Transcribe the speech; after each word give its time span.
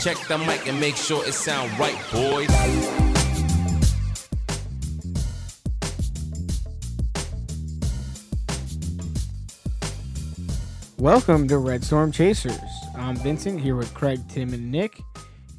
Check 0.00 0.16
the 0.28 0.38
mic 0.38 0.66
and 0.66 0.80
make 0.80 0.96
sure 0.96 1.22
it 1.26 1.34
sound 1.34 1.78
right, 1.78 1.94
boys. 2.10 2.48
Welcome 10.96 11.46
to 11.48 11.58
Red 11.58 11.84
Storm 11.84 12.12
Chasers. 12.12 12.58
I'm 12.96 13.14
Vincent 13.16 13.60
here 13.60 13.76
with 13.76 13.92
Craig, 13.92 14.26
Tim, 14.30 14.54
and 14.54 14.72
Nick. 14.72 15.02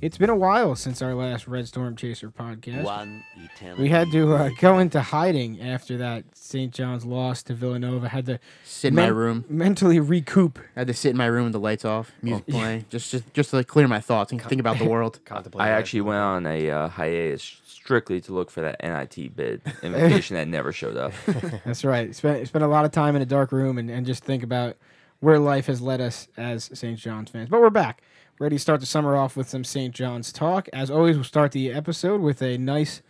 It's 0.02 0.18
been 0.18 0.32
a 0.32 0.36
while 0.36 0.76
since 0.76 1.00
our 1.04 1.14
last 1.14 1.48
Red 1.48 1.68
Storm 1.68 1.96
Chaser 1.96 2.32
podcast. 2.32 2.82
One 2.82 3.24
eternity. 3.36 3.84
We 3.84 3.90
had 3.90 4.12
to 4.12 4.34
uh, 4.34 4.50
go 4.60 4.80
into 4.80 5.00
hiding 5.00 5.62
after 5.62 5.96
that 5.98 6.24
St. 6.34 6.74
John's 6.74 7.06
loss 7.06 7.44
to 7.44 7.54
Villanova. 7.54 8.10
Had 8.10 8.26
to 8.26 8.40
Sit 8.64 8.88
in 8.88 8.96
my 8.96 9.06
room. 9.06 9.46
mentally 9.48 10.00
recoup. 10.00 10.58
I 10.76 10.80
had 10.80 10.88
to 10.88 10.96
sit 10.96 11.12
in 11.12 11.18
my 11.18 11.28
room 11.28 11.44
with 11.44 11.54
the 11.54 11.60
lights 11.60 11.86
off, 11.86 12.12
music 12.24 12.48
playing, 12.48 12.86
just 12.90 13.12
just 13.12 13.32
just 13.36 13.52
to 13.52 13.58
like, 13.58 13.68
clear 13.68 13.88
my 13.88 14.00
thoughts 14.00 14.32
and 14.32 14.42
think 14.42 14.60
about 14.60 14.80
the 14.80 14.86
world. 14.90 15.20
Contemplate. 15.24 15.62
I 15.68 15.70
actually 15.70 16.02
went 16.02 16.20
on 16.20 16.48
a 16.48 16.72
uh, 16.72 16.88
hiatus 16.88 17.62
strictly 17.68 18.20
to 18.22 18.34
look 18.34 18.50
for 18.50 18.62
that 18.62 18.78
NIT 18.82 19.36
bid 19.36 19.62
invitation 19.84 20.36
that 20.36 20.48
never 20.48 20.72
showed 20.72 20.98
up. 20.98 21.14
That's 21.64 21.86
right. 21.86 22.16
Spent 22.16 22.48
spent 22.48 22.64
a 22.64 22.68
lot 22.68 22.86
of 22.86 22.92
time 22.92 23.16
in 23.16 23.22
a 23.22 23.26
dark 23.28 23.52
room 23.52 23.78
and, 23.78 23.92
and 23.92 24.08
just 24.08 24.24
think 24.24 24.42
about 24.42 24.78
where 25.20 25.38
life 25.38 25.68
has 25.68 25.80
led 25.80 26.02
us 26.02 26.28
as 26.38 26.72
St. 26.74 26.98
John's 26.98 27.30
fans. 27.30 27.50
But 27.50 27.62
we're 27.62 27.70
back. 27.70 28.02
Ready 28.42 28.56
to 28.56 28.60
start 28.60 28.80
the 28.80 28.88
summer 28.88 29.16
off 29.16 29.38
with 29.38 29.48
some 29.48 29.64
St. 29.64 29.94
John's 29.94 30.34
talk. 30.34 30.68
As 30.74 30.90
always, 30.90 31.16
we'll 31.16 31.24
start 31.24 31.52
the 31.52 31.72
episode 31.72 32.22
with 32.22 32.42
a 32.42 32.58
nice 32.58 33.04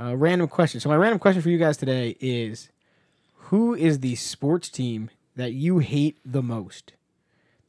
uh, 0.00 0.16
random 0.16 0.46
question. 0.46 0.78
So 0.78 0.88
my 0.88 0.94
random 0.94 1.18
question 1.18 1.42
for 1.42 1.48
you 1.50 1.58
guys 1.58 1.76
today 1.76 2.16
is 2.20 2.68
who 3.34 3.74
is 3.74 3.98
the 3.98 4.14
sports 4.14 4.68
team 4.68 5.10
that 5.34 5.54
you 5.54 5.80
hate 5.80 6.18
the 6.24 6.40
most? 6.40 6.92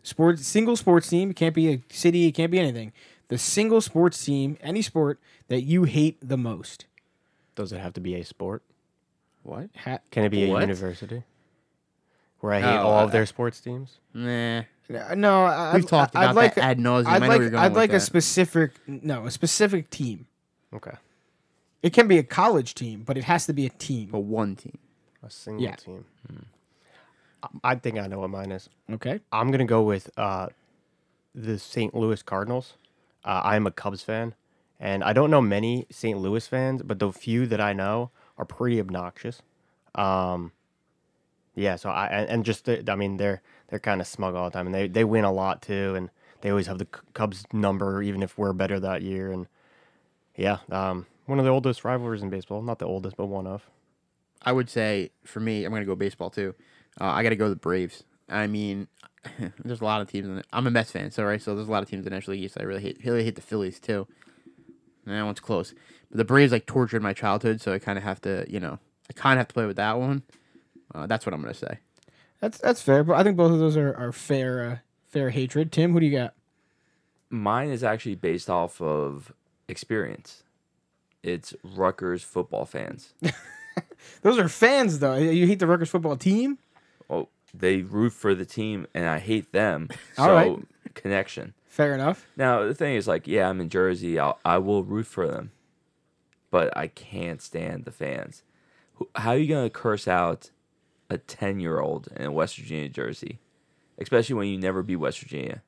Sports 0.03 0.45
single 0.45 0.75
sports 0.75 1.07
team, 1.09 1.31
it 1.31 1.35
can't 1.35 1.55
be 1.55 1.69
a 1.73 1.81
city, 1.89 2.27
it 2.27 2.33
can't 2.33 2.51
be 2.51 2.59
anything. 2.59 2.93
The 3.29 3.39
single 3.39 3.81
sports 3.81 4.23
team, 4.23 4.59
any 4.61 4.83
sport 4.83 5.19
that 5.47 5.61
you 5.61 5.85
hate 5.85 6.19
the 6.21 6.37
most. 6.37 6.85
Does 7.55 7.71
it 7.71 7.79
have 7.79 7.93
to 7.93 7.99
be 7.99 8.13
a 8.13 8.23
sport? 8.23 8.61
What? 9.41 9.71
Ha- 9.85 10.01
Can 10.11 10.25
it 10.25 10.29
be 10.29 10.47
What? 10.47 10.59
a 10.59 10.61
university? 10.61 11.23
Where 12.41 12.53
I 12.53 12.61
hate 12.61 12.77
Oh, 12.77 12.83
all 12.89 12.99
of 13.05 13.09
uh, 13.09 13.13
their 13.13 13.25
sports 13.25 13.59
teams? 13.59 13.97
Nah. 14.13 14.61
No, 15.15 15.45
I, 15.45 15.75
We've 15.75 15.87
talked 15.87 16.15
I'd 16.15 16.35
like 16.35 16.55
that 16.55 16.63
ad 16.63 16.79
nauseum. 16.79 17.07
I'd 17.07 17.21
like 17.21 17.29
where 17.29 17.41
you're 17.41 17.49
going 17.51 17.63
I'd 17.63 17.69
with 17.71 17.77
like 17.77 17.93
a 17.93 17.99
specific 17.99 18.71
no 18.87 19.25
a 19.25 19.31
specific 19.31 19.89
team. 19.89 20.27
Okay. 20.73 20.93
It 21.83 21.93
can 21.93 22.07
be 22.07 22.17
a 22.17 22.23
college 22.23 22.75
team, 22.75 23.03
but 23.05 23.17
it 23.17 23.23
has 23.25 23.45
to 23.47 23.53
be 23.53 23.65
a 23.65 23.69
team. 23.69 24.09
But 24.11 24.19
one 24.19 24.55
team. 24.55 24.77
A 25.23 25.29
single 25.29 25.63
Yeah. 25.63 25.75
team. 25.75 26.05
I- 27.43 27.47
I 27.63 27.75
think 27.75 27.97
I 27.97 28.07
know 28.07 28.19
what 28.19 28.29
mine 28.29 28.51
is. 28.51 28.69
Okay, 28.91 29.19
I'm 29.31 29.47
going 29.47 29.59
to 29.59 29.65
go 29.65 29.81
with 29.81 30.09
uh, 30.17 30.47
the 31.33 31.57
St. 31.57 31.95
Louis 31.95 32.21
Cardinals. 32.21 32.73
Uh, 33.25 33.41
I 33.43 33.55
am 33.55 33.65
a 33.65 33.71
Cubs 33.71 34.03
fan, 34.03 34.35
and 34.79 35.03
I 35.03 35.11
don't 35.13 35.31
know 35.31 35.41
many 35.41 35.87
St. 35.89 36.19
Louis 36.19 36.45
fans, 36.47 36.81
but 36.83 36.99
the 36.99 37.11
few 37.11 37.47
that 37.47 37.59
I 37.61 37.73
know 37.73 38.11
are 38.37 38.45
pretty 38.45 38.79
obnoxious. 38.79 39.41
Um, 39.95 40.51
yeah, 41.55 41.75
so 41.77 41.89
I 41.89 42.07
and, 42.07 42.29
and 42.29 42.45
just 42.45 42.65
the, 42.65 42.83
I 42.91 42.95
mean 42.95 43.17
they're 43.17 43.41
they're 43.71 43.79
kind 43.79 44.01
of 44.01 44.05
smug 44.05 44.35
all 44.35 44.49
the 44.49 44.51
time, 44.51 44.67
and 44.67 44.75
they 44.75 44.87
they 44.87 45.03
win 45.03 45.23
a 45.23 45.31
lot 45.31 45.63
too, 45.63 45.95
and 45.95 46.11
they 46.41 46.49
always 46.49 46.67
have 46.67 46.77
the 46.77 46.85
Cubs 47.13 47.45
number, 47.53 48.03
even 48.03 48.21
if 48.21 48.37
we're 48.37 48.53
better 48.53 48.79
that 48.79 49.01
year, 49.01 49.31
and 49.31 49.47
yeah, 50.35 50.57
um, 50.69 51.07
one 51.25 51.39
of 51.39 51.45
the 51.45 51.51
oldest 51.51 51.83
rivalries 51.85 52.21
in 52.21 52.29
baseball, 52.29 52.61
not 52.61 52.79
the 52.79 52.85
oldest, 52.85 53.15
but 53.15 53.25
one 53.27 53.47
of. 53.47 53.63
I 54.43 54.51
would 54.51 54.69
say 54.69 55.11
for 55.23 55.39
me, 55.39 55.63
I'm 55.63 55.71
gonna 55.71 55.85
go 55.85 55.95
baseball 55.95 56.29
too. 56.29 56.53
Uh, 56.99 57.05
I 57.05 57.23
gotta 57.23 57.37
go 57.37 57.49
the 57.49 57.55
Braves. 57.55 58.03
I 58.27 58.47
mean, 58.47 58.87
there's 59.63 59.81
a 59.81 59.85
lot 59.85 60.01
of 60.01 60.11
teams 60.11 60.27
in. 60.27 60.43
I'm 60.51 60.67
a 60.67 60.71
Mets 60.71 60.91
fan, 60.91 61.09
so 61.09 61.23
right, 61.23 61.41
so 61.41 61.55
there's 61.55 61.69
a 61.69 61.71
lot 61.71 61.81
of 61.81 61.89
teams 61.89 62.01
in 62.01 62.03
the 62.05 62.09
National 62.09 62.35
League 62.35 62.43
East. 62.43 62.57
I 62.59 62.63
really 62.63 62.81
hate, 62.81 63.05
really 63.05 63.23
hate 63.23 63.35
the 63.35 63.41
Phillies 63.41 63.79
too. 63.79 64.05
And 65.05 65.15
that 65.15 65.23
one's 65.23 65.39
close, 65.39 65.73
but 66.09 66.17
the 66.17 66.25
Braves 66.25 66.51
like 66.51 66.65
tortured 66.65 67.01
my 67.01 67.13
childhood, 67.13 67.61
so 67.61 67.71
I 67.73 67.79
kind 67.79 67.97
of 67.97 68.03
have 68.03 68.19
to, 68.21 68.45
you 68.49 68.59
know, 68.59 68.79
I 69.09 69.13
kind 69.13 69.37
of 69.37 69.39
have 69.39 69.47
to 69.47 69.53
play 69.53 69.65
with 69.65 69.77
that 69.77 69.97
one. 69.97 70.23
Uh, 70.93 71.07
that's 71.07 71.25
what 71.25 71.33
I'm 71.33 71.41
gonna 71.41 71.53
say. 71.53 71.79
That's 72.41 72.57
that's 72.57 72.81
fair. 72.81 73.03
But 73.03 73.15
I 73.15 73.23
think 73.23 73.37
both 73.37 73.51
of 73.51 73.59
those 73.59 73.77
are, 73.77 73.95
are 73.95 74.11
fair 74.11 74.69
uh, 74.69 74.77
fair 75.07 75.29
hatred. 75.29 75.71
Tim, 75.71 75.93
who 75.93 76.01
do 76.01 76.05
you 76.05 76.17
got? 76.17 76.33
Mine 77.29 77.69
is 77.69 77.83
actually 77.83 78.15
based 78.15 78.49
off 78.49 78.81
of 78.81 79.31
experience. 79.69 80.43
It's 81.23 81.53
Rutgers 81.63 82.23
football 82.23 82.65
fans. 82.65 83.13
Those 84.21 84.37
are 84.37 84.49
fans 84.49 84.99
though. 84.99 85.15
You 85.15 85.47
hate 85.47 85.59
the 85.59 85.67
Rutgers 85.67 85.89
football 85.89 86.17
team. 86.17 86.57
Well, 87.07 87.29
they 87.53 87.81
root 87.83 88.11
for 88.13 88.33
the 88.35 88.45
team, 88.45 88.87
and 88.93 89.05
I 89.05 89.19
hate 89.19 89.51
them. 89.53 89.89
So 90.15 90.23
All 90.23 90.33
right. 90.33 90.57
connection. 90.93 91.53
Fair 91.67 91.93
enough. 91.93 92.27
Now 92.35 92.63
the 92.63 92.73
thing 92.73 92.95
is, 92.95 93.07
like, 93.07 93.27
yeah, 93.27 93.47
I'm 93.47 93.61
in 93.61 93.69
Jersey. 93.69 94.19
I'll, 94.19 94.39
I 94.43 94.57
will 94.57 94.83
root 94.83 95.05
for 95.07 95.27
them, 95.27 95.51
but 96.49 96.75
I 96.75 96.87
can't 96.87 97.41
stand 97.41 97.85
the 97.85 97.91
fans. 97.91 98.43
How 99.15 99.31
are 99.31 99.37
you 99.37 99.47
gonna 99.47 99.69
curse 99.69 100.07
out 100.07 100.49
a 101.11 101.17
ten 101.19 101.59
year 101.59 101.79
old 101.79 102.07
in 102.15 102.33
West 102.33 102.57
Virginia 102.57 102.89
jersey, 102.89 103.39
especially 103.99 104.35
when 104.35 104.47
you 104.47 104.57
never 104.57 104.81
beat 104.81 104.95
West 104.95 105.19
Virginia? 105.19 105.61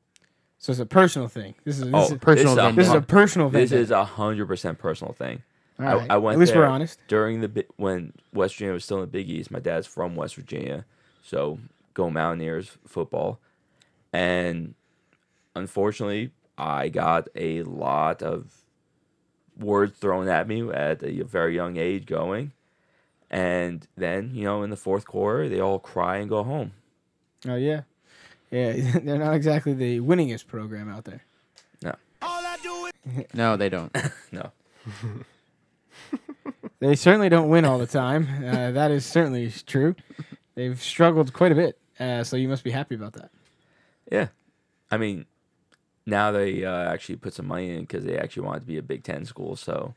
So 0.57 0.71
it's 0.71 0.79
a 0.79 0.85
personal 0.85 1.27
thing. 1.27 1.55
This 1.65 1.77
is 1.79 1.85
this, 1.85 1.93
Oh, 1.93 2.13
is, 2.13 2.19
personal 2.19 2.55
this 2.55 2.65
is 2.65 2.71
a 2.71 2.75
this 2.75 2.87
is 2.87 2.93
a 2.93 3.01
personal 3.01 3.49
This 3.49 3.71
is 3.73 3.91
a 3.91 4.05
hundred 4.05 4.47
percent 4.47 4.79
personal 4.79 5.13
thing. 5.13 5.43
All 5.79 5.85
I. 5.85 6.07
I 6.11 6.17
went 6.17 6.35
At 6.35 6.39
least 6.39 6.55
we're 6.55 6.65
honest. 6.65 6.99
during 7.07 7.41
the 7.41 7.65
when 7.75 8.13
West 8.33 8.55
Virginia 8.55 8.73
was 8.73 8.85
still 8.85 8.97
in 8.97 9.01
the 9.01 9.07
Big 9.07 9.29
East. 9.29 9.51
My 9.51 9.59
dad's 9.59 9.85
from 9.87 10.15
West 10.15 10.35
Virginia, 10.35 10.85
so 11.21 11.59
go 11.93 12.09
Mountaineers 12.09 12.77
football. 12.87 13.39
And 14.13 14.75
unfortunately, 15.55 16.31
I 16.57 16.89
got 16.89 17.27
a 17.35 17.63
lot 17.63 18.21
of 18.21 18.63
words 19.59 19.97
thrown 19.97 20.27
at 20.29 20.47
me 20.47 20.69
at 20.71 21.03
a 21.03 21.23
very 21.23 21.55
young 21.55 21.77
age 21.77 22.05
going. 22.05 22.53
And 23.33 23.87
then, 23.97 24.29
you 24.35 24.43
know, 24.43 24.61
in 24.61 24.69
the 24.69 24.75
fourth 24.77 25.07
quarter, 25.07 25.49
they 25.49 25.59
all 25.59 25.79
cry 25.79 26.17
and 26.17 26.29
go 26.29 26.43
home. 26.43 26.73
Oh 27.47 27.55
yeah, 27.55 27.81
yeah. 28.51 28.73
They're 29.03 29.17
not 29.17 29.33
exactly 29.33 29.73
the 29.73 30.01
winningest 30.01 30.45
program 30.45 30.87
out 30.87 31.05
there. 31.05 31.23
No, 31.81 31.95
no, 33.33 33.57
they 33.57 33.69
don't. 33.69 33.95
No. 34.31 34.51
They 36.79 36.95
certainly 36.95 37.29
don't 37.29 37.49
win 37.49 37.65
all 37.65 37.79
the 37.79 37.87
time. 37.87 38.27
Uh, 38.45 38.71
that 38.71 38.91
is 38.91 39.05
certainly 39.05 39.51
true. 39.65 39.95
They've 40.53 40.79
struggled 40.81 41.33
quite 41.33 41.51
a 41.51 41.55
bit. 41.55 41.79
Uh, 41.99 42.23
so 42.23 42.35
you 42.35 42.49
must 42.49 42.63
be 42.63 42.71
happy 42.71 42.93
about 42.95 43.13
that. 43.13 43.31
Yeah. 44.11 44.27
I 44.91 44.97
mean, 44.97 45.25
now 46.05 46.31
they 46.31 46.65
uh, 46.65 46.91
actually 46.91 47.15
put 47.15 47.33
some 47.33 47.47
money 47.47 47.71
in 47.71 47.81
because 47.81 48.03
they 48.03 48.17
actually 48.17 48.43
want 48.43 48.57
it 48.57 48.59
to 48.61 48.65
be 48.67 48.77
a 48.77 48.83
Big 48.83 49.03
Ten 49.03 49.23
school. 49.25 49.55
So 49.55 49.93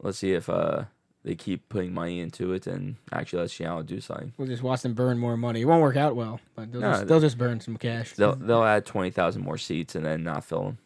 let's 0.00 0.18
see 0.18 0.32
if 0.32 0.48
uh, 0.48 0.84
they 1.26 1.34
keep 1.34 1.68
putting 1.68 1.92
money 1.92 2.20
into 2.20 2.52
it 2.52 2.68
and 2.68 2.94
actually 3.12 3.40
let 3.40 3.50
Seattle 3.50 3.82
do 3.82 4.00
something. 4.00 4.32
We'll 4.38 4.46
just 4.46 4.62
watch 4.62 4.82
them 4.82 4.94
burn 4.94 5.18
more 5.18 5.36
money. 5.36 5.62
It 5.62 5.64
won't 5.64 5.82
work 5.82 5.96
out 5.96 6.14
well, 6.14 6.38
but 6.54 6.70
they'll, 6.70 6.80
No, 6.80 6.90
just, 6.92 7.00
they- 7.00 7.06
they'll 7.08 7.20
just 7.20 7.36
burn 7.36 7.58
some 7.60 7.76
cash. 7.76 8.12
They'll 8.12 8.36
they'll 8.36 8.62
add 8.62 8.86
twenty 8.86 9.10
thousand 9.10 9.42
more 9.42 9.58
seats 9.58 9.96
and 9.96 10.06
then 10.06 10.22
not 10.22 10.44
fill 10.44 10.76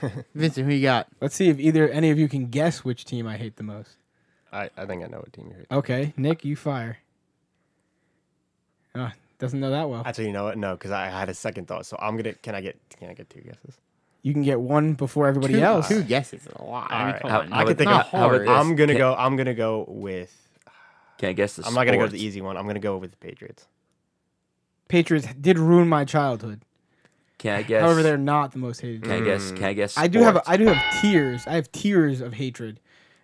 them. 0.00 0.24
Vincent, 0.34 0.66
who 0.66 0.72
you 0.72 0.82
got? 0.82 1.08
Let's 1.20 1.34
see 1.34 1.48
if 1.50 1.58
either 1.60 1.88
any 1.90 2.10
of 2.10 2.18
you 2.18 2.26
can 2.26 2.46
guess 2.46 2.84
which 2.84 3.04
team 3.04 3.26
I 3.26 3.36
hate 3.36 3.56
the 3.56 3.62
most. 3.62 3.96
I, 4.50 4.70
I 4.78 4.86
think 4.86 5.04
I 5.04 5.08
know 5.08 5.18
what 5.18 5.32
team 5.34 5.52
you're. 5.54 5.78
Okay, 5.78 6.14
Nick, 6.16 6.42
you 6.44 6.56
fire. 6.56 6.98
Uh, 8.94 9.10
doesn't 9.38 9.60
know 9.60 9.70
that 9.70 9.90
well. 9.90 10.02
Actually, 10.06 10.28
you 10.28 10.32
know 10.32 10.44
what? 10.44 10.56
No, 10.56 10.72
because 10.74 10.90
I 10.90 11.08
had 11.08 11.28
a 11.28 11.34
second 11.34 11.68
thought. 11.68 11.84
So 11.84 11.98
I'm 12.00 12.16
gonna. 12.16 12.32
Can 12.32 12.54
I 12.54 12.62
get? 12.62 12.78
Can 12.98 13.10
I 13.10 13.14
get 13.14 13.28
two 13.28 13.40
guesses? 13.42 13.78
You 14.26 14.32
can 14.32 14.42
get 14.42 14.60
one 14.60 14.94
before 14.94 15.28
everybody 15.28 15.54
two, 15.54 15.60
else. 15.60 15.86
Two 15.86 16.02
guesses 16.02 16.44
is 16.44 16.52
a 16.56 16.64
lot. 16.64 16.90
I 16.90 16.98
All 16.98 17.04
mean, 17.04 17.12
right. 17.12 17.22
come 17.22 17.30
on. 17.30 17.48
how 17.48 17.58
I 17.58 17.62
about- 17.62 17.66
can 17.68 17.76
think 17.76 17.90
of. 17.90 18.08
how 18.08 18.26
about 18.26 18.30
hard. 18.30 18.48
I'm 18.48 18.74
gonna 18.74 18.92
Can- 18.94 18.98
go. 18.98 19.14
I'm 19.16 19.36
gonna 19.36 19.54
go 19.54 19.84
with. 19.86 20.36
Can 21.18 21.28
I 21.28 21.32
guess 21.32 21.54
the 21.54 21.64
I'm 21.64 21.74
not 21.74 21.84
gonna 21.84 21.98
go 21.98 22.02
with 22.02 22.12
the 22.12 22.24
easy 22.24 22.40
one. 22.40 22.56
I'm 22.56 22.66
gonna 22.66 22.80
go 22.80 22.96
with 22.96 23.12
the 23.12 23.18
Patriots. 23.18 23.68
Patriots 24.88 25.28
did 25.40 25.60
ruin 25.60 25.88
my 25.88 26.04
childhood. 26.04 26.62
Can 27.38 27.54
I 27.54 27.62
guess? 27.62 27.82
However, 27.82 28.02
they're 28.02 28.18
not 28.18 28.50
the 28.50 28.58
most 28.58 28.80
hated. 28.80 29.04
Can 29.04 29.12
I 29.12 29.20
guess? 29.20 29.52
Can 29.52 29.62
I 29.62 29.72
guess? 29.74 29.96
I 29.96 30.08
do 30.08 30.18
have? 30.18 30.42
I 30.44 30.56
do 30.56 30.66
have 30.66 31.00
tears. 31.00 31.46
I 31.46 31.52
have 31.52 31.70
tears 31.70 32.20
of 32.20 32.32
hatred, 32.32 32.80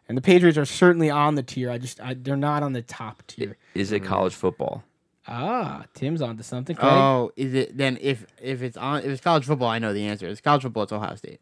and 0.09 0.17
the 0.17 0.23
Patriots 0.23 0.57
are 0.57 0.65
certainly 0.65 1.11
on 1.11 1.35
the 1.35 1.43
tier. 1.43 1.69
I 1.69 1.79
just 1.79 2.01
I, 2.01 2.15
they're 2.15 2.37
not 2.37 2.63
on 2.63 2.75
the 2.75 2.83
top 2.83 3.25
tier. 3.27 3.57
Is 3.75 3.91
it 3.91 4.03
hmm. 4.03 4.07
college 4.07 4.35
football? 4.35 4.85
Ah, 5.29 5.85
Tim's 5.95 6.21
onto 6.21 6.43
something. 6.43 6.75
Craig? 6.77 6.91
Oh, 6.93 7.31
is 7.37 7.55
it 7.55 7.77
then? 7.77 7.97
If 8.01 8.27
if 8.41 8.63
it's 8.63 8.77
on, 8.77 8.99
if 9.01 9.07
it's 9.07 9.21
college 9.23 9.45
football, 9.45 9.69
I 9.69 9.79
know 9.79 9.93
the 9.93 10.05
answer. 10.05 10.27
If 10.27 10.33
it's 10.33 10.41
college 10.41 10.63
football. 10.63 10.83
It's 10.85 10.93
Ohio 10.93 11.15
State. 11.15 11.41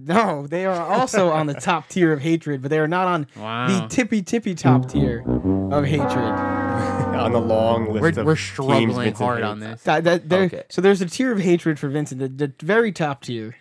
No, 0.00 0.46
they 0.46 0.64
are 0.64 0.80
also 0.80 1.30
on 1.30 1.48
the 1.48 1.54
top 1.54 1.88
tier 1.88 2.12
of 2.12 2.20
hatred, 2.20 2.62
but 2.62 2.70
they 2.70 2.78
are 2.78 2.86
not 2.86 3.08
on 3.08 3.26
Wow. 3.36 3.66
the 3.66 3.88
tippy 3.88 4.22
tippy 4.22 4.54
top 4.54 4.88
tier 4.88 5.24
of 5.72 5.84
hatred. 5.84 6.08
on 7.18 7.32
the 7.32 7.40
long 7.40 7.92
list 7.92 8.00
We're, 8.00 8.20
of 8.20 8.26
we're 8.26 8.36
struggling 8.36 8.88
Vincent 8.94 9.16
hard 9.18 9.38
hates. 9.38 9.48
on 9.48 9.58
this. 9.58 9.82
That, 9.82 10.04
that, 10.04 10.28
there, 10.28 10.42
Okay. 10.42 10.62
So 10.68 10.80
there's 10.80 11.00
a 11.02 11.06
tier 11.06 11.32
of 11.32 11.40
hatred 11.40 11.80
for 11.80 11.88
Vincent. 11.88 12.20
The, 12.20 12.28
the 12.28 12.52
very 12.64 12.92
top 12.92 13.22
tier 13.22 13.56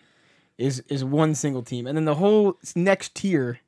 is 0.59 0.83
is 0.89 1.03
one 1.03 1.33
single 1.33 1.63
team, 1.63 1.87
and 1.87 1.97
then 1.97 2.05
the 2.05 2.15
whole 2.15 2.57
next 2.75 3.15
tier, 3.15 3.59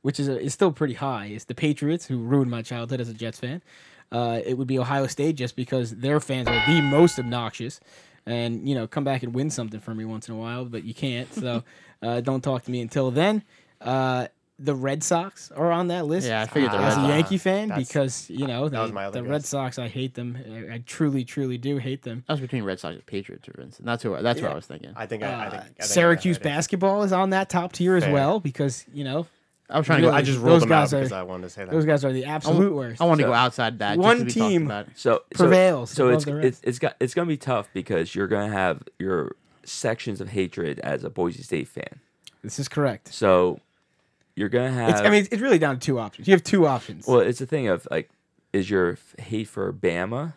which 0.00 0.18
is 0.18 0.26
a, 0.28 0.40
is 0.40 0.54
still 0.54 0.72
pretty 0.72 0.94
high, 0.94 1.26
is 1.26 1.44
the 1.44 1.54
Patriots, 1.54 2.06
who 2.06 2.18
ruined 2.18 2.50
my 2.50 2.62
childhood 2.62 3.00
as 3.02 3.10
a 3.10 3.14
Jets 3.14 3.38
fan. 3.38 3.60
Uh, 4.12 4.40
it 4.44 4.54
would 4.56 4.68
be 4.68 4.78
Ohio 4.78 5.06
State 5.06 5.36
just 5.36 5.56
because 5.56 5.90
their 5.96 6.20
fans 6.20 6.46
are 6.48 6.62
the 6.66 6.80
most 6.82 7.18
obnoxious. 7.18 7.80
and 8.26 8.66
you 8.68 8.74
know 8.74 8.86
come 8.86 9.04
back 9.04 9.22
and 9.22 9.34
win 9.34 9.50
something 9.50 9.80
for 9.80 9.94
me 9.94 10.04
once 10.04 10.28
in 10.28 10.34
a 10.34 10.38
while, 10.38 10.64
but 10.64 10.84
you 10.84 10.94
can't. 10.94 11.32
So 11.34 11.62
uh, 12.02 12.20
don't 12.20 12.42
talk 12.42 12.62
to 12.64 12.70
me 12.70 12.80
until 12.80 13.10
then. 13.10 13.42
Uh, 13.80 14.28
the 14.58 14.74
Red 14.74 15.02
Sox 15.02 15.50
are 15.50 15.72
on 15.72 15.88
that 15.88 16.06
list. 16.06 16.28
Yeah, 16.28 16.42
I 16.42 16.46
figured 16.46 16.70
the 16.72 16.78
Red 16.78 16.92
Sox. 16.92 16.98
as 16.98 17.04
a 17.04 17.08
Yankee 17.08 17.38
fan 17.38 17.68
That's- 17.68 17.88
because 17.88 18.30
you 18.30 18.46
know 18.46 18.68
that 18.68 18.80
was 18.80 18.90
they- 18.90 18.94
my 18.94 19.06
other 19.06 19.20
the 19.20 19.28
Red. 19.28 19.44
Sox. 19.44 19.78
I 19.80 19.88
hate 19.88 20.14
them. 20.14 20.38
I- 20.70 20.74
I 20.74 20.78
truly, 20.86 21.24
truly 21.24 21.58
do 21.58 21.78
hate 21.78 22.02
them. 22.02 22.22
That 22.28 22.34
was 22.34 22.40
between 22.40 22.62
Red 22.62 22.78
Sox 22.78 22.94
and 22.94 23.04
Patriots, 23.04 23.46
for 23.52 23.60
instance. 23.60 23.84
That's 23.84 24.02
who. 24.04 24.16
That's 24.22 24.40
what 24.40 24.52
I 24.52 24.54
was 24.54 24.64
thinking. 24.66 24.92
I 24.94 25.06
think 25.06 25.24
I, 25.24 25.26
I 25.26 25.32
Uh, 25.46 25.50
think 25.50 25.62
I 25.62 25.64
think 25.66 25.82
Syracuse 25.82 26.38
got 26.38 26.44
basketball 26.44 27.02
is 27.02 27.12
on 27.12 27.30
that 27.30 27.48
top 27.50 27.72
tier 27.72 27.96
as 27.96 28.06
well 28.06 28.38
because 28.38 28.84
you 28.94 29.02
know 29.02 29.26
I 29.70 29.78
was 29.78 29.86
trying 29.86 30.02
to 30.02 30.08
go. 30.08 30.12
I 30.14 30.20
just 30.22 30.38
Those 30.38 30.44
rolled 30.46 30.62
them 30.62 30.72
out 30.72 30.92
are- 30.92 30.96
because 30.98 31.12
I 31.12 31.22
wanted 31.22 31.44
to 31.44 31.50
say 31.50 31.64
that. 31.64 31.70
those 31.70 31.86
guys 31.86 32.04
are 32.04 32.12
the 32.12 32.26
absolute 32.26 32.74
worst. 32.74 33.00
I 33.00 33.04
want 33.06 33.18
to 33.20 33.24
So- 33.24 33.28
go 33.30 33.34
outside 33.34 33.78
that. 33.78 33.94
just 33.94 33.98
One 34.04 34.16
'cause 34.18 34.24
we 34.26 34.40
talked 34.40 34.50
team- 34.50 34.66
about 34.66 34.86
it. 34.88 34.92
So 34.96 35.22
so- 35.34 35.44
Prevails 35.44 35.90
So, 35.90 36.08
above 36.08 36.28
it's 36.28 36.46
it's 36.46 36.60
it's 36.64 36.78
got 36.78 36.96
it's 37.00 37.14
gonna 37.14 37.26
be 37.28 37.36
tough 37.38 37.68
because 37.72 38.14
you're 38.14 38.26
gonna 38.28 38.52
have 38.52 38.82
your 38.98 39.36
sections 39.64 40.20
of 40.20 40.28
hatred 40.30 40.78
as 40.80 41.02
a 41.04 41.10
Boise 41.10 41.42
State 41.42 41.68
fan. 41.68 42.00
This 42.42 42.58
is 42.58 42.68
correct. 42.68 43.12
So 43.14 43.60
you're 44.36 44.50
gonna 44.50 44.70
have. 44.70 44.90
It's, 44.90 45.00
I 45.00 45.08
mean, 45.08 45.26
it's 45.30 45.40
really 45.40 45.58
down 45.58 45.78
to 45.78 45.80
two 45.80 45.98
options. 45.98 46.28
You 46.28 46.32
have 46.34 46.44
two 46.44 46.66
options. 46.66 47.06
well, 47.06 47.20
it's 47.20 47.40
a 47.40 47.46
thing 47.46 47.68
of 47.68 47.88
like, 47.90 48.10
is 48.52 48.68
your 48.68 48.92
f- 48.92 49.14
hate 49.18 49.48
for 49.48 49.72
Bama 49.72 50.34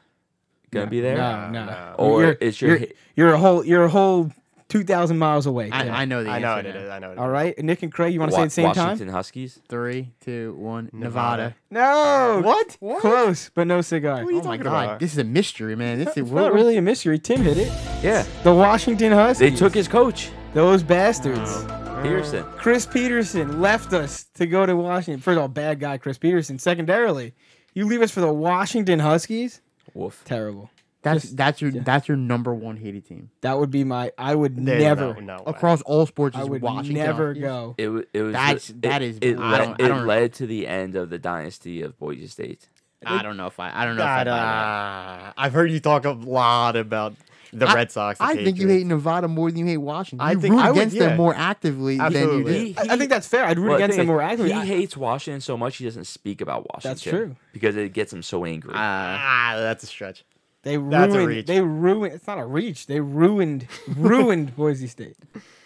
gonna 0.71 0.85
No, 0.85 0.89
be 0.89 1.01
there? 1.01 1.17
No, 1.17 1.49
no. 1.49 1.65
no. 1.65 1.95
Or 1.97 2.21
you're, 2.23 2.31
is 2.33 2.61
your 2.61 2.69
you're, 2.77 2.79
ha- 2.79 2.93
you're 3.15 3.33
a 3.33 3.37
whole 3.39 3.65
you're 3.65 3.83
a 3.83 3.89
whole 3.89 4.31
two 4.69 4.83
thousand 4.83 5.17
miles 5.17 5.45
away. 5.45 5.69
I, 5.71 6.01
I 6.01 6.05
know 6.05 6.23
the 6.23 6.29
I 6.29 6.39
know 6.39 6.55
answer 6.55 6.69
it 6.69 6.73
now. 6.75 6.81
is. 6.81 6.89
I 6.89 6.99
know 6.99 7.09
it 7.11 7.13
is. 7.13 7.19
All 7.19 7.29
right, 7.29 7.57
Nick 7.63 7.83
and 7.83 7.91
Craig, 7.91 8.13
you 8.13 8.19
want 8.19 8.31
to 8.31 8.35
say 8.35 8.39
Wa- 8.39 8.43
it 8.43 8.45
at 8.45 8.49
the 8.49 8.53
same 8.53 8.73
time? 8.73 8.85
Washington 8.89 9.09
Huskies. 9.09 9.59
Three, 9.69 10.11
two, 10.21 10.53
one. 10.57 10.89
Nevada. 10.93 11.55
Nevada. 11.71 12.41
No. 12.41 12.41
What? 12.79 13.01
Close, 13.01 13.49
but 13.53 13.67
no 13.67 13.81
cigar. 13.81 14.23
What 14.23 14.27
are 14.27 14.31
you 14.31 14.39
Oh 14.39 14.43
my 14.43 14.57
talking 14.57 14.63
god, 14.63 14.83
about? 14.85 14.99
this 14.99 15.13
is 15.13 15.17
a 15.19 15.23
mystery, 15.23 15.75
man. 15.75 15.99
This 15.99 16.09
is 16.09 16.17
It's 16.17 16.31
not 16.31 16.53
really 16.53 16.77
a 16.77 16.81
mystery. 16.81 17.19
Tim 17.19 17.41
hit 17.41 17.57
it. 17.57 17.71
Yeah, 18.03 18.25
The 18.43 18.53
Washington 18.53 19.11
Huskies. 19.11 19.51
they 19.51 19.55
took 19.55 19.73
his 19.73 19.87
coach 19.87 20.29
those 20.53 20.83
bastards. 20.83 21.39
Oh. 21.53 21.99
Petersen. 22.03 22.43
Oh. 22.47 22.53
Chris 22.57 22.85
Petersen 22.85 23.59
left 23.59 23.91
us 23.93 24.25
to 24.35 24.45
go 24.45 24.65
to 24.67 24.75
Washington. 24.75 25.19
First 25.21 25.37
of 25.37 25.41
all, 25.41 25.47
bad 25.47 25.79
guy 25.79 25.97
Chris 25.97 26.17
Petersen. 26.19 26.59
Secondarily, 26.59 27.33
you 27.73 27.85
leave 27.87 28.01
us 28.03 28.11
for 28.11 28.21
the 28.21 28.31
Washington 28.31 28.99
Huskies. 28.99 29.61
Woof. 29.95 30.21
Terrible. 30.25 30.69
That's 31.13 31.21
Just- 31.23 31.37
that's 31.37 31.61
your 31.61 31.71
that's 31.71 32.07
your 32.07 32.17
number 32.17 32.53
one 32.53 32.77
hated 32.77 33.05
team 33.05 33.29
That 33.41 33.57
would 33.59 33.71
be 33.71 33.83
my. 33.83 34.11
I 34.17 34.35
would 34.35 34.55
There- 34.65 34.79
never. 34.79 35.13
No, 35.15 35.19
no 35.21 35.35
way. 35.37 35.43
across 35.47 35.81
all 35.83 36.05
sports. 36.05 36.35
I 36.35 36.43
would 36.43 36.61
Washington 36.61 36.95
never 37.03 37.27
Huskies. 37.29 37.43
go. 37.43 37.75
It, 37.77 37.89
wa- 37.89 38.01
it 38.13 38.21
was 38.21 38.33
That's- 38.33 38.69
it, 38.69 38.81
that 38.83 39.01
is- 39.01 39.17
it, 39.21 39.37
I 39.37 39.51
led, 39.51 39.57
don't- 39.57 39.81
I 39.81 39.87
don't- 39.87 40.07
led 40.07 40.33
to 40.35 40.47
the 40.47 40.67
end 40.67 40.95
of 40.95 41.09
the 41.09 41.19
dynasty 41.19 41.81
of 41.81 41.97
Boise 41.99 42.27
State. 42.27 42.67
I 43.05 43.21
don't 43.21 43.37
know 43.37 43.45
if 43.47 43.59
I 43.59 43.71
I 43.73 43.85
don't 43.85 43.95
know 43.95 44.03
if 44.03 44.07
I 44.09 44.23
God, 44.23 44.25
buy 44.25 44.37
that. 44.37 45.27
uh, 45.29 45.33
I've 45.37 45.53
heard 45.53 45.71
you 45.71 45.79
talk 45.79 46.05
a 46.05 46.11
lot 46.11 46.75
about 46.75 47.13
the 47.53 47.65
I- 47.67 47.73
Red 47.75 47.91
Sox. 47.91 48.17
the 48.19 48.25
I 48.25 48.33
think 48.33 48.57
you 48.57 48.63
Patriots. 48.65 48.73
hate 48.81 48.87
Nevada 48.87 49.27
more 49.29 49.49
than 49.51 49.59
you 49.59 49.65
hate 49.67 49.77
Washington. 49.77 50.27
I 50.27 50.31
you 50.31 50.39
think- 50.41 50.55
root 50.55 50.61
I 50.61 50.71
would- 50.71 50.77
against 50.77 50.97
them 50.97 51.09
yeah. 51.11 51.15
more 51.15 51.33
actively 51.35 51.99
Absolutely. 51.99 52.43
than 52.53 52.67
you 52.67 52.73
did. 52.73 52.89
I 52.89 52.93
I 52.95 52.97
think 52.97 53.09
that's 53.11 53.27
fair. 53.27 53.45
I'd 53.45 53.57
root 53.59 53.69
Well, 53.69 53.77
the 53.77 53.83
against 53.85 53.97
thing 53.97 54.07
them 54.07 54.13
is, 54.15 54.17
more 54.17 54.21
actively. 54.23 54.51
He 54.51 54.57
I- 54.57 54.65
hates 54.65 54.97
Washington 54.97 55.39
so 55.41 55.55
much 55.55 55.77
he 55.77 55.85
doesn't 55.85 56.07
speak 56.07 56.41
about 56.41 56.67
Washington. 56.73 56.89
That's 56.91 57.01
true. 57.03 57.35
Because 57.53 57.77
it 57.77 57.93
gets 57.93 58.11
him 58.11 58.23
so 58.23 58.43
angry. 58.45 58.73
Uh, 58.73 58.77
Ah, 58.79 59.53
that's 59.57 59.83
a 59.83 59.87
stretch. 59.87 60.25
They 60.67 60.77
That's 60.77 61.13
a 61.13 61.17
ruined. 61.17 61.27
reach. 61.29 61.45
They 61.45 61.61
ruined. 61.61 62.13
It's 62.13 62.27
not 62.27 62.39
a 62.39 62.45
reach. 62.45 62.87
They 62.87 62.99
ruined. 62.99 63.67
ruined 63.87 64.55
Boise 64.57 64.87
State. 64.87 65.15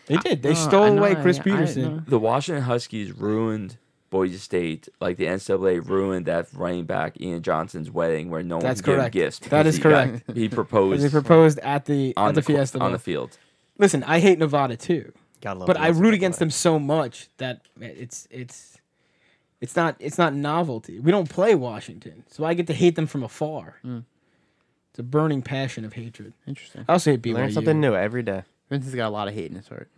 They 0.05 0.17
did. 0.17 0.43
They 0.43 0.49
No, 0.49 0.55
stole 0.55 0.83
I 0.83 0.89
know, 0.89 0.99
away 0.99 1.11
I- 1.11 1.21
Chris 1.21 1.39
I 1.39 1.43
Petersen. 1.43 1.81
know. 1.83 2.03
the 2.07 2.19
Washington 2.19 2.63
Huskies 2.63 3.11
ruined 3.11 3.77
Boise 4.09 4.37
State, 4.37 4.89
like 4.99 5.17
the 5.17 5.25
NCAA 5.25 5.87
ruined 5.87 6.25
that 6.25 6.47
running 6.53 6.83
back 6.85 7.19
Ian 7.21 7.41
Johnson's 7.41 7.89
wedding, 7.89 8.29
where 8.29 8.43
no 8.43 8.57
one 8.57 8.65
That's 8.65 8.81
could 8.81 8.87
give 8.87 8.93
him 8.95 8.99
correct. 9.01 9.13
gifts. 9.13 9.39
That 9.39 9.49
because 9.63 9.67
is 9.67 9.75
he 9.77 9.81
got- 9.83 10.07
correct. 10.09 10.31
he 10.37 10.49
proposed 10.59 11.03
They 11.03 11.09
proposed 11.09 11.59
at 11.59 11.85
the 11.85 12.13
on 12.17 12.29
at 12.29 12.35
the 12.35 12.41
the, 12.41 12.47
co- 12.47 12.53
Fiesta 12.53 12.77
on 12.77 12.81
Bowl. 12.81 12.91
the 12.91 12.99
field. 12.99 13.37
Listen, 13.77 14.03
I 14.03 14.19
hate 14.19 14.37
Nevada 14.37 14.75
too, 14.77 15.13
Gotta 15.41 15.59
love 15.59 15.67
but 15.67 15.77
the 15.77 15.81
I 15.81 15.87
root 15.87 16.11
NCAA. 16.13 16.15
against 16.15 16.39
them 16.39 16.49
so 16.51 16.77
much 16.77 17.29
that 17.37 17.61
it's 17.79 18.27
it's 18.29 18.77
it's 19.61 19.75
not 19.75 19.95
it's 19.99 20.17
not 20.17 20.33
novelty. 20.35 20.99
We 20.99 21.09
don't 21.11 21.29
play 21.29 21.55
Washington, 21.55 22.23
so 22.29 22.43
I 22.43 22.53
get 22.53 22.67
to 22.67 22.73
hate 22.73 22.95
them 22.95 23.07
from 23.07 23.23
afar. 23.23 23.75
Mm. 23.85 24.03
It's 24.91 24.99
a 24.99 25.03
burning 25.03 25.41
passion 25.41 25.85
of 25.85 25.93
hatred. 25.93 26.33
Interesting. 26.47 26.85
I 26.87 26.93
also 26.93 27.11
hate 27.11 27.21
BYU. 27.21 27.33
Learn 27.35 27.51
something 27.51 27.79
new 27.79 27.95
every 27.95 28.23
day. 28.23 28.43
Vincent's 28.69 28.95
got 28.95 29.07
a 29.07 29.09
lot 29.09 29.27
of 29.27 29.33
hate 29.33 29.49
in 29.49 29.55
his 29.57 29.67
heart. 29.67 29.89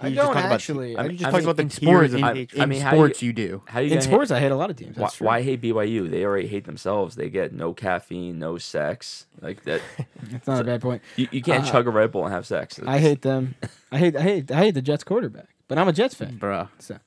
I 0.00 0.08
You 0.08 0.16
just 0.16 0.26
don't 0.26 0.34
talk 0.34 0.44
about- 0.46 0.54
actually. 0.54 0.96
I 0.96 1.04
I 1.04 1.08
mean, 1.08 1.16
just 1.16 1.28
I 1.28 1.30
talk 1.30 1.34
mean, 1.38 1.44
about 1.44 1.56
the 1.58 1.62
in 1.62 1.68
tiers 1.68 1.80
sports, 2.10 2.12
of 2.12 2.18
in, 2.18 2.24
I- 2.24 2.34
hatred. 2.34 2.60
I 2.60 2.64
in 2.64 2.68
mean, 2.70 2.80
how 2.80 2.90
sports 2.90 3.22
you- 3.22 3.26
you 3.28 3.32
do. 3.32 3.62
How 3.66 3.78
you 3.78 3.84
in 3.86 3.90
gonna 3.90 4.02
sports, 4.02 4.30
I 4.32 4.40
hate 4.40 4.50
a 4.50 4.56
lot 4.56 4.68
of 4.68 4.74
teams. 4.74 4.96
Hate, 4.96 5.00
why, 5.00 5.06
That's 5.06 5.16
true. 5.16 5.26
why 5.28 5.42
hate 5.42 5.60
BYU? 5.62 6.10
They 6.10 6.24
already 6.24 6.48
hate 6.48 6.64
themselves. 6.64 7.14
They 7.14 7.30
get 7.30 7.52
no 7.52 7.72
caffeine, 7.72 8.36
no 8.40 8.58
sex. 8.58 9.26
Like 9.40 9.62
that, 9.62 9.80
That's 10.32 10.46
not 10.48 10.60
a 10.60 10.64
bad 10.64 10.80
point. 10.82 11.02
you, 11.14 11.28
you 11.30 11.40
can't 11.40 11.62
Uh, 11.64 11.70
chug 11.70 11.86
a 11.86 11.90
Red 11.90 12.10
Bull 12.10 12.24
and 12.24 12.34
have 12.34 12.46
sex. 12.46 12.80
I 12.84 12.98
hate 12.98 13.22
them. 13.22 13.54
I 13.92 13.98
hate. 13.98 14.16
I 14.16 14.22
hate. 14.22 14.50
I 14.50 14.56
hate 14.56 14.74
the 14.74 14.82
Jets 14.82 15.04
quarterback. 15.04 15.46
But 15.68 15.78
I'm 15.78 15.86
a 15.86 15.92
Jets 15.92 16.16
fan. 16.16 16.36
Bruh. 16.36 16.68
So 16.80 16.98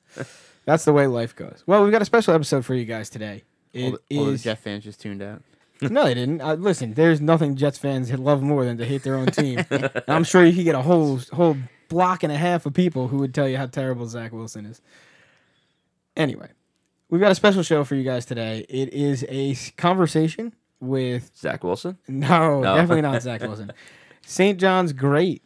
that's 0.64 0.86
the 0.86 0.94
way 0.94 1.06
life 1.06 1.36
goes. 1.36 1.64
Well, 1.66 1.82
we've 1.82 1.92
got 1.92 2.00
a 2.00 2.06
special 2.06 2.32
episode 2.32 2.64
for 2.64 2.74
you 2.74 2.86
guys 2.86 3.10
today. 3.10 3.42
All 3.74 3.94
It 3.96 4.00
the, 4.08 4.16
all 4.18 4.24
the 4.24 4.32
is 4.32 4.42
Jets 4.42 4.62
fans 4.62 4.84
just 4.84 5.02
tuned 5.02 5.20
out. 5.22 5.42
no, 5.82 6.04
they 6.04 6.14
didn't. 6.14 6.40
Uh, 6.40 6.54
listen, 6.54 6.94
there's 6.94 7.20
nothing 7.20 7.56
Jets 7.56 7.78
fans 7.78 8.10
love 8.12 8.42
more 8.42 8.64
than 8.64 8.78
to 8.78 8.84
hate 8.84 9.02
their 9.02 9.16
own 9.16 9.26
team. 9.26 9.64
I'm 10.08 10.24
sure 10.24 10.44
you 10.44 10.54
could 10.54 10.64
get 10.64 10.74
a 10.74 10.82
whole 10.82 11.20
whole 11.32 11.56
block 11.88 12.22
and 12.22 12.32
a 12.32 12.36
half 12.36 12.66
of 12.66 12.74
people 12.74 13.08
who 13.08 13.18
would 13.18 13.34
tell 13.34 13.48
you 13.48 13.56
how 13.56 13.66
terrible 13.66 14.06
Zach 14.06 14.32
Wilson 14.32 14.66
is. 14.66 14.80
Anyway, 16.16 16.48
we've 17.10 17.20
got 17.20 17.30
a 17.30 17.34
special 17.34 17.62
show 17.62 17.84
for 17.84 17.94
you 17.94 18.02
guys 18.04 18.24
today. 18.26 18.64
It 18.68 18.92
is 18.94 19.24
a 19.28 19.54
conversation 19.76 20.54
with 20.80 21.30
Zach 21.36 21.62
Wilson. 21.62 21.98
no, 22.08 22.60
No. 22.60 22.74
definitely 22.76 23.02
not 23.02 23.22
Zach 23.22 23.42
Wilson. 23.42 23.72
St. 24.22 24.58
John's 24.58 24.92
great 24.92 25.42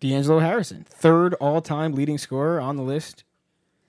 D'Angelo 0.00 0.38
Harrison, 0.38 0.84
third 0.88 1.34
all 1.34 1.60
time 1.60 1.92
leading 1.94 2.18
scorer 2.18 2.60
on 2.60 2.76
the 2.76 2.82
list, 2.82 3.24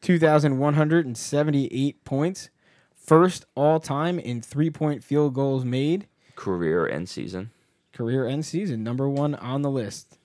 2,178 0.02 2.04
points, 2.06 2.50
first 3.06 3.46
all 3.56 3.80
time 3.80 4.20
in 4.20 4.42
three 4.42 4.70
point 4.70 5.04
field 5.04 5.34
goals 5.34 5.64
made, 5.66 6.08
Career 6.36 6.88
end 6.88 7.08
season. 7.08 7.52
career 7.94 8.28
end 8.28 8.46
season, 8.46 8.84
number 8.84 9.08
one 9.10 9.36
on 9.36 9.62
the 9.62 9.70
list. 9.72 10.18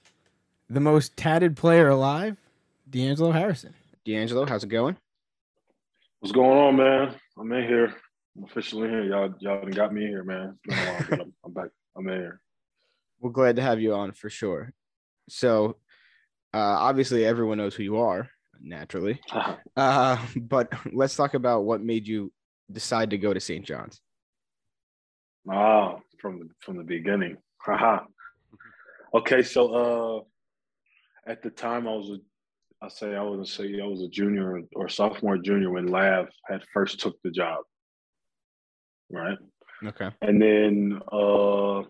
The 0.68 0.80
most 0.80 1.16
tatted 1.16 1.56
player 1.56 1.88
alive, 1.88 2.36
D'Angelo 2.88 3.32
Harrison. 3.32 3.74
D'Angelo, 4.04 4.46
how's 4.46 4.64
it 4.64 4.68
going? 4.68 4.96
What's 6.20 6.32
going 6.32 6.58
on, 6.58 6.76
man? 6.76 7.14
I'm 7.38 7.52
in 7.52 7.66
here. 7.66 7.94
I'm 8.36 8.44
officially 8.44 8.88
in 8.88 8.90
here. 8.94 9.04
Y'all, 9.04 9.34
y'all 9.40 9.64
got 9.70 9.92
me 9.92 10.02
here, 10.06 10.22
man. 10.24 10.58
It's 10.64 10.76
been 10.76 10.88
a 10.88 10.92
while, 10.92 11.06
but 11.10 11.20
I'm, 11.20 11.34
I'm 11.44 11.52
back. 11.52 11.68
I'm 11.96 12.08
in 12.08 12.18
here. 12.18 12.40
We're 13.20 13.30
glad 13.30 13.56
to 13.56 13.62
have 13.62 13.80
you 13.80 13.94
on 13.94 14.12
for 14.12 14.30
sure. 14.30 14.72
So, 15.28 15.76
uh, 16.52 16.58
obviously, 16.58 17.24
everyone 17.24 17.58
knows 17.58 17.74
who 17.74 17.82
you 17.82 17.98
are, 17.98 18.28
naturally. 18.60 19.20
Uh, 19.76 20.18
but 20.36 20.70
let's 20.92 21.16
talk 21.16 21.32
about 21.34 21.64
what 21.64 21.80
made 21.80 22.06
you 22.06 22.30
decide 22.72 23.10
to 23.10 23.18
go 23.18 23.32
to 23.32 23.40
St. 23.40 23.64
John's. 23.64 24.00
Oh, 25.50 26.00
from 26.20 26.38
the 26.38 26.48
from 26.60 26.76
the 26.76 26.84
beginning. 26.84 27.36
Haha. 27.58 28.04
okay, 29.14 29.42
so 29.42 29.74
uh, 29.74 31.30
at 31.30 31.42
the 31.42 31.50
time 31.50 31.86
I 31.86 31.92
was 31.92 32.10
a, 32.10 32.84
I 32.84 32.88
say 32.88 33.14
I 33.14 33.22
was 33.22 33.50
say 33.52 33.80
I 33.80 33.86
was 33.86 34.02
a 34.02 34.08
junior 34.08 34.62
or 34.74 34.88
sophomore, 34.88 35.38
junior 35.38 35.70
when 35.70 35.86
Lav 35.86 36.28
had 36.46 36.62
first 36.72 37.00
took 37.00 37.20
the 37.22 37.30
job, 37.30 37.60
right? 39.10 39.38
Okay. 39.84 40.10
And 40.20 40.40
then 40.40 41.00
uh, 41.10 41.80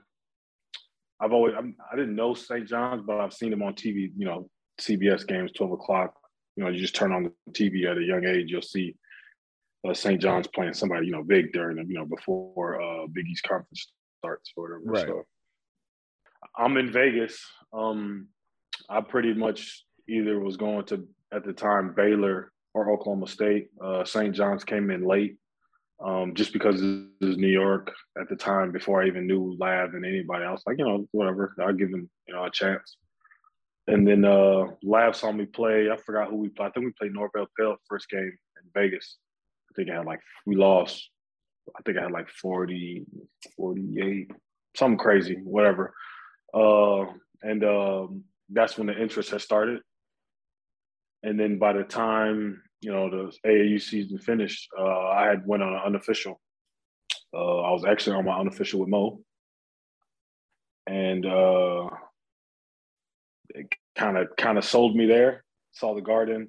I've 1.21 1.33
always 1.33 1.55
I'm, 1.57 1.77
I 1.93 1.97
didn't 1.97 2.15
know 2.15 2.35
St. 2.35 2.69
John's, 2.69 3.03
but 3.05 3.21
I've 3.21 3.35
seen 3.35 3.53
him 3.53 3.63
on 3.63 3.75
TV. 3.75 4.11
You 4.17 4.27
know, 4.27 4.51
CBS 4.81 5.27
games, 5.27 5.53
twelve 5.53 5.73
o'clock. 5.73 6.15
You 6.57 6.65
know, 6.65 6.71
you 6.71 6.81
just 6.81 6.95
turn 6.95 7.13
on 7.13 7.25
the 7.25 7.53
TV 7.53 7.91
at 7.91 7.99
a 7.99 8.03
young 8.03 8.25
age, 8.25 8.51
you'll 8.51 8.63
see 8.63 8.95
uh, 9.89 9.95
St. 9.95 10.21
John's 10.21 10.47
playing 10.49 10.75
somebody 10.75 11.07
you 11.07 11.13
know 11.13 11.23
big 11.23 11.53
during 11.53 11.77
the 11.77 11.85
you 11.85 11.95
know 11.95 12.07
before 12.07 12.81
uh, 12.81 13.07
Big 13.07 13.27
East 13.27 13.45
conference 13.45 13.93
starts 14.19 14.53
or 14.57 14.81
whatever. 14.81 14.83
Right. 14.85 15.07
So 15.07 15.23
I'm 16.57 16.77
in 16.77 16.93
Vegas. 16.93 17.45
Um, 17.73 18.29
I 18.89 19.01
pretty 19.01 19.35
much 19.35 19.85
either 20.09 20.39
was 20.39 20.57
going 20.57 20.85
to 20.87 21.07
at 21.33 21.45
the 21.45 21.53
time 21.53 21.95
Baylor 21.95 22.53
or 22.75 22.91
Oklahoma 22.91 23.27
State. 23.27 23.69
Uh, 23.83 24.05
St. 24.05 24.35
John's 24.35 24.65
came 24.65 24.91
in 24.91 25.05
late 25.05 25.37
um, 26.05 26.35
just 26.35 26.53
because 26.53 26.81
it 26.83 27.07
was 27.21 27.37
New 27.37 27.49
York 27.49 27.93
at 28.21 28.29
the 28.29 28.37
time 28.37 28.73
before 28.73 29.03
I 29.03 29.07
even 29.07 29.27
knew 29.27 29.57
Lav 29.59 29.95
and 29.95 30.05
anybody 30.05 30.45
else. 30.45 30.63
Like, 30.67 30.79
you 30.79 30.85
know, 30.85 31.07
whatever, 31.13 31.55
I'll 31.61 31.73
give 31.73 31.91
them, 31.91 32.09
you 32.27 32.35
know, 32.35 32.45
a 32.45 32.51
chance. 32.51 32.97
And 33.87 34.07
then 34.07 34.25
uh, 34.25 34.67
Lav 34.83 35.17
saw 35.17 35.33
me 35.33 35.47
play. 35.47 35.91
I 35.91 35.97
forgot 35.97 36.31
who 36.31 36.37
we 36.37 36.49
played. 36.49 36.69
I 36.69 36.71
think 36.71 36.87
we 36.87 36.93
played 36.93 37.13
Norvell 37.13 37.47
Pell 37.59 37.77
first 37.89 38.09
game 38.09 38.21
in 38.21 38.71
Vegas. 38.75 39.17
I 39.71 39.75
think 39.75 39.91
I 39.91 39.97
had 39.97 40.07
like, 40.07 40.21
we 40.47 40.57
lost. 40.57 41.11
I 41.77 41.83
think 41.83 41.99
I 41.99 42.03
had 42.03 42.13
like 42.13 42.29
40, 42.29 43.05
48, 43.57 44.33
something 44.77 44.99
crazy, 44.99 45.37
whatever. 45.43 45.95
Uh, 46.53 47.07
and 47.43 47.65
um, 47.65 48.25
that's 48.49 48.77
when 48.77 48.89
the 48.89 49.01
interest 49.01 49.31
had 49.31 49.41
started. 49.41 49.81
And 51.23 51.39
then 51.39 51.59
by 51.59 51.75
the 51.75 51.85
time 51.85 52.63
you 52.81 52.91
know 52.91 53.11
the 53.11 53.33
AAU 53.47 53.81
season 53.81 54.19
finished, 54.19 54.69
uh, 54.79 55.09
I 55.09 55.27
had 55.27 55.47
went 55.47 55.63
on 55.63 55.75
an 55.75 55.81
unofficial. 55.85 56.41
Uh, 57.33 57.61
I 57.61 57.71
was 57.73 57.85
actually 57.85 58.17
on 58.17 58.25
my 58.25 58.39
unofficial 58.39 58.81
with 58.81 58.89
Mo, 58.89 59.21
and 60.87 61.25
uh, 61.27 61.89
it 63.51 63.73
kind 63.97 64.17
of 64.17 64.29
kind 64.37 64.59
of 64.59 64.65
sold 64.65 64.97
me 64.97 65.07
there. 65.07 65.45
Saw 65.73 65.95
the 65.95 66.01
garden, 66.01 66.49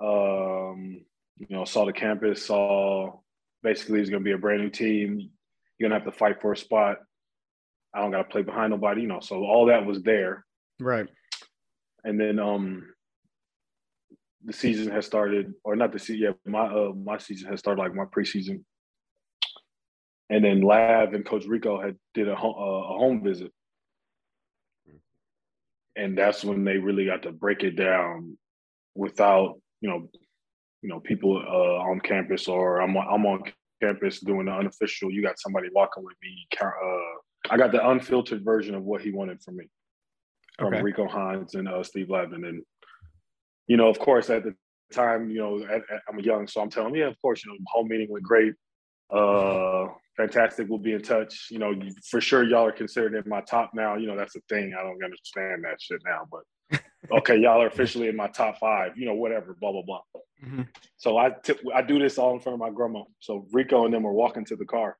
um, 0.00 1.04
you 1.38 1.46
know, 1.50 1.64
saw 1.64 1.84
the 1.84 1.92
campus, 1.92 2.46
saw 2.46 3.18
basically 3.62 4.00
it's 4.00 4.10
going 4.10 4.22
to 4.22 4.24
be 4.24 4.32
a 4.32 4.38
brand 4.38 4.62
new 4.62 4.70
team. 4.70 5.30
You're 5.78 5.88
going 5.88 5.98
to 5.98 6.04
have 6.04 6.12
to 6.12 6.18
fight 6.18 6.40
for 6.40 6.52
a 6.52 6.56
spot. 6.56 6.98
I 7.94 8.00
don't 8.00 8.10
got 8.10 8.18
to 8.18 8.24
play 8.24 8.42
behind 8.42 8.70
nobody, 8.70 9.02
you 9.02 9.08
know. 9.08 9.20
So 9.20 9.44
all 9.44 9.66
that 9.66 9.86
was 9.86 10.02
there, 10.02 10.44
Right. 10.80 11.06
and 12.04 12.18
then 12.20 12.38
um, 12.38 12.86
the 14.44 14.52
season 14.52 14.90
has 14.92 15.06
started, 15.06 15.54
or 15.64 15.76
not 15.76 15.92
the 15.92 15.98
season. 15.98 16.22
Yeah, 16.44 16.50
my 16.50 16.66
uh, 16.66 16.92
my 16.92 17.18
season 17.18 17.50
has 17.50 17.60
started 17.60 17.80
like 17.80 17.94
my 17.94 18.04
preseason, 18.04 18.64
and 20.28 20.44
then 20.44 20.60
Lav 20.62 21.14
and 21.14 21.24
Coach 21.24 21.44
Rico 21.46 21.80
had 21.80 21.96
did 22.14 22.28
a 22.28 22.34
home, 22.34 22.54
uh, 22.58 22.94
a 22.94 22.98
home 22.98 23.22
visit, 23.22 23.52
and 25.96 26.18
that's 26.18 26.44
when 26.44 26.64
they 26.64 26.78
really 26.78 27.06
got 27.06 27.22
to 27.22 27.32
break 27.32 27.62
it 27.62 27.76
down 27.76 28.36
without 28.96 29.60
you 29.80 29.88
know 29.88 30.08
you 30.84 30.90
know 30.90 31.00
people 31.00 31.38
uh, 31.38 31.90
on 31.90 31.98
campus 32.00 32.46
or 32.46 32.80
I'm 32.82 32.94
on, 32.96 33.06
I'm 33.10 33.24
on 33.24 33.42
campus 33.82 34.20
doing 34.20 34.46
the 34.46 34.52
unofficial. 34.52 35.10
You 35.10 35.22
got 35.22 35.38
somebody 35.38 35.68
walking 35.74 36.04
with 36.04 36.14
me. 36.22 36.46
Uh, 36.60 36.68
I 37.50 37.56
got 37.56 37.72
the 37.72 37.88
unfiltered 37.88 38.44
version 38.44 38.74
of 38.74 38.82
what 38.84 39.00
he 39.00 39.10
wanted 39.10 39.42
from 39.42 39.56
me 39.56 39.64
from 40.58 40.74
Okay. 40.74 40.82
Rico 40.82 41.08
Hines 41.08 41.54
and 41.54 41.66
uh, 41.68 41.82
Steve 41.82 42.10
Lavin, 42.10 42.44
And 42.44 42.62
you 43.66 43.78
know, 43.78 43.88
of 43.88 43.98
course, 43.98 44.28
at 44.28 44.44
the 44.44 44.54
time, 44.92 45.30
you 45.30 45.38
know, 45.38 45.64
at, 45.64 45.82
at- 45.90 46.02
I'm 46.08 46.20
young, 46.20 46.46
so 46.46 46.60
I'm 46.60 46.68
telling 46.70 46.90
him, 46.90 46.96
yeah, 46.96 47.06
of 47.08 47.20
course, 47.22 47.44
you 47.44 47.50
know, 47.50 47.58
home 47.66 47.88
meeting 47.88 48.08
went 48.10 48.24
great. 48.24 48.52
Uh, 49.10 49.86
fantastic. 50.18 50.68
We'll 50.68 50.78
be 50.78 50.92
in 50.92 51.02
touch. 51.02 51.48
You 51.50 51.58
know, 51.60 51.74
for 52.10 52.20
sure, 52.20 52.44
y'all 52.44 52.66
are 52.66 52.72
considered 52.72 53.14
in 53.14 53.28
my 53.28 53.40
top 53.40 53.70
now. 53.74 53.96
You 53.96 54.06
know, 54.06 54.16
that's 54.16 54.36
a 54.36 54.40
thing. 54.50 54.74
I 54.78 54.82
don't 54.82 55.02
understand 55.02 55.64
that 55.64 55.80
shit 55.80 56.00
now, 56.04 56.28
but 56.30 56.80
okay, 57.18 57.36
y'all 57.36 57.62
are 57.62 57.66
officially 57.68 58.08
in 58.08 58.16
my 58.16 58.28
top 58.28 58.58
five. 58.58 58.98
You 58.98 59.06
know, 59.06 59.14
whatever. 59.14 59.56
Blah 59.58 59.72
blah 59.72 59.82
blah. 59.82 60.00
Mhm. 60.44 60.68
So 60.96 61.16
I 61.16 61.34
I 61.74 61.82
do 61.82 61.98
this 61.98 62.18
all 62.18 62.34
in 62.34 62.40
front 62.40 62.54
of 62.54 62.60
my 62.60 62.70
grandma. 62.70 63.04
So 63.20 63.46
Rico 63.52 63.84
and 63.84 63.94
them 63.94 64.02
were 64.02 64.12
walking 64.12 64.44
to 64.46 64.56
the 64.56 64.64
car. 64.66 64.96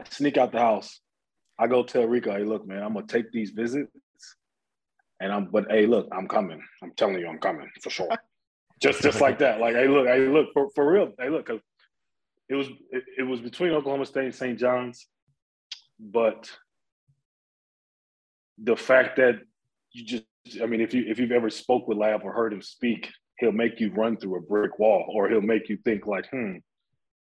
I 0.00 0.04
sneak 0.08 0.36
out 0.36 0.52
the 0.52 0.58
house. 0.58 1.00
I 1.58 1.66
go 1.66 1.82
tell 1.84 2.06
Rico, 2.06 2.32
hey, 2.32 2.44
look, 2.44 2.66
man, 2.66 2.82
I'm 2.82 2.94
gonna 2.94 3.06
take 3.06 3.30
these 3.32 3.50
visits. 3.50 3.90
And 5.20 5.32
I'm 5.32 5.46
but 5.50 5.70
hey, 5.70 5.86
look, 5.86 6.08
I'm 6.12 6.26
coming. 6.26 6.62
I'm 6.82 6.92
telling 6.96 7.18
you, 7.18 7.28
I'm 7.28 7.38
coming 7.38 7.70
for 7.82 7.90
sure. 7.90 8.08
just 8.80 9.02
just 9.02 9.20
like 9.20 9.38
that. 9.40 9.60
Like, 9.60 9.74
hey, 9.74 9.86
look, 9.88 10.06
hey, 10.06 10.26
look, 10.26 10.48
for, 10.52 10.70
for 10.74 10.90
real. 10.90 11.12
Hey, 11.18 11.28
look, 11.28 11.46
'cause 11.46 11.60
it 12.48 12.54
was 12.54 12.68
it, 12.90 13.04
it 13.18 13.22
was 13.22 13.40
between 13.40 13.72
Oklahoma 13.72 14.06
State 14.06 14.24
and 14.24 14.34
St. 14.34 14.58
John's, 14.58 15.06
but 16.00 16.50
the 18.58 18.76
fact 18.76 19.16
that 19.16 19.36
you 19.92 20.04
just 20.04 20.24
I 20.62 20.66
mean, 20.66 20.80
if 20.80 20.92
you 20.94 21.04
if 21.06 21.18
you've 21.18 21.32
ever 21.32 21.50
spoke 21.50 21.86
with 21.86 21.98
Lav 21.98 22.24
or 22.24 22.32
heard 22.32 22.52
him 22.52 22.62
speak, 22.62 23.10
he'll 23.42 23.50
make 23.52 23.80
you 23.80 23.90
run 23.92 24.16
through 24.16 24.36
a 24.36 24.40
brick 24.40 24.78
wall, 24.78 25.04
or 25.12 25.28
he'll 25.28 25.40
make 25.40 25.68
you 25.68 25.76
think 25.84 26.06
like, 26.06 26.30
hmm, 26.30 26.58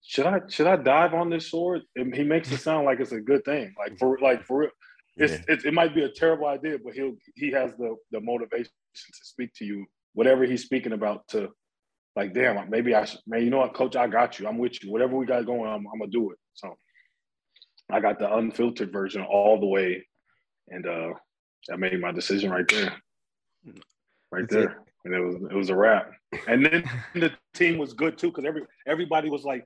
should 0.04 0.26
I 0.26 0.42
should 0.50 0.66
I 0.66 0.76
dive 0.76 1.14
on 1.14 1.30
this 1.30 1.50
sword? 1.52 1.84
And 1.96 2.14
he 2.14 2.24
makes 2.24 2.52
it 2.52 2.58
sound 2.58 2.86
like 2.86 3.00
it's 3.00 3.12
a 3.12 3.22
good 3.22 3.46
thing. 3.46 3.74
Like 3.78 3.98
for 4.00 4.18
like 4.20 4.44
for 4.46 4.58
real. 4.62 4.70
It's, 5.18 5.34
Yeah. 5.34 5.54
it, 5.54 5.66
it 5.66 5.74
might 5.74 5.94
be 5.94 6.04
a 6.04 6.10
terrible 6.10 6.48
idea, 6.48 6.78
but 6.84 6.94
he'll 6.94 7.16
he 7.36 7.52
has 7.52 7.72
the 7.78 7.96
the 8.12 8.20
motivation 8.20 8.72
to 8.96 9.26
speak 9.26 9.54
to 9.58 9.66
you, 9.66 9.86
whatever 10.14 10.46
he's 10.46 10.64
speaking 10.64 10.94
about. 10.94 11.28
To 11.30 11.50
like, 12.16 12.34
damn, 12.34 12.70
maybe 12.72 12.96
I 12.96 13.06
should. 13.06 13.20
Man, 13.28 13.44
you 13.44 13.52
know 13.52 13.60
what, 13.60 13.76
Coach, 13.76 13.96
I 13.96 14.08
got 14.08 14.40
you. 14.40 14.48
I'm 14.48 14.58
with 14.58 14.84
you. 14.84 14.92
Whatever 14.92 15.16
we 15.16 15.28
got 15.28 15.46
going, 15.46 15.70
I'm, 15.70 15.86
I'm 15.94 16.00
gonna 16.00 16.10
do 16.10 16.32
it. 16.32 16.40
So 16.56 16.76
I 17.92 18.00
got 18.00 18.18
the 18.18 18.34
unfiltered 18.34 18.92
version 18.92 19.22
all 19.22 19.60
the 19.60 19.68
way, 19.68 20.08
and 20.70 20.88
uh 20.88 21.12
I 21.72 21.76
made 21.76 22.00
my 22.02 22.12
decision 22.12 22.50
right 22.50 22.68
there, 22.68 22.94
right 24.32 24.48
That's 24.50 24.54
it. 24.56 24.70
there, 24.70 24.78
and 25.10 25.18
it 25.18 25.26
was 25.26 25.36
it 25.36 25.56
was 25.56 25.70
a 25.70 25.76
wrap. 25.76 26.12
And 26.48 26.66
then 26.66 26.84
the 27.16 27.32
team 27.54 27.78
was 27.78 27.94
good 27.94 28.18
too 28.18 28.28
because 28.30 28.46
every 28.46 28.64
everybody 28.88 29.30
was 29.30 29.44
like 29.44 29.66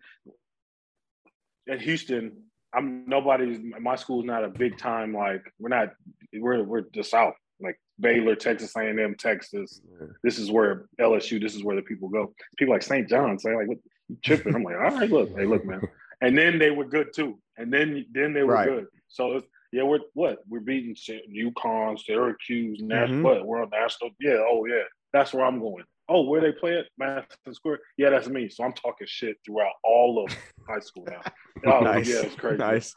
at 1.70 1.82
Houston. 1.82 2.44
I'm 2.76 3.06
nobody's. 3.08 3.60
My 3.80 3.96
school's 3.96 4.26
not 4.26 4.44
a 4.44 4.50
big 4.50 4.78
time. 4.78 5.14
Like 5.14 5.44
we're 5.60 5.70
not. 5.70 5.90
We're 6.34 6.64
we're 6.64 6.84
the 6.94 7.04
South. 7.04 7.36
Like 7.62 7.80
Baylor, 8.00 8.36
Texas 8.36 8.76
A&M, 8.76 9.16
Texas. 9.20 9.82
This 10.24 10.40
is 10.40 10.50
where 10.50 10.86
LSU. 11.00 11.40
This 11.40 11.56
is 11.56 11.64
where 11.64 11.76
the 11.76 11.84
people 11.84 12.10
go. 12.10 12.34
People 12.58 12.74
like 12.74 12.82
St. 12.82 13.08
John's. 13.08 13.44
They 13.44 13.56
like 13.56 13.68
what, 13.68 13.78
tripping. 14.24 14.56
I'm 14.56 14.64
like, 14.64 14.76
all 14.76 14.98
right, 14.98 15.10
look, 15.10 15.38
hey, 15.38 15.46
look, 15.46 15.66
man. 15.66 15.82
And 16.22 16.38
then 16.38 16.58
they 16.58 16.72
were 16.72 16.86
good 16.86 17.08
too. 17.14 17.38
And 17.58 17.72
then 17.72 18.06
then 18.14 18.32
they 18.32 18.44
were 18.44 18.54
Right. 18.54 18.70
good. 18.70 18.88
So 19.10 19.34
it's, 19.34 19.48
yeah, 19.74 19.84
we're 19.84 20.00
what 20.14 20.40
we're 20.48 20.62
beating 20.62 20.96
UConn, 20.96 22.00
Syracuse, 22.00 22.80
Nash, 22.82 23.10
Mhm. 23.10 23.24
what 23.24 23.46
we're 23.46 23.62
on 23.62 23.70
national. 23.70 24.12
Yeah, 24.22 24.38
oh 24.40 24.66
yeah, 24.66 24.84
that's 25.14 25.34
where 25.34 25.46
I'm 25.46 25.60
going. 25.60 25.84
Oh, 26.10 26.24
where 26.24 26.42
they 26.42 26.52
play 26.52 26.78
at 26.78 26.86
Madison 26.98 27.54
Square? 27.54 27.80
Yeah, 27.98 28.10
that's 28.10 28.28
me. 28.28 28.50
So 28.50 28.64
I'm 28.66 28.74
talking 28.74 29.08
shit 29.10 29.38
throughout 29.46 29.72
all 29.86 30.26
of 30.26 30.36
high 30.68 30.80
school 30.80 31.06
now. 31.10 31.22
Oh, 31.66 31.80
nice. 31.80 32.10
yeah, 32.10 32.24
it's 32.24 32.36
crazy. 32.36 32.58
Nice. 32.58 32.94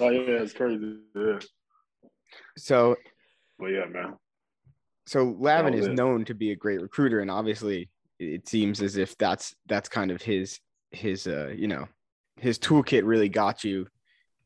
Oh 0.00 0.08
yeah, 0.08 0.40
it's 0.42 0.52
crazy. 0.52 0.96
Yeah. 1.14 1.38
So 2.58 2.96
But 3.60 3.66
yeah, 3.66 3.84
man. 3.84 4.16
so 5.06 5.36
Lavin 5.38 5.74
is 5.74 5.86
it. 5.86 5.94
known 5.94 6.24
to 6.24 6.34
be 6.34 6.50
a 6.50 6.56
great 6.56 6.80
recruiter, 6.80 7.20
and 7.20 7.30
obviously 7.30 7.90
it 8.18 8.48
seems 8.48 8.82
as 8.82 8.96
if 8.96 9.16
that's 9.18 9.54
that's 9.66 9.88
kind 9.88 10.10
of 10.10 10.20
his 10.20 10.58
his 10.90 11.28
uh 11.28 11.52
you 11.56 11.68
know 11.68 11.86
his 12.40 12.58
toolkit 12.58 13.02
really 13.04 13.28
got 13.28 13.62
you 13.62 13.86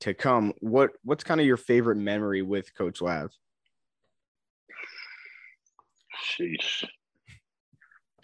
to 0.00 0.12
come. 0.12 0.52
What 0.60 0.90
what's 1.02 1.24
kind 1.24 1.40
of 1.40 1.46
your 1.46 1.56
favorite 1.56 1.96
memory 1.96 2.42
with 2.42 2.74
Coach 2.74 3.00
Lav? 3.00 3.30
Sheesh. 6.24 6.84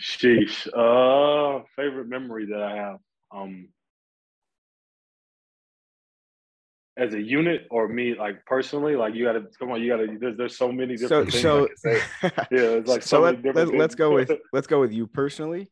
Sheesh. 0.01 0.67
Uh 0.69 1.65
favorite 1.77 2.09
memory 2.09 2.47
that 2.47 2.63
I 2.63 2.77
have. 2.77 2.99
Um 3.35 3.69
as 6.97 7.15
a 7.15 7.21
unit 7.21 7.67
or 7.71 7.89
me 7.89 8.15
like 8.15 8.45
personally, 8.45 8.97
like 8.97 9.15
you 9.15 9.25
gotta 9.25 9.45
come 9.59 9.71
on, 9.71 9.81
you 9.81 9.89
gotta 9.89 10.07
there's 10.21 10.37
there's 10.37 10.57
so 10.57 10.71
many 10.71 10.97
So 10.97 11.25
different 11.25 11.33
so 11.33 11.69
say. 11.77 12.01
Yeah, 12.51 12.77
it's 12.77 12.89
like 12.89 13.03
so 13.03 13.17
so, 13.17 13.21
let, 13.21 13.55
let, 13.55 13.75
let's 13.75 13.95
go 13.95 14.13
with 14.13 14.31
let's 14.53 14.67
go 14.67 14.81
with 14.81 14.93
you 14.93 15.07
personally, 15.07 15.71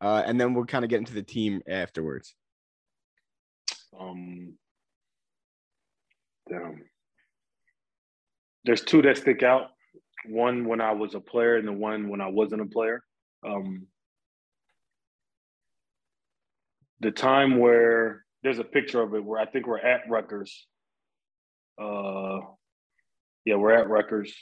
uh, 0.00 0.22
and 0.24 0.40
then 0.40 0.54
we'll 0.54 0.64
kind 0.64 0.84
of 0.84 0.88
get 0.88 0.98
into 0.98 1.12
the 1.12 1.22
team 1.22 1.60
afterwards. 1.68 2.34
um 3.98 4.54
damn. 6.48 6.82
There's 8.64 8.82
two 8.82 9.02
that 9.02 9.18
stick 9.18 9.42
out. 9.42 9.70
One 10.26 10.66
when 10.66 10.80
I 10.80 10.92
was 10.92 11.14
a 11.14 11.20
player 11.20 11.56
and 11.56 11.66
the 11.66 11.72
one 11.72 12.08
when 12.08 12.20
I 12.20 12.28
wasn't 12.28 12.62
a 12.62 12.66
player. 12.66 13.02
Um 13.46 13.86
the 17.00 17.10
time 17.10 17.58
where 17.58 18.24
there's 18.42 18.60
a 18.60 18.64
picture 18.64 19.02
of 19.02 19.14
it 19.14 19.24
where 19.24 19.40
I 19.40 19.46
think 19.46 19.66
we're 19.66 19.78
at 19.78 20.08
Rutgers. 20.08 20.66
Uh 21.80 22.40
yeah, 23.44 23.56
we're 23.56 23.74
at 23.74 23.88
Rutgers. 23.88 24.32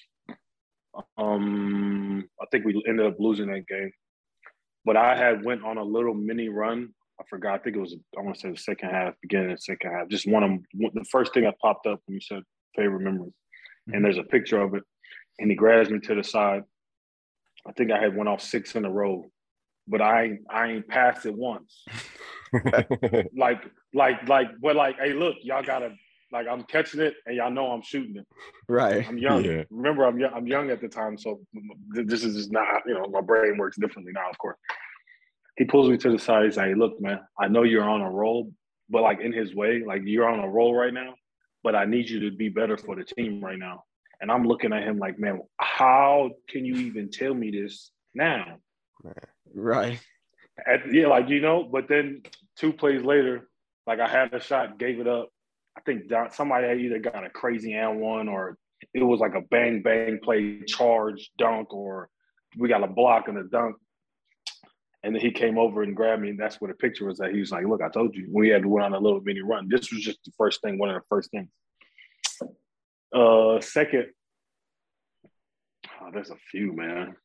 Um 1.16 2.28
I 2.40 2.46
think 2.50 2.64
we 2.64 2.82
ended 2.86 3.06
up 3.06 3.16
losing 3.18 3.50
that 3.50 3.66
game. 3.66 3.92
But 4.84 4.96
I 4.96 5.16
had 5.16 5.44
went 5.44 5.64
on 5.64 5.78
a 5.78 5.84
little 5.84 6.14
mini 6.14 6.48
run 6.48 6.94
I 7.20 7.24
forgot. 7.28 7.54
I 7.54 7.58
think 7.58 7.76
it 7.76 7.80
was 7.80 7.94
I 8.18 8.22
want 8.22 8.34
to 8.36 8.40
say 8.40 8.50
the 8.50 8.56
second 8.56 8.90
half, 8.90 9.14
beginning 9.20 9.50
of 9.52 9.58
the 9.58 9.62
second 9.62 9.90
half. 9.92 10.08
Just 10.08 10.26
one 10.26 10.42
of 10.42 10.50
them. 10.50 10.64
The 10.94 11.04
first 11.04 11.34
thing 11.34 11.44
that 11.44 11.58
popped 11.58 11.86
up 11.86 12.00
when 12.06 12.14
you 12.14 12.20
said 12.20 12.42
favorite 12.74 13.00
memories, 13.00 13.34
and 13.92 14.02
there's 14.02 14.16
a 14.16 14.22
picture 14.22 14.60
of 14.60 14.74
it, 14.74 14.82
and 15.40 15.50
he 15.50 15.56
grabs 15.56 15.90
me 15.90 15.98
to 15.98 16.14
the 16.14 16.22
side. 16.22 16.62
I 17.66 17.72
think 17.72 17.90
I 17.90 17.98
had 17.98 18.16
went 18.16 18.28
off 18.28 18.40
six 18.40 18.76
in 18.76 18.84
a 18.84 18.90
row, 18.90 19.30
but 19.88 20.00
I 20.00 20.24
ain't 20.24 20.40
I 20.48 20.66
ain't 20.68 20.88
passed 20.88 21.26
it 21.26 21.34
once. 21.34 21.84
Like 23.36 23.62
like 23.94 24.28
like, 24.28 24.48
but 24.60 24.74
like, 24.74 24.96
hey, 24.98 25.12
look, 25.12 25.36
y'all 25.42 25.62
gotta 25.62 25.92
like 26.32 26.48
I'm 26.48 26.64
catching 26.64 27.00
it, 27.00 27.14
and 27.26 27.36
y'all 27.36 27.50
know 27.50 27.70
I'm 27.70 27.82
shooting 27.82 28.16
it. 28.16 28.26
Right. 28.68 29.06
I'm 29.08 29.18
young. 29.18 29.44
Yeah. 29.44 29.62
Remember, 29.70 30.04
I'm 30.04 30.18
young. 30.18 30.32
I'm 30.34 30.46
young 30.48 30.70
at 30.70 30.80
the 30.80 30.88
time, 30.88 31.16
so 31.16 31.40
this 31.90 32.24
is 32.24 32.34
just 32.34 32.50
not. 32.50 32.82
You 32.86 32.94
know, 32.94 33.06
my 33.08 33.20
brain 33.20 33.56
works 33.56 33.76
differently 33.78 34.12
now. 34.12 34.28
Of 34.28 34.38
course, 34.38 34.56
he 35.58 35.64
pulls 35.64 35.88
me 35.88 35.96
to 35.98 36.10
the 36.10 36.18
side. 36.18 36.44
He's 36.44 36.56
like, 36.56 36.68
hey, 36.68 36.74
"Look, 36.74 37.00
man, 37.00 37.20
I 37.38 37.46
know 37.46 37.62
you're 37.62 37.88
on 37.88 38.00
a 38.00 38.10
roll, 38.10 38.52
but 38.88 39.02
like 39.02 39.20
in 39.20 39.32
his 39.32 39.54
way, 39.54 39.84
like 39.86 40.02
you're 40.04 40.28
on 40.28 40.40
a 40.40 40.48
roll 40.48 40.74
right 40.74 40.92
now. 40.92 41.14
But 41.62 41.76
I 41.76 41.84
need 41.84 42.08
you 42.08 42.18
to 42.28 42.36
be 42.36 42.48
better 42.48 42.76
for 42.76 42.96
the 42.96 43.04
team 43.04 43.40
right 43.40 43.58
now." 43.58 43.84
And 44.20 44.30
I'm 44.30 44.44
looking 44.44 44.72
at 44.72 44.82
him 44.82 44.98
like, 44.98 45.18
"Man, 45.18 45.40
how 45.58 46.30
can 46.48 46.64
you 46.64 46.74
even 46.76 47.10
tell 47.10 47.32
me 47.32 47.50
this 47.50 47.90
now?" 48.14 48.58
Right. 49.54 50.00
At, 50.66 50.92
yeah, 50.92 51.06
like 51.06 51.28
you 51.28 51.40
know. 51.40 51.64
But 51.64 51.88
then 51.88 52.22
two 52.56 52.72
plays 52.72 53.02
later, 53.02 53.48
like 53.86 54.00
I 54.00 54.08
had 54.08 54.34
a 54.34 54.40
shot, 54.40 54.78
gave 54.78 55.00
it 55.00 55.08
up. 55.08 55.28
I 55.76 55.80
think 55.80 56.08
Don, 56.08 56.30
somebody 56.30 56.68
had 56.68 56.80
either 56.80 56.98
got 56.98 57.24
a 57.24 57.30
crazy 57.30 57.72
and 57.72 58.00
one 58.00 58.28
or 58.28 58.58
it 58.94 59.02
was 59.02 59.20
like 59.20 59.34
a 59.34 59.42
bang 59.42 59.82
bang 59.82 60.18
play, 60.22 60.62
charge, 60.66 61.30
dunk, 61.38 61.72
or 61.72 62.08
we 62.56 62.68
got 62.68 62.82
a 62.82 62.88
block 62.88 63.28
and 63.28 63.38
a 63.38 63.44
dunk. 63.44 63.76
And 65.02 65.14
then 65.14 65.22
he 65.22 65.30
came 65.30 65.56
over 65.56 65.82
and 65.82 65.96
grabbed 65.96 66.20
me, 66.20 66.30
and 66.30 66.38
that's 66.38 66.60
where 66.60 66.70
the 66.70 66.76
picture 66.76 67.06
was 67.06 67.20
at. 67.20 67.32
He 67.32 67.40
was 67.40 67.50
like, 67.50 67.66
"Look, 67.66 67.80
I 67.80 67.88
told 67.88 68.14
you 68.14 68.28
we 68.30 68.50
had 68.50 68.62
to 68.62 68.68
went 68.68 68.84
on 68.84 68.92
a 68.92 68.98
little 68.98 69.20
mini 69.22 69.40
run. 69.40 69.68
This 69.68 69.90
was 69.90 70.02
just 70.02 70.22
the 70.24 70.32
first 70.36 70.60
thing, 70.60 70.78
one 70.78 70.90
of 70.90 70.94
the 70.94 71.06
first 71.08 71.30
things." 71.30 71.48
Uh, 73.14 73.60
second, 73.60 74.06
oh, 76.00 76.10
there's 76.12 76.30
a 76.30 76.36
few, 76.50 76.72
man. 76.74 77.16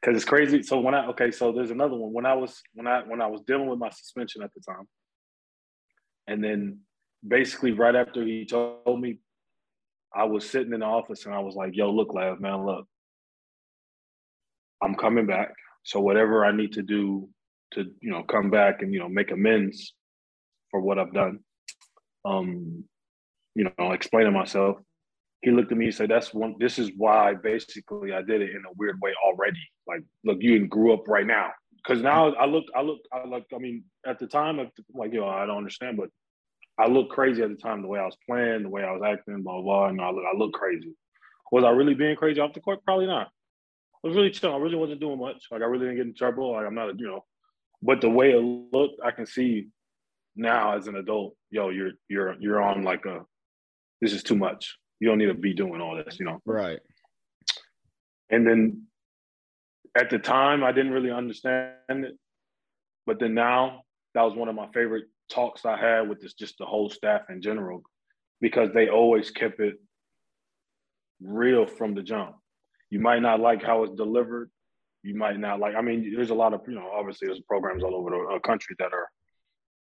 Because 0.00 0.16
it's 0.16 0.24
crazy. 0.24 0.62
So 0.62 0.80
when 0.80 0.94
I 0.94 1.06
okay, 1.08 1.30
so 1.30 1.52
there's 1.52 1.70
another 1.70 1.94
one. 1.94 2.12
When 2.12 2.26
I 2.26 2.34
was 2.34 2.60
when 2.74 2.86
I 2.86 3.02
when 3.06 3.20
I 3.20 3.26
was 3.26 3.42
dealing 3.42 3.68
with 3.68 3.78
my 3.78 3.90
suspension 3.90 4.42
at 4.42 4.50
the 4.54 4.60
time, 4.60 4.88
and 6.26 6.42
then 6.42 6.80
basically 7.26 7.72
right 7.72 7.94
after 7.94 8.24
he 8.24 8.46
told 8.46 9.00
me, 9.00 9.18
I 10.14 10.24
was 10.24 10.48
sitting 10.48 10.72
in 10.72 10.80
the 10.80 10.86
office 10.86 11.26
and 11.26 11.34
I 11.34 11.40
was 11.40 11.54
like, 11.54 11.76
"Yo, 11.76 11.90
look, 11.92 12.14
Lav, 12.14 12.40
man, 12.40 12.66
look, 12.66 12.86
I'm 14.82 14.94
coming 14.96 15.26
back. 15.26 15.52
So 15.84 16.00
whatever 16.00 16.44
I 16.44 16.52
need 16.52 16.72
to 16.72 16.82
do 16.82 17.28
to 17.74 17.84
you 18.00 18.10
know 18.10 18.24
come 18.24 18.50
back 18.50 18.82
and 18.82 18.92
you 18.92 18.98
know 18.98 19.08
make 19.08 19.30
amends 19.30 19.94
for 20.70 20.80
what 20.80 20.98
I've 20.98 21.12
done, 21.12 21.40
um, 22.24 22.84
you 23.54 23.70
know, 23.78 23.92
explaining 23.92 24.32
myself." 24.32 24.78
He 25.42 25.50
looked 25.50 25.72
at 25.72 25.78
me 25.78 25.86
and 25.86 25.94
said, 25.94 26.10
"That's 26.10 26.34
one. 26.34 26.56
This 26.58 26.78
is 26.78 26.90
why 26.96 27.34
basically 27.34 28.12
I 28.12 28.22
did 28.22 28.42
it 28.42 28.50
in 28.50 28.62
a 28.66 28.72
weird 28.76 29.00
way 29.00 29.14
already. 29.24 29.60
Like, 29.86 30.02
look, 30.24 30.38
you 30.40 30.66
grew 30.66 30.92
up 30.92 31.08
right 31.08 31.26
now. 31.26 31.52
Because 31.76 32.02
now 32.02 32.34
I 32.34 32.44
look, 32.44 32.66
I 32.76 32.82
look, 32.82 32.98
I 33.12 33.26
look. 33.26 33.44
I 33.54 33.58
mean, 33.58 33.84
at 34.06 34.18
the 34.18 34.26
time, 34.26 34.58
I'm 34.58 34.70
like, 34.92 35.14
yo, 35.14 35.26
I 35.26 35.46
don't 35.46 35.56
understand, 35.56 35.96
but 35.96 36.10
I 36.78 36.88
look 36.88 37.08
crazy 37.08 37.42
at 37.42 37.48
the 37.48 37.56
time. 37.56 37.80
The 37.80 37.88
way 37.88 37.98
I 37.98 38.04
was 38.04 38.18
playing, 38.28 38.64
the 38.64 38.68
way 38.68 38.84
I 38.84 38.92
was 38.92 39.02
acting, 39.02 39.42
blah 39.42 39.62
blah. 39.62 39.62
blah 39.62 39.86
and 39.88 40.00
I 40.00 40.10
look, 40.10 40.24
I 40.32 40.36
look 40.36 40.52
crazy. 40.52 40.94
Was 41.52 41.64
I 41.64 41.70
really 41.70 41.94
being 41.94 42.16
crazy 42.16 42.40
off 42.40 42.52
the 42.52 42.60
court? 42.60 42.84
Probably 42.84 43.06
not. 43.06 43.28
I 44.04 44.08
was 44.08 44.16
really 44.16 44.30
chill. 44.30 44.54
I 44.54 44.58
really 44.58 44.76
wasn't 44.76 45.00
doing 45.00 45.18
much. 45.18 45.46
Like 45.50 45.62
I 45.62 45.66
really 45.66 45.86
didn't 45.86 45.96
get 45.96 46.06
in 46.06 46.14
trouble. 46.14 46.52
Like 46.52 46.66
I'm 46.66 46.74
not, 46.74 46.98
you 46.98 47.06
know. 47.06 47.24
But 47.82 48.02
the 48.02 48.10
way 48.10 48.32
it 48.32 48.36
looked, 48.36 49.00
I 49.02 49.10
can 49.10 49.24
see 49.24 49.68
now 50.36 50.76
as 50.76 50.86
an 50.86 50.96
adult. 50.96 51.34
Yo, 51.50 51.70
you're 51.70 51.92
you're 52.08 52.36
you're 52.40 52.62
on 52.62 52.82
like 52.82 53.06
a. 53.06 53.24
This 54.02 54.12
is 54.12 54.22
too 54.22 54.36
much 54.36 54.76
you 55.00 55.08
don't 55.08 55.18
need 55.18 55.26
to 55.26 55.34
be 55.34 55.54
doing 55.54 55.80
all 55.80 55.96
this, 55.96 56.18
you 56.18 56.26
know. 56.26 56.40
Right. 56.44 56.78
And 58.30 58.46
then 58.46 58.86
at 59.98 60.10
the 60.10 60.18
time, 60.18 60.62
I 60.62 60.72
didn't 60.72 60.92
really 60.92 61.10
understand 61.10 61.74
it, 61.88 62.16
but 63.06 63.18
then 63.18 63.34
now 63.34 63.82
that 64.14 64.22
was 64.22 64.34
one 64.34 64.48
of 64.48 64.54
my 64.54 64.68
favorite 64.72 65.06
talks 65.30 65.64
I 65.64 65.76
had 65.76 66.08
with 66.08 66.20
this 66.20 66.34
just 66.34 66.58
the 66.58 66.66
whole 66.66 66.90
staff 66.90 67.22
in 67.30 67.42
general, 67.42 67.82
because 68.40 68.70
they 68.72 68.88
always 68.88 69.30
kept 69.30 69.58
it 69.60 69.74
real 71.20 71.66
from 71.66 71.94
the 71.94 72.02
jump. 72.02 72.36
You 72.90 73.00
might 73.00 73.22
not 73.22 73.40
like 73.40 73.62
how 73.62 73.84
it's 73.84 73.94
delivered. 73.94 74.50
You 75.02 75.16
might 75.16 75.38
not 75.38 75.60
like. 75.60 75.74
I 75.76 75.80
mean, 75.80 76.12
there's 76.14 76.30
a 76.30 76.34
lot 76.34 76.52
of 76.52 76.60
you 76.68 76.74
know. 76.74 76.90
Obviously, 76.94 77.26
there's 77.26 77.40
programs 77.40 77.82
all 77.82 77.94
over 77.94 78.10
the 78.10 78.36
uh, 78.36 78.38
country 78.40 78.76
that 78.78 78.92
are 78.92 79.08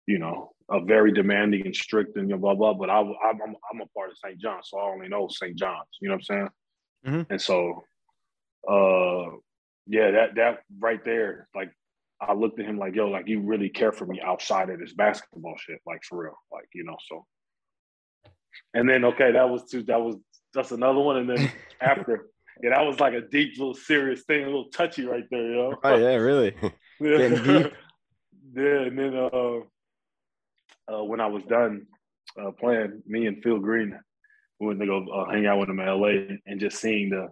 you 0.08 0.18
know, 0.18 0.52
a 0.70 0.82
very 0.82 1.12
demanding 1.12 1.66
and 1.66 1.76
strict 1.76 2.18
and 2.18 2.30
blah 2.42 2.56
blah. 2.56 2.74
But 2.74 2.90
I, 2.90 3.00
am 3.00 3.14
I'm, 3.24 3.56
I'm 3.72 3.82
a 3.82 3.86
part 3.96 4.12
of 4.12 4.18
St. 4.18 4.40
John's, 4.40 4.70
so 4.70 4.80
I 4.80 4.92
only 4.92 5.08
know 5.08 5.28
St. 5.30 5.56
John's. 5.56 5.88
You 6.02 6.10
know 6.10 6.16
what 6.16 6.18
I'm 6.18 6.24
saying? 6.24 6.50
Mm-hmm. 7.06 7.32
And 7.32 7.42
so, 7.42 7.84
uh, 8.70 9.38
yeah, 9.86 10.12
that 10.12 10.36
that 10.36 10.60
right 10.80 11.04
there, 11.06 11.48
like, 11.56 11.72
I 12.20 12.34
looked 12.34 12.60
at 12.60 12.66
him 12.66 12.78
like, 12.80 12.96
yo, 12.96 13.08
like 13.08 13.28
you 13.28 13.42
really 13.42 13.70
care 13.70 13.92
for 13.92 14.06
me 14.06 14.20
outside 14.22 14.70
of 14.70 14.80
this 14.80 14.94
basketball 14.94 15.56
shit, 15.58 15.80
like 15.86 16.04
for 16.04 16.24
real, 16.24 16.38
like 16.52 16.68
you 16.74 16.84
know. 16.84 16.98
So, 17.08 17.26
and 18.74 18.90
then 18.90 19.06
okay, 19.06 19.34
that 19.34 19.50
was 19.50 19.70
two. 19.70 19.84
That 19.84 20.02
was 20.02 20.16
that's 20.54 20.72
another 20.72 21.00
one, 21.00 21.18
and 21.18 21.30
then 21.30 21.52
after. 21.82 22.30
Yeah, 22.64 22.72
that 22.72 22.88
was 22.88 23.00
like 23.00 23.14
a 23.14 23.22
deep, 23.22 23.52
little 23.60 23.76
serious 23.76 24.24
thing, 24.24 24.42
a 24.42 24.46
little 24.48 24.70
touchy 24.70 25.06
right 25.06 25.26
there, 25.30 25.54
yo. 25.54 25.76
Oh 25.84 25.96
yeah, 25.96 26.16
really. 26.16 26.56
yeah. 27.00 27.18
Getting 27.18 27.44
deep. 27.44 27.74
yeah, 28.56 28.82
and 28.82 28.98
then 28.98 29.16
uh 29.16 29.60
uh, 30.92 31.04
when 31.04 31.20
I 31.20 31.28
was 31.28 31.44
done 31.44 31.88
uh, 32.42 32.52
playing, 32.52 33.02
me 33.06 33.28
and 33.28 33.42
Phil 33.44 33.60
Greene 33.60 33.98
we 34.60 34.68
went 34.68 34.80
to 34.80 34.86
go 34.86 35.06
uh, 35.14 35.30
hang 35.30 35.46
out 35.46 35.60
with 35.60 35.70
him 35.70 35.80
in 35.80 35.88
LA 35.88 36.36
and 36.46 36.60
just 36.60 36.80
seeing 36.80 37.10
the 37.10 37.30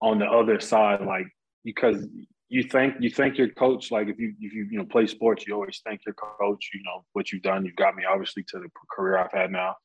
on 0.00 0.18
the 0.18 0.26
other 0.26 0.58
side, 0.60 1.00
like 1.02 1.26
because 1.64 2.06
you 2.48 2.62
think 2.64 2.94
you 3.00 3.10
think 3.10 3.38
your 3.38 3.48
coach, 3.48 3.90
like 3.90 4.08
if 4.08 4.18
you 4.18 4.34
if 4.40 4.52
you 4.52 4.66
you 4.70 4.78
know 4.78 4.84
play 4.84 5.06
sports, 5.06 5.46
you 5.46 5.54
always 5.54 5.80
thank 5.84 6.00
your 6.06 6.14
coach, 6.14 6.70
you 6.74 6.82
know 6.84 7.04
what 7.12 7.30
you've 7.32 7.42
done. 7.42 7.64
You've 7.64 7.76
got 7.76 7.94
me 7.94 8.04
obviously 8.10 8.44
to 8.48 8.58
the 8.58 8.68
career 8.90 9.18
I've 9.18 9.32
had 9.32 9.50
now. 9.50 9.76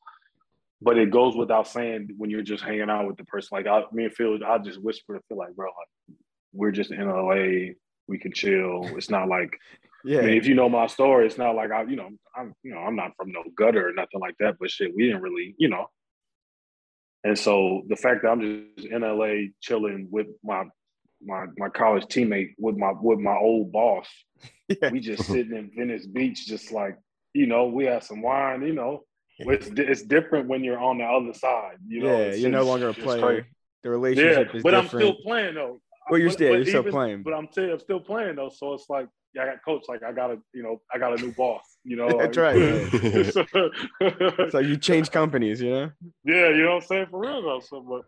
But 0.81 0.97
it 0.97 1.09
goes 1.09 1.35
without 1.35 1.67
saying 1.67 2.09
when 2.17 2.29
you're 2.29 2.43
just 2.43 2.63
hanging 2.63 2.89
out 2.89 3.07
with 3.07 3.17
the 3.17 3.23
person. 3.25 3.49
Like 3.51 3.67
I, 3.67 3.83
me 3.91 4.05
and 4.05 4.13
Phil, 4.13 4.37
I 4.45 4.59
just 4.59 4.81
whisper 4.81 5.15
to 5.15 5.21
Phil, 5.27 5.37
like, 5.37 5.55
bro, 5.55 5.65
like 5.65 6.17
we're 6.53 6.71
just 6.71 6.91
in 6.91 7.07
LA. 7.09 7.73
We 8.07 8.19
can 8.19 8.31
chill. 8.31 8.87
It's 8.95 9.09
not 9.09 9.27
like 9.27 9.49
Yeah. 10.07 10.19
I 10.19 10.21
mean, 10.25 10.37
if 10.37 10.47
you 10.47 10.55
know 10.55 10.69
my 10.69 10.87
story, 10.87 11.25
it's 11.27 11.37
not 11.37 11.55
like 11.55 11.71
I, 11.71 11.83
you 11.83 11.95
know, 11.97 12.09
I'm, 12.35 12.53
you 12.63 12.73
know, 12.73 12.79
I'm 12.79 12.95
not 12.95 13.11
from 13.17 13.31
no 13.31 13.43
gutter 13.57 13.89
or 13.89 13.93
nothing 13.93 14.19
like 14.21 14.35
that. 14.39 14.55
But 14.59 14.71
shit, 14.71 14.95
we 14.95 15.05
didn't 15.07 15.21
really, 15.21 15.53
you 15.57 15.67
know. 15.69 15.87
And 17.23 17.37
so 17.37 17.83
the 17.89 17.95
fact 17.95 18.21
that 18.23 18.29
I'm 18.29 18.71
just 18.77 18.87
in 18.87 19.01
LA 19.01 19.49
chilling 19.61 20.07
with 20.11 20.27
my 20.43 20.63
my 21.23 21.45
my 21.57 21.67
college 21.69 22.03
teammate 22.05 22.53
with 22.59 22.77
my 22.77 22.93
with 22.99 23.19
my 23.19 23.35
old 23.35 23.71
boss, 23.71 24.07
Yeah. 24.69 24.91
we 24.91 24.99
just 24.99 25.23
sitting 25.31 25.55
in 25.57 25.71
Venice 25.75 26.05
Beach, 26.07 26.45
just 26.47 26.71
like 26.71 26.97
you 27.33 27.45
know, 27.47 27.67
we 27.67 27.85
had 27.85 28.03
some 28.03 28.21
wine, 28.21 28.61
you 28.65 28.73
know. 28.73 29.03
It's 29.39 29.67
it's 29.75 30.01
different 30.03 30.47
when 30.47 30.63
you're 30.63 30.79
on 30.79 30.97
the 30.97 31.03
other 31.03 31.33
side, 31.33 31.77
you 31.87 32.01
know. 32.01 32.11
yeah, 32.11 32.17
it's 32.25 32.39
you're 32.39 32.49
no 32.49 32.63
longer 32.63 32.89
a 32.89 32.93
player. 32.93 33.21
crazy. 33.21 33.45
The 33.83 33.89
Yeah, 33.89 33.91
relationship 33.91 34.55
is 34.55 34.63
but 34.63 34.73
I'm 34.73 34.87
still 34.87 35.15
playing 35.23 35.55
though. 35.55 35.79
Well, 36.09 36.19
you're 36.19 36.29
still- 36.31 36.51
but 36.53 36.55
you're 36.57 36.65
still 36.65 36.81
even- 36.81 36.91
playing. 36.91 37.23
But 37.23 37.33
I'm, 37.33 37.47
still 37.51 37.71
I'm 37.73 37.79
still 37.79 37.99
playing 37.99 38.37
though. 38.37 38.49
So 38.49 38.73
it's 38.73 38.85
like, 38.89 39.05
yeah, 39.05 39.09
I 39.39 39.45
got 39.45 39.63
coach. 39.63 39.83
Like 39.87 40.03
I 40.03 40.11
got 40.11 40.31
a, 40.31 40.37
you 40.53 40.63
know, 40.63 40.81
I 40.93 40.97
got 40.97 41.17
a 41.17 41.21
new 41.21 41.31
boss. 41.33 41.63
You 41.83 41.95
know, 41.99 42.07
That's 42.19 42.37
like- 42.37 42.55
right, 42.55 43.25
so, 43.31 44.49
so 44.49 44.59
you 44.59 44.77
change 44.77 45.11
companies, 45.11 45.61
you 45.61 45.71
know? 45.71 45.91
yeah, 46.25 46.49
you 46.49 46.63
know 46.63 46.75
what 46.75 46.83
I'm 46.83 46.87
saying 46.87 47.07
for 47.11 47.19
real 47.21 47.41
though. 47.41 47.59
So, 47.61 47.81
but, 47.81 48.01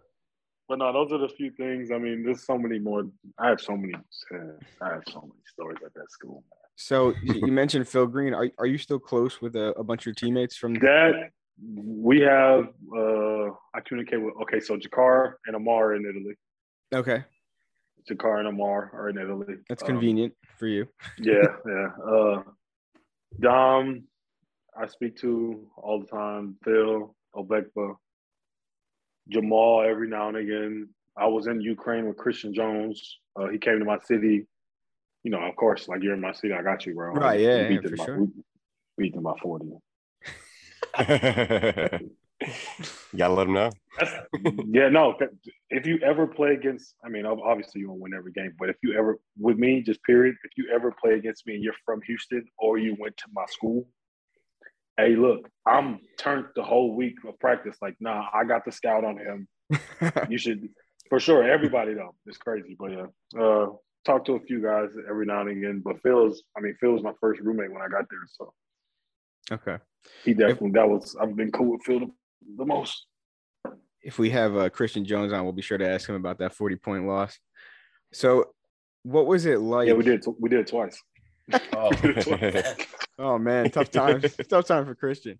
but 0.68 0.80
no, 0.80 0.92
those 0.94 1.12
are 1.12 1.18
the 1.20 1.30
few 1.30 1.52
things. 1.52 1.92
I 1.92 1.98
mean, 1.98 2.24
there's 2.24 2.46
so 2.46 2.58
many 2.58 2.80
more. 2.80 3.04
I 3.40 3.50
have 3.50 3.62
so 3.62 3.76
many. 3.78 3.94
uh, 3.96 4.38
I 4.82 4.90
have 4.94 5.04
so 5.08 5.22
many 5.22 5.42
stories 5.52 5.78
at 5.86 5.94
that 5.94 6.12
school. 6.12 6.44
So 6.76 7.14
you 7.24 7.48
you 7.48 7.52
mentioned 7.52 7.88
Phil 7.88 8.08
Greene. 8.08 8.34
Are 8.34 8.48
are 8.58 8.66
you 8.66 8.78
still 8.78 9.00
close 9.00 9.42
with 9.42 9.56
a, 9.56 9.74
a 9.78 9.84
bunch 9.84 10.02
of 10.04 10.06
your 10.08 10.16
teammates 10.16 10.56
from? 10.56 10.76
That 10.76 11.32
we 11.76 12.22
have. 12.22 12.70
uh 12.96 13.50
I 13.76 13.82
communicate 13.86 14.22
with. 14.22 14.34
Okay, 14.44 14.60
so 14.60 14.78
Jakar 14.78 15.34
and 15.46 15.56
Amar 15.56 15.96
in 15.96 16.06
Italy. 16.06 16.36
Okay, 16.94 17.24
Jakar 18.10 18.40
and 18.40 18.48
Amar 18.48 18.90
are 18.94 19.10
in 19.10 19.18
Italy. 19.18 19.56
that's 19.68 19.84
Um, 19.84 19.90
convenient 19.90 20.34
for 20.58 20.68
you. 20.68 20.88
yeah, 21.18 21.48
yeah. 21.66 21.88
Uh, 22.04 22.44
Dom, 23.40 24.04
I 24.78 24.88
speak 24.88 25.18
to 25.18 25.68
all 25.78 26.00
the 26.02 26.08
time. 26.08 26.56
Phil, 26.64 27.16
Obekpa, 27.36 27.96
Jamal, 29.30 29.84
every 29.88 30.08
now 30.10 30.28
and 30.30 30.38
again. 30.38 30.90
I 31.18 31.28
was 31.28 31.48
in 31.48 31.60
Ukraine 31.62 32.08
with 32.08 32.18
Christian 32.18 32.54
Jones. 32.54 33.20
Uh, 33.36 33.48
he 33.50 33.58
came 33.58 33.80
to 33.80 33.86
my 33.86 34.00
city. 34.00 34.48
You 35.24 35.32
know, 35.32 35.42
of 35.42 35.56
course, 35.56 35.88
like 35.90 36.02
you're 36.02 36.14
in 36.14 36.22
my 36.22 36.32
city, 36.32 36.54
I 36.54 36.62
got 36.64 36.86
you, 36.86 36.94
bro. 36.96 37.12
Right, 37.14 37.40
We 37.40 37.46
yeah, 37.46 37.68
beat 37.68 37.74
yeah, 37.76 37.82
them 37.82 37.92
for 37.92 37.98
by- 37.98 38.06
sure. 38.06 38.18
We 38.20 38.28
beat 38.98 39.14
them 39.16 39.24
by 39.24 39.34
forty. 39.42 39.66
you 42.42 43.18
gotta 43.18 43.34
let 43.34 43.46
them 43.46 43.54
know. 43.54 43.72
Yeah, 44.70 44.90
no. 44.90 45.18
If 45.70 45.86
you 45.86 46.00
ever 46.00 46.26
play 46.28 46.54
against, 46.54 46.96
I 47.04 47.10
mean, 47.10 47.26
obviously 47.26 47.82
you 47.82 47.90
won't 47.90 48.02
win 48.02 48.14
every 48.14 48.32
game, 48.32 48.54
but 48.58 48.70
if 48.70 48.78
you 48.82 48.98
ever, 48.98 49.20
with 49.38 49.58
me, 49.58 49.82
just 49.82 50.02
period, 50.04 50.36
if 50.44 50.52
you 50.58 50.72
ever 50.74 50.94
play 51.02 51.14
against 51.14 51.46
me 51.46 51.56
and 51.56 51.64
you're 51.64 51.74
from 51.86 52.02
Houston 52.04 52.46
or 52.58 52.78
you 52.78 52.96
went 53.00 53.18
to 53.18 53.26
my 53.34 53.46
school, 53.48 53.88
hey, 54.98 55.16
look, 55.16 55.50
I'm 55.66 56.00
turned 56.18 56.46
the 56.56 56.64
whole 56.64 56.96
week 56.96 57.16
of 57.28 57.40
practice. 57.40 57.78
Like, 57.82 57.96
nah, 58.00 58.28
I 58.34 58.44
got 58.44 58.66
the 58.66 58.72
scout 58.72 59.04
on 59.04 59.18
him. 59.18 59.48
You 60.30 60.38
should, 60.38 60.70
for 61.10 61.20
sure. 61.20 61.44
Everybody 61.44 61.94
though, 61.94 62.16
it's 62.26 62.38
crazy, 62.38 62.76
but 62.80 62.92
yeah. 62.92 63.06
Uh, 63.40 63.68
talk 64.06 64.26
to 64.26 64.34
a 64.34 64.40
few 64.40 64.62
guys 64.62 64.90
every 65.10 65.26
now 65.26 65.42
and 65.42 65.50
again. 65.50 65.82
But 65.84 66.02
Phil's, 66.02 66.44
I 66.58 66.62
mean, 66.62 66.76
Phil 66.80 66.92
was 66.92 67.04
my 67.04 67.14
first 67.20 67.42
roommate 67.42 67.72
when 67.72 67.82
I 67.82 67.88
got 67.88 68.06
there, 68.10 68.20
so 68.28 68.54
okay. 69.52 69.78
he 70.24 70.34
definitely 70.34 70.72
that 70.72 70.90
was. 70.90 71.16
I've 71.20 71.36
been 71.36 71.52
cool 71.52 71.72
with 71.72 71.84
Phil 71.84 72.00
the, 72.00 72.12
the 72.58 72.66
most. 72.66 73.06
If 74.02 74.18
we 74.18 74.30
have 74.30 74.56
uh, 74.56 74.70
Christian 74.70 75.04
Jones 75.06 75.34
on, 75.34 75.44
we'll 75.44 75.54
be 75.54 75.62
sure 75.62 75.78
to 75.78 75.88
ask 75.90 76.08
him 76.08 76.16
about 76.16 76.40
that 76.40 76.54
forty 76.54 76.76
point 76.76 77.06
loss. 77.08 77.38
So, 78.14 78.46
what 79.04 79.26
was 79.28 79.46
it 79.46 79.60
like? 79.60 79.88
Yeah, 79.88 79.94
we 79.94 80.04
did. 80.04 80.24
We 80.40 80.50
did 80.50 80.62
it 80.62 80.68
twice. 80.68 81.02
Oh. 81.74 81.92
Oh 83.22 83.38
man, 83.38 83.70
tough 83.70 83.92
time. 83.92 84.22
tough 84.50 84.66
time 84.66 84.86
for 84.86 84.96
Christian. 84.96 85.40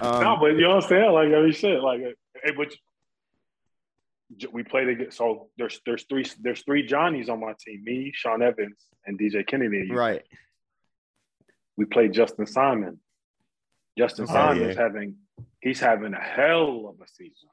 Um, 0.00 0.22
no, 0.22 0.36
but 0.40 0.52
you 0.52 0.60
know 0.60 0.76
what 0.76 0.84
I'm 0.84 0.88
saying? 0.88 1.10
Like, 1.10 1.26
I 1.28 1.42
mean, 1.42 1.50
shit. 1.52 1.82
Like, 1.82 2.00
hey, 2.44 2.52
but 2.56 2.72
we 4.52 4.62
played 4.62 4.88
against. 4.88 5.16
So 5.18 5.48
there's 5.58 5.80
there's 5.84 6.04
three 6.04 6.24
there's 6.40 6.62
three 6.62 6.86
Johnnies 6.86 7.28
on 7.28 7.40
my 7.40 7.54
team. 7.58 7.82
Me, 7.84 8.12
Sean 8.14 8.42
Evans, 8.42 8.76
and 9.06 9.18
DJ 9.18 9.44
Kennedy. 9.44 9.90
right. 9.90 10.22
We 11.76 11.84
played 11.86 12.12
Justin 12.12 12.46
Simon. 12.46 13.00
Justin 13.98 14.26
Oh, 14.28 14.32
Simon's 14.32 14.76
yeah. 14.76 14.82
having 14.82 15.16
he's 15.60 15.80
having 15.80 16.14
a 16.14 16.20
hell 16.20 16.86
of 16.88 17.00
a 17.04 17.08
season. 17.08 17.48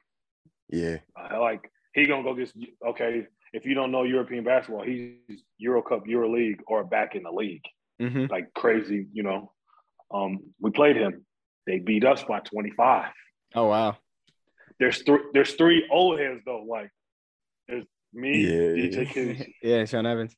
yeah. 0.68 0.96
Uh, 1.18 1.40
like 1.40 1.70
he 1.94 2.06
gonna 2.06 2.22
go 2.22 2.36
just 2.36 2.54
okay. 2.88 3.26
If 3.52 3.66
you 3.66 3.74
don't 3.74 3.90
know 3.90 4.04
European 4.04 4.44
basketball, 4.44 4.84
he's 4.84 5.42
Euro 5.58 5.82
Cup, 5.82 6.06
Euro 6.06 6.32
League, 6.32 6.60
or 6.68 6.84
back 6.84 7.16
in 7.16 7.24
the 7.24 7.32
league. 7.32 7.64
hmm 7.98 8.26
Like 8.30 8.52
crazy, 8.54 9.06
you 9.12 9.22
know. 9.24 9.52
Um, 10.12 10.38
we 10.60 10.70
played 10.70 10.96
him. 10.96 11.24
They 11.66 11.78
beat 11.78 12.04
us 12.04 12.22
by 12.24 12.40
25. 12.40 13.10
Oh 13.54 13.66
wow. 13.66 13.96
there's 14.78 15.02
three 15.02 15.20
there's 15.34 15.54
three 15.54 15.86
old 15.90 16.18
heads 16.20 16.40
though. 16.46 16.64
Like 16.68 16.90
there's 17.68 17.84
me, 18.12 18.38
Yeah. 18.44 18.88
DJ 18.88 19.08
Kidd. 19.10 19.46
Yeah, 19.62 19.84
Sean 19.84 20.06
Evans. 20.06 20.34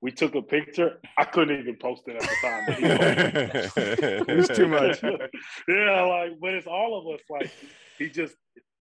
We 0.00 0.12
took 0.12 0.34
a 0.36 0.42
picture. 0.42 1.00
I 1.16 1.24
couldn't 1.24 1.58
even 1.60 1.76
post 1.76 2.02
it 2.06 2.16
at 2.16 2.22
the 2.22 2.36
time. 2.40 2.64
but 2.66 2.74
he 2.76 3.68
posted 3.68 4.28
It 4.28 4.36
was 4.36 4.48
too 4.48 4.68
much. 4.68 5.02
yeah, 5.68 6.02
like, 6.02 6.38
but 6.40 6.54
it's 6.54 6.66
all 6.68 6.98
of 6.98 7.14
us. 7.14 7.20
Like, 7.28 7.50
he 7.98 8.08
just, 8.08 8.36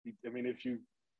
he, 0.03 0.13
I 0.25 0.29
mean, 0.29 0.45
if 0.45 0.65
you, 0.65 0.79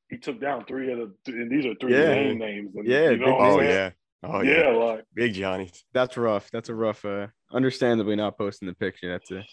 he 0.10 0.18
took 0.18 0.42
down 0.42 0.66
three 0.66 0.92
of 0.92 0.98
the, 1.00 1.14
and 1.32 1.50
these 1.50 1.66
are 1.66 1.76
three 1.76 1.94
Yeah. 1.94 2.10
name 2.14 2.40
names. 2.40 2.76
And, 2.76 2.86
Yeah, 2.88 3.12
you 3.12 3.18
know 3.18 3.26
big- 3.26 3.34
what 3.36 3.42
I'm 3.42 3.52
oh 3.52 3.62
yeah. 3.62 3.90
Oh 4.22 4.42
yeah, 4.42 4.70
yeah. 4.72 4.78
like, 4.78 5.06
Big 5.14 5.34
Johnny's. 5.34 5.86
That's 5.94 6.18
rough. 6.18 6.52
That's 6.52 6.68
a 6.68 6.76
rough. 6.76 7.06
Uh, 7.06 7.28
understandably 7.54 8.18
not 8.18 8.38
posting 8.38 8.68
the 8.68 8.74
picture. 8.76 9.10
That's 9.10 9.32
a 9.32 9.46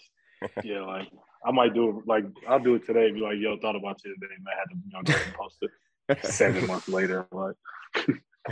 yeah, 0.65 0.81
like, 0.81 1.07
I 1.45 1.51
might 1.51 1.73
do 1.73 1.89
it. 1.89 1.95
Like, 2.05 2.25
I'll 2.49 2.59
do 2.59 2.75
it 2.75 2.85
today. 2.85 3.09
Be 3.11 3.21
like, 3.21 3.37
yo, 3.39 3.57
thought 3.61 3.77
about 3.77 4.03
you 4.03 4.13
today. 4.15 4.33
Man, 4.41 4.53
I 4.53 4.59
had 4.59 4.65
to, 4.65 4.75
you 4.75 4.91
know, 4.91 5.01
go 5.03 5.13
ahead 5.13 5.27
and 5.27 5.35
post 5.35 5.57
it. 5.61 6.25
Seven 6.29 6.67
months 6.67 6.89
later, 6.89 7.25
like, 7.31 7.55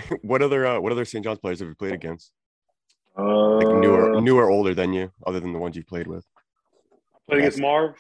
What 0.22 0.42
other 0.42 0.66
uh, 0.68 0.80
what 0.80 0.92
other 0.92 1.06
St. 1.06 1.24
John's 1.24 1.40
players 1.40 1.60
have 1.60 1.70
you 1.70 1.76
played 1.76 1.94
against? 1.94 2.32
uh, 3.18 3.58
Like 3.58 3.68
newer, 3.68 4.22
newer, 4.22 4.50
older 4.50 4.74
than 4.74 4.94
you, 4.94 5.12
other 5.26 5.40
than 5.40 5.54
the 5.54 5.60
ones 5.60 5.76
you 5.76 5.84
played 5.84 6.08
with. 6.08 6.26
I 6.92 7.18
played 7.28 7.40
against 7.40 7.60
Marv. 7.60 7.96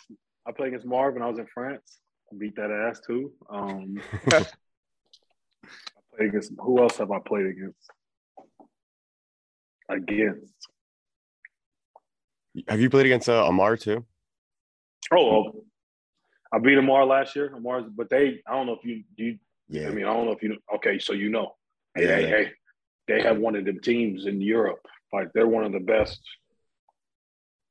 I 0.45 0.51
played 0.51 0.67
against 0.69 0.85
Marv 0.85 1.13
when 1.13 1.23
I 1.23 1.27
was 1.29 1.39
in 1.39 1.47
France. 1.47 1.99
Beat 2.37 2.55
that 2.57 2.71
ass 2.71 2.99
too. 3.05 3.31
Um, 3.49 4.01
I 4.27 4.45
played 6.17 6.29
against 6.29 6.51
who 6.59 6.81
else 6.81 6.97
have 6.97 7.11
I 7.11 7.19
played 7.19 7.45
against? 7.45 7.79
Against 9.89 10.67
Have 12.67 12.79
you 12.79 12.89
played 12.89 13.05
against 13.05 13.29
uh, 13.29 13.45
Amar 13.47 13.77
too? 13.77 14.05
oh, 15.13 15.25
well, 15.31 15.53
I 16.51 16.57
beat 16.59 16.77
Amar 16.77 17.05
last 17.05 17.35
year. 17.35 17.53
Amar's, 17.55 17.85
but 17.95 18.09
they 18.09 18.41
I 18.47 18.53
don't 18.53 18.65
know 18.65 18.73
if 18.73 18.83
you 18.83 19.03
do. 19.17 19.23
You, 19.25 19.39
Yeah. 19.69 19.87
I 19.87 19.91
mean, 19.91 20.05
I 20.05 20.13
don't 20.13 20.25
know 20.25 20.31
if 20.31 20.41
you. 20.41 20.57
Okay, 20.75 20.97
so 20.99 21.13
you 21.13 21.29
know, 21.29 21.55
hey, 21.95 22.07
Yeah. 22.07 22.15
hey, 22.17 22.27
hey, 22.27 22.51
they 23.07 23.21
have 23.21 23.37
one 23.37 23.55
of 23.55 23.65
them 23.65 23.79
teams 23.79 24.25
in 24.25 24.41
Europe. 24.41 24.85
Like 25.13 25.31
they're 25.33 25.47
one 25.47 25.63
of 25.63 25.71
the 25.71 25.79
best. 25.79 26.19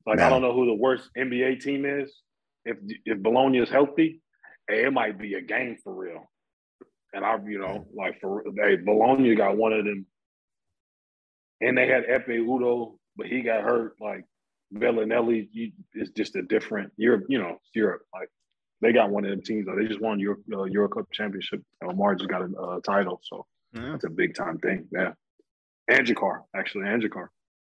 Like 0.05 0.19
I 0.19 0.29
don't 0.29 0.41
know 0.41 0.53
who 0.53 0.65
the 0.67 0.73
worst 0.73 1.09
NBA 1.17 1.61
team 1.61 1.85
is. 1.85 2.13
If 2.63 2.77
if 3.05 3.19
Bologna 3.19 3.59
is 3.59 3.69
healthy, 3.69 4.21
hey, 4.67 4.85
it 4.85 4.93
might 4.93 5.17
be 5.17 5.33
a 5.35 5.41
game 5.41 5.77
for 5.83 5.93
real. 5.93 6.23
And 7.13 7.23
I, 7.25 7.37
you 7.47 7.59
know, 7.59 7.87
like 7.95 8.19
for 8.21 8.43
they 8.55 8.75
Bologna 8.77 9.35
got 9.35 9.57
one 9.57 9.73
of 9.73 9.85
them, 9.85 10.05
and 11.61 11.77
they 11.77 11.87
had 11.87 12.05
Ekpe 12.05 12.45
Udoh, 12.45 12.97
but 13.15 13.27
he 13.27 13.41
got 13.41 13.63
hurt. 13.63 13.95
Like 13.99 14.25
Belinelli 14.73 15.47
you, 15.51 15.71
is 15.93 16.09
just 16.11 16.35
a 16.35 16.41
different 16.41 16.91
Europe. 16.97 17.25
You 17.27 17.39
know, 17.39 17.57
Europe. 17.73 18.03
Like 18.13 18.29
they 18.81 18.91
got 18.91 19.09
one 19.09 19.25
of 19.25 19.31
them 19.31 19.41
teams. 19.41 19.65
Though. 19.65 19.75
They 19.75 19.87
just 19.87 20.01
won 20.01 20.19
Euro, 20.19 20.37
uh, 20.53 20.63
Euro 20.63 20.89
Cup 20.89 21.05
championship. 21.11 21.61
Omar 21.83 22.15
just 22.15 22.29
got 22.29 22.41
a 22.41 22.55
uh, 22.55 22.79
title, 22.81 23.21
so 23.23 23.45
Yeah. 23.75 23.95
it's 23.95 24.05
a 24.05 24.09
big 24.09 24.35
time 24.35 24.57
thing. 24.59 24.87
Yeah, 24.91 25.11
Angicar 25.91 26.41
actually, 26.55 26.85
Angicar, 26.85 27.27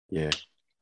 Yeah. 0.10 0.32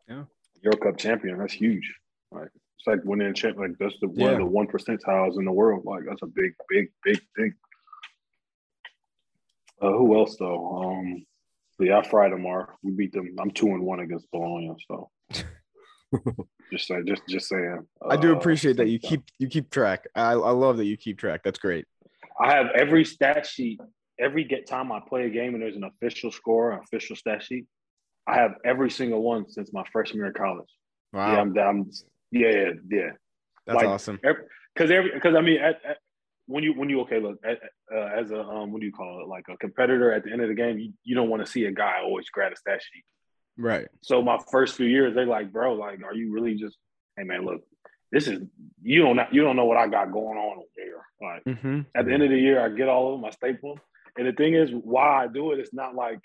Yeah. 0.09 0.23
Euro 0.63 0.77
Cup 0.77 0.97
champion. 0.97 1.37
That's 1.37 1.53
huge. 1.53 1.93
Like 2.31 2.49
it's 2.77 2.87
like 2.87 2.99
winning 3.03 3.27
a 3.27 3.33
champ. 3.33 3.57
Like 3.57 3.77
that's 3.79 3.95
the 4.01 4.07
one 4.07 4.17
Yeah. 4.19 4.31
of 4.31 4.37
the 4.39 4.45
one 4.45 4.67
percentiles 4.67 5.37
in 5.37 5.45
the 5.45 5.51
world. 5.51 5.83
Like 5.85 6.03
that's 6.07 6.21
a 6.23 6.27
big, 6.27 6.53
big, 6.69 6.87
big 7.03 7.21
thing. 7.35 7.53
Uh, 9.81 9.91
who 9.91 10.15
else 10.15 10.37
though? 10.37 10.83
Um, 10.83 11.25
yeah, 11.79 11.97
I 11.97 12.07
fried 12.07 12.31
Omar. 12.33 12.75
We 12.83 12.91
beat 12.91 13.11
them. 13.13 13.33
I'm 13.39 13.49
two 13.51 13.67
and 13.67 13.81
one 13.83 13.99
against 14.01 14.29
Bologna. 14.31 14.75
So 14.87 15.09
just 16.71 16.87
say, 16.87 17.01
just 17.05 17.23
just 17.27 17.47
saying. 17.49 17.79
I 18.07 18.17
do 18.17 18.33
Uh, 18.33 18.37
appreciate 18.37 18.77
that 18.77 18.87
you 18.89 18.99
keep 18.99 19.23
you 19.39 19.47
keep 19.47 19.71
track. 19.71 20.07
I, 20.15 20.31
I 20.33 20.51
love 20.51 20.77
that 20.77 20.85
you 20.85 20.97
keep 20.97 21.17
track. 21.17 21.41
That's 21.43 21.57
great. 21.59 21.85
I 22.39 22.53
have 22.55 22.67
every 22.75 23.03
stat 23.05 23.45
sheet. 23.47 23.79
Every 24.21 24.43
get 24.43 24.67
time 24.67 24.91
I 24.91 24.99
play 25.07 25.25
a 25.25 25.29
game 25.29 25.53
and 25.55 25.61
there's 25.63 25.75
an 25.75 25.83
official 25.83 26.31
score, 26.31 26.71
an 26.71 26.79
official 26.83 27.15
stat 27.15 27.43
sheet. 27.43 27.65
I 28.27 28.35
have 28.35 28.51
every 28.63 28.91
single 28.91 29.21
one 29.23 29.49
since 29.49 29.73
my 29.73 29.83
freshman 29.91 30.17
year 30.19 30.27
of 30.27 30.35
college. 30.35 30.69
Wow, 31.11 31.33
Yeah, 31.33 31.41
I'm, 31.41 31.57
I'm 31.57 31.91
yeah, 32.31 32.69
yeah. 32.89 33.09
that's 33.65 33.77
like- 33.77 33.87
awesome. 33.87 34.19
Because 34.21 34.91
every 34.91 35.11
because 35.13 35.35
I 35.35 35.41
mean, 35.41 35.59
at, 35.59 35.81
at, 35.83 35.97
when 36.45 36.63
you 36.63 36.73
when 36.73 36.89
you 36.89 37.01
okay, 37.01 37.19
look 37.19 37.37
at, 37.43 37.59
uh, 37.93 38.09
as 38.19 38.31
a 38.31 38.39
um, 38.41 38.71
what 38.71 38.79
do 38.79 38.85
you 38.85 38.91
call 38.93 39.21
it? 39.23 39.27
Like 39.27 39.45
a 39.49 39.57
competitor 39.57 40.13
at 40.13 40.23
the 40.23 40.31
end 40.31 40.41
of 40.41 40.47
the 40.49 40.55
game, 40.55 40.77
you, 40.79 40.93
you 41.03 41.15
don't 41.15 41.29
want 41.29 41.43
to 41.45 41.51
see 41.51 41.65
a 41.65 41.71
guy 41.71 41.95
always 42.03 42.29
grab 42.29 42.51
a 42.53 42.55
stat 42.55 42.81
sheet. 42.81 43.03
Right. 43.57 43.87
So 44.01 44.21
my 44.21 44.37
first 44.51 44.75
few 44.75 44.85
years, 44.87 45.13
they 45.13 45.25
like, 45.25 45.51
bro, 45.51 45.73
like, 45.73 46.01
are 46.03 46.13
you 46.15 46.31
really 46.31 46.55
just? 46.55 46.77
Hey 47.17 47.23
man, 47.23 47.43
look, 47.45 47.61
this 48.11 48.27
is 48.27 48.39
you 48.81 49.01
don't 49.01 49.15
know, 49.17 49.25
you 49.31 49.41
don't 49.41 49.55
know 49.55 49.65
what 49.65 49.77
I 49.77 49.87
got 49.87 50.11
going 50.13 50.37
on 50.37 50.57
over 50.59 50.67
here. 50.77 51.01
Like 51.21 51.43
Mm-hmm. 51.43 51.81
at 51.95 52.05
the 52.05 52.13
end 52.13 52.23
of 52.23 52.29
the 52.29 52.37
year, 52.39 52.63
I 52.63 52.69
get 52.69 52.87
all 52.87 53.13
of 53.13 53.19
them, 53.19 53.25
I 53.25 53.31
staple 53.31 53.75
them. 53.75 53.83
And 54.17 54.27
the 54.27 54.33
thing 54.33 54.53
is, 54.55 54.69
why 54.71 55.23
I 55.23 55.27
do 55.27 55.51
it, 55.51 55.59
it's 55.59 55.73
not 55.73 55.95
like 55.95 56.19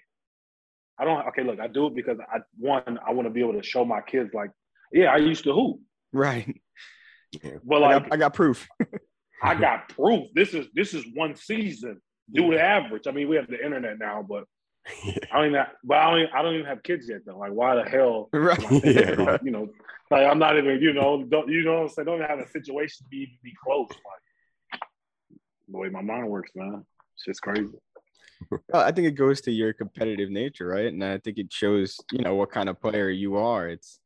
I 0.99 1.05
don't. 1.05 1.27
Okay, 1.29 1.43
look, 1.43 1.61
I 1.61 1.67
do 1.69 1.87
it 1.87 1.95
because 1.95 2.19
I 2.33 2.39
one, 2.59 2.99
I 3.07 3.13
want 3.13 3.27
to 3.27 3.31
be 3.31 3.41
able 3.41 3.53
to 3.55 3.63
show 3.63 3.85
my 3.85 4.01
kids, 4.01 4.31
like, 4.35 4.51
yeah, 4.93 5.13
I 5.13 5.19
used 5.19 5.45
to 5.45 5.53
hoop, 5.53 5.81
Right. 6.13 6.61
but 7.65 7.83
I 7.83 7.95
like 7.95 8.03
got, 8.05 8.13
I 8.13 8.17
got 8.17 8.35
proof. 8.35 8.67
I 9.43 9.55
got 9.55 9.89
proof. 9.91 10.29
This 10.35 10.55
is 10.55 10.67
this 10.75 10.95
is 10.95 11.05
one 11.15 11.37
season. 11.37 12.01
Do 12.33 12.51
the 12.51 12.61
average. 12.61 13.07
I 13.07 13.13
mean, 13.13 13.29
we 13.29 13.37
have 13.37 13.47
the 13.47 13.63
internet 13.63 13.99
now, 13.99 14.25
but 14.29 14.45
I 15.31 15.37
don't 15.37 15.47
even. 15.47 15.55
Have, 15.55 15.69
but 15.85 15.99
I 15.99 16.11
don't. 16.11 16.21
Even, 16.21 16.33
I 16.35 16.43
don't 16.43 16.55
even 16.55 16.67
have 16.67 16.83
kids 16.83 17.07
yet 17.09 17.21
though. 17.27 17.39
Like, 17.39 17.53
why 17.53 17.75
the 17.77 17.85
hell? 17.89 18.29
right. 18.33 18.59
am 18.59 18.65
I 18.67 18.69
thinking 18.81 18.95
Yeah. 18.97 19.11
about, 19.23 19.45
You 19.45 19.51
know, 19.53 19.69
like 20.11 20.27
I'm 20.27 20.39
not 20.39 20.57
even. 20.59 20.81
You 20.81 20.93
know, 20.95 21.23
don't 21.25 21.49
you 21.49 21.63
know 21.63 21.75
what 21.75 21.83
I'm 21.83 21.89
saying? 21.91 22.07
Don't 22.07 22.17
even 22.17 22.27
have 22.29 22.39
a 22.41 22.49
situation 22.49 23.05
to 23.05 23.09
be 23.11 23.39
be 23.45 23.53
close. 23.63 23.89
Like, 23.91 24.81
the 25.69 25.77
way 25.79 25.89
my 25.91 26.03
mind 26.03 26.29
works, 26.29 26.51
man, 26.55 26.85
it's 27.17 27.25
just 27.25 27.43
crazy. 27.43 27.69
Well, 28.51 28.83
I 28.83 28.93
think 28.93 29.07
it 29.07 29.13
goes 29.13 29.41
to 29.43 29.51
your 29.51 29.73
competitive 29.73 30.31
nature, 30.31 30.67
right? 30.67 30.87
And 30.87 31.03
I 31.03 31.19
think 31.19 31.39
it 31.39 31.51
shows, 31.51 31.97
you 32.13 32.23
know, 32.23 32.35
what 32.35 32.51
kind 32.51 32.69
of 32.69 32.81
player 32.81 33.09
you 33.09 33.37
are. 33.37 33.69
It's 33.69 33.99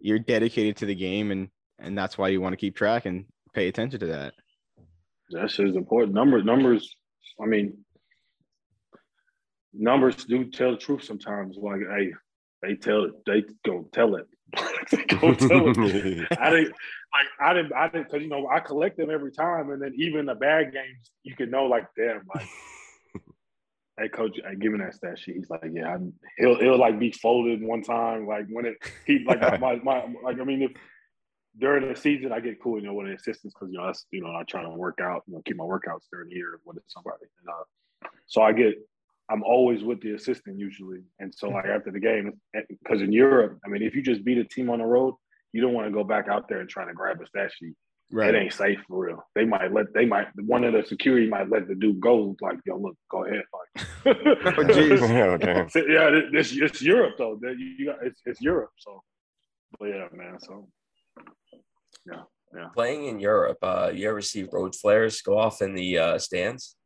you're 0.00 0.20
dedicated 0.20 0.76
to 0.76 0.86
the 0.86 0.94
game, 0.94 1.32
and 1.32 1.48
and 1.80 1.98
that's 1.98 2.16
why 2.16 2.28
you 2.28 2.40
want 2.40 2.52
to 2.52 2.56
keep 2.56 2.76
track 2.76 3.06
and 3.06 3.24
pay 3.52 3.66
attention 3.66 3.98
to 4.00 4.06
that. 4.06 4.34
That's 5.30 5.58
is 5.58 5.74
important. 5.74 6.14
Numbers, 6.14 6.44
numbers. 6.44 6.96
I 7.42 7.46
mean, 7.46 7.78
numbers 9.72 10.24
do 10.24 10.50
tell 10.50 10.70
the 10.72 10.76
truth 10.76 11.02
sometimes. 11.02 11.56
Like, 11.60 11.80
hey, 11.80 12.12
they 12.62 12.76
tell 12.76 13.04
it. 13.04 13.12
They 13.26 13.42
go 13.66 13.88
tell 13.92 14.14
it. 14.14 14.26
go 15.08 15.34
tell 15.34 15.68
it. 15.68 16.26
I 16.38 16.50
didn't 16.50 16.74
like 17.12 17.26
I 17.40 17.54
didn't 17.54 17.72
I 17.72 17.88
didn't 17.88 18.04
because 18.04 18.22
you 18.22 18.28
know 18.28 18.48
I 18.48 18.60
collect 18.60 18.96
them 18.96 19.10
every 19.10 19.32
time, 19.32 19.70
and 19.70 19.80
then 19.80 19.94
even 19.96 20.26
the 20.26 20.34
bad 20.34 20.72
games, 20.72 21.10
you 21.22 21.34
can 21.36 21.50
know 21.50 21.66
like 21.66 21.86
damn 21.96 22.22
like. 22.34 22.48
Hey 23.96 24.08
coach, 24.08 24.40
I 24.44 24.56
give 24.56 24.72
him 24.72 24.80
that 24.80 24.96
stat 24.96 25.20
sheet. 25.20 25.36
He's 25.36 25.48
like, 25.48 25.62
yeah, 25.72 25.94
I, 25.94 25.98
he'll 26.36 26.58
he'll 26.58 26.78
like 26.78 26.98
be 26.98 27.12
folded 27.12 27.62
one 27.62 27.80
time, 27.80 28.26
like 28.26 28.46
when 28.50 28.66
it 28.66 28.74
he 29.06 29.24
like 29.24 29.40
my, 29.40 29.56
my, 29.56 29.76
my 29.76 30.04
like 30.24 30.40
I 30.40 30.44
mean 30.44 30.62
if 30.62 30.72
during 31.60 31.88
the 31.88 31.94
season 31.94 32.32
I 32.32 32.40
get 32.40 32.60
cool, 32.60 32.80
you 32.80 32.86
know, 32.86 32.94
with 32.94 33.06
the 33.06 33.14
assistants 33.14 33.54
because 33.54 33.70
you 33.70 33.78
know 33.78 33.86
that's 33.86 34.04
you 34.10 34.20
know 34.20 34.34
I 34.34 34.42
try 34.42 34.62
to 34.62 34.70
work 34.70 34.98
out, 35.00 35.22
you 35.28 35.34
know, 35.34 35.42
keep 35.44 35.56
my 35.56 35.64
workouts 35.64 36.08
during 36.10 36.28
the 36.28 36.34
year 36.34 36.58
with 36.64 36.78
somebody, 36.88 37.26
and 37.40 37.48
uh, 37.48 38.08
so 38.26 38.42
I 38.42 38.52
get 38.52 38.74
I'm 39.30 39.42
always 39.42 39.82
with 39.82 40.00
the 40.00 40.14
assistant 40.14 40.58
usually, 40.58 41.00
and 41.18 41.34
so 41.34 41.48
like 41.48 41.66
after 41.66 41.90
the 41.90 42.00
game, 42.00 42.32
because 42.52 43.00
in 43.00 43.12
Europe, 43.12 43.58
I 43.64 43.68
mean, 43.68 43.82
if 43.82 43.94
you 43.94 44.02
just 44.02 44.24
beat 44.24 44.38
a 44.38 44.44
team 44.44 44.68
on 44.68 44.80
the 44.80 44.84
road, 44.84 45.14
you 45.52 45.62
don't 45.62 45.72
want 45.72 45.86
to 45.86 45.92
go 45.92 46.04
back 46.04 46.28
out 46.28 46.48
there 46.48 46.60
and 46.60 46.68
try 46.68 46.84
to 46.84 46.92
grab 46.92 47.20
a 47.22 47.26
stat 47.26 47.50
sheet. 47.56 47.74
Right. 48.12 48.34
It 48.34 48.38
ain't 48.38 48.52
safe 48.52 48.78
for 48.86 49.06
real. 49.06 49.24
They 49.34 49.44
might 49.46 49.72
let 49.72 49.86
they 49.94 50.04
might 50.04 50.26
one 50.36 50.62
of 50.62 50.74
the 50.74 50.84
security 50.84 51.26
might 51.26 51.48
let 51.48 51.66
the 51.68 51.74
dude 51.74 52.00
go 52.00 52.36
like 52.42 52.58
yo 52.66 52.76
look 52.76 52.96
go 53.10 53.24
ahead 53.24 53.44
like. 53.52 53.86
Oh, 54.06 54.62
jeez. 54.62 55.00
oh, 55.24 55.38
damn. 55.38 55.68
So, 55.70 55.78
yeah, 55.80 56.10
it's 56.32 56.52
it's 56.52 56.82
Europe 56.82 57.14
though. 57.16 57.38
You 57.42 57.56
you 57.78 57.86
got 57.86 58.04
it's, 58.04 58.20
it's 58.26 58.42
Europe. 58.42 58.70
So, 58.76 59.02
but 59.80 59.86
yeah, 59.86 60.06
man. 60.12 60.38
So 60.38 60.68
yeah. 62.06 62.68
Playing 62.74 63.06
in 63.06 63.20
Europe, 63.20 63.58
uh, 63.62 63.90
you 63.92 64.08
ever 64.08 64.20
see 64.20 64.46
road 64.50 64.74
flares 64.76 65.20
go 65.22 65.36
off 65.36 65.60
in 65.60 65.74
the 65.74 65.98
uh, 65.98 66.18
stands? 66.18 66.76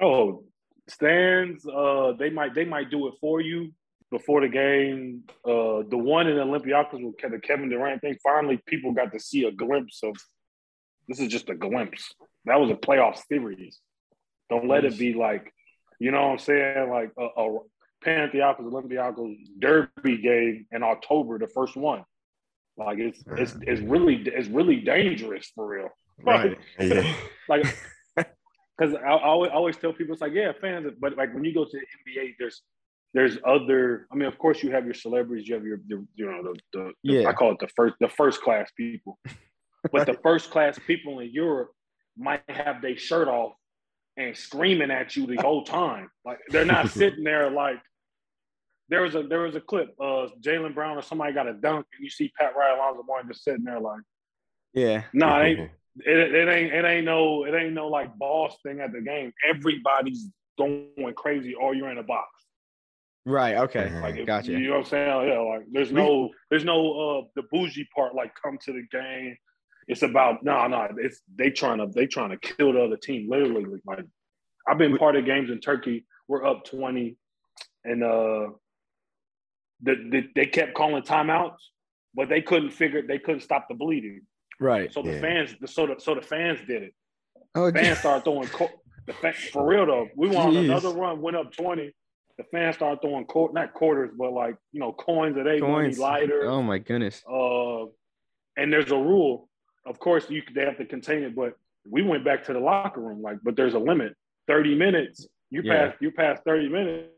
oh, 0.00 0.44
stands. 0.88 1.66
Uh, 1.66 2.12
they 2.18 2.30
might 2.30 2.54
they 2.54 2.64
might 2.64 2.90
do 2.90 3.06
it 3.08 3.14
for 3.20 3.40
you 3.40 3.72
before 4.10 4.40
the 4.40 4.48
game. 4.48 5.22
Uh, 5.44 5.82
the 5.88 5.98
one 5.98 6.26
in 6.26 6.36
Olympiacos 6.36 7.04
with 7.04 7.16
the 7.18 7.38
Kevin 7.40 7.68
Durant 7.68 8.00
thing. 8.00 8.16
Finally, 8.22 8.60
people 8.66 8.92
got 8.92 9.12
to 9.12 9.20
see 9.20 9.44
a 9.44 9.52
glimpse 9.52 10.00
of. 10.02 10.16
This 11.06 11.20
is 11.20 11.28
just 11.28 11.50
a 11.50 11.54
glimpse. 11.54 12.14
That 12.46 12.60
was 12.60 12.70
a 12.70 12.74
playoff 12.74 13.20
series. 13.28 13.78
Don't 14.48 14.68
let 14.68 14.86
it 14.86 14.98
be 14.98 15.12
like, 15.12 15.52
you 15.98 16.10
know 16.10 16.22
what 16.22 16.32
I'm 16.32 16.38
saying? 16.38 16.90
Like 16.90 17.10
a, 17.18 17.42
a 17.42 17.58
Panathinaikos 18.04 18.60
Olympiacos 18.60 19.36
derby 19.58 20.18
game 20.18 20.66
in 20.72 20.82
October, 20.82 21.38
the 21.38 21.48
first 21.48 21.76
one. 21.76 22.04
Like 22.76 22.98
it's 22.98 23.22
it's 23.36 23.54
it's 23.62 23.80
really 23.80 24.16
it's 24.26 24.48
really 24.48 24.76
dangerous 24.76 25.50
for 25.54 25.66
real. 25.66 25.88
Right. 26.22 26.56
Yeah. 26.78 27.12
like 27.48 27.66
because 28.76 28.94
I, 28.94 28.98
I 29.08 29.22
always, 29.24 29.50
always 29.52 29.76
tell 29.76 29.92
people 29.92 30.12
it's 30.12 30.22
like 30.22 30.32
yeah 30.32 30.52
fans 30.60 30.86
but 31.00 31.16
like 31.16 31.32
when 31.34 31.44
you 31.44 31.54
go 31.54 31.64
to 31.64 31.70
the 31.72 32.12
NBA 32.22 32.34
there's 32.38 32.62
there's 33.12 33.38
other 33.46 34.06
I 34.12 34.16
mean 34.16 34.26
of 34.28 34.38
course 34.38 34.62
you 34.62 34.70
have 34.72 34.84
your 34.84 34.94
celebrities 34.94 35.46
you 35.48 35.54
have 35.54 35.64
your, 35.64 35.80
your 35.86 36.04
you 36.14 36.26
know 36.26 36.42
the, 36.42 36.60
the, 36.72 36.92
the- 37.04 37.26
I 37.26 37.32
call 37.32 37.52
it 37.52 37.58
the 37.60 37.68
first 37.76 37.94
the 38.00 38.08
first 38.08 38.42
class 38.42 38.70
people 38.76 39.18
but 39.92 40.06
the 40.06 40.18
first 40.22 40.50
class 40.50 40.78
people 40.86 41.20
in 41.20 41.30
Europe 41.30 41.70
might 42.16 42.42
have 42.48 42.80
their 42.82 42.96
shirt 42.96 43.28
off 43.28 43.52
and 44.16 44.36
screaming 44.36 44.92
at 44.92 45.16
you 45.16 45.26
the 45.26 45.36
whole 45.36 45.64
time. 45.64 46.08
Like 46.24 46.38
they're 46.48 46.64
not 46.64 46.88
sitting 47.00 47.24
there 47.24 47.50
like 47.50 47.80
there 48.88 49.02
was 49.02 49.14
a 49.14 49.22
there 49.24 49.40
was 49.40 49.56
a 49.56 49.60
clip, 49.60 49.94
uh 50.00 50.28
Jaylen 50.40 50.74
Brown 50.74 50.96
or 50.96 51.02
somebody 51.02 51.32
got 51.32 51.48
a 51.48 51.52
dunk 51.54 51.86
and 51.96 52.04
you 52.04 52.10
see 52.10 52.32
Pat 52.38 52.54
Riley 52.56 52.78
Alonzo 52.78 53.02
Mourning 53.06 53.28
just 53.28 53.42
sitting 53.44 53.64
there 53.64 53.80
like, 53.80 54.00
Yeah. 54.72 55.02
no, 55.12 55.26
nah, 55.26 55.40
it 55.40 55.46
ain't 55.46 55.70
it, 55.96 56.34
it 56.34 56.48
ain't 56.48 56.72
it 56.72 56.84
ain't 56.84 57.04
no 57.04 57.44
it 57.44 57.54
ain't 57.54 57.72
no 57.72 57.88
like 57.88 58.16
boss 58.18 58.56
thing 58.62 58.80
at 58.80 58.92
the 58.92 59.00
game. 59.00 59.32
Everybody's 59.48 60.28
going 60.58 61.14
crazy 61.16 61.54
or 61.54 61.74
you're 61.74 61.90
in 61.90 61.98
a 61.98 62.02
box. 62.02 62.28
Right. 63.26 63.56
Okay. 63.56 63.90
Like 64.00 64.16
if- 64.16 64.26
gotcha. 64.26 64.52
You 64.52 64.68
know 64.68 64.70
what 64.72 64.78
I'm 64.78 64.84
saying? 64.86 65.28
Yeah, 65.28 65.38
like 65.38 65.62
there's 65.72 65.92
no 65.92 66.30
there's 66.50 66.64
no 66.64 66.92
uh 66.92 67.22
the 67.36 67.42
bougie 67.50 67.88
part 67.94 68.14
like 68.14 68.32
come 68.42 68.58
to 68.64 68.72
the 68.72 68.82
game. 68.90 69.36
It's 69.86 70.02
about 70.02 70.42
no, 70.42 70.66
no, 70.66 70.88
it's 70.98 71.20
they 71.34 71.50
trying 71.50 71.78
to 71.78 71.86
they 71.86 72.06
trying 72.06 72.30
to 72.30 72.38
kill 72.38 72.72
the 72.72 72.82
other 72.82 72.96
team. 72.96 73.28
Literally, 73.30 73.64
like 73.86 74.04
I've 74.68 74.78
been 74.78 74.96
part 74.96 75.16
of 75.16 75.24
games 75.24 75.50
in 75.50 75.60
Turkey. 75.60 76.06
We're 76.26 76.44
up 76.44 76.64
20 76.64 77.16
and 77.84 78.02
uh 78.02 78.48
the, 79.82 79.96
the, 80.10 80.22
they 80.34 80.46
kept 80.46 80.72
calling 80.72 81.02
timeouts, 81.02 81.58
but 82.14 82.28
they 82.28 82.40
couldn't 82.40 82.70
figure 82.70 83.02
they 83.06 83.18
couldn't 83.18 83.42
stop 83.42 83.68
the 83.68 83.74
bleeding. 83.74 84.22
Right. 84.60 84.92
So 84.92 85.02
the 85.02 85.12
Yeah. 85.14 85.20
fans 85.20 85.56
so 85.66 85.86
the 85.86 85.96
so 85.98 86.14
the 86.14 86.22
fans 86.22 86.60
did 86.66 86.82
it. 86.84 86.94
Oh, 87.54 87.70
Fans 87.70 87.98
started 87.98 88.24
throwing 88.24 88.48
co- 88.48 88.70
the 89.06 89.12
fa- 89.12 89.32
for 89.52 89.66
real 89.66 89.86
though. 89.86 90.08
We 90.16 90.28
went 90.28 90.40
on 90.40 90.52
Jeez. 90.54 90.64
another 90.64 90.90
run, 90.90 91.20
went 91.20 91.36
up 91.36 91.52
20. 91.52 91.92
The 92.36 92.44
fans 92.44 92.76
started 92.76 93.00
throwing 93.00 93.26
quar- 93.26 93.52
not 93.52 93.74
quarters, 93.74 94.10
but 94.16 94.32
like 94.32 94.56
you 94.72 94.80
know 94.80 94.92
coins 94.92 95.36
that 95.36 95.44
they 95.44 95.60
money 95.60 95.84
coins. 95.84 95.98
lighter. 95.98 96.46
Oh 96.46 96.62
my 96.62 96.78
goodness. 96.78 97.22
Uh, 97.30 97.84
and 98.56 98.72
there's 98.72 98.90
a 98.90 98.96
rule. 98.96 99.48
Of 99.86 99.98
course, 99.98 100.28
you 100.30 100.42
they 100.54 100.64
have 100.64 100.78
to 100.78 100.84
contain 100.84 101.22
it, 101.22 101.34
but 101.36 101.54
we 101.88 102.02
went 102.02 102.24
back 102.24 102.44
to 102.44 102.52
the 102.52 102.60
locker 102.60 103.00
room. 103.00 103.20
Like, 103.22 103.38
but 103.42 103.54
there's 103.56 103.74
a 103.74 103.78
limit. 103.78 104.14
Thirty 104.46 104.74
minutes. 104.74 105.26
You 105.50 105.62
Yeah. 105.62 105.88
pass. 105.90 105.96
You 106.00 106.10
pass 106.10 106.40
thirty 106.40 106.68
minutes. 106.68 107.08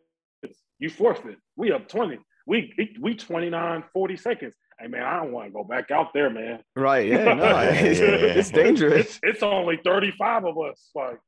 You 0.79 0.91
forfeit. 0.91 1.39
We 1.57 1.73
up 1.73 1.89
twenty. 1.89 2.19
We 2.47 2.73
we 3.01 3.15
29, 3.17 3.83
40 3.93 4.17
seconds. 4.17 4.55
Hey 4.79 4.89
man, 4.89 5.03
I 5.05 5.17
don't 5.17 5.33
want 5.33 5.47
to 5.47 5.53
go 5.53 5.65
back 5.65 5.91
out 5.91 6.13
there, 6.13 6.29
man. 6.29 6.61
Right. 6.75 7.09
Yeah. 7.09 7.35
No, 7.35 7.45
Yeah, 7.45 7.71
it's, 7.71 7.99
yeah, 8.01 8.07
yeah. 8.07 8.15
it's 8.35 8.51
dangerous. 8.51 9.07
It's, 9.07 9.21
it's 9.23 9.43
only 9.43 9.79
35 9.83 10.45
of 10.45 10.59
us, 10.59 10.91
like, 10.95 11.19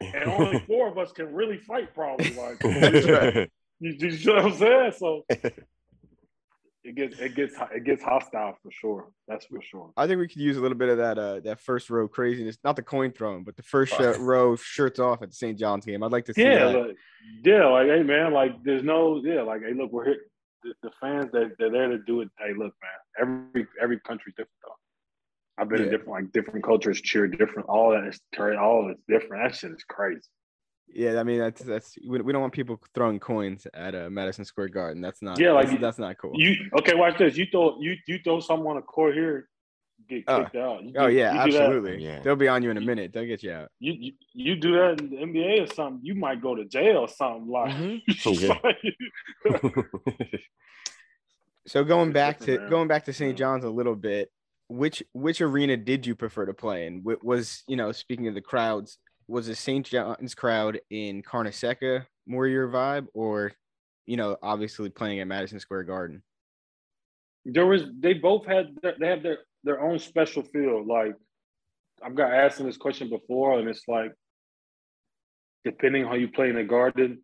and 0.00 0.24
only 0.30 0.58
four 0.66 0.88
of 0.88 0.96
us 0.96 1.12
can 1.12 1.34
really 1.34 1.58
fight, 1.58 1.94
probably. 1.94 2.30
Like, 2.34 2.62
right. 2.64 3.50
you, 3.80 3.92
you 3.98 4.24
know 4.26 4.34
what 4.36 4.44
I'm 4.46 4.54
saying? 4.54 4.92
So 4.96 5.24
it 6.84 6.94
gets 6.94 7.18
it 7.18 7.34
gets 7.34 7.54
it 7.74 7.84
gets 7.84 8.02
hostile 8.02 8.56
for 8.62 8.70
sure. 8.70 9.08
That's 9.26 9.44
for 9.44 9.60
sure. 9.60 9.90
I 9.96 10.06
think 10.06 10.20
we 10.20 10.28
could 10.28 10.40
use 10.40 10.56
a 10.56 10.60
little 10.60 10.78
bit 10.78 10.88
of 10.88 10.96
that 10.98 11.18
uh 11.18 11.40
that 11.40 11.60
first 11.60 11.90
row 11.90 12.08
craziness, 12.08 12.56
not 12.64 12.76
the 12.76 12.82
coin 12.82 13.12
throwing, 13.12 13.44
but 13.44 13.56
the 13.56 13.62
first 13.62 13.92
sh- 13.94 14.00
row 14.18 14.56
shirts 14.56 14.98
off 14.98 15.20
at 15.20 15.28
the 15.30 15.36
St. 15.36 15.58
John's 15.58 15.84
game. 15.84 16.02
I'd 16.02 16.12
like 16.12 16.24
to 16.26 16.32
see 16.34 16.42
Yeah, 16.44 16.72
that. 16.72 16.78
like, 16.78 16.96
yeah, 17.44 17.66
like 17.66 17.88
hey 17.88 18.02
man, 18.02 18.32
like 18.32 18.62
there's 18.62 18.82
no 18.84 19.20
yeah, 19.22 19.42
like 19.42 19.60
hey 19.62 19.74
look, 19.74 19.92
we're 19.92 20.06
here. 20.06 20.20
The, 20.62 20.74
the 20.82 20.90
fans 21.00 21.30
that 21.32 21.52
they're 21.58 21.70
there 21.70 21.88
to 21.88 21.98
do 21.98 22.20
it. 22.20 22.28
Hey 22.38 22.52
look, 22.52 22.74
man, 22.82 23.38
every 23.54 23.66
every 23.80 24.00
country's 24.00 24.34
different 24.34 24.50
though. 24.64 24.74
I've 25.62 25.68
been 25.68 25.78
Yeah. 25.78 25.84
in 25.86 25.90
different 25.90 26.10
like 26.10 26.32
different 26.32 26.64
cultures 26.64 27.00
cheer 27.00 27.28
different. 27.28 27.68
All 27.68 27.90
that 27.90 28.06
is 28.08 28.20
all 28.58 28.84
of 28.84 28.90
it's 28.90 29.02
different. 29.08 29.44
That 29.44 29.54
shit 29.56 29.70
is 29.70 29.84
crazy. 29.88 30.22
Yeah, 30.88 31.20
I 31.20 31.22
mean 31.22 31.38
that's 31.38 31.62
that's 31.62 31.96
we, 32.08 32.20
we 32.22 32.32
don't 32.32 32.40
want 32.40 32.54
people 32.54 32.80
throwing 32.94 33.20
coins 33.20 33.66
at 33.74 33.94
a 33.94 34.08
Madison 34.10 34.44
Square 34.44 34.70
Garden. 34.70 35.02
That's 35.02 35.22
not 35.22 35.38
Yeah, 35.38 35.52
like 35.52 35.68
that's, 35.68 35.80
that's 35.80 35.98
not 35.98 36.18
cool. 36.18 36.32
You 36.34 36.56
okay? 36.78 36.94
Watch 36.94 37.18
this. 37.18 37.36
You 37.36 37.46
throw 37.50 37.76
you 37.80 37.94
you 38.06 38.18
throw 38.24 38.40
someone 38.40 38.78
a 38.78 38.82
court 38.82 39.14
here, 39.14 39.48
get 40.08 40.24
Oh. 40.28 40.44
kicked 40.44 40.56
out. 40.56 40.82
You 40.84 40.92
oh 40.96 41.08
do- 41.08 41.14
yeah, 41.14 41.32
you 41.32 41.40
absolutely. 41.40 42.04
Yeah. 42.04 42.20
They'll 42.20 42.36
be 42.36 42.48
on 42.48 42.62
you 42.62 42.70
in 42.70 42.76
a 42.76 42.80
minute. 42.80 43.12
They'll 43.12 43.26
get 43.26 43.42
you 43.42 43.52
out. 43.52 43.70
you, 43.80 43.92
you 43.92 44.12
you 44.32 44.56
do 44.56 44.72
that 44.72 45.00
in 45.00 45.10
the 45.10 45.16
NBA 45.16 45.62
or 45.62 45.66
something, 45.74 46.00
you 46.04 46.14
might 46.14 46.40
go 46.42 46.54
to 46.54 46.64
jail 46.64 46.98
or 46.98 47.08
something. 47.08 47.46
Like, 47.48 47.74
Mhm. 48.08 48.68
So 51.66 51.84
going 51.84 52.12
back 52.12 52.38
to 52.40 52.58
man. 52.58 52.70
going 52.70 52.88
back 52.88 53.04
to 53.06 53.12
St. 53.12 53.36
John's 53.36 53.64
a 53.64 53.68
little 53.70 53.94
bit, 53.94 54.30
which 54.68 55.02
which 55.12 55.40
arena 55.42 55.76
did 55.76 56.06
you 56.06 56.14
prefer 56.14 56.46
to 56.46 56.54
play 56.54 56.86
in? 56.86 57.04
Was 57.22 57.62
you 57.68 57.76
know 57.76 57.92
speaking 57.92 58.26
of 58.26 58.34
the 58.34 58.40
crowds, 58.40 58.98
was 59.26 59.46
the 59.48 59.54
St. 59.54 59.84
John's 59.84 60.34
crowd 60.34 60.80
in 60.90 61.22
Carnesecca 61.22 62.06
more 62.26 62.46
your 62.46 62.68
vibe, 62.68 63.06
or 63.12 63.52
you 64.06 64.16
know 64.16 64.36
obviously 64.42 64.88
playing 64.88 65.20
at 65.20 65.26
Madison 65.26 65.60
Square 65.60 65.84
Garden? 65.84 66.22
there 67.44 67.66
was 67.66 67.82
they 67.98 68.12
both 68.14 68.44
had 68.46 68.66
they 68.98 69.06
have 69.06 69.22
their 69.22 69.38
their 69.64 69.80
own 69.80 69.98
special 69.98 70.42
feel. 70.42 70.86
Like 70.86 71.14
I've 72.02 72.14
got 72.14 72.32
asked 72.32 72.62
this 72.64 72.76
question 72.76 73.08
before, 73.08 73.58
and 73.58 73.68
it's 73.68 73.82
like 73.88 74.12
depending 75.64 76.04
how 76.04 76.14
you 76.14 76.28
play 76.28 76.48
in 76.48 76.56
the 76.56 76.64
Garden, 76.64 77.22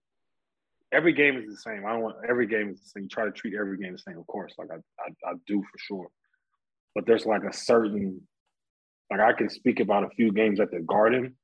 every 0.92 1.12
game 1.12 1.36
is 1.36 1.46
the 1.46 1.56
same. 1.56 1.86
I 1.86 1.92
don't 1.92 2.02
want 2.02 2.16
every 2.28 2.46
game 2.46 2.70
is 2.70 2.80
the 2.80 2.88
same. 2.88 3.02
You 3.04 3.08
try 3.08 3.24
to 3.24 3.30
treat 3.30 3.54
every 3.54 3.78
game 3.78 3.92
the 3.92 3.98
same, 3.98 4.18
of 4.18 4.26
course. 4.26 4.54
Like 4.58 4.68
I, 4.70 4.76
I, 4.76 5.30
I 5.30 5.34
do 5.46 5.60
for 5.60 5.78
sure. 5.78 6.08
But 6.94 7.06
there's 7.06 7.26
like 7.26 7.42
a 7.42 7.52
certain, 7.52 8.20
like 9.10 9.20
I 9.20 9.32
can 9.32 9.48
speak 9.48 9.80
about 9.80 10.04
a 10.04 10.10
few 10.10 10.32
games 10.32 10.60
at 10.60 10.70
the 10.70 10.80
Garden 10.80 11.36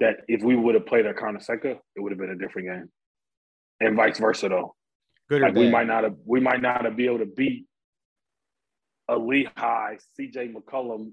that 0.00 0.16
if 0.28 0.42
we 0.42 0.56
would 0.56 0.74
have 0.74 0.86
played 0.86 1.06
at 1.06 1.16
Carnesecca, 1.16 1.78
it 1.96 2.00
would 2.00 2.12
have 2.12 2.18
been 2.18 2.30
a 2.30 2.36
different 2.36 2.68
game, 2.68 2.90
and 3.80 3.96
vice 3.96 4.18
versa 4.18 4.48
though. 4.48 4.74
Good 5.28 5.42
Like 5.42 5.54
we 5.54 5.70
might 5.70 5.86
not 5.86 6.04
have, 6.04 6.16
we 6.26 6.40
might 6.40 6.60
not 6.60 6.84
have 6.84 6.96
be 6.96 7.06
able 7.06 7.20
to 7.20 7.26
beat 7.26 7.66
a 9.12 9.16
Lehigh, 9.18 9.96
CJ 10.18 10.54
McCollum 10.54 11.12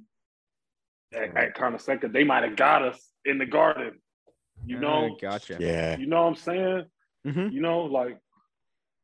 at, 1.14 1.36
at 1.38 1.56
Carnesecca. 1.56 2.12
They 2.12 2.24
might 2.24 2.44
have 2.44 2.56
got 2.56 2.84
us 2.84 3.00
in 3.26 3.38
the 3.38 3.46
Garden. 3.46 4.00
You 4.66 4.80
know, 4.80 5.16
gotcha. 5.22 5.58
yeah. 5.60 5.98
you 5.98 6.06
know 6.06 6.22
what 6.24 6.28
I'm 6.30 6.36
saying? 6.36 6.84
Mhm. 7.26 7.54
You 7.54 7.62
know, 7.62 7.82
like, 7.82 8.18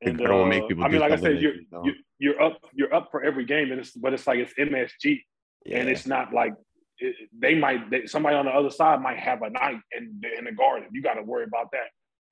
and 0.01 0.17
don't 0.17 0.49
make 0.49 0.63
uh, 0.63 0.67
people 0.67 0.83
I 0.83 0.87
mean, 0.89 0.99
like 0.99 1.11
I 1.13 1.15
said, 1.15 1.41
you're 1.41 1.53
don't. 1.71 1.85
you, 1.85 1.93
you're 2.19 2.41
up, 2.41 2.59
you're 2.73 2.93
up 2.93 3.09
for 3.11 3.23
every 3.23 3.45
game, 3.45 3.71
and 3.71 3.79
it's 3.79 3.91
but 3.91 4.13
it's 4.13 4.27
like 4.27 4.39
it's 4.39 4.53
MSG, 4.59 5.21
Yeah. 5.65 5.77
and 5.79 5.89
it's 5.89 6.05
not 6.05 6.33
like 6.33 6.53
it, 6.99 7.15
they 7.37 7.55
might 7.55 7.89
they, 7.89 8.05
somebody 8.05 8.35
on 8.35 8.45
the 8.45 8.51
other 8.51 8.69
side 8.69 9.01
might 9.01 9.17
have 9.17 9.41
a 9.41 9.49
night 9.49 9.79
in 9.97 10.21
in 10.37 10.45
the 10.45 10.51
Garden. 10.51 10.89
You 10.91 11.01
got 11.01 11.13
to 11.15 11.23
worry 11.23 11.45
about 11.45 11.71
that 11.71 11.87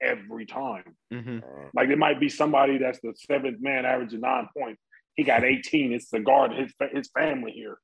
every 0.05 0.45
time. 0.45 0.83
Mhm. 1.13 1.41
Like 1.73 1.89
it 1.89 1.97
might 1.97 2.19
be 2.19 2.27
somebody 2.29 2.77
that's 2.77 2.99
the 2.99 3.13
seventh 3.15 3.61
man, 3.61 3.85
averaging 3.85 4.19
nine 4.21 4.47
points. 4.57 4.81
He 5.15 5.23
got 5.23 5.43
18. 5.43 5.93
It's 5.93 6.09
the 6.09 6.19
guard, 6.19 6.51
his 6.53 6.73
his 6.93 7.09
family 7.11 7.51
here. 7.51 7.77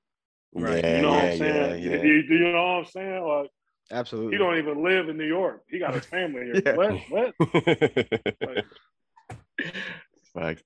Right. 0.54 0.84
Yeah, 0.84 0.96
You 0.96 1.02
know 1.04 1.10
what 1.12 1.24
I'm 1.26 1.38
saying? 1.38 1.84
yeah, 1.84 2.02
You, 2.02 2.14
you 2.28 2.40
know 2.40 2.52
what 2.54 2.60
I'm 2.80 2.86
saying? 2.86 3.24
Like 3.24 3.50
Absolutely. 3.92 4.32
he 4.34 4.38
don't 4.38 4.58
even 4.58 4.84
live 4.84 5.10
in 5.10 5.18
New 5.18 5.28
York. 5.28 5.62
He 5.70 5.78
got 5.80 5.94
his 5.94 6.06
family 6.06 6.52
here. 6.54 6.76
What? 6.76 7.34
What? 7.44 7.54
yeah. 8.48 8.62
Facts. 10.34 10.64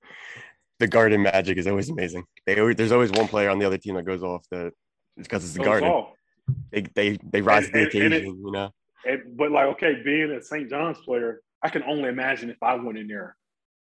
The 0.78 0.88
Garden 0.88 1.22
magic 1.22 1.56
is 1.58 1.66
always 1.66 1.88
amazing. 1.88 2.24
They 2.46 2.58
always, 2.58 2.76
there's 2.76 2.92
always 2.92 3.10
one 3.12 3.28
player 3.28 3.48
on 3.50 3.58
the 3.58 3.66
other 3.66 3.78
team 3.78 3.94
that 3.94 4.04
goes 4.04 4.22
off. 4.22 4.44
That 4.50 4.72
because 5.16 5.44
it's 5.44 5.54
the 5.54 5.62
Garden. 5.64 5.88
off. 5.88 6.10
They 6.70 6.82
they 6.94 7.18
they 7.22 7.40
rise 7.42 7.64
And- 7.66 7.72
to 7.74 7.78
the 7.78 7.84
and- 7.84 7.94
and 7.94 8.14
occasion. 8.14 8.32
it- 8.34 8.38
you 8.38 8.52
know. 8.52 8.70
And, 9.06 9.36
but 9.36 9.50
like, 9.50 9.66
okay, 9.74 10.00
being 10.02 10.30
a 10.30 10.42
St. 10.42 10.68
John's 10.70 10.98
player, 11.04 11.40
I 11.62 11.68
can 11.68 11.82
only 11.82 12.08
imagine 12.08 12.48
if 12.50 12.56
I 12.62 12.74
went 12.76 12.98
in 12.98 13.06
there. 13.06 13.36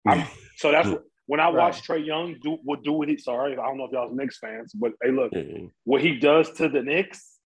I'm- 0.06 0.28
so 0.58 0.72
that's 0.72 0.88
what, 0.90 1.04
when 1.34 1.40
I 1.40 1.50
watch 1.50 1.82
Trae 1.88 2.06
Young 2.06 2.36
do 2.44 2.60
would 2.64 2.84
do 2.84 2.94
what 2.94 3.10
he. 3.10 3.18
Sorry, 3.18 3.54
I 3.54 3.66
don't 3.66 3.80
know 3.80 3.86
if 3.86 3.92
y'all's 3.92 4.16
Knicks 4.16 4.38
fans, 4.38 4.72
but 4.74 4.92
hey, 5.02 5.10
look, 5.10 5.32
Yeah. 5.34 5.66
what 5.84 6.00
he 6.00 6.12
does 6.20 6.52
to 6.60 6.70
the 6.70 6.84
Knicks. 6.84 7.40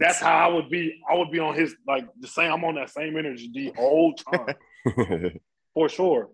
That's 0.00 0.18
how 0.18 0.48
I 0.48 0.52
would 0.54 0.70
be. 0.70 0.98
I 1.10 1.14
would 1.18 1.30
be 1.30 1.38
on 1.38 1.54
his 1.54 1.76
like 1.86 2.06
the 2.18 2.28
same. 2.28 2.50
I'm 2.50 2.64
on 2.64 2.76
that 2.76 2.88
same 2.88 3.14
energy 3.18 3.50
the 3.52 3.72
whole 3.76 4.14
time 4.14 4.54
for 5.74 5.88
sure. 5.90 6.30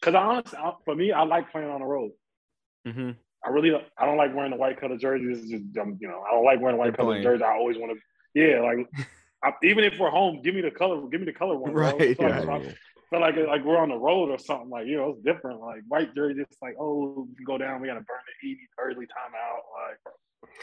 Because 0.00 0.14
I 0.14 0.22
honestly, 0.22 0.56
I, 0.56 0.72
for 0.84 0.94
me, 0.94 1.10
I 1.10 1.24
like 1.24 1.50
playing 1.50 1.68
on 1.68 1.80
the 1.80 1.86
road. 1.86 2.12
hmm 2.86 3.10
I 3.44 3.48
really, 3.50 3.70
don't, 3.70 3.84
I 3.98 4.06
don't 4.06 4.16
like 4.16 4.34
wearing 4.34 4.50
the 4.52 4.56
white 4.56 4.80
color 4.80 4.96
jersey. 4.96 5.26
This 5.26 5.38
is 5.44 5.50
just, 5.50 5.64
um, 5.78 5.98
you 6.00 6.06
know, 6.08 6.20
I 6.28 6.32
don't 6.34 6.44
like 6.44 6.60
wearing 6.60 6.76
the 6.76 6.80
white 6.80 6.86
You're 6.86 6.94
color 6.96 7.08
playing. 7.12 7.22
jersey. 7.24 7.42
I 7.44 7.54
always 7.54 7.76
want 7.78 7.92
to, 7.92 7.98
yeah, 8.40 8.60
like 8.60 8.78
I, 9.44 9.50
even 9.64 9.82
if 9.84 9.98
we're 9.98 10.10
home, 10.10 10.42
give 10.44 10.54
me 10.54 10.60
the 10.62 10.70
color, 10.70 11.00
give 11.08 11.20
me 11.20 11.26
the 11.26 11.32
color 11.32 11.56
one. 11.56 11.72
bro. 11.72 11.96
Right, 11.98 12.16
So 12.16 12.24
I- 12.26 12.62
right. 13.12 13.20
so 13.20 13.24
I 13.24 13.32
feel 13.32 13.46
like 13.46 13.58
like 13.58 13.66
we're 13.66 13.78
on 13.78 13.88
the 13.88 13.96
road 13.96 14.30
or 14.30 14.38
something. 14.38 14.70
Like 14.70 14.86
you 14.86 14.96
know, 14.96 15.10
it's 15.10 15.22
different. 15.22 15.60
Like 15.60 15.82
white 15.88 16.14
jersey, 16.14 16.40
it's 16.40 16.56
like 16.62 16.76
oh, 16.80 17.28
we 17.38 17.44
go 17.44 17.58
down, 17.58 17.80
we 17.80 17.88
got 17.88 17.94
to 17.94 18.00
burn 18.00 18.18
the 18.42 18.48
eat 18.48 18.58
early 18.78 19.06
timeout. 19.06 19.62
Like 19.88 20.14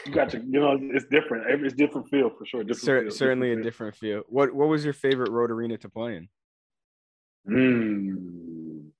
you 0.06 0.12
got 0.12 0.30
to, 0.30 0.38
you 0.38 0.60
know, 0.60 0.78
it's 0.80 1.06
different. 1.06 1.64
It's 1.64 1.74
different 1.74 2.08
feel 2.08 2.30
for 2.30 2.46
sure. 2.46 2.62
Different 2.62 2.84
Cer- 2.84 3.02
feel, 3.02 3.10
certainly 3.10 3.52
a 3.52 3.56
feel. 3.56 3.64
different 3.64 3.96
feel. 3.96 4.22
What 4.28 4.54
what 4.54 4.68
was 4.68 4.84
your 4.84 4.94
favorite 4.94 5.30
road 5.30 5.50
arena 5.50 5.78
to 5.78 5.88
play 5.88 6.16
in? 6.16 6.28
Mm. 7.48 8.90